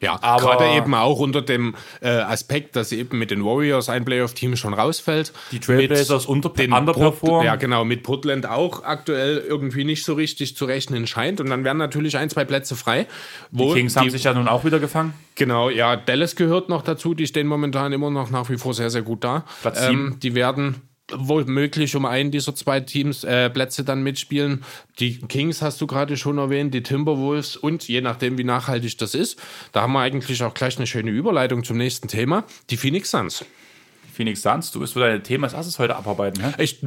Ja, 0.00 0.18
Aber- 0.22 0.42
gerade 0.42 0.76
eben 0.76 0.94
auch 0.94 1.18
unter 1.18 1.40
dem 1.42 1.74
äh, 2.00 2.08
Aspekt, 2.08 2.76
dass 2.76 2.92
eben 2.92 3.18
mit 3.18 3.30
den 3.30 3.44
Warriors 3.44 3.88
ein 3.88 4.04
Playoff-Team 4.04 4.56
schon 4.56 4.74
rausfällt. 4.74 5.32
Die 5.52 5.60
Trailblazers 5.60 6.26
unter- 6.26 6.50
den 6.50 6.72
underperformen. 6.72 7.36
Port- 7.38 7.44
Ja, 7.44 7.56
genau, 7.56 7.84
mit 7.84 8.02
Portland 8.02 8.46
auch 8.46 8.82
aktuell 8.84 9.38
irgendwie 9.38 9.84
nicht 9.84 10.04
so 10.04 10.14
richtig 10.14 10.56
zu 10.56 10.64
rechnen 10.66 11.06
scheint. 11.06 11.40
Und 11.40 11.48
dann 11.50 11.64
werden 11.64 11.78
natürlich 11.78 12.16
ein, 12.18 12.28
zwei 12.28 12.44
Plätze 12.44 12.76
frei. 12.76 13.06
Die 13.50 13.72
Kings 13.72 13.96
haben 13.96 14.10
sich 14.10 14.24
ja 14.24 14.34
nun 14.34 14.48
auch 14.48 14.64
wieder 14.64 14.78
gefangen. 14.80 15.14
Genau, 15.36 15.70
ja, 15.70 15.96
Dallas 15.96 16.36
gehört 16.36 16.68
noch 16.68 16.82
dazu. 16.82 17.14
Die 17.14 17.26
stehen 17.26 17.46
momentan 17.46 17.92
immer 17.92 18.10
noch 18.10 18.30
nach 18.30 18.50
wie 18.50 18.58
vor 18.58 18.74
sehr, 18.74 18.90
sehr 18.90 19.02
gut 19.02 19.24
da. 19.24 19.44
Platz 19.62 19.80
ähm, 19.82 20.16
die 20.22 20.34
werden 20.34 20.82
womöglich 21.12 21.96
um 21.96 22.06
einen 22.06 22.30
dieser 22.30 22.54
zwei 22.54 22.80
Teams 22.80 23.24
äh, 23.24 23.50
Plätze 23.50 23.84
dann 23.84 24.02
mitspielen. 24.02 24.64
Die 24.98 25.18
Kings 25.18 25.62
hast 25.62 25.80
du 25.80 25.86
gerade 25.86 26.16
schon 26.16 26.38
erwähnt, 26.38 26.72
die 26.72 26.82
Timberwolves 26.82 27.56
und 27.56 27.86
je 27.86 28.00
nachdem, 28.00 28.38
wie 28.38 28.44
nachhaltig 28.44 28.96
das 28.98 29.14
ist, 29.14 29.40
da 29.72 29.82
haben 29.82 29.92
wir 29.92 30.00
eigentlich 30.00 30.42
auch 30.42 30.54
gleich 30.54 30.76
eine 30.76 30.86
schöne 30.86 31.10
Überleitung 31.10 31.64
zum 31.64 31.76
nächsten 31.76 32.08
Thema. 32.08 32.44
Die 32.70 32.76
Phoenix 32.76 33.10
Suns. 33.10 33.44
Phoenix 34.12 34.42
Suns, 34.42 34.70
du 34.70 34.80
wirst 34.80 34.96
wohl 34.96 35.02
dein 35.02 35.22
Thema 35.22 35.46
als 35.46 35.54
erstes 35.54 35.78
heute 35.78 35.96
abarbeiten. 35.96 36.42
Hä? 36.42 36.62
Ich 36.62 36.80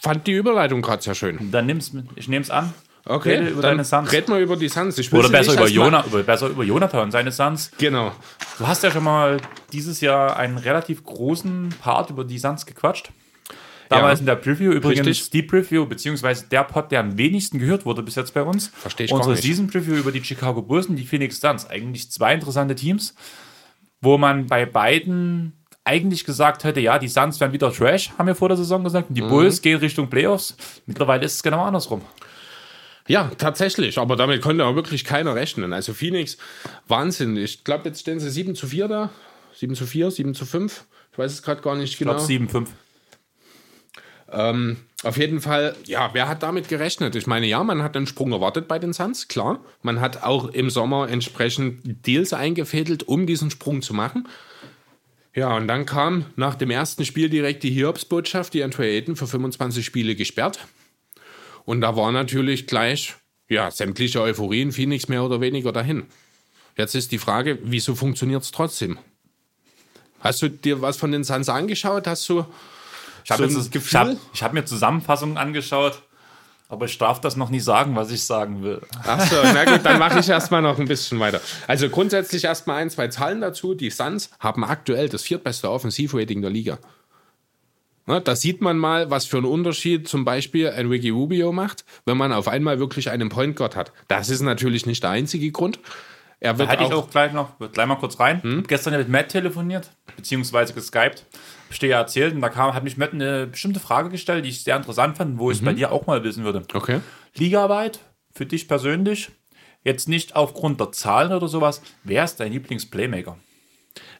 fand 0.00 0.26
die 0.26 0.32
Überleitung 0.32 0.82
gerade 0.82 1.02
sehr 1.02 1.14
schön. 1.14 1.50
Dann 1.50 1.66
nimm's 1.66 1.92
mit. 1.92 2.06
Ich 2.16 2.28
nehme 2.28 2.42
es 2.42 2.50
an. 2.50 2.72
Okay, 3.06 3.36
Rede 3.36 3.50
über 3.50 3.62
dann 3.62 3.72
deine 3.72 3.84
Suns. 3.84 4.12
red 4.12 4.28
mal 4.28 4.40
über 4.40 4.56
die 4.56 4.68
Suns. 4.68 5.12
Oder 5.12 5.28
besser 5.28 5.52
über, 5.52 5.68
Jona, 5.68 6.04
über, 6.06 6.22
besser 6.22 6.48
über 6.48 6.64
Jonathan 6.64 7.02
und 7.02 7.10
seine 7.10 7.32
Suns. 7.32 7.70
Genau. 7.76 8.12
Du 8.58 8.66
hast 8.66 8.82
ja 8.82 8.90
schon 8.90 9.04
mal 9.04 9.38
dieses 9.72 10.00
Jahr 10.00 10.38
einen 10.38 10.56
relativ 10.56 11.04
großen 11.04 11.70
Part 11.80 12.08
über 12.10 12.24
die 12.24 12.38
Suns 12.38 12.64
gequatscht. 12.64 13.10
Damals 13.88 14.18
Ja. 14.18 14.22
in 14.22 14.26
der 14.26 14.36
Preview, 14.36 14.72
übrigens 14.72 15.06
Richtig. 15.06 15.30
die 15.30 15.42
Preview, 15.42 15.84
beziehungsweise 15.86 16.46
der 16.50 16.64
Pod, 16.64 16.90
der 16.90 17.00
am 17.00 17.18
wenigsten 17.18 17.58
gehört 17.58 17.84
wurde 17.84 18.02
bis 18.02 18.14
jetzt 18.14 18.32
bei 18.34 18.42
uns. 18.42 18.68
Versteh 18.68 19.04
ich 19.04 19.12
Unsere. 19.12 19.36
Season 19.36 19.66
Preview 19.66 19.94
über 19.94 20.10
die 20.12 20.22
Chicago 20.24 20.62
Bulls 20.62 20.86
und 20.86 20.96
die 20.96 21.04
Phoenix 21.04 21.40
Suns. 21.40 21.66
Eigentlich 21.68 22.10
zwei 22.10 22.34
interessante 22.34 22.74
Teams, 22.74 23.14
wo 24.00 24.16
man 24.18 24.46
bei 24.46 24.64
beiden 24.66 25.52
eigentlich 25.84 26.24
gesagt 26.24 26.64
hätte, 26.64 26.80
ja, 26.80 26.98
die 26.98 27.08
Suns 27.08 27.40
werden 27.40 27.52
wieder 27.52 27.70
Trash, 27.70 28.10
haben 28.16 28.26
wir 28.26 28.34
vor 28.34 28.48
der 28.48 28.56
Saison 28.56 28.82
gesagt, 28.82 29.10
und 29.10 29.16
die 29.16 29.22
Mhm. 29.22 29.28
Bulls 29.28 29.60
gehen 29.60 29.78
Richtung 29.78 30.08
Playoffs. 30.08 30.56
Mittlerweile 30.86 31.26
ist 31.26 31.34
es 31.34 31.42
genau 31.42 31.62
andersrum. 31.62 32.00
Ja, 33.06 33.30
tatsächlich, 33.36 33.98
aber 33.98 34.16
damit 34.16 34.40
konnte 34.40 34.64
auch 34.64 34.74
wirklich 34.76 35.04
keiner 35.04 35.34
rechnen. 35.34 35.74
Also 35.74 35.92
Phoenix, 35.92 36.38
Wahnsinn. 36.88 37.36
Ich 37.36 37.62
glaube, 37.64 37.84
jetzt 37.90 38.00
stehen 38.00 38.18
sie 38.18 38.30
7 38.30 38.54
zu 38.54 38.66
4 38.66 38.88
da. 38.88 39.10
7 39.52 39.74
zu 39.74 39.84
4, 39.86 40.10
7 40.10 40.34
zu 40.34 40.46
5. 40.46 40.86
Ich 41.12 41.18
weiß 41.18 41.30
es 41.32 41.42
gerade 41.42 41.60
gar 41.60 41.76
nicht 41.76 41.92
Ich 41.92 41.98
genau. 41.98 42.12
glaube 42.12 42.24
7-5. 42.26 42.68
Ähm, 44.30 44.76
auf 45.02 45.18
jeden 45.18 45.40
Fall, 45.40 45.76
ja, 45.84 46.10
wer 46.14 46.28
hat 46.28 46.42
damit 46.42 46.68
gerechnet? 46.68 47.14
Ich 47.14 47.26
meine, 47.26 47.46
ja, 47.46 47.62
man 47.62 47.82
hat 47.82 47.96
einen 47.96 48.06
Sprung 48.06 48.32
erwartet 48.32 48.68
bei 48.68 48.78
den 48.78 48.92
Suns, 48.92 49.28
klar. 49.28 49.60
Man 49.82 50.00
hat 50.00 50.22
auch 50.22 50.48
im 50.48 50.70
Sommer 50.70 51.08
entsprechend 51.08 52.06
Deals 52.06 52.32
eingefädelt, 52.32 53.02
um 53.02 53.26
diesen 53.26 53.50
Sprung 53.50 53.82
zu 53.82 53.92
machen. 53.92 54.26
Ja, 55.34 55.56
und 55.56 55.68
dann 55.68 55.84
kam 55.84 56.26
nach 56.36 56.54
dem 56.54 56.70
ersten 56.70 57.04
Spiel 57.04 57.28
direkt 57.28 57.64
die 57.64 57.70
Hiobsbotschaft, 57.70 58.54
die 58.54 58.62
Andre 58.62 58.86
Ayton 58.86 59.16
für 59.16 59.26
25 59.26 59.84
Spiele 59.84 60.14
gesperrt. 60.14 60.66
Und 61.64 61.80
da 61.80 61.96
war 61.96 62.12
natürlich 62.12 62.66
gleich, 62.66 63.14
ja, 63.48 63.70
sämtliche 63.70 64.22
Euphorie 64.22 64.62
in 64.62 64.72
Phoenix 64.72 65.08
mehr 65.08 65.24
oder 65.24 65.40
weniger 65.40 65.72
dahin. 65.72 66.04
Jetzt 66.76 66.94
ist 66.94 67.12
die 67.12 67.18
Frage, 67.18 67.58
wieso 67.62 67.94
funktioniert 67.94 68.42
es 68.42 68.52
trotzdem? 68.52 68.98
Hast 70.20 70.40
du 70.40 70.48
dir 70.48 70.80
was 70.80 70.96
von 70.96 71.12
den 71.12 71.24
Suns 71.24 71.48
angeschaut? 71.48 72.06
Hast 72.06 72.28
du 72.28 72.46
Ich 73.24 73.30
habe 73.30 73.48
so 73.48 73.60
hab, 73.98 74.16
hab 74.40 74.52
mir 74.52 74.64
Zusammenfassungen 74.64 75.38
angeschaut, 75.38 76.02
aber 76.68 76.86
ich 76.86 76.98
darf 76.98 77.20
das 77.20 77.36
noch 77.36 77.50
nicht 77.50 77.64
sagen, 77.64 77.96
was 77.96 78.10
ich 78.10 78.24
sagen 78.24 78.62
will. 78.62 78.80
Ach 79.02 79.20
so, 79.20 79.36
na 79.42 79.64
gut, 79.64 79.80
dann 79.84 79.98
mache 79.98 80.20
ich 80.20 80.28
erstmal 80.28 80.62
noch 80.62 80.78
ein 80.78 80.86
bisschen 80.86 81.18
weiter. 81.20 81.40
Also 81.66 81.88
grundsätzlich 81.88 82.44
erstmal 82.44 82.82
ein, 82.82 82.90
zwei 82.90 83.08
Zahlen 83.08 83.40
dazu. 83.40 83.74
Die 83.74 83.90
Suns 83.90 84.30
haben 84.40 84.64
aktuell 84.64 85.08
das 85.08 85.22
viertbeste 85.22 85.70
Offensivrating 85.70 86.42
der 86.42 86.50
Liga. 86.50 86.78
Na, 88.06 88.20
da 88.20 88.36
sieht 88.36 88.60
man 88.60 88.76
mal, 88.76 89.10
was 89.10 89.24
für 89.24 89.38
einen 89.38 89.46
Unterschied 89.46 90.06
zum 90.06 90.26
Beispiel 90.26 90.68
ein 90.68 90.88
Ricky 90.88 91.08
Rubio 91.08 91.52
macht, 91.52 91.86
wenn 92.04 92.18
man 92.18 92.32
auf 92.32 92.48
einmal 92.48 92.78
wirklich 92.78 93.10
einen 93.10 93.30
Point 93.30 93.56
Guard 93.56 93.76
hat. 93.76 93.92
Das 94.08 94.28
ist 94.28 94.42
natürlich 94.42 94.84
nicht 94.84 95.02
der 95.02 95.10
einzige 95.10 95.50
Grund. 95.50 95.78
Er 96.40 96.58
wird 96.58 96.68
Hatte 96.68 96.82
auch, 96.82 96.88
ich 96.88 96.94
auch 96.94 97.10
gleich 97.10 97.32
noch, 97.32 97.58
gleich 97.72 97.86
mal 97.86 97.96
kurz 97.96 98.20
rein. 98.20 98.42
Hm? 98.42 98.64
Gestern 98.66 98.92
ja 98.92 98.98
mit 98.98 99.08
Matt 99.08 99.28
telefoniert, 99.28 99.90
beziehungsweise 100.16 100.74
geskypt. 100.74 101.24
Ja 101.82 101.98
erzählt 101.98 102.34
und 102.34 102.40
da 102.40 102.48
kam, 102.48 102.74
hat 102.74 102.84
mich 102.84 102.96
Matt 102.96 103.12
eine 103.12 103.46
bestimmte 103.46 103.80
Frage 103.80 104.08
gestellt, 104.08 104.44
die 104.44 104.48
ich 104.50 104.62
sehr 104.62 104.76
interessant 104.76 105.16
fand, 105.16 105.38
wo 105.38 105.50
ich 105.50 105.58
es 105.58 105.64
bei 105.64 105.72
dir 105.72 105.92
auch 105.92 106.06
mal 106.06 106.22
wissen 106.24 106.44
würde. 106.44 106.60
Mhm. 106.60 106.66
Okay. 106.74 107.00
Ligaarbeit, 107.36 108.00
für 108.34 108.46
dich 108.46 108.68
persönlich, 108.68 109.30
jetzt 109.82 110.08
nicht 110.08 110.34
aufgrund 110.36 110.80
der 110.80 110.92
Zahlen 110.92 111.32
oder 111.32 111.48
sowas, 111.48 111.82
wer 112.04 112.24
ist 112.24 112.36
dein 112.40 112.52
Lieblingsplaymaker? 112.52 113.36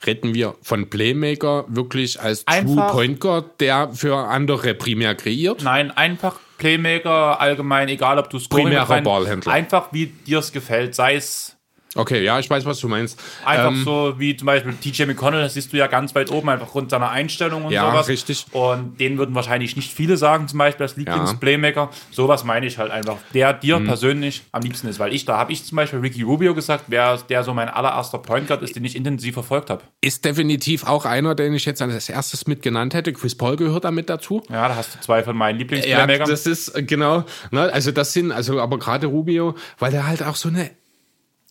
Reden 0.07 0.35
wir 0.35 0.55
von 0.63 0.89
Playmaker 0.91 1.65
wirklich 1.69 2.21
als 2.21 2.47
Einfach- 2.47 2.75
True 2.75 2.93
Point 2.93 3.21
Guard, 3.21 3.61
der 3.61 3.91
für 3.93 4.17
andere 4.17 4.75
primär 4.75 5.15
kreiert? 5.15 5.63
Nein, 5.63 5.91
einfach 5.91 6.39
Playmaker 6.59 7.41
allgemein, 7.41 7.89
egal 7.89 8.19
ob 8.19 8.31
du 8.31 8.39
Scoring 8.39 8.67
Primärer 8.67 8.91
rein- 8.91 9.05
Ballhändler. 9.05 9.53
Einfach 9.53 9.93
wie 9.93 10.07
dir 10.07 10.39
es 10.39 10.53
gefällt, 10.53 10.95
sei 10.95 11.17
es 11.17 11.54
Okay, 11.95 12.23
ja, 12.25 12.39
ich 12.39 12.51
weiß, 12.51 12.65
was 12.65 12.81
du 12.81 12.89
meinst. 12.89 13.21
Einfach 13.45 13.71
Ähm, 13.71 13.83
so 13.85 14.15
wie 14.19 14.37
zum 14.37 14.47
Beispiel 14.47 14.75
TJ 14.75 15.05
McConnell, 15.07 15.43
das 15.43 15.55
siehst 15.55 15.73
du 15.73 15.77
ja 15.77 15.87
ganz 15.87 16.15
weit 16.15 16.31
oben, 16.31 16.49
einfach 16.49 16.67
aufgrund 16.67 16.91
seiner 16.91 17.11
Einstellung 17.11 17.65
und 17.65 17.73
Ja, 17.73 17.91
sowas. 17.91 18.09
richtig. 18.09 18.47
Und 18.53 18.99
den 19.01 19.17
würden 19.19 19.35
wahrscheinlich 19.35 19.77
nicht 19.77 19.93
viele 19.93 20.17
sagen, 20.17 20.49
zum 20.49 20.59
Beispiel 20.59 20.85
als 20.85 20.97
Lieblingsplaymaker. 20.97 21.91
Sowas 22.11 22.45
meine 22.45 22.67
ich 22.67 22.79
halt 22.79 22.91
einfach, 22.91 23.19
der 23.33 23.53
dir 23.53 23.79
Mhm. 23.79 23.87
persönlich 23.87 24.43
am 24.53 24.63
liebsten 24.63 24.89
ist. 24.89 24.99
Weil 24.99 25.15
ich, 25.15 25.25
da 25.25 25.37
habe 25.39 25.53
ich 25.53 25.65
zum 25.65 25.77
Beispiel 25.77 26.01
Ricky 26.01 26.23
Rubio 26.23 26.55
gesagt, 26.55 26.85
wer 26.89 27.17
der 27.19 27.45
so 27.45 27.55
mein 27.55 27.69
allererster 27.69 28.19
Point 28.19 28.49
Guard 28.49 28.63
ist, 28.63 28.75
den 28.77 28.85
ich 28.85 28.97
intensiv 28.97 29.35
verfolgt 29.35 29.71
habe. 29.71 29.83
Ist 30.01 30.25
definitiv 30.25 30.85
auch 30.85 31.05
einer, 31.05 31.35
den 31.35 31.55
ich 31.55 31.65
jetzt 31.65 31.81
als 31.83 32.09
erstes 32.09 32.47
mit 32.47 32.63
genannt 32.63 32.95
hätte. 32.95 33.13
Chris 33.13 33.35
Paul 33.37 33.57
gehört 33.57 33.85
da 33.85 33.91
mit 33.91 34.09
dazu. 34.11 34.43
Ja, 34.51 34.69
da 34.69 34.77
hast 34.77 34.95
du 34.95 35.01
zwei 35.01 35.23
von 35.23 35.37
meinen 35.37 35.55
Ja, 35.57 35.59
Lieblingsplaymakern. 35.61 36.29
das 36.29 36.47
ist 36.47 36.69
äh, 36.71 36.83
genau. 36.83 37.25
Ne, 37.51 37.73
also 37.73 37.93
das 37.93 38.13
sind, 38.13 38.33
also 38.33 38.61
aber 38.61 38.79
gerade 38.79 39.07
Rubio, 39.07 39.55
weil 39.79 39.95
er 39.95 40.07
halt 40.07 40.23
auch 40.23 40.37
so 40.37 40.49
eine 40.49 40.71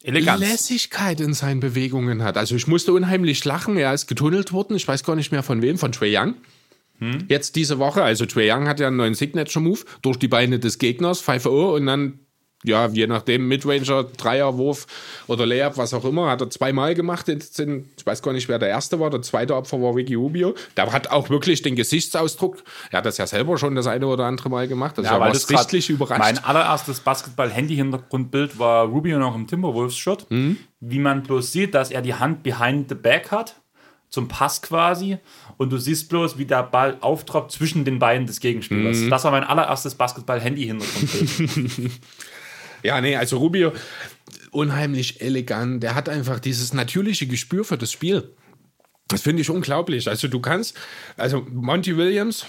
Eleganz. 0.03 0.41
Lässigkeit 0.41 1.19
in 1.19 1.33
seinen 1.33 1.59
Bewegungen 1.59 2.23
hat. 2.23 2.37
Also 2.37 2.55
ich 2.55 2.67
musste 2.67 2.93
unheimlich 2.93 3.43
lachen. 3.45 3.77
Er 3.77 3.93
ist 3.93 4.07
getunnelt 4.07 4.51
worden. 4.53 4.75
Ich 4.75 4.87
weiß 4.87 5.03
gar 5.03 5.15
nicht 5.15 5.31
mehr 5.31 5.43
von 5.43 5.61
wem, 5.61 5.77
von 5.77 5.91
Trey 5.91 6.15
Young. 6.15 6.35
Jetzt 7.27 7.55
diese 7.57 7.79
Woche, 7.79 8.03
also 8.03 8.25
Trey 8.25 8.49
Young 8.49 8.67
hat 8.67 8.79
ja 8.79 8.87
einen 8.87 8.95
neuen 8.95 9.13
Signature-Move 9.13 9.81
durch 10.01 10.17
die 10.17 10.29
Beine 10.29 10.59
des 10.59 10.77
Gegners, 10.77 11.21
5-0 11.27 11.75
und 11.75 11.85
dann, 11.85 12.19
ja, 12.63 12.87
je 12.87 13.07
nachdem, 13.07 13.47
Midranger, 13.47 14.03
Dreierwurf 14.03 14.87
oder 15.27 15.45
Layup, 15.45 15.77
was 15.77 15.93
auch 15.93 16.05
immer, 16.05 16.29
hat 16.29 16.41
er 16.41 16.49
zweimal 16.49 16.95
gemacht. 16.95 17.25
Sind, 17.25 17.87
ich 17.97 18.05
weiß 18.05 18.21
gar 18.21 18.33
nicht, 18.33 18.47
wer 18.47 18.59
der 18.59 18.69
erste 18.69 18.99
war. 18.99 19.09
Der 19.09 19.21
zweite 19.21 19.55
Opfer 19.55 19.81
war 19.81 19.95
Ricky 19.95 20.15
Rubio. 20.15 20.55
Der 20.77 20.91
hat 20.91 21.11
auch 21.11 21.29
wirklich 21.29 21.61
den 21.61 21.75
Gesichtsausdruck, 21.75 22.63
er 22.91 22.99
hat 22.99 23.05
das 23.05 23.17
ja 23.17 23.27
selber 23.27 23.57
schon 23.57 23.75
das 23.75 23.87
eine 23.87 24.07
oder 24.07 24.25
andere 24.25 24.49
Mal 24.49 24.67
gemacht. 24.67 24.97
Also 24.97 25.09
Ja, 25.09 25.19
war 25.19 25.31
das 25.31 25.43
sichtlich 25.47 25.89
überrascht. 25.89 26.19
Mein 26.19 26.43
allererstes 26.43 26.99
Basketball-Handy-Hintergrundbild 27.01 28.59
war 28.59 28.85
Rubio 28.85 29.19
noch 29.19 29.35
im 29.35 29.47
Timberwolves-Shirt. 29.47 30.27
Mhm. 30.29 30.57
Wie 30.79 30.99
man 30.99 31.23
bloß 31.23 31.51
sieht, 31.51 31.73
dass 31.73 31.91
er 31.91 32.01
die 32.01 32.15
Hand 32.15 32.43
behind 32.43 32.89
the 32.89 32.95
back 32.95 33.31
hat, 33.31 33.55
zum 34.09 34.27
Pass 34.27 34.61
quasi. 34.61 35.17
Und 35.57 35.71
du 35.71 35.77
siehst 35.77 36.09
bloß, 36.09 36.37
wie 36.37 36.45
der 36.45 36.63
Ball 36.63 36.97
auftroppt 37.01 37.51
zwischen 37.51 37.85
den 37.85 37.99
Beinen 37.99 38.27
des 38.27 38.39
Gegenspielers. 38.39 38.97
Mhm. 38.97 39.09
Das 39.09 39.23
war 39.23 39.31
mein 39.31 39.43
allererstes 39.43 39.95
Basketball-Handy-Hintergrundbild. 39.95 41.91
Ja, 42.83 43.01
nee, 43.01 43.15
also 43.15 43.37
Rubio, 43.37 43.73
unheimlich 44.51 45.21
elegant. 45.21 45.81
Der 45.83 45.95
hat 45.95 46.09
einfach 46.09 46.39
dieses 46.39 46.73
natürliche 46.73 47.27
Gespür 47.27 47.63
für 47.63 47.77
das 47.77 47.91
Spiel. 47.91 48.29
Das 49.07 49.21
finde 49.21 49.41
ich 49.41 49.49
unglaublich. 49.49 50.07
Also 50.07 50.27
du 50.27 50.39
kannst, 50.39 50.77
also 51.17 51.45
Monty 51.49 51.97
Williams, 51.97 52.45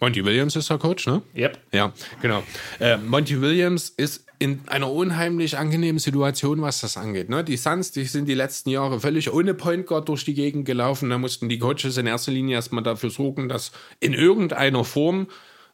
Monty 0.00 0.24
Williams 0.24 0.54
ist 0.54 0.70
der 0.70 0.78
Coach, 0.78 1.06
ne? 1.06 1.22
yep. 1.34 1.58
Ja, 1.72 1.92
genau. 2.22 2.44
Äh, 2.78 2.98
Monty 2.98 3.40
Williams 3.40 3.90
ist 3.96 4.24
in 4.38 4.60
einer 4.68 4.90
unheimlich 4.90 5.58
angenehmen 5.58 5.98
Situation, 5.98 6.62
was 6.62 6.80
das 6.80 6.96
angeht. 6.96 7.28
Ne? 7.28 7.42
Die 7.42 7.56
Suns, 7.56 7.90
die 7.90 8.04
sind 8.04 8.26
die 8.26 8.34
letzten 8.34 8.70
Jahre 8.70 9.00
völlig 9.00 9.32
ohne 9.32 9.54
Point 9.54 9.86
Guard 9.86 10.08
durch 10.08 10.24
die 10.24 10.34
Gegend 10.34 10.64
gelaufen. 10.64 11.10
Da 11.10 11.18
mussten 11.18 11.48
die 11.48 11.58
Coaches 11.58 11.96
in 11.96 12.06
erster 12.06 12.30
Linie 12.30 12.54
erstmal 12.54 12.84
dafür 12.84 13.10
sorgen, 13.10 13.48
dass 13.48 13.72
in 13.98 14.14
irgendeiner 14.14 14.84
Form 14.84 15.26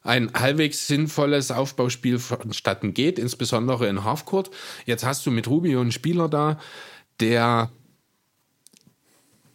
ein 0.05 0.31
halbwegs 0.33 0.87
sinnvolles 0.87 1.51
Aufbauspiel 1.51 2.19
vonstatten 2.19 2.93
geht, 2.93 3.19
insbesondere 3.19 3.87
in 3.87 4.03
Halfcourt. 4.03 4.51
Jetzt 4.85 5.03
hast 5.03 5.25
du 5.25 5.31
mit 5.31 5.47
Rubio 5.47 5.81
einen 5.81 5.91
Spieler 5.91 6.29
da, 6.29 6.59
der 7.19 7.71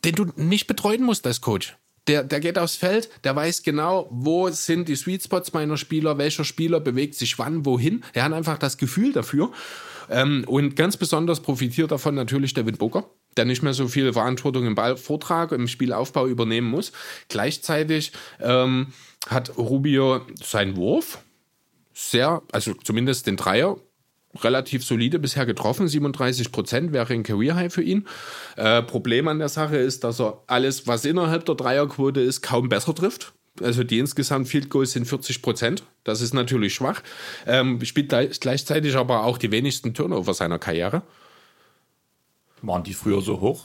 den 0.05 0.14
du 0.14 0.26
nicht 0.36 0.66
betreuen 0.66 1.03
musst 1.03 1.26
als 1.26 1.40
Coach. 1.40 1.76
Der, 2.07 2.24
der 2.24 2.40
geht 2.40 2.59
aufs 2.59 2.76
Feld, 2.76 3.11
der 3.24 3.36
weiß 3.36 3.62
genau, 3.62 4.09
wo 4.11 4.48
sind 4.48 4.88
die 4.88 4.96
Sweet 4.96 5.22
Spots 5.22 5.53
meiner 5.53 5.76
Spieler, 5.76 6.18
welcher 6.18 6.44
Spieler 6.44 6.80
bewegt 6.80 7.14
sich 7.14 7.38
wann, 7.38 7.66
wohin. 7.66 8.03
Er 8.14 8.24
hat 8.24 8.32
einfach 8.32 8.59
das 8.59 8.78
Gefühl 8.78 9.12
dafür. 9.12 9.53
Ähm, 10.09 10.44
und 10.46 10.74
ganz 10.74 10.96
besonders 10.96 11.40
profitiert 11.40 11.92
davon 11.92 12.14
natürlich 12.14 12.55
David 12.55 12.78
Booker, 12.78 13.11
der 13.37 13.45
nicht 13.45 13.62
mehr 13.62 13.74
so 13.74 13.89
viel 13.89 14.12
Verantwortung 14.12 14.66
im 14.66 14.74
Ballvortrag, 14.74 15.53
im 15.53 15.68
Spielaufbau 15.68 16.26
übernehmen 16.26 16.68
muss. 16.68 16.93
Gleichzeitig 17.28 18.12
ähm, 18.41 18.89
hat 19.28 19.57
Rubio 19.57 20.22
seinen 20.43 20.76
Wurf 20.76 21.18
sehr, 21.93 22.43
also 22.53 22.74
zumindest 22.74 23.26
den 23.26 23.37
Dreier, 23.37 23.76
relativ 24.43 24.85
solide 24.85 25.18
bisher 25.18 25.47
getroffen. 25.47 25.89
37 25.89 26.53
Prozent 26.53 26.93
wäre 26.93 27.12
ein 27.12 27.22
Career 27.22 27.57
High 27.57 27.72
für 27.72 27.83
ihn. 27.83 28.07
Äh, 28.57 28.83
Problem 28.83 29.28
an 29.28 29.39
der 29.39 29.49
Sache 29.49 29.76
ist, 29.76 30.05
dass 30.05 30.20
er 30.20 30.43
alles, 30.47 30.87
was 30.87 31.05
innerhalb 31.05 31.45
der 31.47 31.57
Dreierquote 31.57 32.20
ist, 32.20 32.43
kaum 32.43 32.68
besser 32.68 32.95
trifft. 32.95 33.33
Also 33.61 33.83
die 33.83 33.99
insgesamt 33.99 34.49
Field 34.49 34.70
Goals 34.70 34.93
sind 34.93 35.07
40 35.07 35.43
Prozent. 35.43 35.83
Das 36.05 36.20
ist 36.20 36.33
natürlich 36.33 36.74
schwach. 36.74 37.03
Ähm, 37.47 37.85
spielt 37.85 38.11
gleichzeitig 38.41 38.97
aber 38.97 39.24
auch 39.24 39.39
die 39.39 39.51
wenigsten 39.51 39.93
Turnover 39.93 40.33
seiner 40.33 40.59
Karriere. 40.59 41.03
Waren 42.62 42.82
die 42.82 42.94
früher 42.94 43.20
so 43.20 43.40
hoch? 43.40 43.64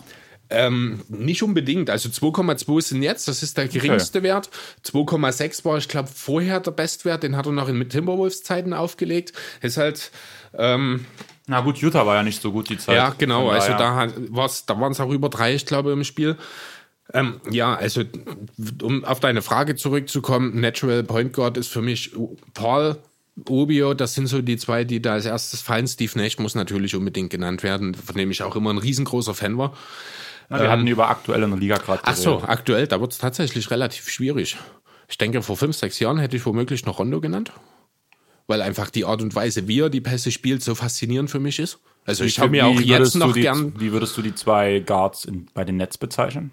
Ähm, 0.49 1.01
nicht 1.07 1.41
unbedingt. 1.41 1.89
Also 1.89 2.09
2,2 2.09 2.81
sind 2.81 3.03
jetzt, 3.03 3.27
das 3.27 3.41
ist 3.41 3.57
der 3.57 3.67
geringste 3.67 4.19
okay. 4.19 4.27
Wert. 4.27 4.49
2,6 4.85 5.65
war, 5.65 5.77
ich 5.77 5.87
glaube, 5.87 6.09
vorher 6.13 6.59
der 6.59 6.71
Bestwert. 6.71 7.23
Den 7.23 7.35
hat 7.35 7.47
er 7.47 7.51
noch 7.51 7.67
in 7.67 7.89
Timberwolves 7.89 8.43
Zeiten 8.43 8.73
aufgelegt. 8.73 9.33
Ist 9.61 9.77
halt. 9.77 10.11
Ähm, 10.53 11.05
Na 11.47 11.61
gut, 11.61 11.77
Utah 11.77 12.05
war 12.05 12.15
ja 12.15 12.23
nicht 12.23 12.41
so 12.41 12.51
gut 12.51 12.69
die 12.69 12.77
Zeit. 12.77 12.95
Ja, 12.95 13.15
genau. 13.17 13.49
Also 13.49 13.69
da, 13.69 14.07
da 14.07 14.79
waren 14.79 14.91
es 14.91 14.99
auch 14.99 15.09
über 15.09 15.29
drei, 15.29 15.55
ich 15.55 15.65
glaube, 15.65 15.91
im 15.91 16.03
Spiel. 16.03 16.37
Ähm, 17.13 17.39
ja, 17.49 17.75
also 17.75 18.03
um 18.81 19.03
auf 19.05 19.19
deine 19.19 19.41
Frage 19.41 19.75
zurückzukommen, 19.75 20.59
Natural 20.59 21.03
Point 21.03 21.33
Guard 21.33 21.57
ist 21.57 21.67
für 21.67 21.81
mich 21.81 22.11
Paul 22.53 22.97
Obio, 23.49 23.93
das 23.93 24.13
sind 24.13 24.27
so 24.27 24.41
die 24.41 24.57
zwei, 24.57 24.85
die 24.85 25.01
da 25.01 25.13
als 25.13 25.25
erstes 25.25 25.61
fallen. 25.61 25.87
Steve 25.87 26.11
Nash 26.17 26.37
muss 26.39 26.55
natürlich 26.55 26.95
unbedingt 26.95 27.29
genannt 27.29 27.63
werden, 27.63 27.93
von 27.93 28.15
dem 28.15 28.31
ich 28.31 28.43
auch 28.43 28.55
immer 28.55 28.71
ein 28.71 28.77
riesengroßer 28.77 29.33
Fan 29.33 29.57
war. 29.57 29.73
Ja, 30.49 30.57
wir 30.57 30.65
ähm, 30.65 30.71
hatten 30.71 30.87
über 30.87 31.09
aktuell 31.09 31.43
in 31.43 31.49
der 31.49 31.59
Liga 31.59 31.77
gerade 31.77 32.01
Ach 32.05 32.15
so, 32.15 32.41
aktuell, 32.41 32.87
da 32.87 33.01
wird 33.01 33.11
es 33.11 33.17
tatsächlich 33.17 33.71
relativ 33.71 34.09
schwierig. 34.09 34.57
Ich 35.09 35.17
denke, 35.17 35.41
vor 35.41 35.57
fünf, 35.57 35.75
sechs 35.75 35.99
Jahren 35.99 36.17
hätte 36.17 36.37
ich 36.37 36.45
womöglich 36.45 36.85
noch 36.85 36.99
Rondo 36.99 37.19
genannt. 37.19 37.51
Weil 38.47 38.61
einfach 38.61 38.89
die 38.91 39.05
Art 39.05 39.21
und 39.21 39.33
Weise, 39.33 39.67
wie 39.67 39.81
er 39.81 39.89
die 39.89 40.01
Pässe 40.01 40.31
spielt, 40.31 40.63
so 40.63 40.75
faszinierend 40.75 41.31
für 41.31 41.39
mich 41.39 41.59
ist. 41.59 41.79
Also 42.05 42.23
ich 42.23 42.39
habe 42.39 42.51
mir 42.51 42.67
auch 42.67 42.79
jetzt 42.79 43.15
noch 43.15 43.33
die, 43.33 43.41
gern. 43.41 43.73
Wie 43.79 43.91
würdest 43.91 44.15
du 44.17 44.21
die 44.21 44.35
zwei 44.35 44.79
Guards 44.79 45.25
in, 45.25 45.47
bei 45.55 45.65
den 45.65 45.77
Nets 45.77 45.97
bezeichnen? 45.97 46.51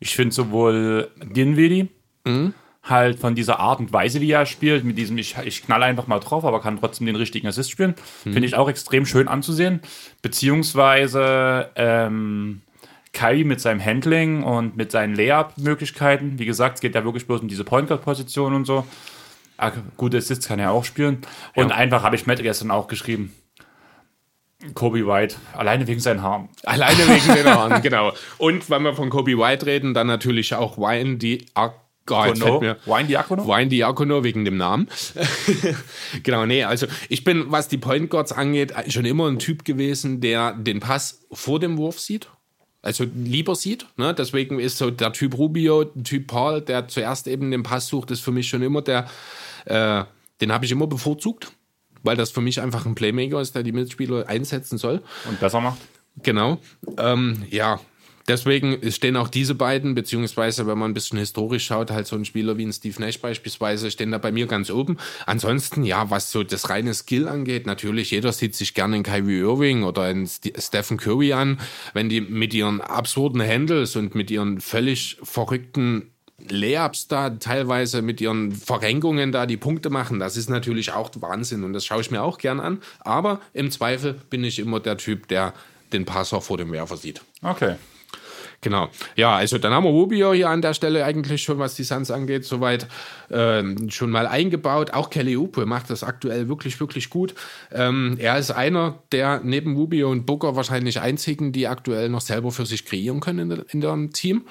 Ich 0.00 0.16
finde 0.16 0.34
sowohl 0.34 1.10
Dinwiddie 1.22 1.88
mhm. 2.24 2.54
Halt 2.88 3.18
von 3.18 3.34
dieser 3.34 3.58
Art 3.60 3.80
und 3.80 3.92
Weise, 3.92 4.20
wie 4.20 4.30
er 4.30 4.46
spielt, 4.46 4.84
mit 4.84 4.96
diesem, 4.96 5.18
ich, 5.18 5.36
ich 5.44 5.62
knall 5.62 5.82
einfach 5.82 6.06
mal 6.06 6.20
drauf, 6.20 6.44
aber 6.44 6.60
kann 6.60 6.78
trotzdem 6.78 7.06
den 7.06 7.16
richtigen 7.16 7.46
Assist 7.46 7.70
spielen, 7.70 7.94
mhm. 8.24 8.32
finde 8.32 8.46
ich 8.46 8.54
auch 8.54 8.68
extrem 8.68 9.06
schön 9.06 9.28
anzusehen. 9.28 9.80
Beziehungsweise 10.22 11.70
ähm, 11.74 12.62
Kai 13.12 13.44
mit 13.44 13.60
seinem 13.60 13.84
Handling 13.84 14.42
und 14.42 14.76
mit 14.76 14.92
seinen 14.92 15.14
Layup-Möglichkeiten. 15.14 16.38
Wie 16.38 16.46
gesagt, 16.46 16.76
es 16.76 16.80
geht 16.80 16.94
ja 16.94 17.04
wirklich 17.04 17.26
bloß 17.26 17.40
um 17.40 17.48
diese 17.48 17.64
Point 17.64 17.88
Guard-Position 17.88 18.54
und 18.54 18.66
so. 18.66 18.86
Ah, 19.56 19.72
gute 19.96 20.18
Assists 20.18 20.46
kann 20.46 20.58
er 20.58 20.70
auch 20.70 20.84
spielen. 20.84 21.22
Und 21.54 21.70
ja. 21.70 21.76
einfach 21.76 22.02
habe 22.02 22.14
ich 22.14 22.26
Matt 22.26 22.42
gestern 22.42 22.70
auch 22.70 22.88
geschrieben. 22.88 23.34
Kobe 24.74 25.06
White, 25.06 25.36
alleine 25.54 25.86
wegen 25.86 26.00
seinen 26.00 26.22
Haaren. 26.22 26.48
Alleine 26.64 26.98
wegen 27.08 27.34
den 27.34 27.46
Haaren, 27.46 27.82
genau. 27.82 28.12
Und 28.38 28.68
wenn 28.70 28.82
wir 28.82 28.94
von 28.94 29.10
Kobe 29.10 29.38
White 29.38 29.66
reden, 29.66 29.94
dann 29.94 30.06
natürlich 30.06 30.54
auch 30.54 30.78
Wine 30.78 31.16
die 31.16 31.46
Diakono. 32.06 32.76
Wine 32.86 33.08
Diakono? 33.08 33.46
Wine 33.46 33.68
Diakono 33.68 34.24
wegen 34.24 34.44
dem 34.44 34.56
Namen. 34.56 34.88
genau, 36.22 36.46
nee, 36.46 36.64
also 36.64 36.86
ich 37.08 37.24
bin, 37.24 37.50
was 37.50 37.68
die 37.68 37.78
Point 37.78 38.10
Guards 38.10 38.32
angeht, 38.32 38.72
schon 38.88 39.04
immer 39.04 39.28
ein 39.28 39.38
Typ 39.38 39.64
gewesen, 39.64 40.20
der 40.20 40.52
den 40.52 40.80
Pass 40.80 41.26
vor 41.32 41.60
dem 41.60 41.76
Wurf 41.76 42.00
sieht 42.00 42.28
also 42.86 43.04
lieber 43.04 43.56
sieht. 43.56 43.86
Ne? 43.96 44.14
Deswegen 44.14 44.60
ist 44.60 44.78
so 44.78 44.90
der 44.90 45.12
Typ 45.12 45.36
Rubio, 45.36 45.84
Typ 45.84 46.28
Paul, 46.28 46.60
der 46.60 46.86
zuerst 46.86 47.26
eben 47.26 47.50
den 47.50 47.64
Pass 47.64 47.88
sucht, 47.88 48.12
ist 48.12 48.20
für 48.20 48.30
mich 48.30 48.48
schon 48.48 48.62
immer 48.62 48.80
der, 48.80 49.08
äh, 49.64 50.04
den 50.40 50.52
habe 50.52 50.64
ich 50.64 50.70
immer 50.70 50.86
bevorzugt, 50.86 51.50
weil 52.04 52.16
das 52.16 52.30
für 52.30 52.40
mich 52.40 52.60
einfach 52.60 52.86
ein 52.86 52.94
Playmaker 52.94 53.40
ist, 53.40 53.56
der 53.56 53.64
die 53.64 53.72
Mitspieler 53.72 54.28
einsetzen 54.28 54.78
soll. 54.78 55.02
Und 55.28 55.40
besser 55.40 55.60
macht. 55.60 55.78
Genau. 56.22 56.58
Ähm, 56.96 57.44
ja, 57.50 57.80
Deswegen 58.28 58.90
stehen 58.90 59.16
auch 59.16 59.28
diese 59.28 59.54
beiden, 59.54 59.94
beziehungsweise 59.94 60.66
wenn 60.66 60.78
man 60.78 60.90
ein 60.90 60.94
bisschen 60.94 61.18
historisch 61.18 61.66
schaut, 61.66 61.90
halt 61.90 62.06
so 62.06 62.16
ein 62.16 62.24
Spieler 62.24 62.58
wie 62.58 62.66
ein 62.66 62.72
Steve 62.72 63.00
Nash 63.00 63.20
beispielsweise, 63.20 63.90
stehen 63.90 64.10
da 64.10 64.18
bei 64.18 64.32
mir 64.32 64.46
ganz 64.46 64.70
oben. 64.70 64.96
Ansonsten, 65.26 65.84
ja, 65.84 66.10
was 66.10 66.32
so 66.32 66.42
das 66.42 66.68
reine 66.68 66.92
Skill 66.94 67.28
angeht, 67.28 67.66
natürlich, 67.66 68.10
jeder 68.10 68.32
sieht 68.32 68.56
sich 68.56 68.74
gerne 68.74 68.96
in 68.96 69.02
Kyrie 69.02 69.38
Irving 69.38 69.84
oder 69.84 70.10
in 70.10 70.26
Stephen 70.26 70.96
Curry 70.96 71.32
an, 71.32 71.60
wenn 71.94 72.08
die 72.08 72.20
mit 72.20 72.52
ihren 72.52 72.80
absurden 72.80 73.40
Handles 73.42 73.94
und 73.94 74.14
mit 74.14 74.30
ihren 74.30 74.60
völlig 74.60 75.18
verrückten 75.22 76.10
Layups 76.50 77.08
da 77.08 77.30
teilweise 77.30 78.02
mit 78.02 78.20
ihren 78.20 78.52
Verrenkungen 78.52 79.32
da 79.32 79.46
die 79.46 79.56
Punkte 79.56 79.88
machen, 79.88 80.18
das 80.18 80.36
ist 80.36 80.50
natürlich 80.50 80.92
auch 80.92 81.10
Wahnsinn 81.20 81.64
und 81.64 81.72
das 81.72 81.86
schaue 81.86 82.02
ich 82.02 82.10
mir 82.10 82.22
auch 82.22 82.38
gern 82.38 82.60
an. 82.60 82.82
Aber 83.00 83.40
im 83.52 83.70
Zweifel 83.70 84.14
bin 84.28 84.44
ich 84.44 84.58
immer 84.58 84.80
der 84.80 84.98
Typ, 84.98 85.28
der 85.28 85.54
den 85.92 86.04
Passer 86.04 86.40
vor 86.40 86.58
dem 86.58 86.72
Werfer 86.72 86.96
sieht. 86.96 87.22
Okay. 87.42 87.76
Genau. 88.66 88.88
Ja, 89.14 89.36
also 89.36 89.58
dann 89.58 89.72
haben 89.72 89.84
wir 89.84 89.90
Rubio 89.90 90.32
hier 90.32 90.50
an 90.50 90.60
der 90.60 90.74
Stelle 90.74 91.04
eigentlich 91.04 91.40
schon, 91.40 91.60
was 91.60 91.76
die 91.76 91.84
Suns 91.84 92.10
angeht, 92.10 92.44
soweit 92.44 92.88
ähm, 93.30 93.90
schon 93.90 94.10
mal 94.10 94.26
eingebaut. 94.26 94.92
Auch 94.92 95.08
Kelly 95.08 95.36
Oubre 95.36 95.66
macht 95.66 95.88
das 95.88 96.02
aktuell 96.02 96.48
wirklich, 96.48 96.80
wirklich 96.80 97.08
gut. 97.08 97.36
Ähm, 97.70 98.16
er 98.18 98.36
ist 98.36 98.50
einer 98.50 98.98
der 99.12 99.40
neben 99.44 99.76
Rubio 99.76 100.10
und 100.10 100.26
Booker 100.26 100.56
wahrscheinlich 100.56 101.00
einzigen, 101.00 101.52
die 101.52 101.68
aktuell 101.68 102.08
noch 102.08 102.22
selber 102.22 102.50
für 102.50 102.66
sich 102.66 102.84
kreieren 102.84 103.20
können 103.20 103.52
in, 103.52 103.64
in 103.68 103.80
dem 103.82 104.12
Team. 104.12 104.46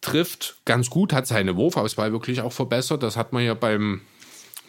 Trifft 0.00 0.56
ganz 0.64 0.88
gut, 0.88 1.12
hat 1.12 1.26
seine 1.26 1.54
Wurfauswahl 1.56 2.10
wirklich 2.10 2.40
auch 2.40 2.54
verbessert. 2.54 3.02
Das 3.02 3.18
hat 3.18 3.34
man 3.34 3.44
ja 3.44 3.52
beim 3.52 4.00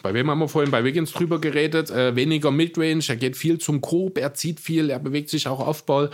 bei 0.02 0.12
wem 0.12 0.30
haben 0.30 0.40
wir 0.40 0.48
vorhin 0.48 0.70
bei 0.70 0.84
Wiggins 0.84 1.12
drüber 1.12 1.40
geredet? 1.40 1.90
Äh, 1.90 2.16
weniger 2.16 2.50
Midrange, 2.50 3.04
er 3.08 3.16
geht 3.16 3.36
viel 3.38 3.58
zum 3.58 3.80
Korb, 3.80 4.18
er 4.18 4.34
zieht 4.34 4.60
viel, 4.60 4.90
er 4.90 4.98
bewegt 4.98 5.30
sich 5.30 5.48
auch 5.48 5.66
auf 5.66 5.86
Ball 5.86 6.10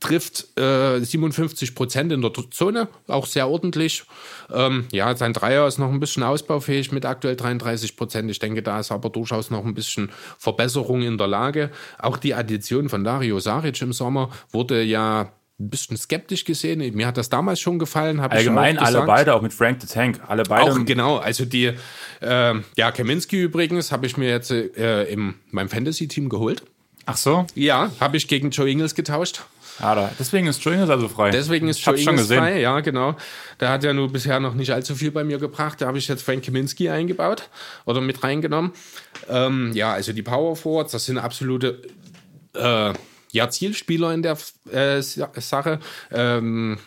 trifft 0.00 0.58
äh, 0.58 0.98
57 1.00 1.74
Prozent 1.74 2.10
in 2.10 2.22
der 2.22 2.32
Zone, 2.50 2.88
auch 3.06 3.26
sehr 3.26 3.48
ordentlich. 3.48 4.04
Ähm, 4.52 4.86
ja, 4.90 5.14
sein 5.14 5.34
Dreier 5.34 5.66
ist 5.68 5.78
noch 5.78 5.90
ein 5.92 6.00
bisschen 6.00 6.22
ausbaufähig 6.22 6.90
mit 6.90 7.04
aktuell 7.04 7.36
33 7.36 7.96
Prozent. 7.96 8.30
Ich 8.30 8.38
denke, 8.38 8.62
da 8.62 8.80
ist 8.80 8.90
aber 8.90 9.10
durchaus 9.10 9.50
noch 9.50 9.64
ein 9.64 9.74
bisschen 9.74 10.10
Verbesserung 10.38 11.02
in 11.02 11.18
der 11.18 11.28
Lage. 11.28 11.70
Auch 11.98 12.16
die 12.16 12.34
Addition 12.34 12.88
von 12.88 13.04
Dario 13.04 13.38
Saric 13.38 13.80
im 13.82 13.92
Sommer 13.92 14.30
wurde 14.50 14.82
ja 14.82 15.32
ein 15.60 15.68
bisschen 15.68 15.98
skeptisch 15.98 16.46
gesehen. 16.46 16.78
Mir 16.96 17.06
hat 17.06 17.18
das 17.18 17.28
damals 17.28 17.60
schon 17.60 17.78
gefallen. 17.78 18.18
Allgemein 18.18 18.78
alle 18.78 19.02
beide, 19.02 19.34
auch 19.34 19.42
mit 19.42 19.52
Frank 19.52 19.82
the 19.82 19.86
Tank, 19.86 20.20
alle 20.26 20.42
beide. 20.44 20.72
Auch 20.72 20.84
genau, 20.86 21.18
also 21.18 21.44
die, 21.44 21.72
äh, 22.22 22.54
ja, 22.76 22.90
Kaminski 22.92 23.42
übrigens 23.42 23.92
habe 23.92 24.06
ich 24.06 24.16
mir 24.16 24.30
jetzt 24.30 24.50
äh, 24.50 25.04
in 25.04 25.34
meinem 25.50 25.68
Fantasy-Team 25.68 26.30
geholt. 26.30 26.62
Ach 27.06 27.16
so? 27.16 27.46
Ja, 27.54 27.90
habe 28.00 28.16
ich 28.16 28.28
gegen 28.28 28.50
Joe 28.50 28.70
Ingles 28.70 28.94
getauscht. 28.94 29.42
Da, 29.80 30.10
deswegen 30.18 30.46
ist 30.46 30.62
Joe 30.62 30.74
Ingles 30.74 30.90
also 30.90 31.08
frei. 31.08 31.30
Deswegen 31.30 31.68
ist 31.68 31.84
Joe 31.84 31.98
Ingles 31.98 32.26
frei, 32.26 32.60
ja, 32.60 32.80
genau. 32.80 33.16
Der 33.60 33.70
hat 33.70 33.82
ja 33.82 33.92
nur 33.92 34.12
bisher 34.12 34.40
noch 34.40 34.54
nicht 34.54 34.72
allzu 34.72 34.94
viel 34.94 35.10
bei 35.10 35.24
mir 35.24 35.38
gebracht. 35.38 35.80
Da 35.80 35.86
habe 35.86 35.98
ich 35.98 36.08
jetzt 36.08 36.22
Frank 36.22 36.44
Kaminski 36.44 36.88
eingebaut 36.88 37.48
oder 37.86 38.00
mit 38.00 38.22
reingenommen. 38.22 38.72
Ähm, 39.28 39.72
ja, 39.74 39.92
also 39.92 40.12
die 40.12 40.22
Power 40.22 40.56
Forwards, 40.56 40.92
das 40.92 41.06
sind 41.06 41.18
absolute 41.18 41.82
äh, 42.54 42.92
ja, 43.32 43.48
Zielspieler 43.48 44.12
in 44.12 44.22
der 44.22 44.36
äh, 44.70 45.00
Sache. 45.02 45.80
Ähm, 46.10 46.78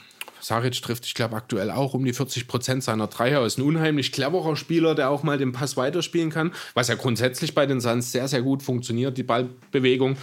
Saric 0.44 0.82
trifft, 0.82 1.06
ich 1.06 1.14
glaube, 1.14 1.38
aktuell 1.38 1.72
auch 1.72 1.94
um 1.94 2.04
die 2.04 2.12
40 2.12 2.48
Prozent 2.48 2.84
seiner 2.84 3.08
Dreier. 3.08 3.46
Ist 3.46 3.58
ein 3.58 3.64
unheimlich 3.64 4.12
cleverer 4.12 4.58
Spieler, 4.58 4.94
der 4.94 5.10
auch 5.10 5.24
mal 5.24 5.38
den 5.38 5.54
Pass 5.54 5.78
weiterspielen 5.78 6.32
kann, 6.32 6.52
was 6.74 6.90
ja 6.90 6.96
grundsätzlich 6.96 7.56
bei 7.56 7.66
den 7.66 7.80
Suns 7.80 8.12
sehr, 8.12 8.28
sehr 8.28 8.42
gut 8.42 8.62
funktioniert, 8.62 9.18
die 9.18 9.24
Ballbewegung. 9.24 10.18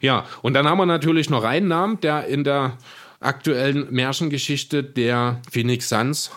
Ja, 0.00 0.24
und 0.42 0.54
dann 0.54 0.68
haben 0.68 0.78
wir 0.78 0.86
natürlich 0.86 1.30
noch 1.30 1.44
einen 1.44 1.68
Namen, 1.68 2.00
der 2.00 2.26
in 2.26 2.44
der 2.44 2.78
aktuellen 3.20 3.92
Märchengeschichte 3.92 4.84
der 4.84 5.40
Phoenix 5.50 5.88
Suns 5.88 6.30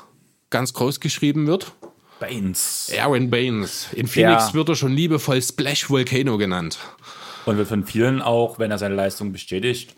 ganz 0.49 0.73
groß 0.73 0.99
geschrieben 0.99 1.47
wird. 1.47 1.73
Baines. 2.19 2.91
Aaron 2.97 3.29
Baines. 3.29 3.87
In 3.93 4.07
Phoenix 4.07 4.49
ja. 4.49 4.53
wird 4.53 4.69
er 4.69 4.75
schon 4.75 4.91
liebevoll 4.91 5.41
Splash 5.41 5.89
Volcano 5.89 6.37
genannt. 6.37 6.79
Und 7.45 7.57
wird 7.57 7.67
von 7.67 7.85
vielen 7.85 8.21
auch, 8.21 8.59
wenn 8.59 8.71
er 8.71 8.77
seine 8.77 8.95
Leistung 8.95 9.31
bestätigt, 9.31 9.95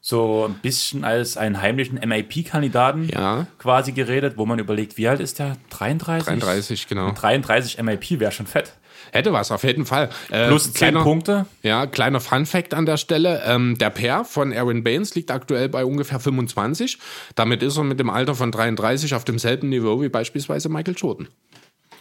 so 0.00 0.46
ein 0.46 0.54
bisschen 0.54 1.04
als 1.04 1.36
einen 1.36 1.60
heimlichen 1.60 1.98
MIP-Kandidaten 1.98 3.08
ja. 3.12 3.46
quasi 3.58 3.92
geredet, 3.92 4.36
wo 4.36 4.46
man 4.46 4.58
überlegt, 4.58 4.96
wie 4.96 5.08
alt 5.08 5.20
ist 5.20 5.38
der? 5.38 5.56
33? 5.70 6.26
33, 6.26 6.88
genau. 6.88 7.12
33 7.12 7.82
MIP 7.82 8.18
wäre 8.20 8.32
schon 8.32 8.46
fett. 8.46 8.72
Hätte 9.12 9.32
was, 9.32 9.50
auf 9.50 9.64
jeden 9.64 9.86
Fall. 9.86 10.10
Äh, 10.30 10.48
Plus 10.48 10.64
10 10.64 10.74
kleiner, 10.74 11.02
Punkte. 11.02 11.46
Ja, 11.62 11.86
kleiner 11.86 12.20
Fun-Fact 12.20 12.74
an 12.74 12.86
der 12.86 12.96
Stelle. 12.96 13.42
Ähm, 13.46 13.76
der 13.78 13.90
Pair 13.90 14.24
von 14.24 14.52
Aaron 14.52 14.84
Baines 14.84 15.14
liegt 15.14 15.30
aktuell 15.30 15.68
bei 15.68 15.84
ungefähr 15.84 16.20
25. 16.20 16.98
Damit 17.34 17.62
ist 17.62 17.76
er 17.76 17.84
mit 17.84 18.00
dem 18.00 18.10
Alter 18.10 18.34
von 18.34 18.52
33 18.52 19.14
auf 19.14 19.24
demselben 19.24 19.68
Niveau 19.68 20.00
wie 20.00 20.08
beispielsweise 20.08 20.68
Michael 20.68 20.94
Jordan. 20.96 21.28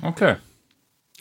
Okay. 0.01 0.35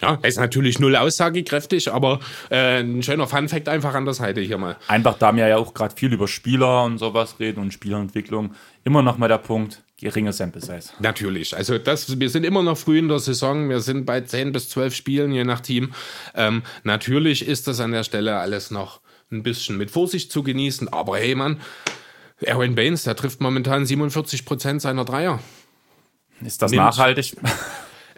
Ja, 0.00 0.18
ist 0.22 0.38
natürlich 0.38 0.78
null 0.78 0.94
aussagekräftig, 0.94 1.90
aber 1.90 2.20
äh, 2.50 2.80
ein 2.80 3.02
schöner 3.02 3.26
Fun-Fact 3.26 3.68
einfach 3.68 3.94
an 3.94 4.04
der 4.04 4.12
Seite 4.12 4.42
hier 4.42 4.58
mal. 4.58 4.76
Einfach, 4.88 5.16
da 5.16 5.34
wir 5.34 5.48
ja 5.48 5.56
auch 5.56 5.72
gerade 5.72 5.94
viel 5.96 6.12
über 6.12 6.28
Spieler 6.28 6.84
und 6.84 6.98
sowas 6.98 7.40
reden 7.40 7.60
und 7.60 7.72
Spielerentwicklung, 7.72 8.54
immer 8.84 9.00
noch 9.00 9.16
mal 9.16 9.28
der 9.28 9.38
Punkt, 9.38 9.82
geringe 9.98 10.32
Sample 10.32 10.60
Size. 10.60 10.90
Natürlich. 11.00 11.56
Also 11.56 11.78
das, 11.78 12.20
wir 12.20 12.30
sind 12.30 12.44
immer 12.44 12.62
noch 12.62 12.76
früh 12.76 12.98
in 12.98 13.08
der 13.08 13.18
Saison. 13.18 13.68
Wir 13.68 13.80
sind 13.80 14.04
bei 14.04 14.20
10 14.20 14.52
bis 14.52 14.68
12 14.68 14.94
Spielen, 14.94 15.32
je 15.32 15.44
nach 15.44 15.60
Team. 15.60 15.92
Ähm, 16.34 16.62
natürlich 16.84 17.46
ist 17.46 17.66
das 17.66 17.80
an 17.80 17.92
der 17.92 18.04
Stelle 18.04 18.36
alles 18.36 18.70
noch 18.70 19.00
ein 19.30 19.42
bisschen 19.42 19.76
mit 19.76 19.90
Vorsicht 19.90 20.30
zu 20.30 20.42
genießen. 20.42 20.88
Aber 20.92 21.18
hey, 21.18 21.34
Mann, 21.34 21.60
Aaron 22.46 22.74
Baines, 22.74 23.04
der 23.04 23.16
trifft 23.16 23.40
momentan 23.40 23.86
47 23.86 24.44
Prozent 24.44 24.82
seiner 24.82 25.04
Dreier. 25.04 25.40
Ist 26.44 26.60
das 26.60 26.70
Nimmt. 26.70 26.84
nachhaltig? 26.84 27.36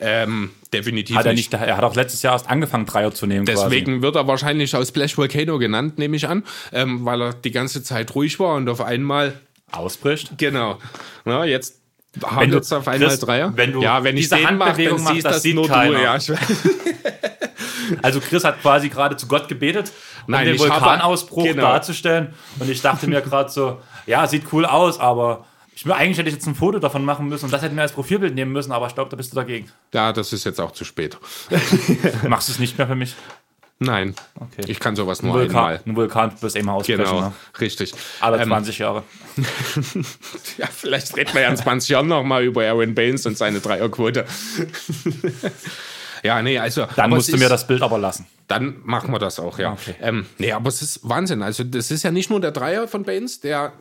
Ähm, 0.00 0.50
definitiv 0.72 1.16
hat 1.16 1.26
er 1.26 1.32
nicht. 1.32 1.52
Er 1.52 1.76
hat 1.76 1.84
auch 1.84 1.96
letztes 1.96 2.22
Jahr 2.22 2.34
erst 2.34 2.48
angefangen, 2.48 2.86
Dreier 2.86 3.12
zu 3.12 3.26
nehmen. 3.26 3.46
Deswegen 3.46 3.94
quasi. 3.94 4.02
wird 4.02 4.16
er 4.16 4.26
wahrscheinlich 4.28 4.74
aus 4.76 4.88
Splash 4.88 5.18
Volcano 5.18 5.59
genannt, 5.59 5.98
nehme 5.98 6.16
ich 6.16 6.28
an, 6.28 6.44
ähm, 6.72 7.05
weil 7.05 7.20
er 7.20 7.32
die 7.34 7.50
ganze 7.50 7.82
Zeit 7.82 8.14
ruhig 8.14 8.38
war 8.38 8.55
und 8.55 8.68
auf 8.68 8.80
einmal 8.80 9.40
ausbricht. 9.73 10.32
Genau. 10.39 10.78
Ja, 11.24 11.45
jetzt 11.45 11.81
haben 12.24 12.51
wir 12.51 12.59
auf 12.59 12.89
einmal 12.89 13.09
Chris, 13.09 13.20
Dreier. 13.20 13.53
Wenn 13.55 13.73
du 13.73 13.82
ja, 13.82 14.03
wenn 14.03 14.16
ich 14.16 14.28
diese 14.28 14.47
Handbewegung 14.47 15.03
mache, 15.03 15.20
das, 15.20 15.35
das 15.35 15.43
sieht 15.43 15.55
nur 15.55 15.69
keiner. 15.69 15.99
Du, 16.19 16.32
ja. 16.32 16.39
also 18.03 18.20
Chris 18.20 18.45
hat 18.45 18.61
quasi 18.61 18.89
gerade 18.89 19.16
zu 19.16 19.27
Gott 19.27 19.49
gebetet, 19.49 19.93
um 20.27 20.32
Nein, 20.32 20.47
den 20.47 20.59
Vulkanausbruch 20.59 21.45
genau. 21.45 21.62
darzustellen. 21.62 22.35
Und 22.59 22.70
ich 22.70 22.81
dachte 22.81 23.07
mir 23.07 23.20
gerade 23.20 23.51
so, 23.51 23.81
ja, 24.07 24.27
sieht 24.27 24.53
cool 24.53 24.65
aus, 24.65 24.99
aber 24.99 25.45
ich 25.74 25.86
will, 25.86 25.93
eigentlich 25.93 26.19
hätte 26.19 26.28
ich 26.28 26.35
jetzt 26.35 26.47
ein 26.47 26.55
Foto 26.55 26.81
davon 26.81 27.05
machen 27.05 27.28
müssen 27.28 27.45
und 27.45 27.53
das 27.53 27.62
hätten 27.62 27.77
wir 27.77 27.82
als 27.82 27.93
Profilbild 27.93 28.35
nehmen 28.35 28.53
müssen, 28.53 28.73
aber 28.73 28.89
ich 28.89 28.95
glaube, 28.95 29.11
da 29.11 29.16
bist 29.16 29.31
du 29.32 29.36
dagegen. 29.36 29.70
Ja, 29.95 30.12
das 30.12 30.32
ist 30.32 30.45
jetzt 30.45 30.61
auch 30.61 30.73
zu 30.73 30.85
spät. 30.85 31.16
Machst 32.28 32.49
du 32.49 32.53
es 32.53 32.59
nicht 32.59 32.78
mehr 32.78 32.89
für 32.89 32.97
mich? 32.97 33.15
Nein. 33.80 34.14
Okay. 34.34 34.62
Ich 34.66 34.80
kann 34.80 34.96
sowas 34.96 35.22
nur 35.22 35.34
ein 35.34 35.40
Vulkan, 35.40 35.56
einmal. 35.56 35.80
Ein 35.86 35.96
Vulkan 35.96 36.32
wirst 36.42 36.56
du 36.56 36.60
immer 36.60 36.74
ausbrechen. 36.74 37.05
Genau, 37.05 37.20
ne? 37.20 37.32
richtig. 37.60 37.94
Alle 38.20 38.38
ähm, 38.38 38.48
20 38.48 38.78
Jahre. 38.78 39.05
ja, 40.59 40.66
vielleicht 40.66 41.16
reden 41.16 41.32
wir 41.34 41.42
ja 41.42 41.48
in 41.48 41.56
20 41.56 41.88
Jahren 41.88 42.09
nochmal 42.09 42.42
über 42.42 42.64
Aaron 42.64 42.94
Baines 42.94 43.24
und 43.26 43.38
seine 43.38 43.60
Dreierquote. 43.60 44.24
ja, 46.24 46.42
nee, 46.42 46.59
also. 46.59 46.86
Dann 46.96 47.10
musst 47.10 47.32
du 47.32 47.36
mir 47.36 47.48
das 47.48 47.68
Bild 47.68 47.82
aber 47.82 47.98
lassen. 47.98 48.26
Dann 48.48 48.78
machen 48.82 49.12
wir 49.12 49.20
das 49.20 49.38
auch, 49.38 49.60
ja. 49.60 49.72
Okay. 49.74 49.94
Ähm, 50.00 50.26
nee, 50.38 50.50
aber 50.50 50.68
es 50.68 50.82
ist 50.82 51.09
Wahnsinn. 51.09 51.42
Also, 51.42 51.62
das 51.62 51.92
ist 51.92 52.02
ja 52.02 52.10
nicht 52.10 52.30
nur 52.30 52.40
der 52.40 52.50
Dreier 52.50 52.88
von 52.88 53.05
Baines, 53.05 53.40
der 53.40 53.74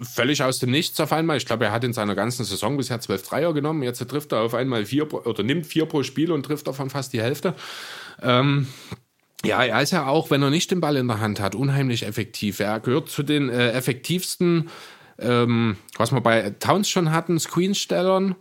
völlig 0.00 0.42
aus 0.44 0.60
dem 0.60 0.70
Nichts 0.70 1.00
auf 1.00 1.12
einmal. 1.12 1.38
Ich 1.38 1.46
glaube, 1.46 1.64
er 1.64 1.72
hat 1.72 1.82
in 1.82 1.92
seiner 1.92 2.14
ganzen 2.14 2.44
Saison 2.44 2.76
bisher 2.76 3.00
zwölf 3.00 3.22
Dreier 3.22 3.52
genommen. 3.52 3.82
Jetzt 3.82 4.06
trifft 4.08 4.32
er 4.32 4.40
auf 4.40 4.54
einmal 4.54 4.86
vier 4.86 5.12
oder 5.12 5.42
nimmt 5.42 5.66
vier 5.66 5.86
pro 5.86 6.04
Spiel 6.04 6.30
und 6.30 6.44
trifft 6.44 6.66
davon 6.68 6.90
fast 6.90 7.12
die 7.12 7.22
Hälfte. 7.22 7.54
Ähm, 8.22 8.68
ja, 9.44 9.64
er 9.64 9.82
ist 9.82 9.92
ja 9.92 10.06
auch, 10.06 10.30
wenn 10.30 10.42
er 10.42 10.50
nicht 10.50 10.70
den 10.70 10.80
Ball 10.80 10.96
in 10.96 11.08
der 11.08 11.20
Hand 11.20 11.40
hat, 11.40 11.54
unheimlich 11.54 12.04
effektiv. 12.04 12.60
Er 12.60 12.80
gehört 12.80 13.08
zu 13.08 13.22
den 13.22 13.48
äh, 13.48 13.72
effektivsten, 13.72 14.70
ähm, 15.18 15.76
was 15.96 16.12
wir 16.12 16.20
bei 16.20 16.50
Towns 16.58 16.88
schon 16.88 17.12
hatten, 17.12 17.38
Screenstellern 17.38 18.34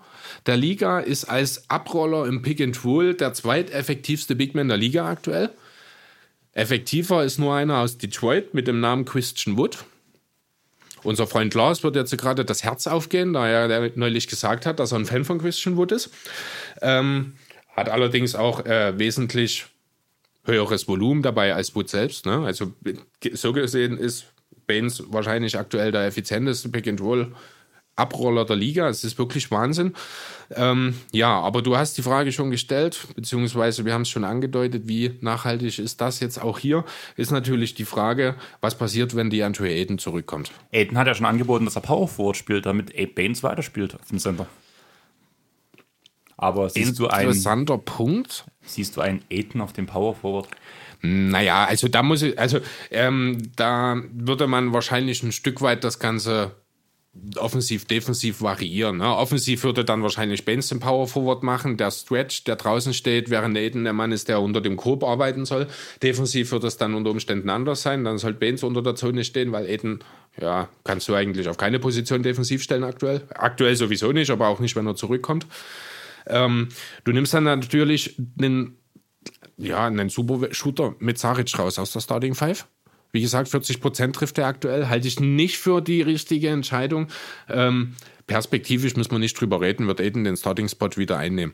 der 0.46 0.58
Liga, 0.58 1.00
ist 1.00 1.26
als 1.26 1.70
Abroller 1.70 2.26
im 2.26 2.42
Pick 2.42 2.62
and 2.62 2.84
Roll 2.84 3.14
der 3.14 3.34
zweiteffektivste 3.34 4.36
Big 4.36 4.56
Man 4.56 4.68
der 4.68 4.78
Liga 4.78 5.08
aktuell. 5.08 5.50
Effektiver 6.54 7.24
ist 7.24 7.40
nur 7.40 7.56
einer 7.56 7.80
aus 7.80 7.98
Detroit 7.98 8.54
mit 8.54 8.68
dem 8.68 8.80
Namen 8.80 9.06
Christian 9.06 9.58
Wood. 9.58 9.86
Unser 11.04 11.28
Freund 11.28 11.54
Lars 11.54 11.84
wird 11.84 11.96
jetzt 11.96 12.18
gerade 12.18 12.46
das 12.46 12.64
Herz 12.64 12.88
aufgehen, 12.88 13.34
da 13.34 13.48
er 13.48 13.92
neulich 13.96 14.28
gesagt 14.28 14.66
hat, 14.66 14.80
dass 14.80 14.94
er 14.94 15.00
ein 15.00 15.06
Fan 15.06 15.26
von 15.26 15.40
Christian 15.40 15.76
Wood 15.76 15.92
ist. 15.92 16.12
Ähm, 16.82 17.34
hat 17.76 17.90
allerdings 17.90 18.36
auch 18.36 18.66
äh, 18.66 18.98
wesentlich 18.98 19.66
höheres 20.44 20.88
Volumen 20.88 21.22
dabei 21.22 21.54
als 21.54 21.76
Wood 21.76 21.90
selbst. 21.90 22.26
Ne? 22.26 22.46
Also 22.46 22.74
so 23.34 23.54
gesehen 23.54 23.98
ist 23.98 24.26
Baines 24.68 25.04
wahrscheinlich 25.08 25.58
aktuell 25.58 25.92
der 25.92 26.06
effizienteste 26.06 26.70
Pick-and-Roll 26.70 27.34
Abroller 27.96 28.46
der 28.46 28.56
Liga. 28.56 28.90
Es 28.90 29.04
ist 29.04 29.20
wirklich 29.20 29.52
Wahnsinn. 29.52 29.94
Ähm, 30.56 30.96
ja, 31.12 31.40
aber 31.40 31.62
du 31.62 31.78
hast 31.78 31.96
die 31.98 32.02
Frage 32.02 32.32
schon 32.32 32.50
gestellt, 32.50 33.00
beziehungsweise 33.16 33.86
wir 33.86 33.94
haben 33.94 34.02
es 34.02 34.10
schon 34.10 34.24
angedeutet, 34.24 34.88
wie 34.88 35.18
nachhaltig 35.22 35.78
ist 35.78 36.02
das 36.02 36.20
jetzt 36.20 36.42
auch 36.42 36.58
hier? 36.58 36.86
Ist 37.18 37.32
natürlich 37.32 37.76
die 37.76 37.86
Frage, 37.86 38.36
was 38.62 38.78
passiert, 38.78 39.16
wenn 39.16 39.30
die 39.30 39.44
Andre 39.44 39.68
Aiden 39.68 40.00
zurückkommt. 40.00 40.52
Aiden 40.74 40.98
hat 40.98 41.06
ja 41.06 41.14
schon 41.14 41.28
angeboten, 41.28 41.66
dass 41.66 41.76
er 41.76 41.82
Power 41.82 42.08
Forward 42.08 42.38
spielt, 42.38 42.66
damit 42.66 42.96
Abe 42.96 43.12
Baines 43.14 43.44
weiterspielt 43.44 43.94
auf 43.94 44.08
dem 44.10 44.18
Center. 44.18 44.48
Aber 46.38 46.70
siehst 46.70 47.00
du 47.00 47.08
einen. 47.08 47.30
Interessanter 47.30 47.78
Punkt. 47.78 48.46
Siehst 48.62 48.98
du 48.98 49.02
einen 49.02 49.22
Aiden 49.32 49.62
auf 49.62 49.74
dem 49.74 49.86
Power 49.86 50.16
Forward? 50.16 50.48
Naja, 51.02 51.66
also 51.66 51.90
da 51.90 52.02
muss 52.02 52.22
ich, 52.22 52.40
also 52.40 52.60
ähm, 52.90 53.52
da 53.58 54.02
würde 54.14 54.48
man 54.48 54.72
wahrscheinlich 54.72 55.22
ein 55.22 55.34
Stück 55.34 55.62
weit 55.62 55.84
das 55.84 56.00
Ganze 56.00 56.56
offensiv, 57.36 57.86
defensiv 57.86 58.42
variieren. 58.42 58.98
Ne? 58.98 59.16
Offensiv 59.16 59.64
würde 59.64 59.86
dann 59.86 60.02
wahrscheinlich 60.02 60.46
Benz 60.46 60.70
den 60.70 60.80
Power 60.80 61.08
Forward 61.08 61.44
machen, 61.44 61.78
der 61.78 61.92
Stretch, 61.92 62.44
der 62.46 62.56
draußen 62.56 62.94
steht, 62.94 63.30
während 63.30 63.56
Aiden 63.56 63.84
der 63.84 63.94
Mann 63.94 64.12
ist, 64.12 64.30
der 64.30 64.42
unter 64.42 64.62
dem 64.62 64.78
Korb 64.78 65.04
arbeiten 65.04 65.46
soll. 65.46 65.68
Defensiv 66.02 66.52
wird 66.52 66.64
es 66.64 66.78
dann 66.78 66.96
unter 66.96 67.12
Umständen 67.12 67.50
anders 67.50 67.84
sein. 67.84 68.04
Dann 68.04 68.18
soll 68.18 68.34
Benz 68.34 68.64
unter 68.64 68.82
der 68.82 68.96
Zone 68.96 69.24
stehen, 69.24 69.52
weil 69.52 69.68
Aiden, 69.68 70.00
ja, 70.40 70.70
kannst 70.84 71.08
du 71.08 71.14
eigentlich 71.14 71.48
auf 71.50 71.58
keine 71.58 71.80
Position 71.80 72.24
defensiv 72.24 72.64
stellen 72.64 72.84
aktuell. 72.84 73.22
Aktuell 73.36 73.76
sowieso 73.76 74.12
nicht, 74.12 74.32
aber 74.32 74.48
auch 74.48 74.60
nicht, 74.60 74.76
wenn 74.76 74.88
er 74.88 74.96
zurückkommt. 74.96 75.46
Ähm, 76.28 76.70
du 77.04 77.12
nimmst 77.12 77.34
dann 77.34 77.44
natürlich 77.44 78.18
einen, 78.40 78.78
ja, 79.58 79.86
einen 79.86 80.10
Super 80.10 80.54
Shooter 80.54 80.96
mit 81.00 81.18
Saric 81.18 81.58
raus 81.58 81.80
aus 81.80 81.92
der 81.92 82.02
Starting 82.02 82.36
Five 82.36 82.68
wie 83.14 83.22
gesagt, 83.22 83.48
40 83.48 83.80
Prozent 83.80 84.16
trifft 84.16 84.40
er 84.40 84.48
aktuell. 84.48 84.90
Halte 84.90 85.08
ich 85.08 85.20
nicht 85.20 85.60
für 85.60 85.82
die 85.82 86.02
richtige 86.02 86.50
Entscheidung. 86.50 87.08
Ähm, 87.48 87.96
perspektivisch 88.26 88.96
müssen 88.96 89.12
wir 89.12 89.20
nicht 89.20 89.40
drüber 89.40 89.62
reden, 89.62 89.88
wird 89.88 90.02
Aiden 90.02 90.24
den 90.24 90.36
Starting-Spot 90.36 90.90
wieder 90.98 91.18
einnehmen. 91.18 91.54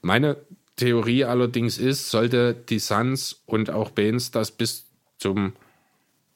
Meine 0.00 0.36
Theorie 0.76 1.24
allerdings 1.24 1.76
ist, 1.76 2.10
sollte 2.10 2.54
die 2.54 2.78
Suns 2.78 3.42
und 3.46 3.68
auch 3.68 3.90
Baines 3.90 4.30
das 4.30 4.52
bis 4.52 4.86
zum 5.18 5.54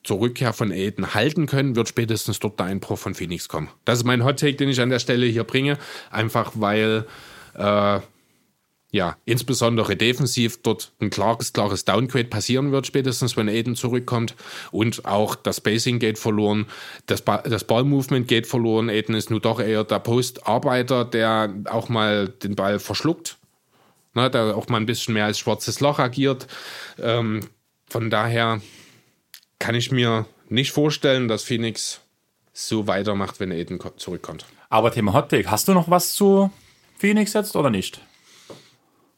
zur 0.03 0.21
Rückkehr 0.21 0.53
von 0.53 0.71
Aiden 0.71 1.15
halten 1.15 1.47
können, 1.47 1.75
wird 1.75 1.89
spätestens 1.89 2.39
dort 2.39 2.61
der 2.61 2.67
Einbruch 2.67 2.97
von 2.97 3.17
Phoenix 3.17 3.49
kommen. 3.49 3.69
Das 3.85 3.99
ist 3.99 4.05
mein 4.05 4.25
Hot 4.25 4.39
Take, 4.39 4.55
den 4.55 4.69
ich 4.69 4.81
an 4.81 4.91
der 4.91 5.01
Stelle 5.01 5.27
hier 5.27 5.43
bringe, 5.43 5.79
einfach 6.11 6.53
weil 6.55 7.07
äh, 7.57 8.01
ja, 8.93 9.17
insbesondere 9.25 9.97
defensiv 9.97 10.63
dort 10.63 10.93
ein 11.01 11.11
klares, 11.11 11.53
klares 11.53 11.85
Downgrade 11.85 12.29
passieren 12.29 12.73
wird, 12.73 12.87
spätestens 12.87 13.37
wenn 13.37 13.49
Aiden 13.49 13.77
zurückkommt. 13.77 14.35
Und 14.71 15.05
auch 15.05 15.35
das 15.35 15.59
Spacing 15.59 15.99
geht 15.99 16.19
verloren, 16.19 16.67
das, 17.07 17.21
ba 17.21 17.39
das 17.39 17.65
Ballmovement 17.65 18.27
geht 18.27 18.47
verloren. 18.47 18.89
Aiden 18.89 19.15
ist 19.15 19.31
nun 19.31 19.43
doch 19.43 19.61
eher 19.61 19.85
der 19.85 19.99
Postarbeiter, 19.99 21.05
der 21.05 21.55
auch 21.67 21.89
mal 21.89 22.29
den 22.29 22.55
Ball 22.55 22.79
verschluckt, 22.79 23.37
ne, 24.15 24.31
der 24.31 24.57
auch 24.57 24.69
mal 24.69 24.79
ein 24.79 24.87
bisschen 24.87 25.15
mehr 25.15 25.27
als 25.27 25.39
schwarzes 25.39 25.81
Loch 25.81 25.99
agiert. 25.99 26.47
Ähm, 26.99 27.41
von 27.89 28.09
daher 28.09 28.63
kann 29.59 29.75
ich 29.75 29.91
mir 29.91 30.27
nicht 30.49 30.71
vorstellen, 30.71 31.29
dass 31.29 31.43
Phoenix 31.43 32.01
so 32.53 32.87
weitermacht, 32.87 33.41
wenn 33.41 33.53
Aiden 33.53 33.79
zurückkommt. 33.97 34.47
Aber 34.71 34.91
Thema 34.91 35.13
Hotpick, 35.13 35.49
hast 35.49 35.69
du 35.69 35.75
noch 35.75 35.91
was 35.91 36.15
zu 36.15 36.51
Phoenix 36.99 37.33
jetzt 37.33 37.57
oder 37.57 37.71
nicht? 37.71 38.01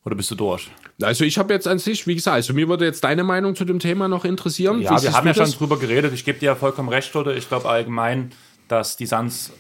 Oder 0.05 0.15
bist 0.17 0.31
du 0.31 0.35
durch? 0.35 0.71
Also 1.03 1.25
ich 1.25 1.39
habe 1.39 1.53
jetzt 1.53 1.69
an 1.69 1.79
sich, 1.79 2.07
wie 2.07 2.15
gesagt, 2.15 2.35
also 2.35 2.55
mir 2.55 2.69
würde 2.69 2.85
jetzt 2.85 3.05
deine 3.05 3.25
Meinung 3.25 3.55
zu 3.55 3.65
dem 3.65 3.79
Thema 3.79 4.09
noch 4.09 4.25
interessieren. 4.25 4.81
Ja, 4.81 5.01
wir 5.03 5.13
haben 5.13 5.27
ja 5.27 5.33
das? 5.33 5.51
schon 5.51 5.59
drüber 5.59 5.79
geredet. 5.79 6.13
Ich 6.13 6.25
gebe 6.25 6.39
dir 6.39 6.47
ja 6.47 6.55
vollkommen 6.55 6.89
recht, 6.89 7.15
oder? 7.15 7.37
Ich 7.37 7.49
glaube 7.49 7.69
allgemein, 7.69 8.33
dass 8.69 8.97
die 8.97 9.07
Suns 9.07 9.53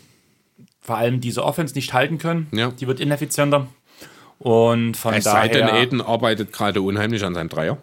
vor 0.80 0.96
allem 0.96 1.20
diese 1.20 1.44
Offense 1.44 1.74
nicht 1.74 1.92
halten 1.92 2.18
können. 2.18 2.48
Ja. 2.52 2.70
Die 2.70 2.86
wird 2.86 2.98
ineffizienter. 2.98 3.66
Und 4.38 4.96
von 4.96 5.14
es 5.14 5.24
daher... 5.24 5.42
sei 5.42 5.48
denn, 5.48 5.68
Aiden 5.68 6.00
arbeitet 6.00 6.52
gerade 6.52 6.80
unheimlich 6.80 7.24
an 7.24 7.34
seinem 7.34 7.48
Dreier. 7.48 7.78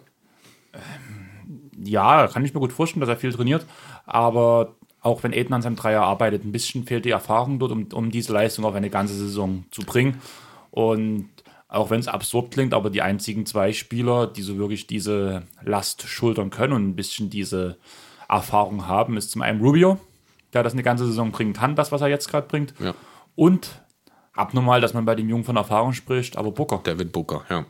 Ja, 1.84 2.26
kann 2.26 2.44
ich 2.44 2.52
mir 2.52 2.60
gut 2.60 2.72
vorstellen, 2.72 3.00
dass 3.00 3.08
er 3.08 3.16
viel 3.16 3.32
trainiert. 3.32 3.64
Aber 4.06 4.74
auch 5.06 5.22
wenn 5.22 5.32
Aiden 5.32 5.54
an 5.54 5.62
seinem 5.62 5.76
Dreier 5.76 6.02
arbeitet, 6.02 6.44
ein 6.44 6.50
bisschen 6.50 6.84
fehlt 6.84 7.04
die 7.04 7.10
Erfahrung 7.10 7.60
dort, 7.60 7.70
um, 7.70 7.86
um 7.92 8.10
diese 8.10 8.32
Leistung 8.32 8.64
auf 8.64 8.74
eine 8.74 8.90
ganze 8.90 9.14
Saison 9.14 9.64
zu 9.70 9.82
bringen. 9.82 10.20
Und 10.72 11.28
auch 11.68 11.90
wenn 11.90 12.00
es 12.00 12.08
absurd 12.08 12.50
klingt, 12.50 12.74
aber 12.74 12.90
die 12.90 13.02
einzigen 13.02 13.46
zwei 13.46 13.72
Spieler, 13.72 14.26
die 14.26 14.42
so 14.42 14.58
wirklich 14.58 14.88
diese 14.88 15.44
Last 15.62 16.02
schultern 16.08 16.50
können 16.50 16.72
und 16.72 16.88
ein 16.88 16.96
bisschen 16.96 17.30
diese 17.30 17.78
Erfahrung 18.28 18.88
haben, 18.88 19.16
ist 19.16 19.30
zum 19.30 19.42
einen 19.42 19.60
Rubio, 19.60 20.00
der 20.52 20.64
das 20.64 20.72
eine 20.72 20.82
ganze 20.82 21.06
Saison 21.06 21.30
bringen 21.30 21.52
kann, 21.52 21.76
das, 21.76 21.92
was 21.92 22.00
er 22.00 22.08
jetzt 22.08 22.28
gerade 22.28 22.48
bringt. 22.48 22.74
Ja. 22.80 22.92
Und 23.36 23.80
abnormal, 24.34 24.80
dass 24.80 24.92
man 24.92 25.04
bei 25.04 25.14
dem 25.14 25.28
Jungen 25.28 25.44
von 25.44 25.56
Erfahrung 25.56 25.92
spricht, 25.92 26.36
aber 26.36 26.50
Booker. 26.50 26.80
David 26.82 27.12
Booker, 27.12 27.44
ja. 27.48 27.64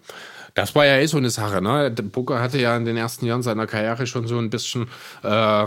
Das 0.54 0.74
war 0.74 0.86
ja 0.86 0.96
eh 0.96 1.06
so 1.06 1.18
eine 1.18 1.28
Sache, 1.28 1.60
ne? 1.60 1.90
Booker 1.90 2.40
hatte 2.40 2.58
ja 2.58 2.74
in 2.78 2.86
den 2.86 2.96
ersten 2.96 3.26
Jahren 3.26 3.42
seiner 3.42 3.66
Karriere 3.66 4.06
schon 4.06 4.26
so 4.26 4.38
ein 4.38 4.48
bisschen 4.48 4.88
äh, 5.22 5.66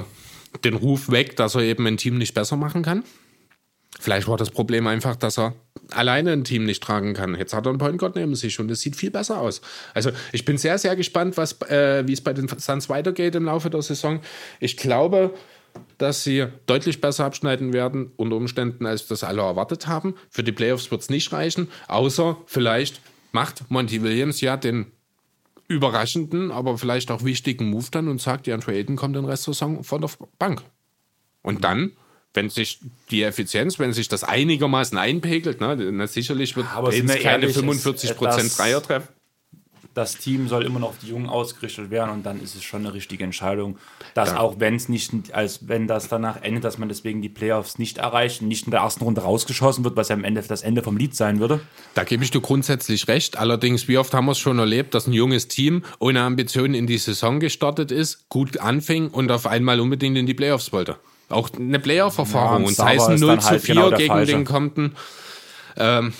den 0.63 0.75
Ruf 0.75 1.11
weg, 1.11 1.35
dass 1.35 1.55
er 1.55 1.61
eben 1.61 1.85
ein 1.87 1.97
Team 1.97 2.17
nicht 2.17 2.33
besser 2.33 2.57
machen 2.57 2.83
kann. 2.83 3.03
Vielleicht 3.99 4.27
war 4.27 4.37
das 4.37 4.51
Problem 4.51 4.87
einfach, 4.87 5.15
dass 5.15 5.37
er 5.37 5.55
alleine 5.91 6.31
ein 6.31 6.43
Team 6.43 6.65
nicht 6.65 6.81
tragen 6.81 7.13
kann. 7.13 7.35
Jetzt 7.35 7.53
hat 7.53 7.65
er 7.65 7.69
einen 7.69 7.79
Point 7.79 7.97
Guard 7.97 8.15
neben 8.15 8.35
sich 8.35 8.59
und 8.59 8.69
es 8.69 8.81
sieht 8.81 8.95
viel 8.95 9.11
besser 9.11 9.39
aus. 9.39 9.61
Also 9.93 10.11
ich 10.31 10.45
bin 10.45 10.57
sehr, 10.57 10.77
sehr 10.77 10.95
gespannt, 10.95 11.37
was, 11.37 11.59
äh, 11.63 12.07
wie 12.07 12.13
es 12.13 12.21
bei 12.21 12.33
den 12.33 12.47
Suns 12.47 12.87
weitergeht 12.87 13.35
im 13.35 13.45
Laufe 13.45 13.69
der 13.69 13.81
Saison. 13.81 14.21
Ich 14.59 14.77
glaube, 14.77 15.33
dass 15.97 16.23
sie 16.23 16.45
deutlich 16.65 17.01
besser 17.01 17.25
abschneiden 17.25 17.73
werden, 17.73 18.11
unter 18.15 18.35
Umständen, 18.35 18.85
als 18.85 19.07
das 19.07 19.23
alle 19.23 19.41
erwartet 19.41 19.87
haben. 19.87 20.15
Für 20.29 20.43
die 20.43 20.51
Playoffs 20.51 20.91
wird 20.91 21.01
es 21.01 21.09
nicht 21.09 21.31
reichen, 21.33 21.69
außer 21.87 22.37
vielleicht 22.45 23.01
macht 23.31 23.69
Monty 23.69 24.01
Williams 24.01 24.41
ja 24.41 24.57
den 24.57 24.91
überraschenden, 25.69 26.51
aber 26.51 26.77
vielleicht 26.77 27.11
auch 27.11 27.23
wichtigen 27.23 27.69
Move 27.69 27.87
dann 27.89 28.09
und 28.09 28.19
sagt, 28.19 28.47
Jan 28.47 28.61
Aiden 28.67 28.97
kommt 28.97 29.15
den 29.15 29.23
Rest 29.23 29.47
der 29.47 29.53
Saison 29.53 29.83
von 29.85 30.01
der 30.01 30.09
Bank. 30.37 30.63
Und 31.41 31.63
dann 31.63 31.93
wenn 32.33 32.49
sich 32.49 32.79
die 33.09 33.23
Effizienz, 33.23 33.79
wenn 33.79 33.93
sich 33.93 34.07
das 34.07 34.23
einigermaßen 34.23 34.97
einpegelt, 34.97 35.61
ne, 35.61 36.07
sicherlich 36.07 36.55
wird 36.55 36.67
aber 36.73 36.89
Aidens 36.89 37.15
keine 37.15 37.43
ehrlich, 37.43 37.53
45 37.53 38.15
Prozent 38.15 38.57
Dreier 38.57 38.83
treffen. 38.83 39.07
Das 39.99 40.15
Team 40.15 40.47
soll 40.47 40.63
immer 40.65 40.79
noch 40.79 40.91
auf 40.91 40.97
die 41.03 41.09
Jungen 41.09 41.27
ausgerichtet 41.27 41.91
werden 41.91 42.11
und 42.11 42.25
dann 42.25 42.41
ist 42.41 42.55
es 42.55 42.63
schon 42.63 42.85
eine 42.85 42.93
richtige 42.93 43.21
Entscheidung, 43.25 43.77
dass 44.13 44.29
Ja. 44.29 44.39
auch 44.39 44.55
wenn 44.57 44.75
es 44.75 44.87
nicht, 44.87 45.33
als 45.33 45.67
wenn 45.67 45.87
das 45.87 46.07
danach 46.07 46.41
endet, 46.41 46.63
dass 46.63 46.77
man 46.77 46.87
deswegen 46.87 47.21
die 47.21 47.27
Playoffs 47.27 47.77
nicht 47.77 47.97
erreicht, 47.97 48.41
nicht 48.41 48.63
in 48.63 48.71
der 48.71 48.79
ersten 48.79 49.03
Runde 49.03 49.19
rausgeschossen 49.19 49.83
wird, 49.83 49.97
was 49.97 50.07
ja 50.07 50.15
am 50.15 50.23
Ende 50.23 50.41
das 50.41 50.61
Ende 50.61 50.83
vom 50.83 50.95
Lied 50.95 51.17
sein 51.17 51.41
würde. 51.41 51.59
Da 51.95 52.05
gebe 52.05 52.23
ich 52.23 52.31
dir 52.31 52.39
grundsätzlich 52.39 53.09
recht. 53.09 53.37
Allerdings, 53.37 53.89
wie 53.89 53.97
oft 53.97 54.13
haben 54.13 54.27
wir 54.27 54.31
es 54.31 54.39
schon 54.39 54.57
erlebt, 54.57 54.93
dass 54.93 55.05
ein 55.05 55.11
junges 55.11 55.49
Team 55.49 55.83
ohne 55.99 56.21
Ambitionen 56.21 56.75
in 56.75 56.87
die 56.87 56.97
Saison 56.97 57.41
gestartet 57.41 57.91
ist, 57.91 58.29
gut 58.29 58.57
anfing 58.57 59.09
und 59.09 59.29
auf 59.33 59.47
einmal 59.47 59.81
unbedingt 59.81 60.17
in 60.17 60.25
die 60.25 60.33
Playoffs 60.33 60.71
wollte. 60.71 60.95
Auch 61.27 61.49
eine 61.59 61.77
Playoff-Erfahrung. 61.77 62.61
Ja, 62.61 62.67
und 62.69 62.73
sei 62.73 62.95
es 62.95 63.01
Sava 63.01 63.09
ein 63.09 63.15
ist 63.15 63.21
0 63.21 63.29
dann 63.31 63.41
zu 63.41 63.49
halt 63.49 63.61
4 63.63 63.75
genau 63.75 63.89
der 63.89 63.97
gegen 63.99 64.25
den 64.25 64.45
Compton. 64.45 64.95
Ähm, 65.75 66.13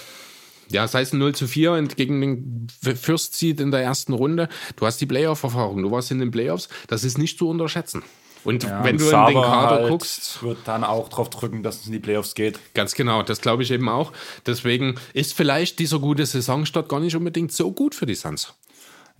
ja, 0.71 0.87
sei 0.87 1.01
es 1.01 1.13
ein 1.13 1.19
0 1.19 1.35
zu 1.35 1.47
4 1.47 1.73
und 1.73 1.97
gegen 1.97 2.21
den 2.21 2.67
First 2.95 3.35
Seed 3.35 3.59
in 3.59 3.71
der 3.71 3.81
ersten 3.81 4.13
Runde. 4.13 4.49
Du 4.75 4.85
hast 4.85 4.99
die 5.01 5.05
Playoff-Erfahrung, 5.05 5.81
du 5.83 5.91
warst 5.91 6.11
in 6.11 6.19
den 6.19 6.31
Playoffs. 6.31 6.69
Das 6.87 7.03
ist 7.03 7.17
nicht 7.17 7.37
zu 7.37 7.49
unterschätzen. 7.49 8.03
Und 8.45 8.63
wenn 8.63 8.95
und 8.95 9.01
du 9.01 9.09
in 9.09 9.25
den 9.25 9.41
Kader 9.41 9.75
halt 9.75 9.89
guckst, 9.89 10.41
wird 10.41 10.59
dann 10.63 10.85
auch 10.85 11.09
drauf 11.09 11.29
drücken, 11.29 11.61
dass 11.61 11.81
es 11.81 11.87
in 11.87 11.91
die 11.91 11.99
Playoffs 11.99 12.35
geht. 12.35 12.57
Ganz 12.73 12.95
genau, 12.95 13.21
das 13.21 13.41
glaube 13.41 13.63
ich 13.63 13.71
eben 13.71 13.89
auch. 13.89 14.13
Deswegen 14.45 14.95
ist 15.13 15.33
vielleicht 15.33 15.77
dieser 15.79 15.99
gute 15.99 16.25
Saisonstart 16.25 16.87
gar 16.87 17.01
nicht 17.01 17.15
unbedingt 17.17 17.51
so 17.51 17.71
gut 17.71 17.95
für 17.95 18.05
die 18.05 18.15
Suns. 18.15 18.53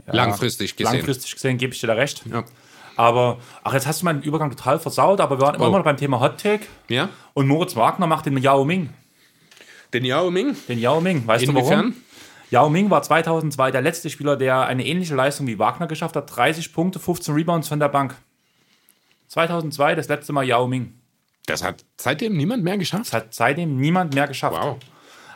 Langfristig 0.07 0.75
gesehen. 0.77 0.93
Langfristig 0.93 1.33
gesehen 1.33 1.57
gebe 1.57 1.73
ich 1.73 1.81
dir 1.81 1.87
da 1.87 1.93
recht. 1.93 2.23
Ja. 2.31 2.45
Aber, 2.95 3.39
ach, 3.63 3.73
jetzt 3.73 3.87
hast 3.87 4.01
du 4.01 4.05
meinen 4.05 4.21
Übergang 4.21 4.51
total 4.51 4.79
versaut, 4.79 5.21
aber 5.21 5.37
wir 5.37 5.45
waren 5.45 5.61
Oh. 5.61 5.67
immer 5.67 5.77
noch 5.77 5.85
beim 5.85 5.97
Thema 5.97 6.19
Hot 6.19 6.37
Take. 6.41 6.65
Ja? 6.89 7.09
Und 7.33 7.47
Moritz 7.47 7.75
Wagner 7.75 8.07
macht 8.07 8.25
den 8.25 8.37
Yao 8.37 8.65
Ming. 8.65 8.89
Den 9.93 10.05
Yao 10.05 10.29
Ming? 10.31 10.55
Den 10.67 10.79
Yao 10.79 11.01
Ming. 11.01 11.25
Weißt 11.25 11.45
du 11.45 11.51
Inwiefern? 11.51 11.79
warum? 11.79 11.95
Yao 12.51 12.69
Ming 12.69 12.89
war 12.89 13.01
2002 13.01 13.71
der 13.71 13.81
letzte 13.81 14.09
Spieler, 14.09 14.35
der 14.35 14.65
eine 14.65 14.85
ähnliche 14.85 15.15
Leistung 15.15 15.47
wie 15.47 15.59
Wagner 15.59 15.87
geschafft 15.87 16.15
hat. 16.15 16.35
30 16.35 16.73
Punkte, 16.73 16.99
15 16.99 17.33
Rebounds 17.33 17.67
von 17.67 17.79
der 17.79 17.89
Bank. 17.89 18.15
2002 19.27 19.95
das 19.95 20.07
letzte 20.07 20.33
Mal 20.33 20.45
Yao 20.45 20.67
Ming. 20.67 20.93
Das 21.45 21.63
hat 21.63 21.83
seitdem 21.97 22.37
niemand 22.37 22.63
mehr 22.63 22.77
geschafft. 22.77 23.05
Das 23.05 23.13
hat 23.13 23.33
seitdem 23.33 23.77
niemand 23.77 24.13
mehr 24.13 24.27
geschafft. 24.27 24.57
Wow. 24.59 24.77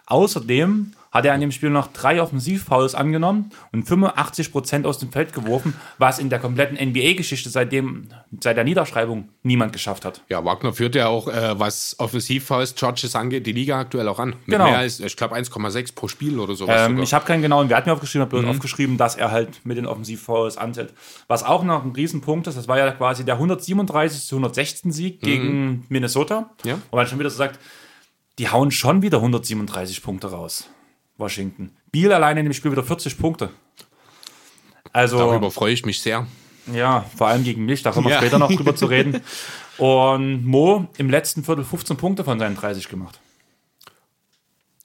Außerdem 0.06 0.94
hat 1.14 1.26
er 1.26 1.34
an 1.34 1.40
dem 1.42 1.52
Spiel 1.52 1.70
noch 1.70 1.94
drei 1.94 2.20
Offensivfouls 2.22 2.96
angenommen 2.96 3.52
und 3.72 3.88
85% 3.88 4.86
aus 4.86 4.98
dem 4.98 5.12
Feld 5.12 5.32
geworfen, 5.32 5.76
was 6.00 6.18
in 6.18 6.30
der 6.30 6.40
kompletten 6.40 6.76
NBA-Geschichte 6.76 7.50
seitdem, 7.50 8.08
seit 8.42 8.58
der 8.58 8.64
Niederschreibung 8.64 9.30
niemand 9.44 9.74
geschafft 9.74 10.06
hat. 10.06 10.22
Ja, 10.30 10.44
Wagner 10.44 10.74
führt 10.74 10.96
ja 10.96 11.08
auch, 11.08 11.28
äh, 11.28 11.60
was 11.60 11.96
Offensivfaust 12.00 12.80
Charges 12.80 13.16
angeht, 13.16 13.46
die 13.46 13.52
Liga 13.52 13.80
aktuell 13.80 14.08
auch 14.08 14.18
an. 14.20 14.30
Mit 14.32 14.46
Genau. 14.48 14.66
mehr 14.66 14.80
als, 14.80 15.00
ich 15.00 15.16
glaube, 15.16 15.36
1,6 15.36 15.94
pro 15.94 16.08
Spiel 16.08 16.40
oder 16.40 16.56
sowas. 16.56 16.82
Ähm, 16.82 16.92
sogar. 16.94 17.04
ich 17.04 17.14
habe 17.14 17.26
keinen 17.26 17.44
genauen 17.44 17.70
Wert 17.70 17.86
mehr 17.86 17.94
aufgeschrieben, 17.94 18.26
habe 18.26 18.36
Mhm. 18.38 18.42
bloß 18.46 18.56
aufgeschrieben, 18.56 18.98
dass 18.98 19.16
er 19.16 19.30
halt 19.32 19.64
mit 19.66 19.78
den 19.78 19.86
Offensivfouls 19.86 20.58
anzählt. 20.58 20.94
Was 21.28 21.44
auch 21.44 21.64
noch 21.64 21.86
ein 21.86 21.92
Riesenpunkt 21.92 22.48
ist, 22.48 22.58
das 22.58 22.68
war 22.68 22.80
ja 22.80 22.90
quasi 22.92 23.24
der 23.24 23.38
137 23.38 24.26
zu 24.26 24.36
116 24.38 24.92
Sieg 24.92 25.22
gegen 25.22 25.86
Minnesota. 25.90 26.50
Mhm. 26.64 26.70
Ja. 26.70 26.78
Wo 26.90 26.98
man 26.98 27.06
schon 27.06 27.20
wieder 27.20 27.30
so 27.30 27.38
sagt, 27.38 27.60
die 28.40 28.50
hauen 28.50 28.72
schon 28.72 29.04
wieder 29.04 29.22
137 29.22 30.02
Punkte 30.02 30.32
raus. 30.32 30.68
Washington. 31.18 31.72
Biel 31.92 32.12
alleine 32.12 32.40
in 32.42 32.46
dem 32.48 32.54
Spiel 32.54 32.72
wieder 32.72 32.84
40 32.84 33.18
Punkte. 33.18 33.50
Also, 34.92 35.18
Darüber 35.18 35.50
freue 35.52 35.74
ich 35.74 35.86
mich 35.86 36.02
sehr. 36.02 36.28
ja, 36.72 37.06
vor 37.18 37.28
allem 37.28 37.44
gegen 37.44 37.66
mich, 37.66 37.82
da 37.84 37.92
kommen 37.92 38.08
wir 38.08 38.12
Ja. 38.14 38.18
später 38.20 38.40
noch 38.40 38.52
drüber 38.52 38.76
zu 38.76 38.86
reden. 38.86 39.22
Und 39.78 40.46
Mo 40.46 40.88
im 40.98 41.10
letzten 41.10 41.44
Viertel 41.44 41.64
15 41.66 41.98
Punkte 41.98 42.24
von 42.24 42.38
seinen 42.38 42.56
30 42.56 42.90
gemacht. 42.90 43.20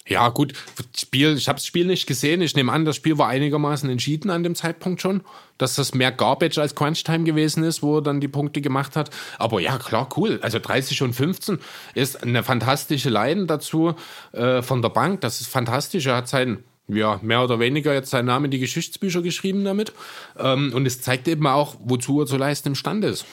Ja, 0.08 0.30
gut, 0.30 0.54
Spiel, 0.96 1.36
ich 1.36 1.48
habe 1.48 1.58
das 1.58 1.66
Spiel 1.66 1.86
nicht 1.86 2.06
gesehen. 2.06 2.40
Ich 2.40 2.56
nehme 2.56 2.72
an, 2.72 2.86
das 2.86 2.96
Spiel 2.96 3.18
war 3.18 3.28
einigermaßen 3.28 3.90
entschieden 3.90 4.30
an 4.30 4.42
dem 4.42 4.54
Zeitpunkt 4.54 5.02
schon, 5.02 5.20
dass 5.58 5.74
das 5.74 5.92
mehr 5.92 6.10
Garbage 6.10 6.56
als 6.58 6.74
Crunch-Time 6.74 7.24
gewesen 7.24 7.62
ist, 7.62 7.82
wo 7.82 7.98
er 7.98 8.02
dann 8.02 8.20
die 8.20 8.28
Punkte 8.28 8.62
gemacht 8.62 8.96
hat. 8.96 9.10
Aber 9.38 9.60
ja, 9.60 9.76
klar, 9.76 10.08
cool. 10.16 10.38
Also 10.42 10.58
30 10.58 11.02
und 11.02 11.12
15 11.12 11.58
ist 11.94 12.22
eine 12.22 12.42
fantastische 12.42 13.10
Line 13.10 13.44
dazu 13.44 13.94
äh, 14.32 14.62
von 14.62 14.80
der 14.80 14.88
Bank. 14.88 15.20
Das 15.20 15.42
ist 15.42 15.48
fantastisch. 15.48 16.06
Er 16.06 16.16
hat 16.16 16.28
sein, 16.28 16.64
ja, 16.88 17.20
mehr 17.22 17.44
oder 17.44 17.60
weniger 17.60 17.92
jetzt 17.92 18.08
seinen 18.08 18.26
Namen 18.26 18.46
in 18.46 18.50
die 18.52 18.60
Geschichtsbücher 18.60 19.20
geschrieben 19.20 19.62
damit. 19.64 19.92
Ähm, 20.38 20.72
und 20.74 20.86
es 20.86 21.02
zeigt 21.02 21.28
eben 21.28 21.46
auch, 21.46 21.76
wozu 21.80 22.22
er 22.22 22.26
zu 22.26 22.38
leisten 22.38 22.68
imstande 22.68 23.08
ist. 23.08 23.26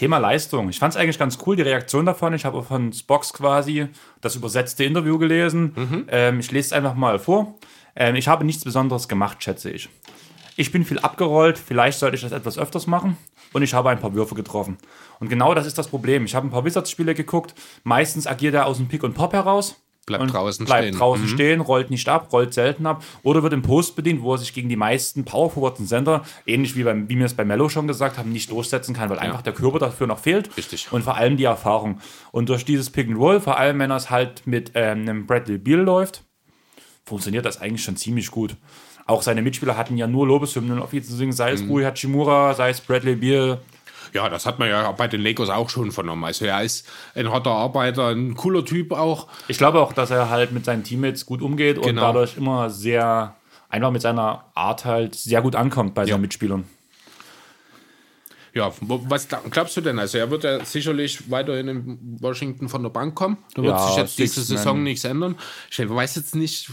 Thema 0.00 0.16
Leistung. 0.16 0.70
Ich 0.70 0.78
fand 0.78 0.94
es 0.94 0.96
eigentlich 0.98 1.18
ganz 1.18 1.36
cool, 1.44 1.56
die 1.56 1.62
Reaktion 1.62 2.06
davon. 2.06 2.32
Ich 2.32 2.46
habe 2.46 2.62
von 2.62 2.90
Spox 2.90 3.34
quasi 3.34 3.86
das 4.22 4.34
übersetzte 4.34 4.82
Interview 4.82 5.18
gelesen. 5.18 5.74
Ähm, 6.08 6.40
ich 6.40 6.50
lese 6.50 6.68
es 6.68 6.72
einfach 6.72 6.94
mal 6.94 7.18
vor. 7.18 7.58
Ähm, 7.94 8.14
ich 8.14 8.26
habe 8.26 8.46
nichts 8.46 8.64
Besonderes 8.64 9.08
gemacht, 9.08 9.44
schätze 9.44 9.70
ich. 9.70 9.90
Ich 10.56 10.72
bin 10.72 10.86
viel 10.86 11.00
abgerollt, 11.00 11.58
vielleicht 11.58 11.98
sollte 11.98 12.16
ich 12.16 12.22
das 12.22 12.32
etwas 12.32 12.56
öfters 12.56 12.86
machen. 12.86 13.18
Und 13.52 13.60
ich 13.60 13.74
habe 13.74 13.90
ein 13.90 14.00
paar 14.00 14.14
Würfe 14.14 14.34
getroffen. 14.34 14.78
Und 15.18 15.28
genau 15.28 15.52
das 15.52 15.66
ist 15.66 15.76
das 15.76 15.88
Problem. 15.88 16.24
Ich 16.24 16.34
habe 16.34 16.46
ein 16.46 16.50
paar 16.50 16.64
Wizards-Spiele 16.64 17.14
geguckt. 17.14 17.54
Meistens 17.84 18.26
agiert 18.26 18.54
er 18.54 18.64
aus 18.64 18.78
dem 18.78 18.88
Pick 18.88 19.02
und 19.02 19.12
Pop 19.12 19.34
heraus. 19.34 19.82
Bleibt 20.06 20.32
draußen 20.32 20.66
bleibt 20.66 20.82
stehen. 20.84 20.94
Mhm. 20.94 20.98
draußen 20.98 21.28
stehen, 21.28 21.60
rollt 21.60 21.90
nicht 21.90 22.08
ab, 22.08 22.32
rollt 22.32 22.52
selten 22.54 22.86
ab 22.86 23.04
oder 23.22 23.42
wird 23.42 23.52
im 23.52 23.62
Post 23.62 23.94
bedient, 23.96 24.22
wo 24.22 24.32
er 24.34 24.38
sich 24.38 24.52
gegen 24.52 24.68
die 24.68 24.76
meisten 24.76 25.24
Power 25.24 25.50
Forwards 25.50 25.78
und 25.78 25.86
Center, 25.86 26.24
ähnlich 26.46 26.74
wie, 26.74 26.82
beim, 26.82 27.08
wie 27.08 27.18
wir 27.18 27.26
es 27.26 27.34
bei 27.34 27.44
Mello 27.44 27.68
schon 27.68 27.86
gesagt 27.86 28.18
haben, 28.18 28.32
nicht 28.32 28.50
durchsetzen 28.50 28.94
kann, 28.94 29.08
weil 29.10 29.18
einfach 29.18 29.42
der 29.42 29.52
Körper 29.52 29.78
dafür 29.78 30.06
noch 30.06 30.18
fehlt. 30.18 30.56
Richtig. 30.56 30.88
Und 30.90 31.02
vor 31.02 31.16
allem 31.16 31.36
die 31.36 31.44
Erfahrung. 31.44 32.00
Und 32.32 32.48
durch 32.48 32.64
dieses 32.64 32.90
Pick 32.90 33.08
and 33.08 33.18
Roll, 33.18 33.40
vor 33.40 33.58
allem 33.58 33.78
wenn 33.78 33.90
er 33.90 33.96
es 33.98 34.10
halt 34.10 34.46
mit 34.46 34.72
ähm, 34.74 35.02
einem 35.02 35.26
Bradley 35.26 35.58
Beal 35.58 35.80
läuft, 35.80 36.24
funktioniert 37.04 37.44
das 37.44 37.60
eigentlich 37.60 37.84
schon 37.84 37.96
ziemlich 37.96 38.30
gut. 38.30 38.56
Auch 39.06 39.22
seine 39.22 39.42
Mitspieler 39.42 39.76
hatten 39.76 39.96
ja 39.96 40.06
nur 40.06 40.26
Lobeshymnen 40.26 40.80
auf 40.80 40.92
ihn 40.92 41.02
zu 41.02 41.14
singen, 41.14 41.32
sei 41.32 41.52
es 41.52 41.62
Mhm. 41.62 41.70
Rui 41.70 41.84
Hachimura, 41.84 42.54
sei 42.54 42.70
es 42.70 42.80
Bradley 42.80 43.16
Beal. 43.16 43.60
Ja, 44.12 44.28
das 44.28 44.44
hat 44.46 44.58
man 44.58 44.68
ja 44.68 44.90
bei 44.92 45.06
den 45.08 45.20
Lakers 45.20 45.50
auch 45.50 45.70
schon 45.70 45.92
vernommen. 45.92 46.24
Also 46.24 46.44
er 46.44 46.62
ist 46.62 46.86
ein 47.14 47.30
harter 47.30 47.50
Arbeiter, 47.52 48.08
ein 48.08 48.34
cooler 48.34 48.64
Typ 48.64 48.92
auch. 48.92 49.28
Ich 49.48 49.58
glaube 49.58 49.80
auch, 49.80 49.92
dass 49.92 50.10
er 50.10 50.30
halt 50.30 50.52
mit 50.52 50.64
seinen 50.64 50.82
Teammates 50.82 51.26
gut 51.26 51.42
umgeht 51.42 51.78
und 51.78 51.84
Genau. 51.84 52.00
dadurch 52.02 52.36
immer 52.36 52.70
sehr, 52.70 53.36
einfach 53.68 53.90
mit 53.92 54.02
seiner 54.02 54.44
Art 54.54 54.84
halt 54.84 55.14
sehr 55.14 55.42
gut 55.42 55.54
ankommt 55.54 55.94
bei 55.94 56.06
seinen 56.06 56.22
Mitspielern. 56.22 56.64
Ja, 58.52 58.72
was 58.80 59.28
gla- 59.28 59.48
glaubst 59.48 59.76
du 59.76 59.80
denn? 59.80 60.00
Also 60.00 60.18
er 60.18 60.28
wird 60.30 60.42
ja 60.42 60.64
sicherlich 60.64 61.30
weiterhin 61.30 61.68
in 61.68 62.16
Washington 62.20 62.68
von 62.68 62.82
der 62.82 62.90
Bank 62.90 63.14
kommen. 63.14 63.38
Da 63.54 63.62
wird 63.62 63.72
Ja, 63.76 63.86
sich 63.86 63.96
jetzt 63.96 64.18
diese. 64.18 64.42
Saison 64.42 64.82
nichts 64.82 65.04
ändern. 65.04 65.36
Ich 65.70 65.78
weiß 65.88 66.16
jetzt 66.16 66.34
nicht 66.34 66.68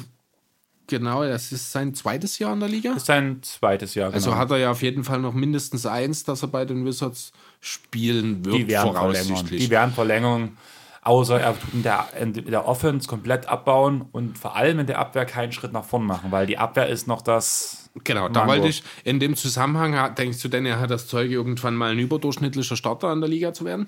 genau, 0.88 1.24
das 1.24 1.52
ist 1.52 1.72
sein 1.72 1.94
zweites 1.94 2.40
Jahr 2.40 2.54
in 2.54 2.60
der 2.60 2.70
Liga. 2.70 2.94
ist 2.94 3.06
sein 3.06 3.40
zweites 3.44 3.94
Jahr. 3.96 4.14
Also 4.14 4.30
genau. 4.32 4.42
hat 4.42 4.52
er 4.52 4.58
ja 4.58 4.72
auf 4.72 4.82
jeden 4.82 5.04
Fall 5.04 5.20
noch 5.20 5.34
mindestens 5.34 5.86
eins, 5.86 6.24
dass 6.24 6.42
er 6.42 6.48
bei 6.48 6.66
den 6.66 6.86
Wizards 6.86 7.32
spielen 7.62 8.44
wird, 8.46 8.56
die 8.56 8.68
werden 8.68 8.92
voraussichtlich. 8.94 9.64
Die 9.66 9.70
werden 9.70 9.94
verlängern. 9.94 10.58
Außer 11.04 11.40
er 11.40 11.58
tut 11.58 11.74
in 11.74 11.84
der, 11.84 12.06
in 12.20 12.34
der 12.34 12.68
Offense 12.68 13.08
komplett 13.08 13.48
abbauen 13.48 14.06
und 14.12 14.38
vor 14.38 14.58
allem 14.58 14.80
in 14.80 14.88
der 14.88 15.00
Abwehr 15.00 15.26
keinen 15.26 15.54
Schritt 15.54 15.72
nach 15.72 15.86
vorn 15.86 16.06
machen, 16.06 16.32
weil 16.32 16.46
die 16.48 16.58
Abwehr 16.58 16.88
ist 16.88 17.08
noch 17.08 17.22
das. 17.22 17.90
Genau, 18.04 18.28
da 18.28 18.46
wollte 18.46 18.68
ich 18.68 18.84
in 19.06 19.20
dem 19.22 19.36
Zusammenhang, 19.38 19.96
ha- 19.98 20.10
denkst 20.10 20.42
du 20.42 20.50
denn, 20.50 20.66
er 20.66 20.80
hat 20.82 20.92
das 20.92 21.08
Zeug, 21.08 21.32
irgendwann 21.32 21.76
mal 21.76 21.92
ein 21.94 22.00
überdurchschnittlicher 22.00 22.76
Starter 22.76 23.14
in 23.14 23.22
der 23.22 23.30
Liga 23.30 23.54
zu 23.54 23.64
werden? 23.64 23.88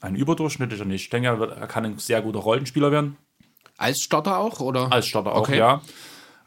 Ein 0.00 0.14
überdurchschnittlicher 0.14 0.84
nicht. 0.84 1.02
Ich 1.02 1.10
denke, 1.10 1.28
er, 1.28 1.40
wird, 1.40 1.56
er 1.58 1.66
kann 1.66 1.84
ein 1.84 1.98
sehr 1.98 2.22
guter 2.22 2.38
Rollenspieler 2.38 2.92
werden. 2.92 3.16
Als 3.76 4.00
Starter 4.02 4.38
auch, 4.38 4.60
oder? 4.60 4.92
Als 4.92 5.08
Starter 5.08 5.32
auch, 5.34 5.40
Okay. 5.40 5.58
ja. 5.58 5.80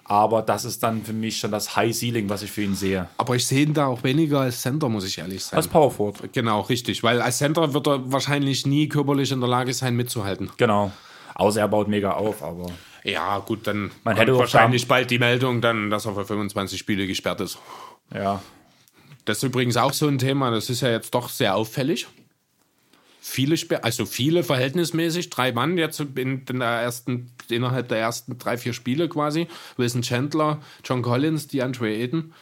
Aber 0.09 0.41
das 0.41 0.63
ist 0.63 0.81
dann 0.84 1.03
für 1.03 1.11
mich 1.11 1.38
schon 1.38 1.51
das 1.51 1.75
High 1.75 1.93
Ceiling, 1.93 2.29
was 2.29 2.41
ich 2.41 2.51
für 2.51 2.61
ihn 2.61 2.75
sehe. 2.75 3.09
Aber 3.17 3.35
ich 3.35 3.45
sehe 3.45 3.63
ihn 3.63 3.73
da 3.73 3.88
auch 3.88 4.03
weniger 4.03 4.39
als 4.39 4.61
Center, 4.61 4.88
muss 4.88 5.05
ich 5.05 5.17
ehrlich 5.17 5.43
sagen. 5.43 5.57
Als 5.57 5.67
Power 5.67 5.91
Forward. 5.91 6.31
Genau, 6.31 6.61
richtig. 6.61 7.03
Weil 7.03 7.21
als 7.21 7.39
Center 7.39 7.73
wird 7.73 7.88
er 7.88 8.09
wahrscheinlich 8.09 8.65
nie 8.65 8.88
körperlich 8.88 9.31
in 9.34 9.41
der 9.41 9.49
Lage 9.49 9.73
sein, 9.73 9.95
mitzuhalten. 9.95 10.49
Genau. 10.55 10.91
Außer 11.35 11.59
er 11.59 11.67
baut 11.67 11.89
mega 11.89 12.11
auf, 12.11 12.41
aber. 12.41 12.67
Ja, 13.03 13.39
gut, 13.39 13.67
dann 13.67 13.91
Man 14.03 14.15
hätte 14.15 14.38
wahrscheinlich 14.38 14.88
bald 14.88 15.11
die 15.11 15.19
Meldung, 15.19 15.61
dann, 15.61 15.89
dass 15.89 16.05
er 16.05 16.13
für 16.13 16.25
25 16.25 16.79
Spiele 16.79 17.05
gesperrt 17.05 17.41
ist. 17.41 17.57
Ja. 18.13 18.41
Das 19.25 19.38
ist 19.38 19.43
übrigens 19.43 19.75
auch 19.75 19.93
so 19.93 20.07
ein 20.07 20.19
Thema, 20.19 20.51
das 20.51 20.69
ist 20.69 20.81
ja 20.81 20.89
jetzt 20.89 21.13
doch 21.13 21.27
sehr 21.27 21.55
auffällig. 21.55 22.07
Viele, 23.29 23.57
Sperr 23.57 23.83
also 23.83 24.05
viele 24.05 24.41
verhältnismäßig, 24.41 25.29
drei 25.29 25.51
Mann 25.51 25.77
jetzt 25.77 25.99
in, 25.99 26.43
in 26.49 26.59
der 26.59 26.69
ersten, 26.69 27.29
innerhalb 27.49 27.89
der 27.89 27.99
ersten 27.99 28.37
drei, 28.37 28.57
vier 28.57 28.71
Spiele 28.71 29.09
quasi. 29.09 29.47
Wilson 29.75 30.01
Chandler, 30.01 30.59
John 30.83 31.01
Collins, 31.01 31.47
DeAndre 31.47 31.89
Ayton. 31.89 32.33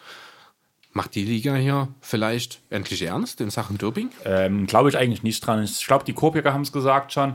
Macht 0.93 1.15
die 1.15 1.25
Liga 1.25 1.55
hier 1.55 1.87
vielleicht 2.01 2.61
endlich 2.69 3.01
ernst 3.01 3.41
in 3.41 3.49
Sachen 3.49 3.79
Doping? 3.79 4.11
Ähm, 4.25 4.67
glaube 4.67 4.89
ich 4.89 4.97
eigentlich 4.97 5.23
nicht 5.23 5.45
dran. 5.45 5.63
Ich 5.63 5.85
glaube, 5.87 6.05
die 6.05 6.13
Kopiker 6.13 6.53
haben 6.53 6.61
es 6.61 6.71
gesagt 6.71 7.11
schon, 7.11 7.33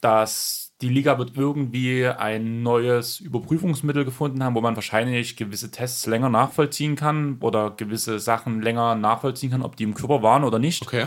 dass 0.00 0.72
die 0.80 0.88
Liga 0.88 1.18
wird 1.18 1.32
irgendwie 1.36 2.06
ein 2.06 2.62
neues 2.62 3.20
Überprüfungsmittel 3.20 4.06
gefunden 4.06 4.42
haben, 4.42 4.54
wo 4.54 4.62
man 4.62 4.76
wahrscheinlich 4.76 5.36
gewisse 5.36 5.70
Tests 5.70 6.06
länger 6.06 6.30
nachvollziehen 6.30 6.96
kann 6.96 7.36
oder 7.40 7.70
gewisse 7.70 8.18
Sachen 8.18 8.62
länger 8.62 8.94
nachvollziehen 8.94 9.50
kann, 9.50 9.62
ob 9.62 9.76
die 9.76 9.84
im 9.84 9.94
Körper 9.94 10.22
waren 10.22 10.42
oder 10.42 10.58
nicht. 10.58 10.82
Okay. 10.82 11.06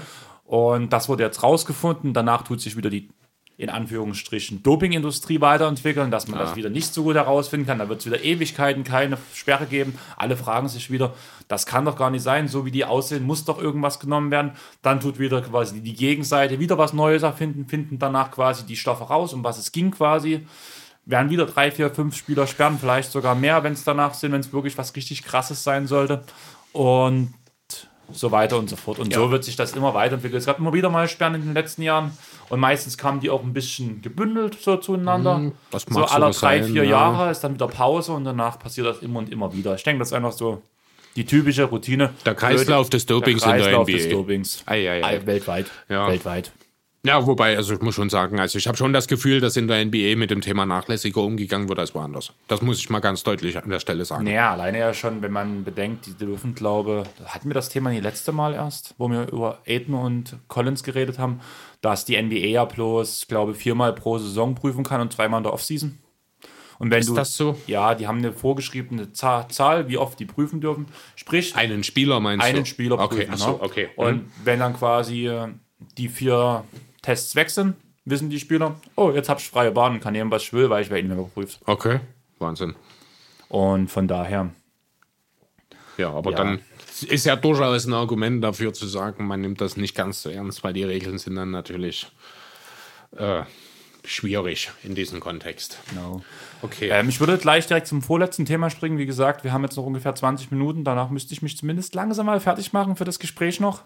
Und 0.51 0.91
das 0.91 1.07
wurde 1.07 1.23
jetzt 1.23 1.43
rausgefunden. 1.43 2.13
Danach 2.13 2.41
tut 2.41 2.59
sich 2.59 2.75
wieder 2.75 2.89
die, 2.89 3.07
in 3.55 3.69
Anführungsstrichen, 3.69 4.61
Dopingindustrie 4.61 5.39
weiterentwickeln, 5.39 6.11
dass 6.11 6.27
man 6.27 6.39
das 6.39 6.57
wieder 6.57 6.69
nicht 6.69 6.93
so 6.93 7.03
gut 7.03 7.15
herausfinden 7.15 7.67
kann. 7.67 7.79
Da 7.79 7.87
wird 7.87 8.01
es 8.01 8.05
wieder 8.05 8.21
Ewigkeiten 8.21 8.83
keine 8.83 9.17
Sperre 9.33 9.65
geben. 9.65 9.97
Alle 10.17 10.35
fragen 10.35 10.67
sich 10.67 10.91
wieder, 10.91 11.13
das 11.47 11.65
kann 11.65 11.85
doch 11.85 11.95
gar 11.95 12.09
nicht 12.09 12.23
sein. 12.23 12.49
So 12.49 12.65
wie 12.65 12.71
die 12.71 12.83
aussehen, 12.83 13.23
muss 13.23 13.45
doch 13.45 13.61
irgendwas 13.61 14.01
genommen 14.01 14.29
werden. 14.29 14.51
Dann 14.81 14.99
tut 14.99 15.19
wieder 15.19 15.41
quasi 15.41 15.79
die 15.79 15.93
Gegenseite 15.93 16.59
wieder 16.59 16.77
was 16.77 16.91
Neues 16.91 17.23
erfinden, 17.23 17.65
finden 17.69 17.97
danach 17.97 18.29
quasi 18.29 18.65
die 18.65 18.75
Stoffe 18.75 19.05
raus, 19.05 19.33
um 19.33 19.45
was 19.45 19.57
es 19.57 19.71
ging 19.71 19.91
quasi. 19.91 20.45
Werden 21.05 21.31
wieder 21.31 21.45
drei, 21.45 21.71
vier, 21.71 21.91
fünf 21.91 22.17
Spieler 22.17 22.45
sperren, 22.45 22.77
vielleicht 22.77 23.13
sogar 23.13 23.35
mehr, 23.35 23.63
wenn 23.63 23.71
es 23.71 23.85
danach 23.85 24.15
sind, 24.15 24.33
wenn 24.33 24.41
es 24.41 24.51
wirklich 24.51 24.77
was 24.77 24.93
richtig 24.97 25.23
Krasses 25.23 25.63
sein 25.63 25.87
sollte. 25.87 26.25
Und 26.73 27.33
so 28.13 28.31
weiter 28.31 28.57
und 28.57 28.69
so 28.69 28.75
fort. 28.75 28.99
Und 28.99 29.13
so 29.13 29.31
wird 29.31 29.43
sich 29.43 29.55
das 29.55 29.73
immer 29.73 29.93
weiterentwickeln. 29.93 30.39
Es 30.39 30.45
gab 30.45 30.59
immer 30.59 30.73
wieder 30.73 30.89
mal 30.89 31.07
Sperren 31.07 31.35
in 31.35 31.41
den 31.41 31.53
letzten 31.53 31.81
Jahren 31.81 32.11
und 32.49 32.59
meistens 32.59 32.97
kamen 32.97 33.19
die 33.19 33.29
auch 33.29 33.43
ein 33.43 33.53
bisschen 33.53 34.01
gebündelt 34.01 34.57
so 34.61 34.77
zueinander. 34.77 35.51
das 35.71 35.85
so 35.89 36.05
aller 36.05 36.27
sowas 36.27 36.39
drei, 36.39 36.61
sein, 36.61 36.71
vier 36.71 36.83
ja. 36.83 36.91
Jahre 36.91 37.31
ist 37.31 37.41
dann 37.41 37.53
wieder 37.53 37.67
Pause 37.67 38.13
und 38.13 38.25
danach 38.25 38.59
passiert 38.59 38.87
das 38.87 38.99
immer 38.99 39.19
und 39.19 39.31
immer 39.31 39.53
wieder. 39.53 39.75
Ich 39.75 39.83
denke, 39.83 39.99
das 39.99 40.09
ist 40.09 40.13
einfach 40.13 40.31
so 40.31 40.61
die 41.15 41.25
typische 41.25 41.65
Routine. 41.65 42.11
Der 42.25 42.35
Kreislauf 42.35 42.89
des 42.89 43.05
Dopings 43.05 43.43
der 43.43 43.51
in 43.51 43.57
der 43.57 43.65
Kreislauf 43.65 43.87
NBA. 43.87 43.97
des 43.97 44.09
Dopings. 44.09 44.63
Ei, 44.65 44.89
ei. 44.89 45.03
Ei, 45.03 45.25
Weltweit. 45.25 45.67
Ja. 45.89 46.07
Weltweit. 46.07 46.51
Ja, 47.03 47.25
wobei, 47.25 47.57
also 47.57 47.73
ich 47.73 47.81
muss 47.81 47.95
schon 47.95 48.11
sagen, 48.11 48.39
also 48.39 48.59
ich 48.59 48.67
habe 48.67 48.77
schon 48.77 48.93
das 48.93 49.07
Gefühl, 49.07 49.39
dass 49.39 49.57
in 49.57 49.67
der 49.67 49.83
NBA 49.83 50.15
mit 50.17 50.29
dem 50.29 50.41
Thema 50.41 50.67
nachlässiger 50.67 51.21
umgegangen 51.21 51.67
wird 51.67 51.79
als 51.79 51.95
woanders. 51.95 52.31
Das 52.47 52.61
muss 52.61 52.77
ich 52.77 52.91
mal 52.91 52.99
ganz 52.99 53.23
deutlich 53.23 53.57
an 53.57 53.71
der 53.71 53.79
Stelle 53.79 54.05
sagen. 54.05 54.23
Naja, 54.25 54.51
alleine 54.51 54.77
ja 54.77 54.93
schon, 54.93 55.23
wenn 55.23 55.31
man 55.31 55.63
bedenkt, 55.63 56.05
die 56.05 56.13
dürfen, 56.13 56.53
glaube 56.53 57.05
hatten 57.25 57.49
wir 57.49 57.55
das 57.55 57.69
Thema 57.69 57.89
nie 57.89 58.01
letzte 58.01 58.31
Mal 58.31 58.53
erst, 58.53 58.93
wo 58.99 59.09
wir 59.09 59.27
über 59.31 59.59
Aiden 59.67 59.95
und 59.95 60.37
Collins 60.47 60.83
geredet 60.83 61.17
haben, 61.17 61.39
dass 61.81 62.05
die 62.05 62.21
NBA 62.21 62.35
ja 62.35 62.65
bloß, 62.65 63.25
glaube 63.27 63.55
viermal 63.55 63.93
pro 63.93 64.19
Saison 64.19 64.53
prüfen 64.53 64.83
kann 64.83 65.01
und 65.01 65.11
zweimal 65.11 65.39
in 65.39 65.43
der 65.45 65.53
Offseason. 65.53 65.97
Und 66.77 66.91
wenn 66.91 66.99
Ist 66.99 67.09
du, 67.09 67.15
das 67.15 67.35
so? 67.35 67.57
Ja, 67.65 67.95
die 67.95 68.05
haben 68.07 68.19
eine 68.19 68.31
vorgeschriebene 68.31 69.11
Zahl, 69.13 69.87
wie 69.87 69.97
oft 69.97 70.19
die 70.19 70.25
prüfen 70.25 70.61
dürfen. 70.61 70.85
Sprich, 71.15 71.55
Einen 71.55 71.83
Spieler 71.83 72.19
meinst 72.19 72.45
du? 72.45 72.49
einen 72.49 72.65
Spieler 72.67 72.99
Okay, 72.99 73.15
prüfen. 73.25 73.31
ach 73.33 73.37
so, 73.39 73.51
ne? 73.53 73.57
okay. 73.61 73.89
Und 73.95 74.31
wenn 74.43 74.59
dann 74.59 74.73
quasi 74.75 75.27
äh, 75.27 75.47
die 75.97 76.09
vier 76.09 76.63
Tests 77.01 77.35
weg 77.35 77.49
sind, 77.49 77.75
wissen 78.05 78.29
die 78.29 78.39
Spieler, 78.39 78.75
oh, 78.95 79.11
jetzt 79.11 79.29
hab 79.29 79.39
ich 79.39 79.49
freie 79.49 79.71
Bahn 79.71 79.93
und 79.93 79.99
kann 80.01 80.13
nehmen, 80.13 80.31
was 80.31 80.43
ich 80.43 80.53
will, 80.53 80.69
weil 80.69 80.83
ich 80.83 80.89
werde 80.89 81.05
ihn 81.05 81.11
überprüft. 81.11 81.59
Okay, 81.65 81.99
Wahnsinn. 82.39 82.75
Und 83.49 83.89
von 83.89 84.07
daher, 84.07 84.49
Ja, 85.97 86.11
aber 86.11 86.31
Ja. 86.31 86.37
dann 86.37 86.59
ist 87.07 87.25
ja 87.25 87.35
durchaus 87.35 87.85
ein 87.85 87.93
Argument 87.93 88.43
dafür 88.43 88.73
zu 88.73 88.87
sagen, 88.87 89.25
man 89.27 89.41
nimmt 89.41 89.61
das 89.61 89.77
nicht 89.77 89.93
ganz 89.95 90.21
so 90.21 90.29
ernst, 90.29 90.63
weil 90.63 90.73
die 90.73 90.83
Regeln 90.83 91.17
sind 91.17 91.35
dann 91.35 91.51
natürlich 91.51 92.11
äh, 93.17 93.43
schwierig 94.05 94.71
in 94.83 94.95
diesem 94.95 95.19
Kontext. 95.19 95.77
genau. 95.89 96.21
Okay. 96.61 96.89
Ähm, 96.91 97.09
ich 97.09 97.19
würde 97.19 97.37
gleich 97.37 97.67
direkt 97.67 97.87
zum 97.87 98.01
vorletzten 98.01 98.45
Thema 98.45 98.69
springen. 98.69 98.97
Wie 98.97 99.05
gesagt, 99.05 99.43
wir 99.43 99.51
haben 99.51 99.63
jetzt 99.63 99.75
noch 99.75 99.85
ungefähr 99.85 100.15
20 100.15 100.49
Minuten. 100.51 100.83
Danach 100.83 101.09
müsste 101.09 101.33
ich 101.33 101.41
mich 101.41 101.57
zumindest 101.57 101.93
langsam 101.95 102.25
mal 102.27 102.39
fertig 102.39 102.71
machen 102.73 102.95
für 102.95 103.03
das 103.05 103.19
Gespräch 103.19 103.59
noch. 103.59 103.81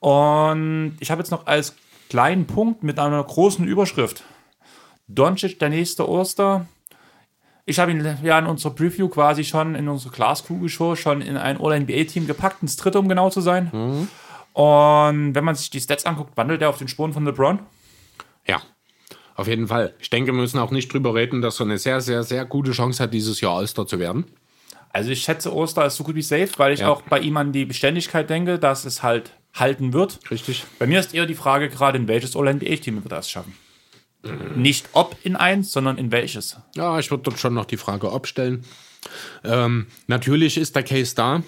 Und 0.00 0.96
ich 1.00 1.10
habe 1.10 1.20
jetzt 1.20 1.30
noch 1.30 1.46
als 1.46 1.74
kleinen 2.10 2.46
Punkt 2.46 2.82
mit 2.82 2.98
einer 2.98 3.22
großen 3.24 3.66
Überschrift. 3.66 4.24
Doncic, 5.08 5.58
der 5.58 5.70
nächste 5.70 6.06
Oster. 6.08 6.66
Ich 7.64 7.78
habe 7.78 7.92
ihn 7.92 8.16
ja 8.22 8.38
in 8.38 8.46
unserer 8.46 8.74
Preview 8.74 9.08
quasi 9.08 9.44
schon, 9.44 9.74
in 9.74 9.88
unsere 9.88 10.12
Glaskugel-Show, 10.12 10.96
schon 10.96 11.22
in 11.22 11.36
ein 11.36 11.58
All-NBA-Team 11.60 12.26
gepackt, 12.26 12.62
ins 12.62 12.76
dritte, 12.76 12.98
um 12.98 13.08
genau 13.08 13.30
zu 13.30 13.40
sein. 13.40 14.08
Und 14.52 15.34
wenn 15.34 15.44
man 15.44 15.54
sich 15.54 15.70
die 15.70 15.80
Stats 15.80 16.04
anguckt, 16.04 16.36
wandelt 16.36 16.60
er 16.62 16.68
auf 16.68 16.78
den 16.78 16.88
Spuren 16.88 17.12
von 17.12 17.24
LeBron. 17.24 17.60
Ja, 18.46 18.60
auf 19.36 19.46
jeden 19.46 19.68
Fall. 19.68 19.94
Ich 20.00 20.10
denke, 20.10 20.32
wir 20.32 20.40
müssen 20.40 20.58
auch 20.58 20.72
nicht 20.72 20.92
drüber 20.92 21.14
reden, 21.14 21.40
dass 21.42 21.60
er 21.60 21.66
eine 21.66 21.78
sehr, 21.78 22.00
sehr, 22.00 22.24
sehr 22.24 22.44
gute 22.44 22.72
Chance 22.72 23.02
hat, 23.02 23.14
dieses 23.14 23.40
Jahr 23.40 23.56
All-Star 23.56 23.86
zu 23.86 23.98
werden. 24.00 24.24
Also 24.92 25.10
ich 25.10 25.22
schätze, 25.22 25.54
Oster 25.54 25.86
ist 25.86 25.96
so 25.96 26.02
gut 26.02 26.16
wie 26.16 26.22
safe, 26.22 26.50
weil 26.56 26.72
ich 26.72 26.80
Ja. 26.80 26.88
auch 26.88 27.02
bei 27.02 27.20
ihm 27.20 27.36
an 27.36 27.52
die 27.52 27.64
Beständigkeit 27.64 28.28
denke, 28.28 28.58
dass 28.58 28.84
es 28.84 29.04
halt 29.04 29.30
halten 29.54 29.92
wird. 29.92 30.18
Richtig. 30.30 30.64
Bei 30.78 30.86
mir 30.86 31.00
ist 31.00 31.14
eher 31.14 31.26
die 31.26 31.34
Frage 31.34 31.68
gerade, 31.68 31.98
in 31.98 32.08
welches 32.08 32.36
All-NBA-Team 32.36 33.02
wird 33.02 33.12
er 33.12 33.18
es 33.18 33.30
schaffen. 33.30 33.54
Nicht 34.54 34.90
ob 34.92 35.16
in 35.22 35.34
eins, 35.36 35.72
sondern 35.72 35.96
in 35.96 36.12
welches. 36.12 36.56
Ja, 36.76 36.98
ich 36.98 37.10
würde 37.10 37.22
dort 37.24 37.38
schon 37.38 37.54
noch 37.54 37.64
die 37.64 37.78
Frage 37.78 38.12
abstellen. 38.12 38.64
Ähm, 39.44 39.86
natürlich 40.08 40.58
ist 40.58 40.76
der 40.76 40.82
Case 40.82 41.14
da, 41.14 41.42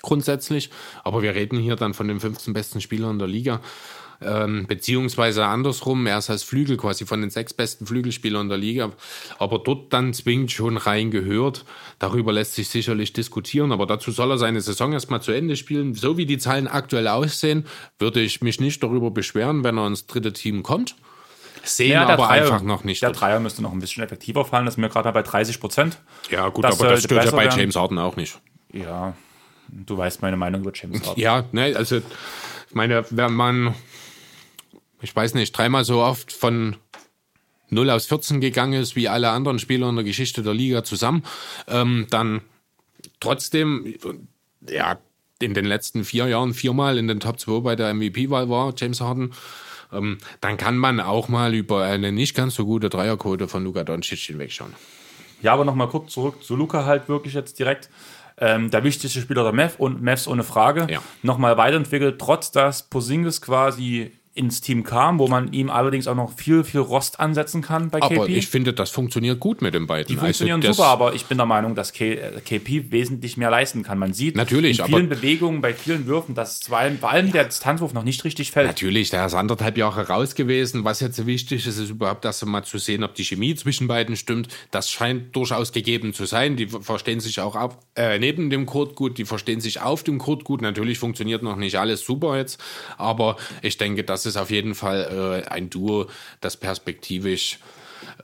grundsätzlich, 0.00 0.70
aber 1.04 1.22
wir 1.22 1.34
reden 1.34 1.58
hier 1.58 1.76
dann 1.76 1.92
von 1.92 2.08
den 2.08 2.20
15 2.20 2.54
besten 2.54 2.80
Spielern 2.80 3.18
der 3.18 3.28
Liga. 3.28 3.60
Ähm, 4.22 4.66
beziehungsweise 4.66 5.44
andersrum, 5.46 6.06
er 6.06 6.18
ist 6.18 6.30
als 6.30 6.42
Flügel 6.42 6.76
quasi 6.76 7.04
von 7.04 7.20
den 7.20 7.30
sechs 7.30 7.52
besten 7.52 7.86
Flügelspielern 7.86 8.48
der 8.48 8.58
Liga, 8.58 8.92
aber 9.38 9.58
dort 9.58 9.92
dann 9.92 10.14
zwingend 10.14 10.50
schon 10.52 10.76
rein 10.78 11.10
gehört. 11.10 11.64
Darüber 11.98 12.32
lässt 12.32 12.54
sich 12.54 12.68
sicherlich 12.68 13.12
diskutieren, 13.12 13.72
aber 13.72 13.86
dazu 13.86 14.10
soll 14.10 14.30
er 14.30 14.38
seine 14.38 14.60
Saison 14.62 14.92
erstmal 14.92 15.20
zu 15.22 15.32
Ende 15.32 15.56
spielen. 15.56 15.94
So 15.94 16.16
wie 16.16 16.24
die 16.26 16.38
Zahlen 16.38 16.66
aktuell 16.66 17.08
aussehen, 17.08 17.66
würde 17.98 18.20
ich 18.20 18.40
mich 18.40 18.60
nicht 18.60 18.82
darüber 18.82 19.10
beschweren, 19.10 19.64
wenn 19.64 19.76
er 19.78 19.86
ins 19.86 20.06
dritte 20.06 20.32
Team 20.32 20.62
kommt. 20.62 20.96
Sehen 21.62 21.92
Ja, 21.92 22.06
aber 22.06 22.24
Dreier- 22.26 22.42
einfach 22.44 22.62
noch 22.62 22.84
nicht. 22.84 23.02
Der 23.02 23.10
dort. 23.10 23.20
Dreier 23.20 23.40
müsste 23.40 23.60
noch 23.60 23.72
ein 23.72 23.80
bisschen 23.80 24.02
effektiver 24.04 24.44
fallen, 24.44 24.66
das 24.66 24.74
ist 24.74 24.78
mir 24.78 24.88
gerade 24.88 25.10
bei 25.12 25.22
30 25.22 25.58
Prozent. 25.60 25.98
Ja, 26.30 26.48
gut, 26.48 26.64
Das 26.64 26.78
aber 26.80 26.90
das 26.92 27.02
stört 27.02 27.24
ja 27.24 27.30
bei. 27.32 27.48
James 27.48 27.74
Harden 27.76 27.98
auch 27.98 28.14
nicht. 28.16 28.38
Ja, 28.72 29.14
du 29.68 29.96
weißt 29.98 30.22
meine 30.22 30.36
Meinung 30.36 30.60
über 30.62 30.70
James 30.74 31.02
Harden. 31.06 31.20
Ja, 31.20 31.44
ne, 31.52 31.74
also, 31.76 31.96
ich 31.96 32.74
meine, 32.74 33.04
wenn 33.10 33.32
man, 33.32 33.74
ich 35.06 35.14
weiß 35.14 35.34
nicht, 35.34 35.56
dreimal 35.56 35.84
so 35.84 36.02
oft 36.02 36.32
von 36.32 36.74
0 37.70 37.90
aus 37.90 38.06
14 38.06 38.40
gegangen 38.40 38.72
ist, 38.72 38.96
wie 38.96 39.08
alle 39.08 39.30
anderen 39.30 39.60
Spieler 39.60 39.88
in 39.88 39.94
der 39.94 40.04
Geschichte 40.04 40.42
der 40.42 40.52
Liga 40.52 40.82
zusammen, 40.82 41.22
ähm, 41.68 42.08
dann 42.10 42.40
trotzdem, 43.20 43.94
ja, 44.68 44.98
in 45.40 45.54
den 45.54 45.64
letzten 45.64 46.04
vier 46.04 46.26
Jahren 46.26 46.54
viermal 46.54 46.98
in 46.98 47.06
den 47.06 47.20
Top 47.20 47.38
2 47.38 47.60
bei 47.60 47.76
der 47.76 47.94
MVP-Wahl 47.94 48.50
war, 48.50 48.74
James 48.76 49.00
Harden, 49.00 49.32
ähm, 49.92 50.18
dann 50.40 50.56
kann 50.56 50.76
man 50.76 50.98
auch 50.98 51.28
mal 51.28 51.54
über 51.54 51.84
eine 51.84 52.10
nicht 52.10 52.34
ganz 52.34 52.56
so 52.56 52.66
gute 52.66 52.88
Dreierquote 52.88 53.46
von 53.46 53.62
Luka 53.62 53.84
Doncic 53.84 54.18
hinwegschauen. 54.18 54.74
Ja, 55.40 55.52
aber 55.52 55.64
nochmal 55.64 55.88
kurz 55.88 56.12
zurück 56.12 56.42
zu 56.42 56.56
Luca 56.56 56.84
halt 56.84 57.08
wirklich 57.08 57.34
jetzt 57.34 57.60
direkt. 57.60 57.90
Ähm, 58.38 58.70
der 58.72 58.82
wichtigste 58.82 59.20
Spieler 59.20 59.44
der 59.44 59.52
Mavs 59.52 59.76
und 59.78 60.02
Mavs 60.02 60.26
ohne 60.26 60.42
Frage. 60.42 60.88
Ja. 60.90 61.00
Nochmal 61.22 61.56
weiterentwickelt, 61.56 62.18
trotz 62.18 62.50
dass 62.50 62.82
Posingis 62.82 63.40
quasi 63.40 64.10
ins 64.36 64.60
Team 64.60 64.84
kam, 64.84 65.18
wo 65.18 65.28
man 65.28 65.52
ihm 65.52 65.70
allerdings 65.70 66.06
auch 66.06 66.14
noch 66.14 66.32
viel, 66.36 66.62
viel 66.62 66.80
Rost 66.80 67.18
ansetzen 67.18 67.62
kann 67.62 67.88
bei 67.90 68.02
Aber 68.02 68.26
KP. 68.26 68.36
ich 68.36 68.46
finde, 68.48 68.74
das 68.74 68.90
funktioniert 68.90 69.40
gut 69.40 69.62
mit 69.62 69.72
den 69.74 69.86
beiden. 69.86 70.06
Die 70.08 70.16
funktionieren 70.16 70.60
also 70.60 70.74
super, 70.74 70.88
aber 70.88 71.14
ich 71.14 71.24
bin 71.24 71.38
der 71.38 71.46
Meinung, 71.46 71.74
dass 71.74 71.92
K 71.94 72.12
äh, 72.14 72.40
KP 72.44 72.90
wesentlich 72.92 73.36
mehr 73.38 73.50
leisten 73.50 73.82
kann. 73.82 73.98
Man 73.98 74.12
sieht 74.12 74.36
Natürlich, 74.36 74.78
in 74.78 74.84
aber- 74.84 74.96
vielen 74.98 75.08
Bewegungen, 75.08 75.60
bei 75.62 75.72
vielen 75.72 76.06
Würfen, 76.06 76.34
dass 76.34 76.60
vor 76.66 76.76
allem, 76.78 76.98
vor 76.98 77.10
allem 77.10 77.32
der 77.32 77.44
Distanzwurf 77.44 77.94
noch 77.94 78.04
nicht 78.04 78.22
richtig 78.24 78.50
fällt. 78.52 78.66
Natürlich, 78.66 79.08
der 79.10 79.24
ist 79.24 79.34
anderthalb 79.34 79.78
Jahre 79.78 80.08
raus 80.08 80.34
gewesen. 80.34 80.84
Was 80.84 81.00
jetzt 81.00 81.16
so 81.16 81.26
wichtig 81.26 81.66
ist, 81.66 81.78
ist 81.78 81.88
überhaupt 81.90 82.24
erst 82.26 82.44
mal 82.44 82.62
zu 82.62 82.76
sehen, 82.76 83.04
ob 83.04 83.14
die 83.14 83.24
Chemie 83.24 83.54
zwischen 83.54 83.88
beiden 83.88 84.16
stimmt. 84.16 84.48
Das 84.70 84.90
scheint 84.90 85.34
durchaus 85.34 85.72
gegeben 85.72 86.12
zu 86.12 86.26
sein. 86.26 86.56
Die 86.56 86.66
verstehen 86.68 87.20
sich 87.20 87.40
auch 87.40 87.56
ab, 87.56 87.82
äh, 87.96 88.18
neben 88.18 88.50
dem 88.50 88.66
Court 88.66 88.96
gut, 88.96 89.16
die 89.16 89.24
verstehen 89.24 89.60
sich 89.62 89.80
auf 89.80 90.02
dem 90.02 90.18
Court 90.18 90.44
gut. 90.44 90.60
Natürlich 90.60 90.98
funktioniert 90.98 91.42
noch 91.42 91.56
nicht 91.56 91.76
alles 91.76 92.04
super 92.04 92.36
jetzt, 92.36 92.60
aber 92.98 93.36
ich 93.62 93.78
denke, 93.78 94.04
das 94.26 94.34
ist 94.36 94.40
auf 94.40 94.50
jeden 94.50 94.74
Fall 94.74 95.44
äh, 95.46 95.48
ein 95.50 95.70
Duo, 95.70 96.06
das 96.40 96.56
perspektivisch 96.56 97.58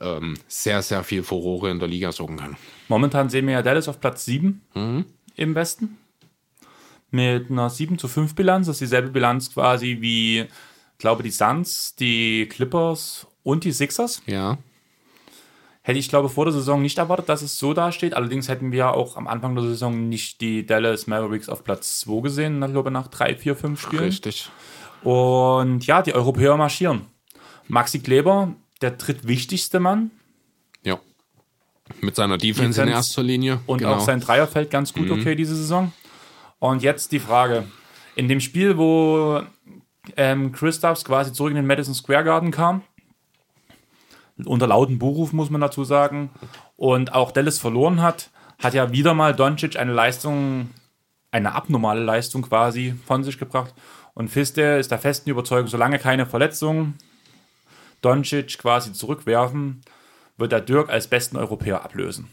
ähm, 0.01 0.35
sehr, 0.47 0.81
sehr 0.81 1.03
viel 1.03 1.23
Furore 1.23 1.71
in 1.71 1.79
der 1.79 1.87
Liga 1.87 2.11
sorgen 2.11 2.37
kann. 2.37 2.57
Momentan 2.87 3.29
sehen 3.29 3.47
wir 3.47 3.53
ja 3.53 3.61
Dallas 3.61 3.87
auf 3.87 3.99
Platz 3.99 4.25
7 4.25 4.61
Mhm. 4.75 5.05
im 5.35 5.55
Westen. 5.55 5.97
Mit 7.11 7.49
einer 7.51 7.69
7 7.69 7.97
zu 7.97 8.07
5 8.07 8.35
Bilanz. 8.35 8.67
Das 8.67 8.75
ist 8.75 8.81
dieselbe 8.81 9.09
Bilanz 9.09 9.51
quasi 9.53 9.97
wie, 10.01 10.39
ich 10.41 10.47
glaube, 10.97 11.23
die 11.23 11.31
Suns, 11.31 11.95
die 11.95 12.47
Clippers 12.49 13.27
und 13.43 13.63
die 13.63 13.71
Sixers. 13.71 14.21
Ja, 14.25 14.57
Hätte 15.85 15.99
ich, 15.99 16.07
glaube 16.07 16.29
vor 16.29 16.45
der 16.45 16.53
Saison 16.53 16.81
nicht 16.81 16.97
erwartet, 16.97 17.27
dass 17.27 17.41
es 17.41 17.59
so 17.59 17.73
dasteht. 17.73 18.13
Allerdings 18.13 18.47
hätten 18.47 18.71
wir 18.71 18.93
auch 18.93 19.17
am 19.17 19.27
Anfang 19.27 19.53
der 19.53 19.65
Saison 19.65 20.07
nicht 20.07 20.39
die 20.39 20.65
Dallas 20.65 21.07
Mavericks 21.07 21.49
auf 21.49 21.65
Platz 21.65 21.99
2 21.99 22.21
gesehen, 22.21 22.63
ich 22.63 22.71
glaube 22.71 22.89
nach 22.89 23.09
3, 23.09 23.35
4, 23.35 23.55
5 23.57 23.81
Spielen. 23.81 24.03
richtig. 24.05 24.49
Und 25.03 25.85
ja, 25.85 26.01
die 26.01 26.13
Europäer 26.13 26.57
marschieren. 26.57 27.01
Maxi 27.67 27.99
Kleber, 27.99 28.53
der 28.81 28.91
drittwichtigste 28.91 29.79
Mann 29.79 30.11
Ja. 30.83 30.99
Mit 32.01 32.15
seiner 32.15 32.37
Defense 32.37 32.81
in 32.81 32.87
Defense 32.87 32.91
erster 32.91 33.23
Linie. 33.23 33.59
und 33.65 33.79
genau. 33.79 33.95
auch 33.95 33.99
sein 33.99 34.19
Dreier 34.19 34.47
fällt 34.47 34.71
ganz 34.71 34.93
gut 34.93 35.09
okay 35.11 35.35
diese 35.35 35.55
Saison. 35.55 35.91
Und 36.59 36.81
jetzt 36.81 37.11
die 37.11 37.19
Frage. 37.19 37.65
In 38.15 38.27
dem 38.27 38.39
Spiel, 38.39 38.77
wo 38.77 39.41
ähm, 40.15 40.51
Christophs 40.51 41.03
quasi 41.03 41.33
zurück 41.33 41.51
in 41.51 41.57
den 41.57 41.67
Madison 41.67 41.93
Square 41.93 42.23
Garden 42.23 42.51
kam, 42.51 42.83
unter 44.45 44.67
lauten 44.67 44.99
Buchruf 44.99 45.33
muss 45.33 45.49
man 45.49 45.61
dazu 45.61 45.83
sagen, 45.83 46.29
und 46.75 47.13
auch 47.13 47.31
Dallas 47.31 47.59
verloren 47.59 48.01
hat, 48.01 48.29
hat 48.59 48.73
ja 48.73 48.91
wieder 48.91 49.13
mal 49.13 49.35
Doncic 49.35 49.77
eine 49.77 49.93
Leistung, 49.93 50.69
eine 51.31 51.53
abnormale 51.53 52.03
Leistung 52.03 52.43
quasi 52.43 52.95
von 53.05 53.23
sich 53.23 53.37
gebracht. 53.37 53.73
Und 54.13 54.29
Fiste 54.29 54.61
ist 54.61 54.91
der 54.91 54.99
festen 54.99 55.29
Überzeugung, 55.29 55.67
solange 55.67 55.99
keine 55.99 56.25
Verletzungen 56.25 56.97
Doncic 58.01 58.57
quasi 58.57 58.93
zurückwerfen, 58.93 59.81
wird 60.37 60.51
der 60.51 60.61
Dirk 60.61 60.89
als 60.89 61.07
besten 61.07 61.37
Europäer 61.37 61.83
ablösen. 61.83 62.27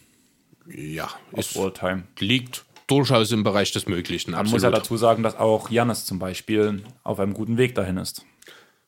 Ja, 0.66 1.08
All-Time. 1.32 2.04
liegt 2.18 2.64
durchaus 2.86 3.30
im 3.32 3.44
Bereich 3.44 3.72
des 3.72 3.86
Möglichen. 3.86 4.32
Man 4.32 4.48
muss 4.48 4.62
ja 4.62 4.70
dazu 4.70 4.96
sagen, 4.96 5.22
dass 5.22 5.36
auch 5.36 5.70
Janis 5.70 6.04
zum 6.04 6.18
Beispiel 6.18 6.82
auf 7.02 7.20
einem 7.20 7.34
guten 7.34 7.56
Weg 7.56 7.74
dahin 7.74 7.96
ist. 7.96 8.24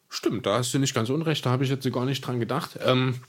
Stimmt, 0.08 0.44
da 0.44 0.58
hast 0.58 0.74
du 0.74 0.78
nicht 0.78 0.94
ganz 0.94 1.08
unrecht, 1.08 1.46
da 1.46 1.50
habe 1.50 1.64
ich 1.64 1.70
jetzt 1.70 1.90
gar 1.90 2.04
nicht 2.04 2.20
dran 2.20 2.40
gedacht. 2.40 2.78
Ähm, 2.84 3.20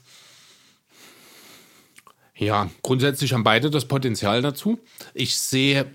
ja, 2.34 2.68
grundsätzlich 2.82 3.32
haben 3.32 3.44
beide 3.44 3.70
das 3.70 3.86
Potenzial 3.86 4.42
dazu. 4.42 4.80
Ich 5.14 5.38
sehe 5.38 5.90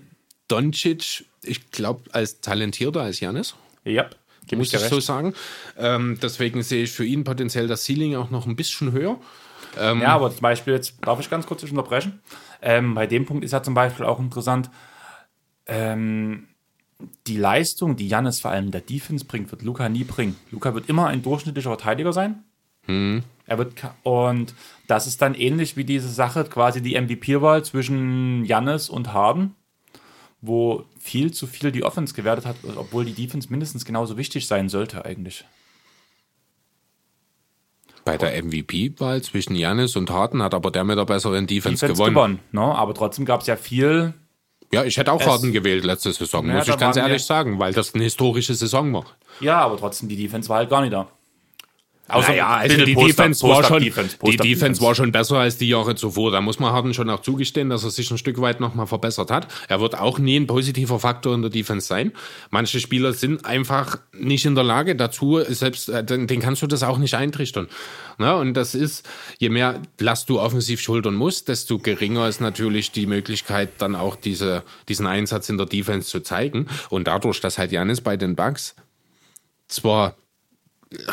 Doncic, 0.50 1.24
ich 1.42 1.70
glaube, 1.70 2.02
als 2.12 2.40
talentierter 2.40 3.02
als 3.02 3.20
Janis. 3.20 3.54
Ja, 3.84 4.08
gebe 4.46 4.60
muss 4.60 4.72
ich 4.72 4.80
so 4.80 5.00
sagen. 5.00 5.34
Ähm, 5.78 6.18
deswegen 6.22 6.62
sehe 6.62 6.84
ich 6.84 6.92
für 6.92 7.04
ihn 7.04 7.24
potenziell 7.24 7.68
das 7.68 7.84
Ceiling 7.84 8.16
auch 8.16 8.30
noch 8.30 8.46
ein 8.46 8.56
bisschen 8.56 8.92
höher. 8.92 9.18
ja, 9.76 10.08
aber 10.08 10.30
zum 10.30 10.40
Beispiel, 10.40 10.74
jetzt 10.74 10.94
darf 11.02 11.20
ich 11.20 11.30
ganz 11.30 11.46
kurz 11.46 11.62
unterbrechen. 11.62 12.20
Ähm, 12.60 12.94
bei 12.94 13.06
dem 13.06 13.26
Punkt 13.26 13.44
ist 13.44 13.52
ja 13.52 13.62
zum 13.62 13.74
Beispiel 13.74 14.04
auch 14.04 14.18
interessant, 14.18 14.70
ähm, 15.66 16.48
die 17.26 17.36
Leistung, 17.36 17.96
die 17.96 18.08
Jannis 18.08 18.40
vor 18.40 18.50
allem 18.50 18.70
der 18.70 18.80
Defense 18.80 19.24
bringt, 19.24 19.50
wird 19.50 19.62
Luca 19.62 19.88
nie 19.88 20.04
bringen. 20.04 20.36
Luca 20.50 20.74
wird 20.74 20.88
immer 20.88 21.06
ein 21.06 21.22
durchschnittlicher 21.22 21.70
Verteidiger 21.70 22.12
sein. 22.12 22.44
Er 23.46 23.58
wird 23.58 23.74
und 24.02 24.54
das 24.86 25.06
ist 25.06 25.22
dann 25.22 25.34
ähnlich 25.34 25.76
wie 25.76 25.84
diese 25.84 26.08
Sache, 26.08 26.44
quasi 26.44 26.82
die 26.82 27.00
MVP-Wahl 27.00 27.64
zwischen 27.64 28.44
Jannis 28.44 28.88
und 28.88 29.12
Harden, 29.12 29.54
wo 30.42 30.84
viel 30.98 31.32
zu 31.32 31.46
viel 31.46 31.70
die 31.72 31.84
Offense 31.84 32.14
gewertet 32.14 32.46
hat, 32.46 32.56
obwohl 32.76 33.04
die 33.04 33.12
Defense 33.12 33.48
mindestens 33.50 33.84
genauso 33.84 34.16
wichtig 34.16 34.46
sein 34.46 34.68
sollte 34.68 35.04
eigentlich. 35.04 35.44
Bei 38.04 38.16
der 38.16 38.42
MVP-Wahl 38.42 39.22
zwischen 39.22 39.54
Janis 39.54 39.94
und 39.94 40.10
Harden 40.10 40.42
hat 40.42 40.54
aber 40.54 40.70
der 40.70 40.84
mit 40.84 40.96
der 40.98 41.04
besseren 41.04 41.46
Defense, 41.46 41.84
Defense 41.86 42.02
gewonnen. 42.02 42.14
gewonnen, 42.14 42.40
ne? 42.52 42.74
aber 42.74 42.94
trotzdem 42.94 43.26
gab 43.26 43.42
es 43.42 43.46
ja 43.46 43.56
viel 43.56 44.14
Ja, 44.72 44.84
ich 44.84 44.96
hätte 44.96 45.12
auch 45.12 45.20
Es- 45.20 45.26
Harden 45.26 45.52
gewählt 45.52 45.84
letzte 45.84 46.12
Saison, 46.12 46.46
Ja, 46.48 46.54
muss 46.54 46.68
ich 46.68 46.76
ganz 46.78 46.96
ehrlich 46.96 47.22
sagen, 47.24 47.58
weil 47.58 47.74
das 47.74 47.94
eine 47.94 48.04
historische 48.04 48.54
Saison 48.54 48.92
war. 48.94 49.04
Ja, 49.40 49.58
aber 49.60 49.76
trotzdem, 49.76 50.08
die 50.08 50.16
Defense 50.16 50.48
war 50.48 50.56
halt 50.58 50.70
gar 50.70 50.80
nicht 50.80 50.92
da. 50.94 51.08
Außer 52.10 52.30
Naja, 52.30 52.48
also 52.48 52.84
die 52.84 52.94
Defense 52.94 53.46
war 53.46 53.62
schon, 53.64 53.82
Post-up-Defense, 53.82 54.18
die 54.24 54.36
Defense 54.36 54.82
war 54.82 54.94
schon 54.94 55.12
besser 55.12 55.38
als 55.38 55.58
die 55.58 55.68
Jahre 55.68 55.94
zuvor. 55.94 56.30
Da 56.30 56.40
muss 56.40 56.58
man 56.58 56.72
Harden 56.72 56.94
schon 56.94 57.08
auch 57.10 57.20
zugestehen, 57.20 57.70
dass 57.70 57.84
er 57.84 57.90
sich 57.90 58.10
ein 58.10 58.18
Stück 58.18 58.40
weit 58.40 58.60
nochmal 58.60 58.86
verbessert 58.86 59.30
hat. 59.30 59.48
Er 59.68 59.80
wird 59.80 59.98
auch 59.98 60.18
nie 60.18 60.36
ein 60.36 60.46
positiver 60.46 60.98
Faktor 60.98 61.34
in 61.34 61.42
der 61.42 61.50
Defense 61.50 61.86
sein. 61.86 62.12
Manche 62.50 62.80
Spieler 62.80 63.12
sind 63.12 63.44
einfach 63.44 63.98
nicht 64.12 64.44
in 64.44 64.54
der 64.54 64.64
Lage 64.64 64.96
dazu, 64.96 65.40
selbst, 65.48 65.88
äh, 65.88 66.04
den, 66.04 66.26
den 66.26 66.40
kannst 66.40 66.62
du 66.62 66.66
das 66.66 66.82
auch 66.82 66.98
nicht 66.98 67.14
eintrichtern. 67.14 67.68
Na, 68.18 68.34
und 68.34 68.54
das 68.54 68.74
ist, 68.74 69.08
je 69.38 69.48
mehr 69.48 69.80
Last 69.98 70.28
du 70.28 70.40
offensiv 70.40 70.80
schultern 70.80 71.14
musst, 71.14 71.48
desto 71.48 71.78
geringer 71.78 72.28
ist 72.28 72.40
natürlich 72.40 72.92
die 72.92 73.06
Möglichkeit, 73.06 73.70
dann 73.78 73.94
auch 73.94 74.16
diese, 74.16 74.62
diesen 74.88 75.06
Einsatz 75.06 75.48
in 75.48 75.56
der 75.56 75.66
Defense 75.66 76.08
zu 76.08 76.20
zeigen. 76.20 76.66
Und 76.90 77.06
dadurch, 77.06 77.40
dass 77.40 77.56
halt 77.56 77.72
Janis 77.72 78.00
bei 78.00 78.16
den 78.16 78.36
Bucks 78.36 78.74
zwar 79.68 80.16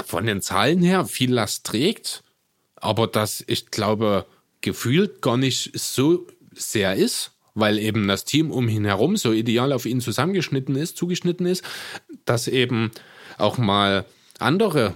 von 0.06 0.26
den 0.26 0.42
Zahlen 0.42 0.82
her 0.82 1.06
viel 1.06 1.34
Last 1.34 1.66
trägt, 1.66 2.24
aber 2.76 3.08
das, 3.08 3.44
ich 3.48 3.72
glaube, 3.72 4.26
gefühlt 4.62 5.22
gar 5.22 5.38
nicht 5.38 5.72
so 5.78 6.28
sehr 6.54 6.96
ist, 6.96 7.32
weil 7.54 7.80
eben 7.80 8.08
das 8.08 8.26
Team 8.26 8.52
um 8.52 8.68
ihn 8.70 8.86
herum 8.86 9.18
so 9.18 9.32
ideal 9.32 9.74
auf 9.74 9.86
ihn 9.86 10.02
zusammengeschnitten 10.02 10.76
ist, 10.76 10.98
zugeschnitten 10.98 11.46
ist, 11.46 11.64
dass 12.26 12.48
eben 12.48 12.92
auch 13.38 13.58
mal 13.58 14.06
andere 14.40 14.96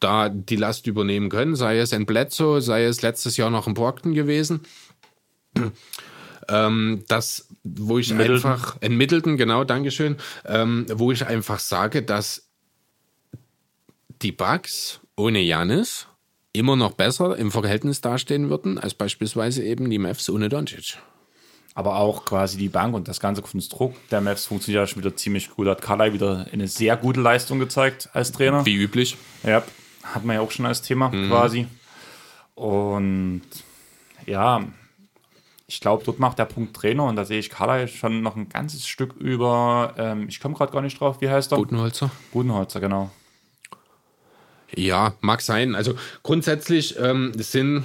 da 0.00 0.28
die 0.28 0.56
Last 0.56 0.88
übernehmen 0.88 1.28
können, 1.28 1.54
sei 1.54 1.78
es 1.78 1.92
in 1.92 2.06
Bledsoe, 2.06 2.60
sei 2.60 2.84
es 2.84 3.02
letztes 3.02 3.36
Jahr 3.36 3.50
noch 3.50 3.68
in 3.68 3.74
Brockton 3.74 4.14
gewesen. 4.14 4.62
Ähm, 6.48 7.04
das, 7.06 7.48
wo 7.62 7.98
ich 7.98 8.12
Middleton. 8.12 8.50
einfach, 8.50 8.76
in 8.80 8.96
Middleton, 8.96 9.36
genau, 9.36 9.62
Dankeschön, 9.62 10.16
ähm, 10.44 10.86
wo 10.92 11.12
ich 11.12 11.24
einfach 11.24 11.60
sage, 11.60 12.02
dass 12.02 12.48
die 14.22 14.32
Bugs 14.32 15.00
ohne 15.16 15.40
Janis 15.40 16.06
immer 16.52 16.76
noch 16.76 16.92
besser 16.92 17.36
im 17.36 17.50
Verhältnis 17.50 18.00
dastehen 18.00 18.50
würden, 18.50 18.78
als 18.78 18.94
beispielsweise 18.94 19.64
eben 19.64 19.90
die 19.90 19.98
Mavs 19.98 20.28
ohne 20.30 20.48
Doncic. 20.48 20.98
Aber 21.74 21.96
auch 21.96 22.26
quasi 22.26 22.58
die 22.58 22.68
Bank 22.68 22.94
und 22.94 23.08
das 23.08 23.18
ganze 23.18 23.40
Konstrukt 23.40 23.96
der 24.12 24.20
Maps 24.20 24.46
funktioniert 24.46 24.82
ja 24.82 24.86
schon 24.86 25.02
wieder 25.02 25.16
ziemlich 25.16 25.50
gut. 25.50 25.66
Hat 25.66 25.80
Carly 25.80 26.12
wieder 26.12 26.46
eine 26.52 26.68
sehr 26.68 26.96
gute 26.98 27.22
Leistung 27.22 27.58
gezeigt 27.58 28.10
als 28.12 28.30
Trainer. 28.30 28.66
Wie 28.66 28.76
üblich. 28.76 29.16
Ja, 29.42 29.62
hat 30.02 30.24
man 30.24 30.36
ja 30.36 30.42
auch 30.42 30.50
schon 30.50 30.66
als 30.66 30.82
Thema 30.82 31.10
quasi. 31.10 31.66
Und 32.54 33.42
ja, 34.26 34.62
ich 35.66 35.80
glaube, 35.80 36.04
dort 36.04 36.18
macht 36.18 36.38
der 36.38 36.44
Punkt 36.44 36.76
Trainer 36.76 37.04
und 37.04 37.16
da 37.16 37.24
sehe 37.24 37.38
ich 37.38 37.48
Carly 37.48 37.88
schon 37.88 38.20
noch 38.20 38.36
ein 38.36 38.50
ganzes 38.50 38.86
Stück 38.86 39.14
über. 39.14 39.94
Ähm, 39.96 40.28
ich 40.28 40.40
komme 40.40 40.54
gerade 40.54 40.70
gar 40.72 40.82
nicht 40.82 41.00
drauf, 41.00 41.22
wie 41.22 41.30
heißt 41.30 41.52
er? 41.52 41.56
Budenholzer. 41.56 42.10
Budenholzer, 42.32 42.80
genau. 42.80 43.10
Ja, 44.76 45.14
mag 45.20 45.40
sein. 45.40 45.74
Also 45.74 45.94
grundsätzlich 46.22 46.98
ähm, 46.98 47.32
sind 47.36 47.84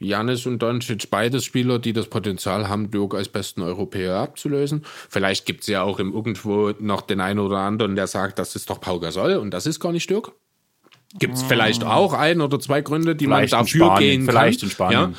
Janis 0.00 0.46
und 0.46 0.60
Doncic 0.60 1.10
beides 1.10 1.44
Spieler, 1.44 1.78
die 1.78 1.92
das 1.92 2.06
Potenzial 2.06 2.68
haben, 2.68 2.90
Dirk 2.90 3.14
als 3.14 3.28
besten 3.28 3.62
Europäer 3.62 4.16
abzulösen. 4.16 4.84
Vielleicht 5.08 5.44
gibt 5.44 5.60
es 5.60 5.66
ja 5.66 5.82
auch 5.82 5.98
im 5.98 6.12
irgendwo 6.12 6.72
noch 6.80 7.02
den 7.02 7.20
einen 7.20 7.38
oder 7.38 7.58
anderen, 7.58 7.96
der 7.96 8.06
sagt, 8.06 8.38
das 8.38 8.56
ist 8.56 8.70
doch 8.70 8.80
Pau 8.80 8.98
Gasol 8.98 9.36
und 9.36 9.52
das 9.52 9.66
ist 9.66 9.78
gar 9.78 9.92
nicht 9.92 10.08
Dirk. 10.08 10.32
Gibt 11.18 11.34
es 11.34 11.42
vielleicht 11.42 11.84
auch 11.84 12.14
ein 12.14 12.40
oder 12.40 12.60
zwei 12.60 12.82
Gründe, 12.82 13.16
die 13.16 13.26
Vielleicht 13.26 13.52
man 13.52 13.60
dafür 13.62 13.86
Spanien, 13.86 14.10
gehen 14.10 14.24
vielleicht 14.24 14.60
kann. 14.60 14.68
in 14.68 14.72
Spanien. 14.72 15.16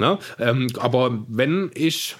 Ja, 0.00 0.10
ne? 0.10 0.18
ähm, 0.38 0.68
aber 0.78 1.22
wenn 1.28 1.70
ich 1.74 2.16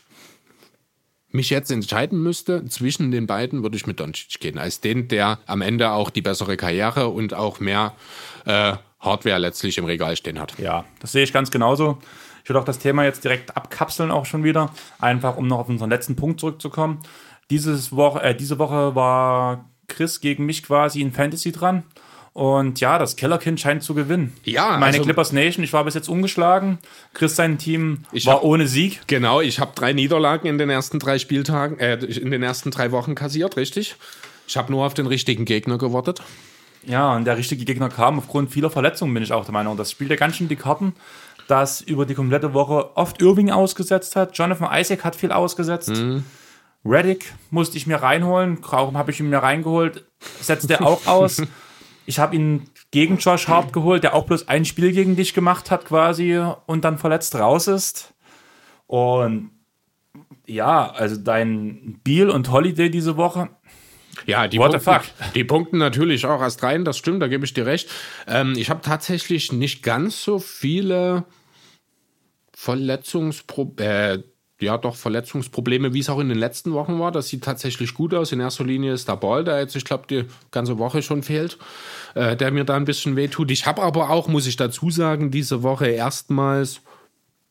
mich 1.30 1.50
jetzt 1.50 1.72
entscheiden 1.72 2.22
müsste 2.22 2.64
zwischen 2.66 3.10
den 3.10 3.26
beiden, 3.26 3.62
würde 3.62 3.76
ich 3.76 3.86
mit 3.86 3.98
Doncic 3.98 4.38
gehen, 4.40 4.58
als 4.58 4.80
den, 4.80 5.08
der 5.08 5.40
am 5.46 5.62
Ende 5.62 5.90
auch 5.90 6.10
die 6.10 6.22
bessere 6.22 6.56
Karriere 6.56 7.08
und 7.08 7.34
auch 7.34 7.58
mehr 7.60 7.94
äh, 8.46 8.74
Hardware 9.00 9.38
letztlich 9.38 9.78
im 9.78 9.84
Regal 9.84 10.16
stehen 10.16 10.38
hat. 10.38 10.58
Ja, 10.58 10.84
das 11.00 11.12
sehe 11.12 11.22
ich 11.24 11.32
ganz 11.32 11.50
genauso. 11.50 11.98
Ich 12.42 12.50
würde 12.50 12.60
auch 12.60 12.64
das 12.64 12.78
Thema 12.78 13.04
jetzt 13.04 13.24
direkt 13.24 13.56
abkapseln 13.56 14.10
auch 14.10 14.26
schon 14.26 14.44
wieder, 14.44 14.70
einfach 14.98 15.36
um 15.36 15.46
noch 15.46 15.58
auf 15.60 15.68
unseren 15.68 15.90
letzten 15.90 16.16
Punkt 16.16 16.40
zurückzukommen. 16.40 17.00
Dieses 17.50 17.94
Woche, 17.94 18.22
äh, 18.22 18.34
diese 18.34 18.58
Woche 18.58 18.94
war 18.94 19.64
Chris 19.88 20.20
gegen 20.20 20.46
mich 20.46 20.62
quasi 20.62 21.00
in 21.00 21.12
Fantasy 21.12 21.52
dran. 21.52 21.84
Und 22.32 22.80
ja, 22.80 22.98
das 22.98 23.14
Kellerkind 23.14 23.60
scheint 23.60 23.84
zu 23.84 23.94
gewinnen. 23.94 24.32
Ja, 24.42 24.70
Meine 24.72 24.86
also- 24.86 25.02
Clippers 25.02 25.30
Nation, 25.32 25.62
ich 25.62 25.72
war 25.72 25.84
bis 25.84 25.94
jetzt 25.94 26.08
ungeschlagen. 26.08 26.78
Chris, 27.12 27.36
sein 27.36 27.58
Team 27.58 28.00
war 28.24 28.34
hab- 28.36 28.42
ohne 28.42 28.66
Sieg. 28.66 29.02
Genau, 29.06 29.40
ich 29.40 29.60
habe 29.60 29.70
drei 29.76 29.92
Niederlagen 29.92 30.48
in 30.48 30.58
den 30.58 30.68
ersten 30.68 30.98
drei 30.98 31.18
Spieltagen, 31.20 31.78
äh, 31.78 31.94
in 32.04 32.32
den 32.32 32.42
ersten 32.42 32.72
drei 32.72 32.90
Wochen 32.90 33.14
kassiert, 33.14 33.56
richtig? 33.56 33.94
Ich 34.48 34.56
habe 34.56 34.72
nur 34.72 34.84
auf 34.84 34.94
den 34.94 35.06
richtigen 35.06 35.44
Gegner 35.44 35.78
gewartet. 35.78 36.22
Ja, 36.86 37.14
und 37.14 37.24
der 37.24 37.36
richtige 37.36 37.64
Gegner 37.64 37.88
kam 37.88 38.18
aufgrund 38.18 38.50
vieler 38.50 38.70
Verletzungen, 38.70 39.14
bin 39.14 39.22
ich 39.22 39.32
auch 39.32 39.44
der 39.44 39.52
Meinung. 39.52 39.76
Das 39.76 39.90
spielt 39.90 40.10
ja 40.10 40.16
ganz 40.16 40.36
schön 40.36 40.48
die 40.48 40.56
Karten, 40.56 40.94
dass 41.48 41.80
über 41.80 42.06
die 42.06 42.14
komplette 42.14 42.52
Woche 42.54 42.96
oft 42.96 43.20
Irving 43.20 43.50
ausgesetzt 43.50 44.16
hat. 44.16 44.36
Jonathan 44.36 44.68
Isaac 44.78 45.04
hat 45.04 45.16
viel 45.16 45.32
ausgesetzt. 45.32 45.92
Reddick 46.84 47.32
musste 47.50 47.76
ich 47.76 47.86
mir 47.86 47.96
reinholen. 47.96 48.60
Kaum 48.60 48.96
habe 48.98 49.10
ich 49.10 49.20
ihn 49.20 49.30
mir 49.30 49.38
reingeholt, 49.38 50.04
setzt 50.40 50.70
er 50.70 50.86
auch 50.86 51.06
aus. 51.06 51.42
Ich 52.06 52.18
habe 52.18 52.36
ihn 52.36 52.68
gegen 52.90 53.16
Josh 53.16 53.48
Hart 53.48 53.72
geholt, 53.72 54.02
der 54.04 54.14
auch 54.14 54.26
bloß 54.26 54.48
ein 54.48 54.66
Spiel 54.66 54.92
gegen 54.92 55.16
dich 55.16 55.32
gemacht 55.32 55.70
hat 55.70 55.86
quasi 55.86 56.38
und 56.66 56.84
dann 56.84 56.98
verletzt 56.98 57.34
raus 57.34 57.66
ist. 57.66 58.12
Und 58.86 59.52
ja, 60.46 60.90
also 60.90 61.16
dein 61.16 62.00
Beal 62.04 62.28
und 62.28 62.50
Holiday 62.50 62.90
diese 62.90 63.16
Woche, 63.16 63.48
Ja, 64.26 64.48
die 64.48 64.58
What 64.58 64.72
Punkten, 64.82 65.10
die 65.34 65.44
Punkten 65.44 65.78
natürlich 65.78 66.26
auch 66.26 66.40
erst 66.40 66.62
rein, 66.62 66.84
das 66.84 66.98
stimmt, 66.98 67.22
da 67.22 67.28
gebe 67.28 67.44
ich 67.44 67.54
dir 67.54 67.66
recht. 67.66 67.88
Ähm, 68.26 68.54
ich 68.56 68.70
habe 68.70 68.80
tatsächlich 68.82 69.52
nicht 69.52 69.82
ganz 69.82 70.22
so 70.22 70.38
viele 70.38 71.24
Verletzungsprobleme, 72.52 74.14
äh, 74.14 74.22
ja 74.60 74.78
doch 74.78 74.96
Verletzungsprobleme, 74.96 75.94
wie 75.94 76.00
es 76.00 76.08
auch 76.08 76.20
in 76.20 76.28
den 76.28 76.38
letzten 76.38 76.72
Wochen 76.72 76.98
war. 76.98 77.12
Das 77.12 77.28
sieht 77.28 77.44
tatsächlich 77.44 77.94
gut 77.94 78.14
aus. 78.14 78.32
In 78.32 78.40
erster 78.40 78.64
Linie 78.64 78.92
ist 78.92 79.08
der 79.08 79.16
Ball, 79.16 79.44
der 79.44 79.58
jetzt, 79.58 79.76
ich 79.76 79.84
glaube, 79.84 80.04
die 80.08 80.24
ganze 80.50 80.78
Woche 80.78 81.02
schon 81.02 81.22
fehlt, 81.22 81.58
äh, 82.14 82.36
der 82.36 82.50
mir 82.50 82.64
da 82.64 82.76
ein 82.76 82.84
bisschen 82.84 83.16
wehtut. 83.16 83.50
Ich 83.50 83.66
habe 83.66 83.82
aber 83.82 84.10
auch, 84.10 84.28
muss 84.28 84.46
ich 84.46 84.56
dazu 84.56 84.90
sagen, 84.90 85.30
diese 85.30 85.62
Woche 85.62 85.88
erstmals 85.88 86.80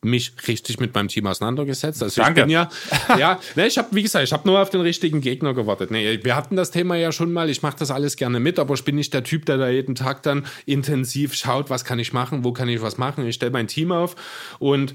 mich 0.03 0.34
richtig 0.47 0.80
mit 0.80 0.93
meinem 0.93 1.07
Team 1.07 1.27
auseinandergesetzt. 1.27 2.01
Also 2.03 2.21
Danke. 2.21 2.41
ich 2.41 2.45
bin 2.45 2.51
ja, 2.51 2.69
ja, 3.17 3.39
ne, 3.55 3.67
ich 3.67 3.77
habe, 3.77 3.89
wie 3.91 4.03
gesagt, 4.03 4.23
ich 4.23 4.34
habe 4.34 4.47
nur 4.47 4.61
auf 4.61 4.69
den 4.69 4.81
richtigen 4.81 5.21
Gegner 5.21 5.53
gewartet. 5.53 5.91
Nee, 5.91 6.19
wir 6.23 6.35
hatten 6.35 6.55
das 6.55 6.71
Thema 6.71 6.95
ja 6.95 7.11
schon 7.11 7.31
mal. 7.31 7.49
Ich 7.49 7.61
mache 7.61 7.77
das 7.77 7.91
alles 7.91 8.15
gerne 8.15 8.39
mit, 8.39 8.59
aber 8.59 8.73
ich 8.73 8.84
bin 8.84 8.95
nicht 8.95 9.13
der 9.13 9.23
Typ, 9.23 9.45
der 9.45 9.57
da 9.57 9.69
jeden 9.69 9.95
Tag 9.95 10.23
dann 10.23 10.45
intensiv 10.65 11.34
schaut, 11.34 11.69
was 11.69 11.85
kann 11.85 11.99
ich 11.99 12.13
machen, 12.13 12.43
wo 12.43 12.51
kann 12.53 12.69
ich 12.69 12.81
was 12.81 12.97
machen. 12.97 13.27
Ich 13.27 13.35
stelle 13.35 13.51
mein 13.51 13.67
Team 13.67 13.91
auf 13.91 14.15
und 14.59 14.93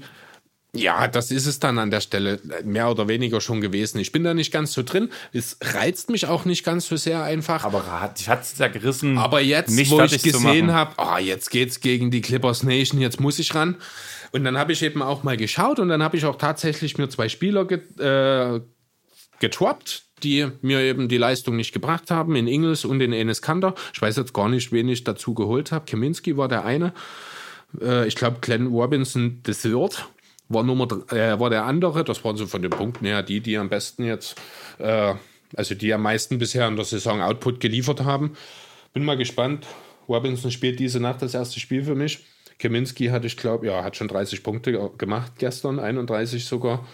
ja, 0.75 1.07
das 1.07 1.31
ist 1.31 1.47
es 1.47 1.59
dann 1.59 1.79
an 1.79 1.89
der 1.89 2.01
Stelle 2.01 2.39
mehr 2.63 2.91
oder 2.91 3.07
weniger 3.07 3.41
schon 3.41 3.59
gewesen. 3.59 3.97
Ich 3.97 4.11
bin 4.11 4.23
da 4.23 4.35
nicht 4.35 4.51
ganz 4.51 4.73
so 4.73 4.83
drin. 4.83 5.09
Es 5.33 5.57
reizt 5.61 6.11
mich 6.11 6.27
auch 6.27 6.45
nicht 6.45 6.63
ganz 6.63 6.87
so 6.87 6.95
sehr 6.95 7.23
einfach. 7.23 7.63
Aber 7.63 7.99
hat, 7.99 8.19
ich 8.19 8.29
hatte 8.29 8.43
es 8.43 8.57
ja 8.57 8.67
gerissen. 8.67 9.17
Aber 9.17 9.41
jetzt, 9.41 9.75
wo 9.89 10.01
ich 10.01 10.21
gesehen 10.21 10.71
habe, 10.71 10.93
oh, 10.97 11.17
jetzt 11.17 11.49
geht's 11.49 11.79
gegen 11.79 12.11
die 12.11 12.21
Clippers 12.21 12.61
Nation, 12.61 13.01
jetzt 13.01 13.19
muss 13.19 13.39
ich 13.39 13.55
ran. 13.55 13.77
Und 14.31 14.43
dann 14.43 14.57
habe 14.57 14.73
ich 14.73 14.83
eben 14.83 15.01
auch 15.01 15.23
mal 15.23 15.37
geschaut 15.37 15.79
und 15.79 15.89
dann 15.89 16.03
habe 16.03 16.17
ich 16.17 16.25
auch 16.25 16.35
tatsächlich 16.35 16.97
mir 16.97 17.09
zwei 17.09 17.29
Spieler 17.29 17.65
get, 17.65 17.99
äh, 17.99 18.61
getroppt, 19.39 20.03
die 20.23 20.47
mir 20.61 20.81
eben 20.81 21.07
die 21.07 21.17
Leistung 21.17 21.55
nicht 21.55 21.73
gebracht 21.73 22.11
haben, 22.11 22.35
in 22.35 22.47
Ingles 22.47 22.85
und 22.85 23.01
in 23.01 23.13
Enes 23.13 23.41
Kanter. 23.41 23.73
Ich 23.93 24.01
weiß 24.01 24.17
jetzt 24.17 24.33
gar 24.33 24.49
nicht, 24.49 24.71
wen 24.71 24.89
ich 24.89 25.03
dazu 25.03 25.33
geholt 25.33 25.71
habe. 25.71 25.85
Kaminski 25.85 26.37
war 26.37 26.47
der 26.47 26.65
eine. 26.65 26.93
Äh, 27.81 28.07
ich 28.07 28.15
glaube, 28.15 28.37
Glenn 28.41 28.67
Robinson 28.67 29.41
III 29.47 29.89
war, 30.49 30.63
Nummer, 30.63 30.87
äh, 31.11 31.39
war 31.39 31.49
der 31.49 31.65
andere. 31.65 32.03
Das 32.03 32.23
waren 32.23 32.37
so 32.37 32.47
von 32.47 32.61
den 32.61 32.71
Punkten 32.71 33.05
her 33.05 33.23
die, 33.23 33.39
die 33.39 33.57
am 33.57 33.69
besten 33.69 34.03
jetzt, 34.03 34.35
äh, 34.79 35.13
also 35.55 35.75
die 35.75 35.93
am 35.93 36.01
meisten 36.01 36.37
bisher 36.37 36.67
in 36.67 36.75
der 36.75 36.85
Saison 36.85 37.21
Output 37.21 37.59
geliefert 37.59 38.03
haben. 38.03 38.35
Bin 38.93 39.05
mal 39.05 39.17
gespannt. 39.17 39.65
Robinson 40.07 40.51
spielt 40.51 40.79
diese 40.79 40.99
Nacht 40.99 41.21
das 41.21 41.35
erste 41.35 41.59
Spiel 41.59 41.83
für 41.83 41.95
mich. 41.95 42.25
Kaminski 42.59 43.07
hatte 43.07 43.27
ich 43.27 43.37
glaube, 43.37 43.67
ja, 43.67 43.83
hat 43.83 43.95
schon 43.95 44.07
30 44.07 44.43
Punkte 44.43 44.71
ge- 44.71 44.89
gemacht 44.97 45.33
gestern, 45.37 45.79
31 45.79 46.45
sogar. 46.45 46.85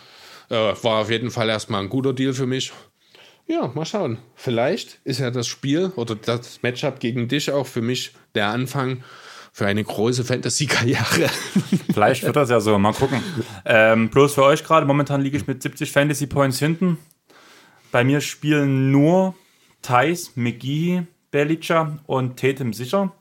Äh, 0.49 0.55
war 0.55 1.01
auf 1.01 1.09
jeden 1.09 1.31
Fall 1.31 1.49
erstmal 1.49 1.81
ein 1.81 1.89
guter 1.89 2.13
Deal 2.13 2.33
für 2.33 2.45
mich. 2.45 2.71
Ja, 3.47 3.67
mal 3.73 3.85
schauen. 3.85 4.17
Vielleicht 4.35 4.99
ist 5.03 5.19
ja 5.19 5.31
das 5.31 5.47
Spiel 5.47 5.91
oder 5.95 6.15
das 6.15 6.61
Matchup 6.63 6.99
gegen 6.99 7.27
dich 7.27 7.51
auch 7.51 7.67
für 7.67 7.81
mich 7.81 8.13
der 8.35 8.47
Anfang 8.49 9.03
für 9.53 9.65
eine 9.67 9.83
große 9.83 10.23
Fantasy-Karriere. 10.25 11.29
Vielleicht 11.93 12.23
wird 12.23 12.35
das 12.35 12.49
ja 12.49 12.59
so, 12.59 12.77
mal 12.77 12.93
gucken. 12.93 13.21
Ähm, 13.63 14.09
bloß 14.09 14.33
für 14.33 14.43
euch 14.43 14.63
gerade, 14.63 14.85
momentan 14.85 15.21
liege 15.21 15.37
ich 15.37 15.47
mit 15.47 15.61
70 15.63 15.91
Fantasy 15.91 16.27
Points 16.27 16.59
hinten. 16.59 16.97
Bei 17.91 18.03
mir 18.03 18.19
spielen 18.21 18.91
nur 18.91 19.33
Thais, 19.81 20.31
McGee, 20.35 21.03
Belica 21.31 21.97
und 22.07 22.37
Tatum 22.39 22.73
sicher. 22.73 23.13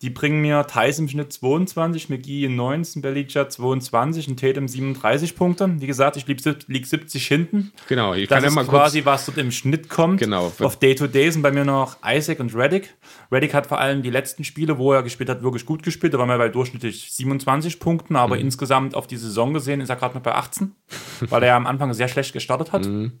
Die 0.00 0.10
bringen 0.10 0.40
mir 0.40 0.64
Thais 0.64 1.00
im 1.00 1.08
Schnitt 1.08 1.32
22, 1.32 2.08
McGee 2.08 2.46
19, 2.48 3.02
Belica 3.02 3.48
22 3.48 4.28
und 4.28 4.38
Tatum 4.38 4.68
37 4.68 5.34
Punkte. 5.34 5.68
Wie 5.80 5.88
gesagt, 5.88 6.16
ich 6.16 6.24
lieg, 6.28 6.40
sieb- 6.40 6.68
lieg 6.68 6.86
70 6.86 7.26
hinten. 7.26 7.72
Genau, 7.88 8.14
ich 8.14 8.28
Das 8.28 8.36
kann 8.36 8.44
ja 8.44 8.48
ist 8.48 8.54
mal 8.54 8.64
kurz. 8.64 8.74
quasi, 8.82 9.04
was 9.04 9.26
dort 9.26 9.38
im 9.38 9.50
Schnitt 9.50 9.88
kommt. 9.88 10.20
Genau. 10.20 10.52
Auf 10.60 10.76
Day-to-Day 10.78 11.32
sind 11.32 11.42
bei 11.42 11.50
mir 11.50 11.64
noch 11.64 11.96
Isaac 12.06 12.38
und 12.38 12.54
Reddick. 12.54 12.94
Reddick 13.32 13.52
hat 13.54 13.66
vor 13.66 13.80
allem 13.80 14.02
die 14.02 14.10
letzten 14.10 14.44
Spiele, 14.44 14.78
wo 14.78 14.92
er 14.92 15.02
gespielt 15.02 15.28
hat, 15.30 15.42
wirklich 15.42 15.66
gut 15.66 15.82
gespielt. 15.82 16.14
Da 16.14 16.18
waren 16.18 16.28
wir 16.28 16.38
bei 16.38 16.48
durchschnittlich 16.48 17.10
27 17.12 17.80
Punkten, 17.80 18.14
aber 18.14 18.36
Mhm. 18.36 18.42
insgesamt 18.42 18.94
auf 18.94 19.08
die 19.08 19.16
Saison 19.16 19.52
gesehen 19.52 19.80
ist 19.80 19.88
er 19.88 19.96
gerade 19.96 20.14
noch 20.14 20.22
bei 20.22 20.32
18, 20.36 20.76
weil 21.28 21.42
er 21.42 21.48
ja 21.48 21.56
am 21.56 21.66
Anfang 21.66 21.92
sehr 21.92 22.06
schlecht 22.06 22.32
gestartet 22.32 22.70
hat. 22.70 22.86
Mhm. 22.86 23.14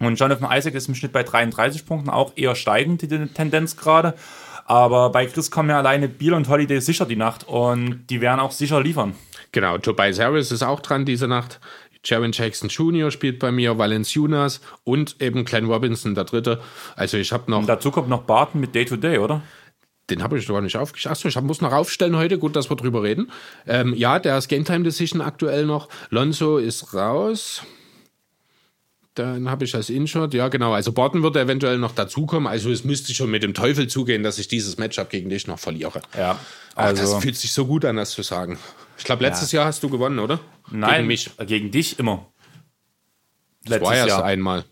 Und 0.00 0.18
Jonathan 0.18 0.50
Isaac 0.54 0.74
ist 0.74 0.88
im 0.88 0.94
Schnitt 0.96 1.12
bei 1.12 1.22
33 1.22 1.86
Punkten, 1.86 2.10
auch 2.10 2.32
eher 2.36 2.54
steigend 2.54 3.00
die 3.00 3.08
Tendenz 3.08 3.76
gerade. 3.78 4.14
Aber 4.66 5.10
bei 5.10 5.26
Chris 5.26 5.50
kommen 5.50 5.70
ja 5.70 5.78
alleine 5.78 6.08
Beal 6.08 6.34
und 6.34 6.48
Holiday 6.48 6.80
sicher 6.80 7.06
die 7.06 7.16
Nacht 7.16 7.46
und 7.48 8.06
die 8.10 8.20
werden 8.20 8.40
auch 8.40 8.50
sicher 8.52 8.82
liefern. 8.82 9.14
Genau, 9.52 9.78
Tobias 9.78 10.18
Harris 10.18 10.50
ist 10.50 10.62
auch 10.62 10.80
dran 10.80 11.04
diese 11.04 11.28
Nacht. 11.28 11.60
Jaron 12.04 12.32
Jackson 12.32 12.68
Jr. 12.68 13.10
spielt 13.10 13.38
bei 13.38 13.50
mir, 13.50 13.78
Valenciunas 13.78 14.60
und 14.84 15.20
eben 15.20 15.44
Glenn 15.44 15.66
Robinson, 15.66 16.14
der 16.14 16.24
Dritte. 16.24 16.60
Also 16.94 17.16
ich 17.16 17.32
habe 17.32 17.50
noch, 17.50 17.60
Und 17.60 17.68
dazu 17.68 17.90
kommt 17.90 18.08
noch 18.08 18.22
Barton 18.22 18.60
mit 18.60 18.74
Day-to-Day, 18.74 19.18
oder? 19.18 19.42
den 20.10 20.22
habe 20.22 20.38
ich 20.38 20.46
gar 20.46 20.60
nicht 20.60 20.76
aufgeschrieben. 20.76 21.12
Achso, 21.12 21.28
ich 21.28 21.40
muss 21.40 21.60
noch 21.60 21.72
aufstellen 21.72 22.16
heute. 22.16 22.38
Gut, 22.38 22.54
dass 22.54 22.70
wir 22.70 22.76
drüber 22.76 23.02
reden. 23.02 23.30
Ähm, 23.66 23.94
ja, 23.94 24.18
der 24.18 24.38
ist 24.38 24.48
Game 24.48 24.64
Time 24.64 24.84
Decision 24.84 25.20
aktuell 25.20 25.66
noch. 25.66 25.88
Lonzo 26.10 26.58
ist 26.58 26.94
raus. 26.94 27.62
Dann 29.16 29.50
habe 29.50 29.64
ich 29.64 29.74
als 29.74 29.88
Inshot, 29.88 30.34
ja 30.34 30.48
genau, 30.48 30.72
also 30.72 30.92
Barton 30.92 31.22
wird 31.22 31.36
eventuell 31.36 31.78
noch 31.78 31.92
dazukommen. 31.92 32.46
Also 32.46 32.70
es 32.70 32.84
müsste 32.84 33.14
schon 33.14 33.30
mit 33.30 33.42
dem 33.42 33.54
Teufel 33.54 33.88
zugehen, 33.88 34.22
dass 34.22 34.38
ich 34.38 34.46
dieses 34.46 34.76
Matchup 34.76 35.08
gegen 35.08 35.30
dich 35.30 35.46
noch 35.46 35.58
verliere. 35.58 36.02
Ja. 36.16 36.38
Also, 36.74 37.02
Also, 37.02 37.14
das 37.14 37.22
fühlt 37.22 37.36
sich 37.36 37.52
so 37.52 37.66
gut 37.66 37.86
an, 37.86 37.96
das 37.96 38.10
zu 38.10 38.22
sagen. 38.22 38.58
Ich 38.98 39.04
glaube, 39.04 39.24
letztes 39.24 39.52
Jahr 39.52 39.64
hast 39.64 39.82
du 39.82 39.88
gewonnen, 39.88 40.18
oder? 40.18 40.38
nein, 40.70 40.96
Gegen 40.96 41.06
mich. 41.06 41.30
Gegen 41.46 41.70
dich 41.70 41.98
immer. 41.98 42.26
War 43.68 43.94
erst 43.94 44.22
einmal. 44.22 44.64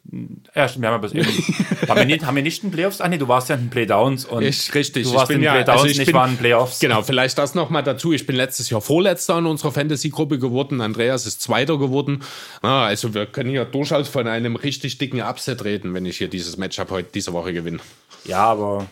Ja, 0.55 0.69
stimmt, 0.69 0.83
wir 0.83 0.91
haben 0.91 1.01
bis 1.01 1.13
eben. 1.13 1.27
haben, 1.89 1.99
wir 1.99 2.05
nicht, 2.05 2.25
haben 2.25 2.37
wir 2.37 2.43
nicht 2.43 2.63
in 2.63 2.71
Playoffs? 2.71 3.01
Ah, 3.01 3.09
nee, 3.09 3.19
du 3.19 3.29
warst 3.29 3.49
ja 3.49 3.57
in 3.57 3.63
den 3.63 3.71
Playdowns. 3.71 4.25
Und 4.25 4.43
Ich, 4.43 4.75
richtig. 4.75 5.05
Du 5.05 5.11
ich 5.11 5.15
warst 5.15 5.29
bin 5.29 5.37
in 5.37 5.41
den 5.43 5.47
ja, 5.47 5.53
Playdowns, 5.55 5.83
also 5.83 5.87
ich 5.91 5.99
ich 5.99 6.07
bin, 6.07 6.15
war 6.15 6.27
in 6.27 6.33
den 6.33 6.39
Playoffs. 6.39 6.79
Genau, 6.81 7.03
vielleicht 7.03 7.39
das 7.39 7.55
noch 7.55 7.71
mal 7.71 7.83
dazu. 7.83 8.13
Ich 8.13 8.27
bin 8.27 8.37
letztes 8.37 8.71
Jahr 8.71 8.81
Vorletzter 8.81 9.39
in 9.39 9.47
unserer 9.47 9.73
Fantasy-Gruppe 9.73 10.39
geworden. 10.39 10.81
Andreas 10.81 11.27
ist 11.27 11.43
Zweiter 11.43 11.79
geworden. 11.79 12.23
Ah, 12.63 12.85
also 12.87 13.15
wir 13.15 13.27
können 13.27 13.51
hier 13.51 13.65
durchaus 13.65 14.09
von 14.09 14.27
einem 14.27 14.57
richtig 14.57 14.99
dicken 14.99 15.21
Upset 15.21 15.65
reden, 15.65 15.95
wenn 15.95 16.07
ich 16.07 16.19
hier 16.19 16.29
dieses 16.29 16.57
Matchup 16.57 16.91
heute 16.91 17.09
diese 17.13 17.33
Woche 17.33 17.53
gewinne. 17.53 17.79
Ja, 18.25 18.45
aber 18.45 18.87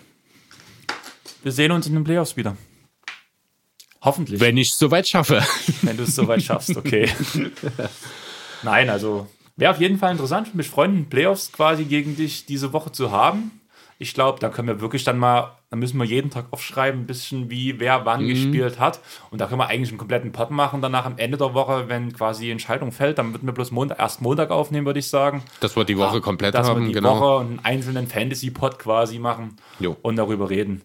wir 1.43 1.53
sehen 1.53 1.73
uns 1.73 1.87
in 1.87 1.95
den 1.95 2.05
Playoffs 2.05 2.37
wieder. 2.37 2.57
Hoffentlich, 4.03 4.41
Wenn 4.41 4.57
ich 4.57 4.71
es 4.71 4.79
soweit 4.79 5.07
schaffe. 5.07 5.43
wenn 5.83 5.97
du 5.97 6.03
es 6.03 6.15
soweit 6.17 6.43
schaffst, 6.43 6.77
okay. 6.77 7.09
Nein, 8.63 8.91
also 8.91 9.29
wäre 9.57 9.73
auf 9.73 9.81
jeden 9.81 9.99
Fall 9.99 10.13
interessant 10.13 10.49
für 10.49 10.57
mich, 10.57 10.69
Freunde, 10.69 11.03
Playoffs 11.09 11.53
quasi 11.53 11.85
gegen 11.85 12.17
dich 12.17 12.47
diese 12.47 12.73
Woche 12.73 12.93
zu 12.93 13.11
haben. 13.13 13.61
Ich 13.99 14.15
glaube, 14.15 14.41
da 14.41 14.49
können 14.49 14.67
wir 14.67 14.81
wirklich 14.81 15.05
dann 15.05 15.17
mal, 15.17 15.53
da 15.71 15.77
müssen 15.77 15.97
wir 15.97 16.05
jeden 16.05 16.29
Tag 16.29 16.47
aufschreiben, 16.51 17.03
ein 17.03 17.07
bisschen 17.07 17.51
wie 17.51 17.79
wer 17.79 18.05
wann 18.05 18.27
gespielt 18.27 18.81
hat. 18.81 18.99
Und 19.31 19.41
da 19.41 19.47
können 19.47 19.61
wir 19.61 19.69
eigentlich 19.69 19.91
einen 19.91 19.99
kompletten 19.99 20.33
Pod 20.33 20.51
machen, 20.51 20.83
danach 20.83 21.05
am 21.05 21.19
Ende 21.19 21.39
der 21.39 21.55
Woche, 21.55 21.89
wenn 21.89 22.13
quasi 22.13 22.47
die 22.47 22.51
Entscheidung 22.51 22.91
fällt, 22.91 23.19
dann 23.19 23.33
würden 23.33 23.47
wir 23.47 23.53
bloß 23.53 23.71
Montag, 23.71 24.01
erst 24.01 24.21
Montag 24.21 24.51
aufnehmen, 24.51 24.87
würde 24.87 24.99
ich 24.99 25.09
sagen. 25.09 25.45
Dass 25.61 25.77
wir 25.77 25.85
die 25.85 25.97
Woche 25.97 26.21
komplett 26.21 26.55
dass 26.55 26.69
haben, 26.69 26.81
wir 26.81 26.89
die 26.89 26.95
genau. 26.95 27.21
Woche 27.21 27.41
einen 27.43 27.61
einzelnen 27.63 28.09
Fantasy-Pod 28.09 28.81
quasi 28.81 29.21
machen 29.21 29.57
Jo. 29.79 29.97
und 30.03 30.17
darüber 30.17 30.51
reden. 30.51 30.83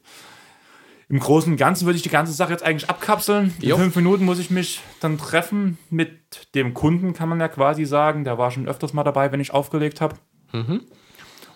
Im 1.09 1.19
Großen 1.19 1.53
und 1.53 1.57
Ganzen 1.57 1.85
würde 1.85 1.95
ich 1.95 2.03
die 2.03 2.09
ganze 2.09 2.33
Sache 2.33 2.51
jetzt 2.51 2.63
eigentlich 2.63 2.89
abkapseln. 2.89 3.53
In 3.61 3.69
Jo. 3.69 3.77
fünf 3.77 3.95
Minuten 3.95 4.25
muss 4.25 4.39
ich 4.39 4.49
mich 4.49 4.81
dann 4.99 5.17
treffen 5.17 5.77
mit 5.89 6.53
dem 6.53 6.73
Kunden, 6.73 7.13
kann 7.13 7.29
man 7.29 7.39
ja 7.39 7.47
quasi 7.47 7.85
sagen. 7.85 8.25
Der 8.25 8.37
war 8.37 8.51
schon 8.51 8.67
öfters 8.67 8.91
mal 8.91 9.03
dabei, 9.03 9.31
wenn 9.31 9.39
ich 9.39 9.53
aufgelegt 9.53 10.01
habe. 10.01 10.15
Mhm. 10.51 10.81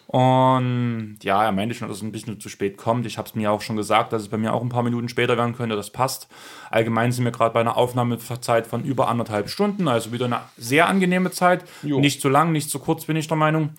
Und 0.07 1.19
ja, 1.23 1.43
er 1.45 1.53
meinte 1.53 1.73
schon, 1.73 1.87
dass 1.87 1.97
es 1.97 2.03
ein 2.03 2.11
bisschen 2.11 2.39
zu 2.39 2.49
spät 2.49 2.77
kommt. 2.77 3.05
Ich 3.05 3.17
habe 3.17 3.29
es 3.29 3.35
mir 3.35 3.49
auch 3.51 3.61
schon 3.61 3.77
gesagt, 3.77 4.11
dass 4.11 4.21
es 4.21 4.27
bei 4.27 4.37
mir 4.37 4.53
auch 4.53 4.61
ein 4.61 4.67
paar 4.67 4.83
Minuten 4.83 5.07
später 5.07 5.37
werden 5.37 5.55
könnte. 5.55 5.77
Das 5.77 5.89
passt. 5.89 6.27
Allgemein 6.69 7.13
sind 7.13 7.23
wir 7.23 7.31
gerade 7.31 7.53
bei 7.53 7.61
einer 7.61 7.77
Aufnahmezeit 7.77 8.67
von 8.67 8.83
über 8.83 9.07
anderthalb 9.07 9.49
Stunden, 9.49 9.87
also 9.87 10.11
wieder 10.11 10.25
eine 10.25 10.41
sehr 10.57 10.87
angenehme 10.87 11.31
Zeit. 11.31 11.63
Jo. 11.81 11.99
Nicht 11.99 12.21
zu 12.21 12.27
lang, 12.27 12.51
nicht 12.51 12.69
zu 12.69 12.79
kurz, 12.79 13.05
bin 13.05 13.15
ich 13.15 13.29
der 13.29 13.37
Meinung. 13.37 13.69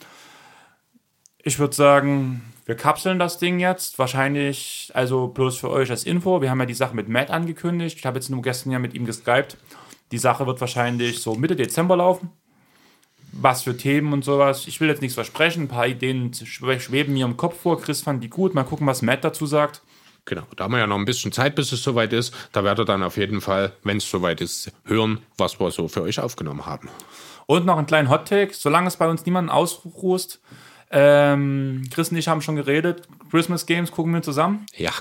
Ich 1.42 1.58
würde 1.58 1.74
sagen, 1.74 2.42
wir 2.64 2.76
kapseln 2.76 3.18
das 3.18 3.38
Ding 3.38 3.58
jetzt. 3.58 3.98
Wahrscheinlich, 3.98 4.90
also 4.94 5.28
bloß 5.28 5.56
für 5.58 5.70
euch 5.70 5.90
als 5.90 6.04
Info. 6.04 6.40
Wir 6.40 6.50
haben 6.50 6.60
ja 6.60 6.66
die 6.66 6.74
Sache 6.74 6.94
mit 6.94 7.08
Matt 7.08 7.30
angekündigt. 7.30 7.98
Ich 7.98 8.06
habe 8.06 8.18
jetzt 8.18 8.30
nur 8.30 8.42
gestern 8.42 8.70
ja 8.70 8.78
mit 8.78 8.94
ihm 8.94 9.04
geskypt. 9.04 9.56
Die 10.12 10.18
Sache 10.18 10.46
wird 10.46 10.60
wahrscheinlich 10.60 11.20
so 11.20 11.34
Mitte 11.34 11.56
Dezember 11.56 11.96
laufen. 11.96 12.30
Was 13.32 13.62
für 13.62 13.76
Themen 13.76 14.12
und 14.12 14.24
sowas. 14.24 14.66
Ich 14.66 14.78
will 14.80 14.88
jetzt 14.88 15.00
nichts 15.00 15.14
versprechen. 15.14 15.62
Ein 15.64 15.68
paar 15.68 15.86
Ideen 15.86 16.32
schwe- 16.32 16.80
schweben 16.80 17.14
mir 17.14 17.24
im 17.24 17.36
Kopf 17.38 17.60
vor. 17.60 17.80
Chris 17.80 18.02
fand 18.02 18.22
die 18.22 18.28
gut. 18.28 18.54
Mal 18.54 18.64
gucken, 18.64 18.86
was 18.86 19.00
Matt 19.00 19.24
dazu 19.24 19.46
sagt. 19.46 19.82
Genau, 20.26 20.42
da 20.54 20.64
haben 20.64 20.72
wir 20.72 20.78
ja 20.78 20.86
noch 20.86 20.98
ein 20.98 21.04
bisschen 21.06 21.32
Zeit, 21.32 21.56
bis 21.56 21.72
es 21.72 21.82
soweit 21.82 22.12
ist. 22.12 22.32
Da 22.52 22.62
werdet 22.62 22.84
ihr 22.84 22.84
dann 22.92 23.02
auf 23.02 23.16
jeden 23.16 23.40
Fall, 23.40 23.72
wenn 23.82 23.96
es 23.96 24.08
soweit 24.08 24.40
ist, 24.40 24.70
hören, 24.84 25.18
was 25.36 25.58
wir 25.58 25.70
so 25.72 25.88
für 25.88 26.02
euch 26.02 26.20
aufgenommen 26.20 26.64
haben. 26.66 26.90
Und 27.46 27.66
noch 27.66 27.76
einen 27.76 27.86
kleinen 27.88 28.08
Hot-Take. 28.08 28.54
Solange 28.54 28.86
es 28.86 28.96
bei 28.98 29.08
uns 29.08 29.24
niemanden 29.26 29.50
ausrußt. 29.50 30.40
Ähm, 30.92 31.82
Chris 31.92 32.10
und 32.10 32.18
ich 32.18 32.28
haben 32.28 32.42
schon 32.42 32.56
geredet. 32.56 33.02
Christmas 33.30 33.66
Games 33.66 33.90
gucken 33.90 34.12
wir 34.12 34.22
zusammen. 34.22 34.66
Ja, 34.76 34.92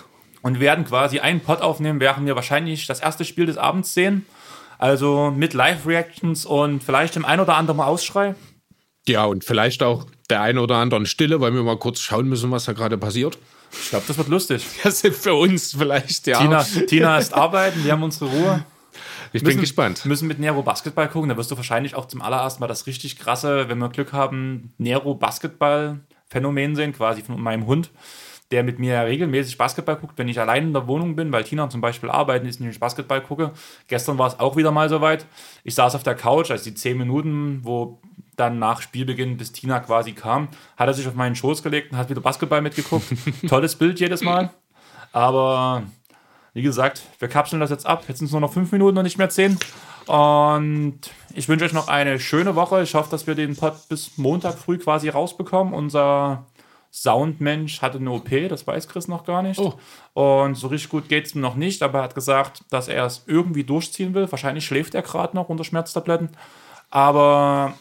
und 0.41 0.59
werden 0.59 0.85
quasi 0.85 1.19
einen 1.19 1.39
Pod 1.39 1.61
aufnehmen, 1.61 1.99
während 1.99 2.25
wir 2.25 2.35
wahrscheinlich 2.35 2.87
das 2.87 2.99
erste 2.99 3.25
Spiel 3.25 3.45
des 3.45 3.57
Abends 3.57 3.93
sehen. 3.93 4.25
Also 4.77 5.31
mit 5.35 5.53
Live-Reactions 5.53 6.45
und 6.45 6.83
vielleicht 6.83 7.15
dem 7.15 7.23
ein 7.23 7.39
oder 7.39 7.55
anderen 7.55 7.77
Mal 7.77 7.85
Ausschrei. 7.85 8.33
Ja, 9.07 9.25
und 9.25 9.43
vielleicht 9.43 9.83
auch 9.83 10.07
der 10.29 10.41
eine 10.41 10.61
oder 10.61 10.77
anderen 10.77 11.05
Stille, 11.05 11.39
weil 11.39 11.53
wir 11.53 11.61
mal 11.61 11.77
kurz 11.77 11.99
schauen 11.99 12.27
müssen, 12.27 12.49
was 12.49 12.65
da 12.65 12.73
gerade 12.73 12.97
passiert. 12.97 13.37
Ich 13.71 13.89
glaube, 13.89 14.05
das 14.07 14.17
wird 14.17 14.27
lustig. 14.27 14.65
Das 14.83 15.03
ist 15.03 15.23
für 15.23 15.35
uns 15.35 15.73
vielleicht, 15.73 16.27
ja. 16.27 16.39
Tina, 16.39 16.63
Tina 16.63 17.17
ist 17.17 17.33
arbeiten, 17.33 17.83
wir 17.83 17.91
haben 17.91 18.03
unsere 18.03 18.29
Ruhe. 18.31 18.65
Ich 19.33 19.41
bin 19.41 19.49
Müssen- 19.49 19.61
gespannt. 19.61 20.05
Müssen 20.05 20.27
mit 20.27 20.39
Nero 20.39 20.61
Basketball 20.63 21.07
gucken. 21.07 21.29
Da 21.29 21.37
wirst 21.37 21.51
du 21.51 21.57
wahrscheinlich 21.57 21.95
auch 21.95 22.05
zum 22.07 22.21
allerersten 22.21 22.59
Mal 22.61 22.67
das 22.67 22.87
richtig 22.87 23.17
krasse, 23.17 23.69
wenn 23.69 23.77
wir 23.77 23.89
Glück 23.89 24.13
haben, 24.13 24.73
Nero 24.77 25.15
Basketball 25.15 25.99
Phänomen 26.27 26.75
sehen, 26.75 26.93
quasi 26.93 27.21
von 27.21 27.41
meinem 27.41 27.65
Hund, 27.65 27.91
der 28.51 28.63
mit 28.63 28.79
mir 28.79 29.01
regelmäßig 29.05 29.57
Basketball 29.57 29.97
guckt, 29.97 30.13
wenn 30.17 30.29
ich 30.29 30.39
allein 30.39 30.67
in 30.67 30.73
der 30.73 30.87
Wohnung 30.87 31.15
bin, 31.15 31.31
weil 31.31 31.43
Tina 31.43 31.69
zum 31.69 31.81
Beispiel 31.81 32.09
arbeiten 32.09 32.45
ist 32.45 32.59
und 32.61 32.69
ich 32.69 32.79
Basketball 32.79 33.21
gucke. 33.21 33.51
Gestern 33.87 34.17
war 34.17 34.27
es 34.27 34.39
auch 34.39 34.55
wieder 34.55 34.71
mal 34.71 34.87
soweit. 34.89 35.25
Ich 35.63 35.75
saß 35.75 35.95
auf 35.95 36.03
der 36.03 36.15
Couch, 36.15 36.51
also 36.51 36.63
die 36.63 36.73
zehn 36.73 36.97
Minuten, 36.97 37.59
wo 37.63 37.99
dann 38.37 38.59
nach 38.59 38.81
Spielbeginn, 38.81 39.35
bis 39.37 39.51
Tina 39.51 39.79
quasi 39.81 40.13
kam, 40.13 40.47
hat 40.77 40.87
er 40.87 40.93
sich 40.93 41.05
auf 41.07 41.15
meinen 41.15 41.35
Schoß 41.35 41.63
gelegt 41.63 41.91
und 41.91 41.97
hat 41.97 42.09
wieder 42.09 42.21
Basketball 42.21 42.61
mitgeguckt. 42.61 43.05
Tolles 43.49 43.75
Bild 43.75 43.99
jedes 43.99 44.21
Mal. 44.21 44.51
Aber 45.11 45.83
wie 46.53 46.61
gesagt, 46.61 47.01
wir 47.19 47.27
kapseln 47.27 47.59
das 47.59 47.69
jetzt 47.69 47.85
ab. 47.85 48.03
Jetzt 48.07 48.19
sind 48.19 48.27
es 48.27 48.31
nur 48.31 48.41
noch 48.41 48.53
fünf 48.53 48.71
Minuten 48.71 48.97
und 48.97 49.03
nicht 49.03 49.17
mehr 49.17 49.29
zehn. 49.29 49.57
Und 50.07 50.99
ich 51.33 51.47
wünsche 51.47 51.65
euch 51.65 51.73
noch 51.73 51.87
eine 51.87 52.19
schöne 52.19 52.55
Woche. 52.55 52.81
Ich 52.83 52.93
hoffe, 52.95 53.09
dass 53.09 53.27
wir 53.27 53.35
den 53.35 53.55
Pod 53.55 53.73
bis 53.87 54.17
Montag 54.17 54.57
früh 54.57 54.77
quasi 54.77 55.09
rausbekommen. 55.09 55.73
Unser 55.73 56.45
Soundmensch 56.91 57.81
hatte 57.81 57.99
eine 57.99 58.11
OP, 58.11 58.29
das 58.49 58.67
weiß 58.67 58.89
Chris 58.89 59.07
noch 59.07 59.23
gar 59.23 59.41
nicht. 59.41 59.59
Oh. 59.59 59.73
Und 60.13 60.55
so 60.55 60.67
richtig 60.67 60.89
gut 60.89 61.07
geht 61.07 61.27
es 61.27 61.35
ihm 61.35 61.41
noch 61.41 61.55
nicht, 61.55 61.81
aber 61.83 61.99
er 61.99 62.03
hat 62.03 62.15
gesagt, 62.15 62.63
dass 62.69 62.89
er 62.89 63.05
es 63.05 63.23
irgendwie 63.27 63.63
durchziehen 63.63 64.13
will. 64.13 64.29
Wahrscheinlich 64.29 64.65
schläft 64.65 64.93
er 64.93 65.01
gerade 65.01 65.35
noch 65.35 65.47
unter 65.47 65.63
Schmerztabletten. 65.63 66.29
Aber 66.89 67.73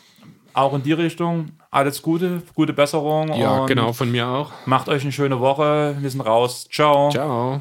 auch 0.55 0.75
in 0.75 0.83
die 0.85 0.93
Richtung 0.93 1.51
alles 1.73 2.03
Gute, 2.03 2.43
gute 2.55 2.73
Besserung. 2.73 3.33
Ja, 3.35 3.67
genau, 3.67 3.93
von 3.93 4.11
mir 4.11 4.29
auch. 4.29 4.53
Macht 4.67 4.89
euch 4.89 5.03
eine 5.03 5.13
schöne 5.13 5.41
Woche. 5.41 5.97
Wir 5.99 6.11
sind 6.11 6.21
raus. 6.21 6.69
Ciao. 6.71 7.11
Ciao. 7.11 7.61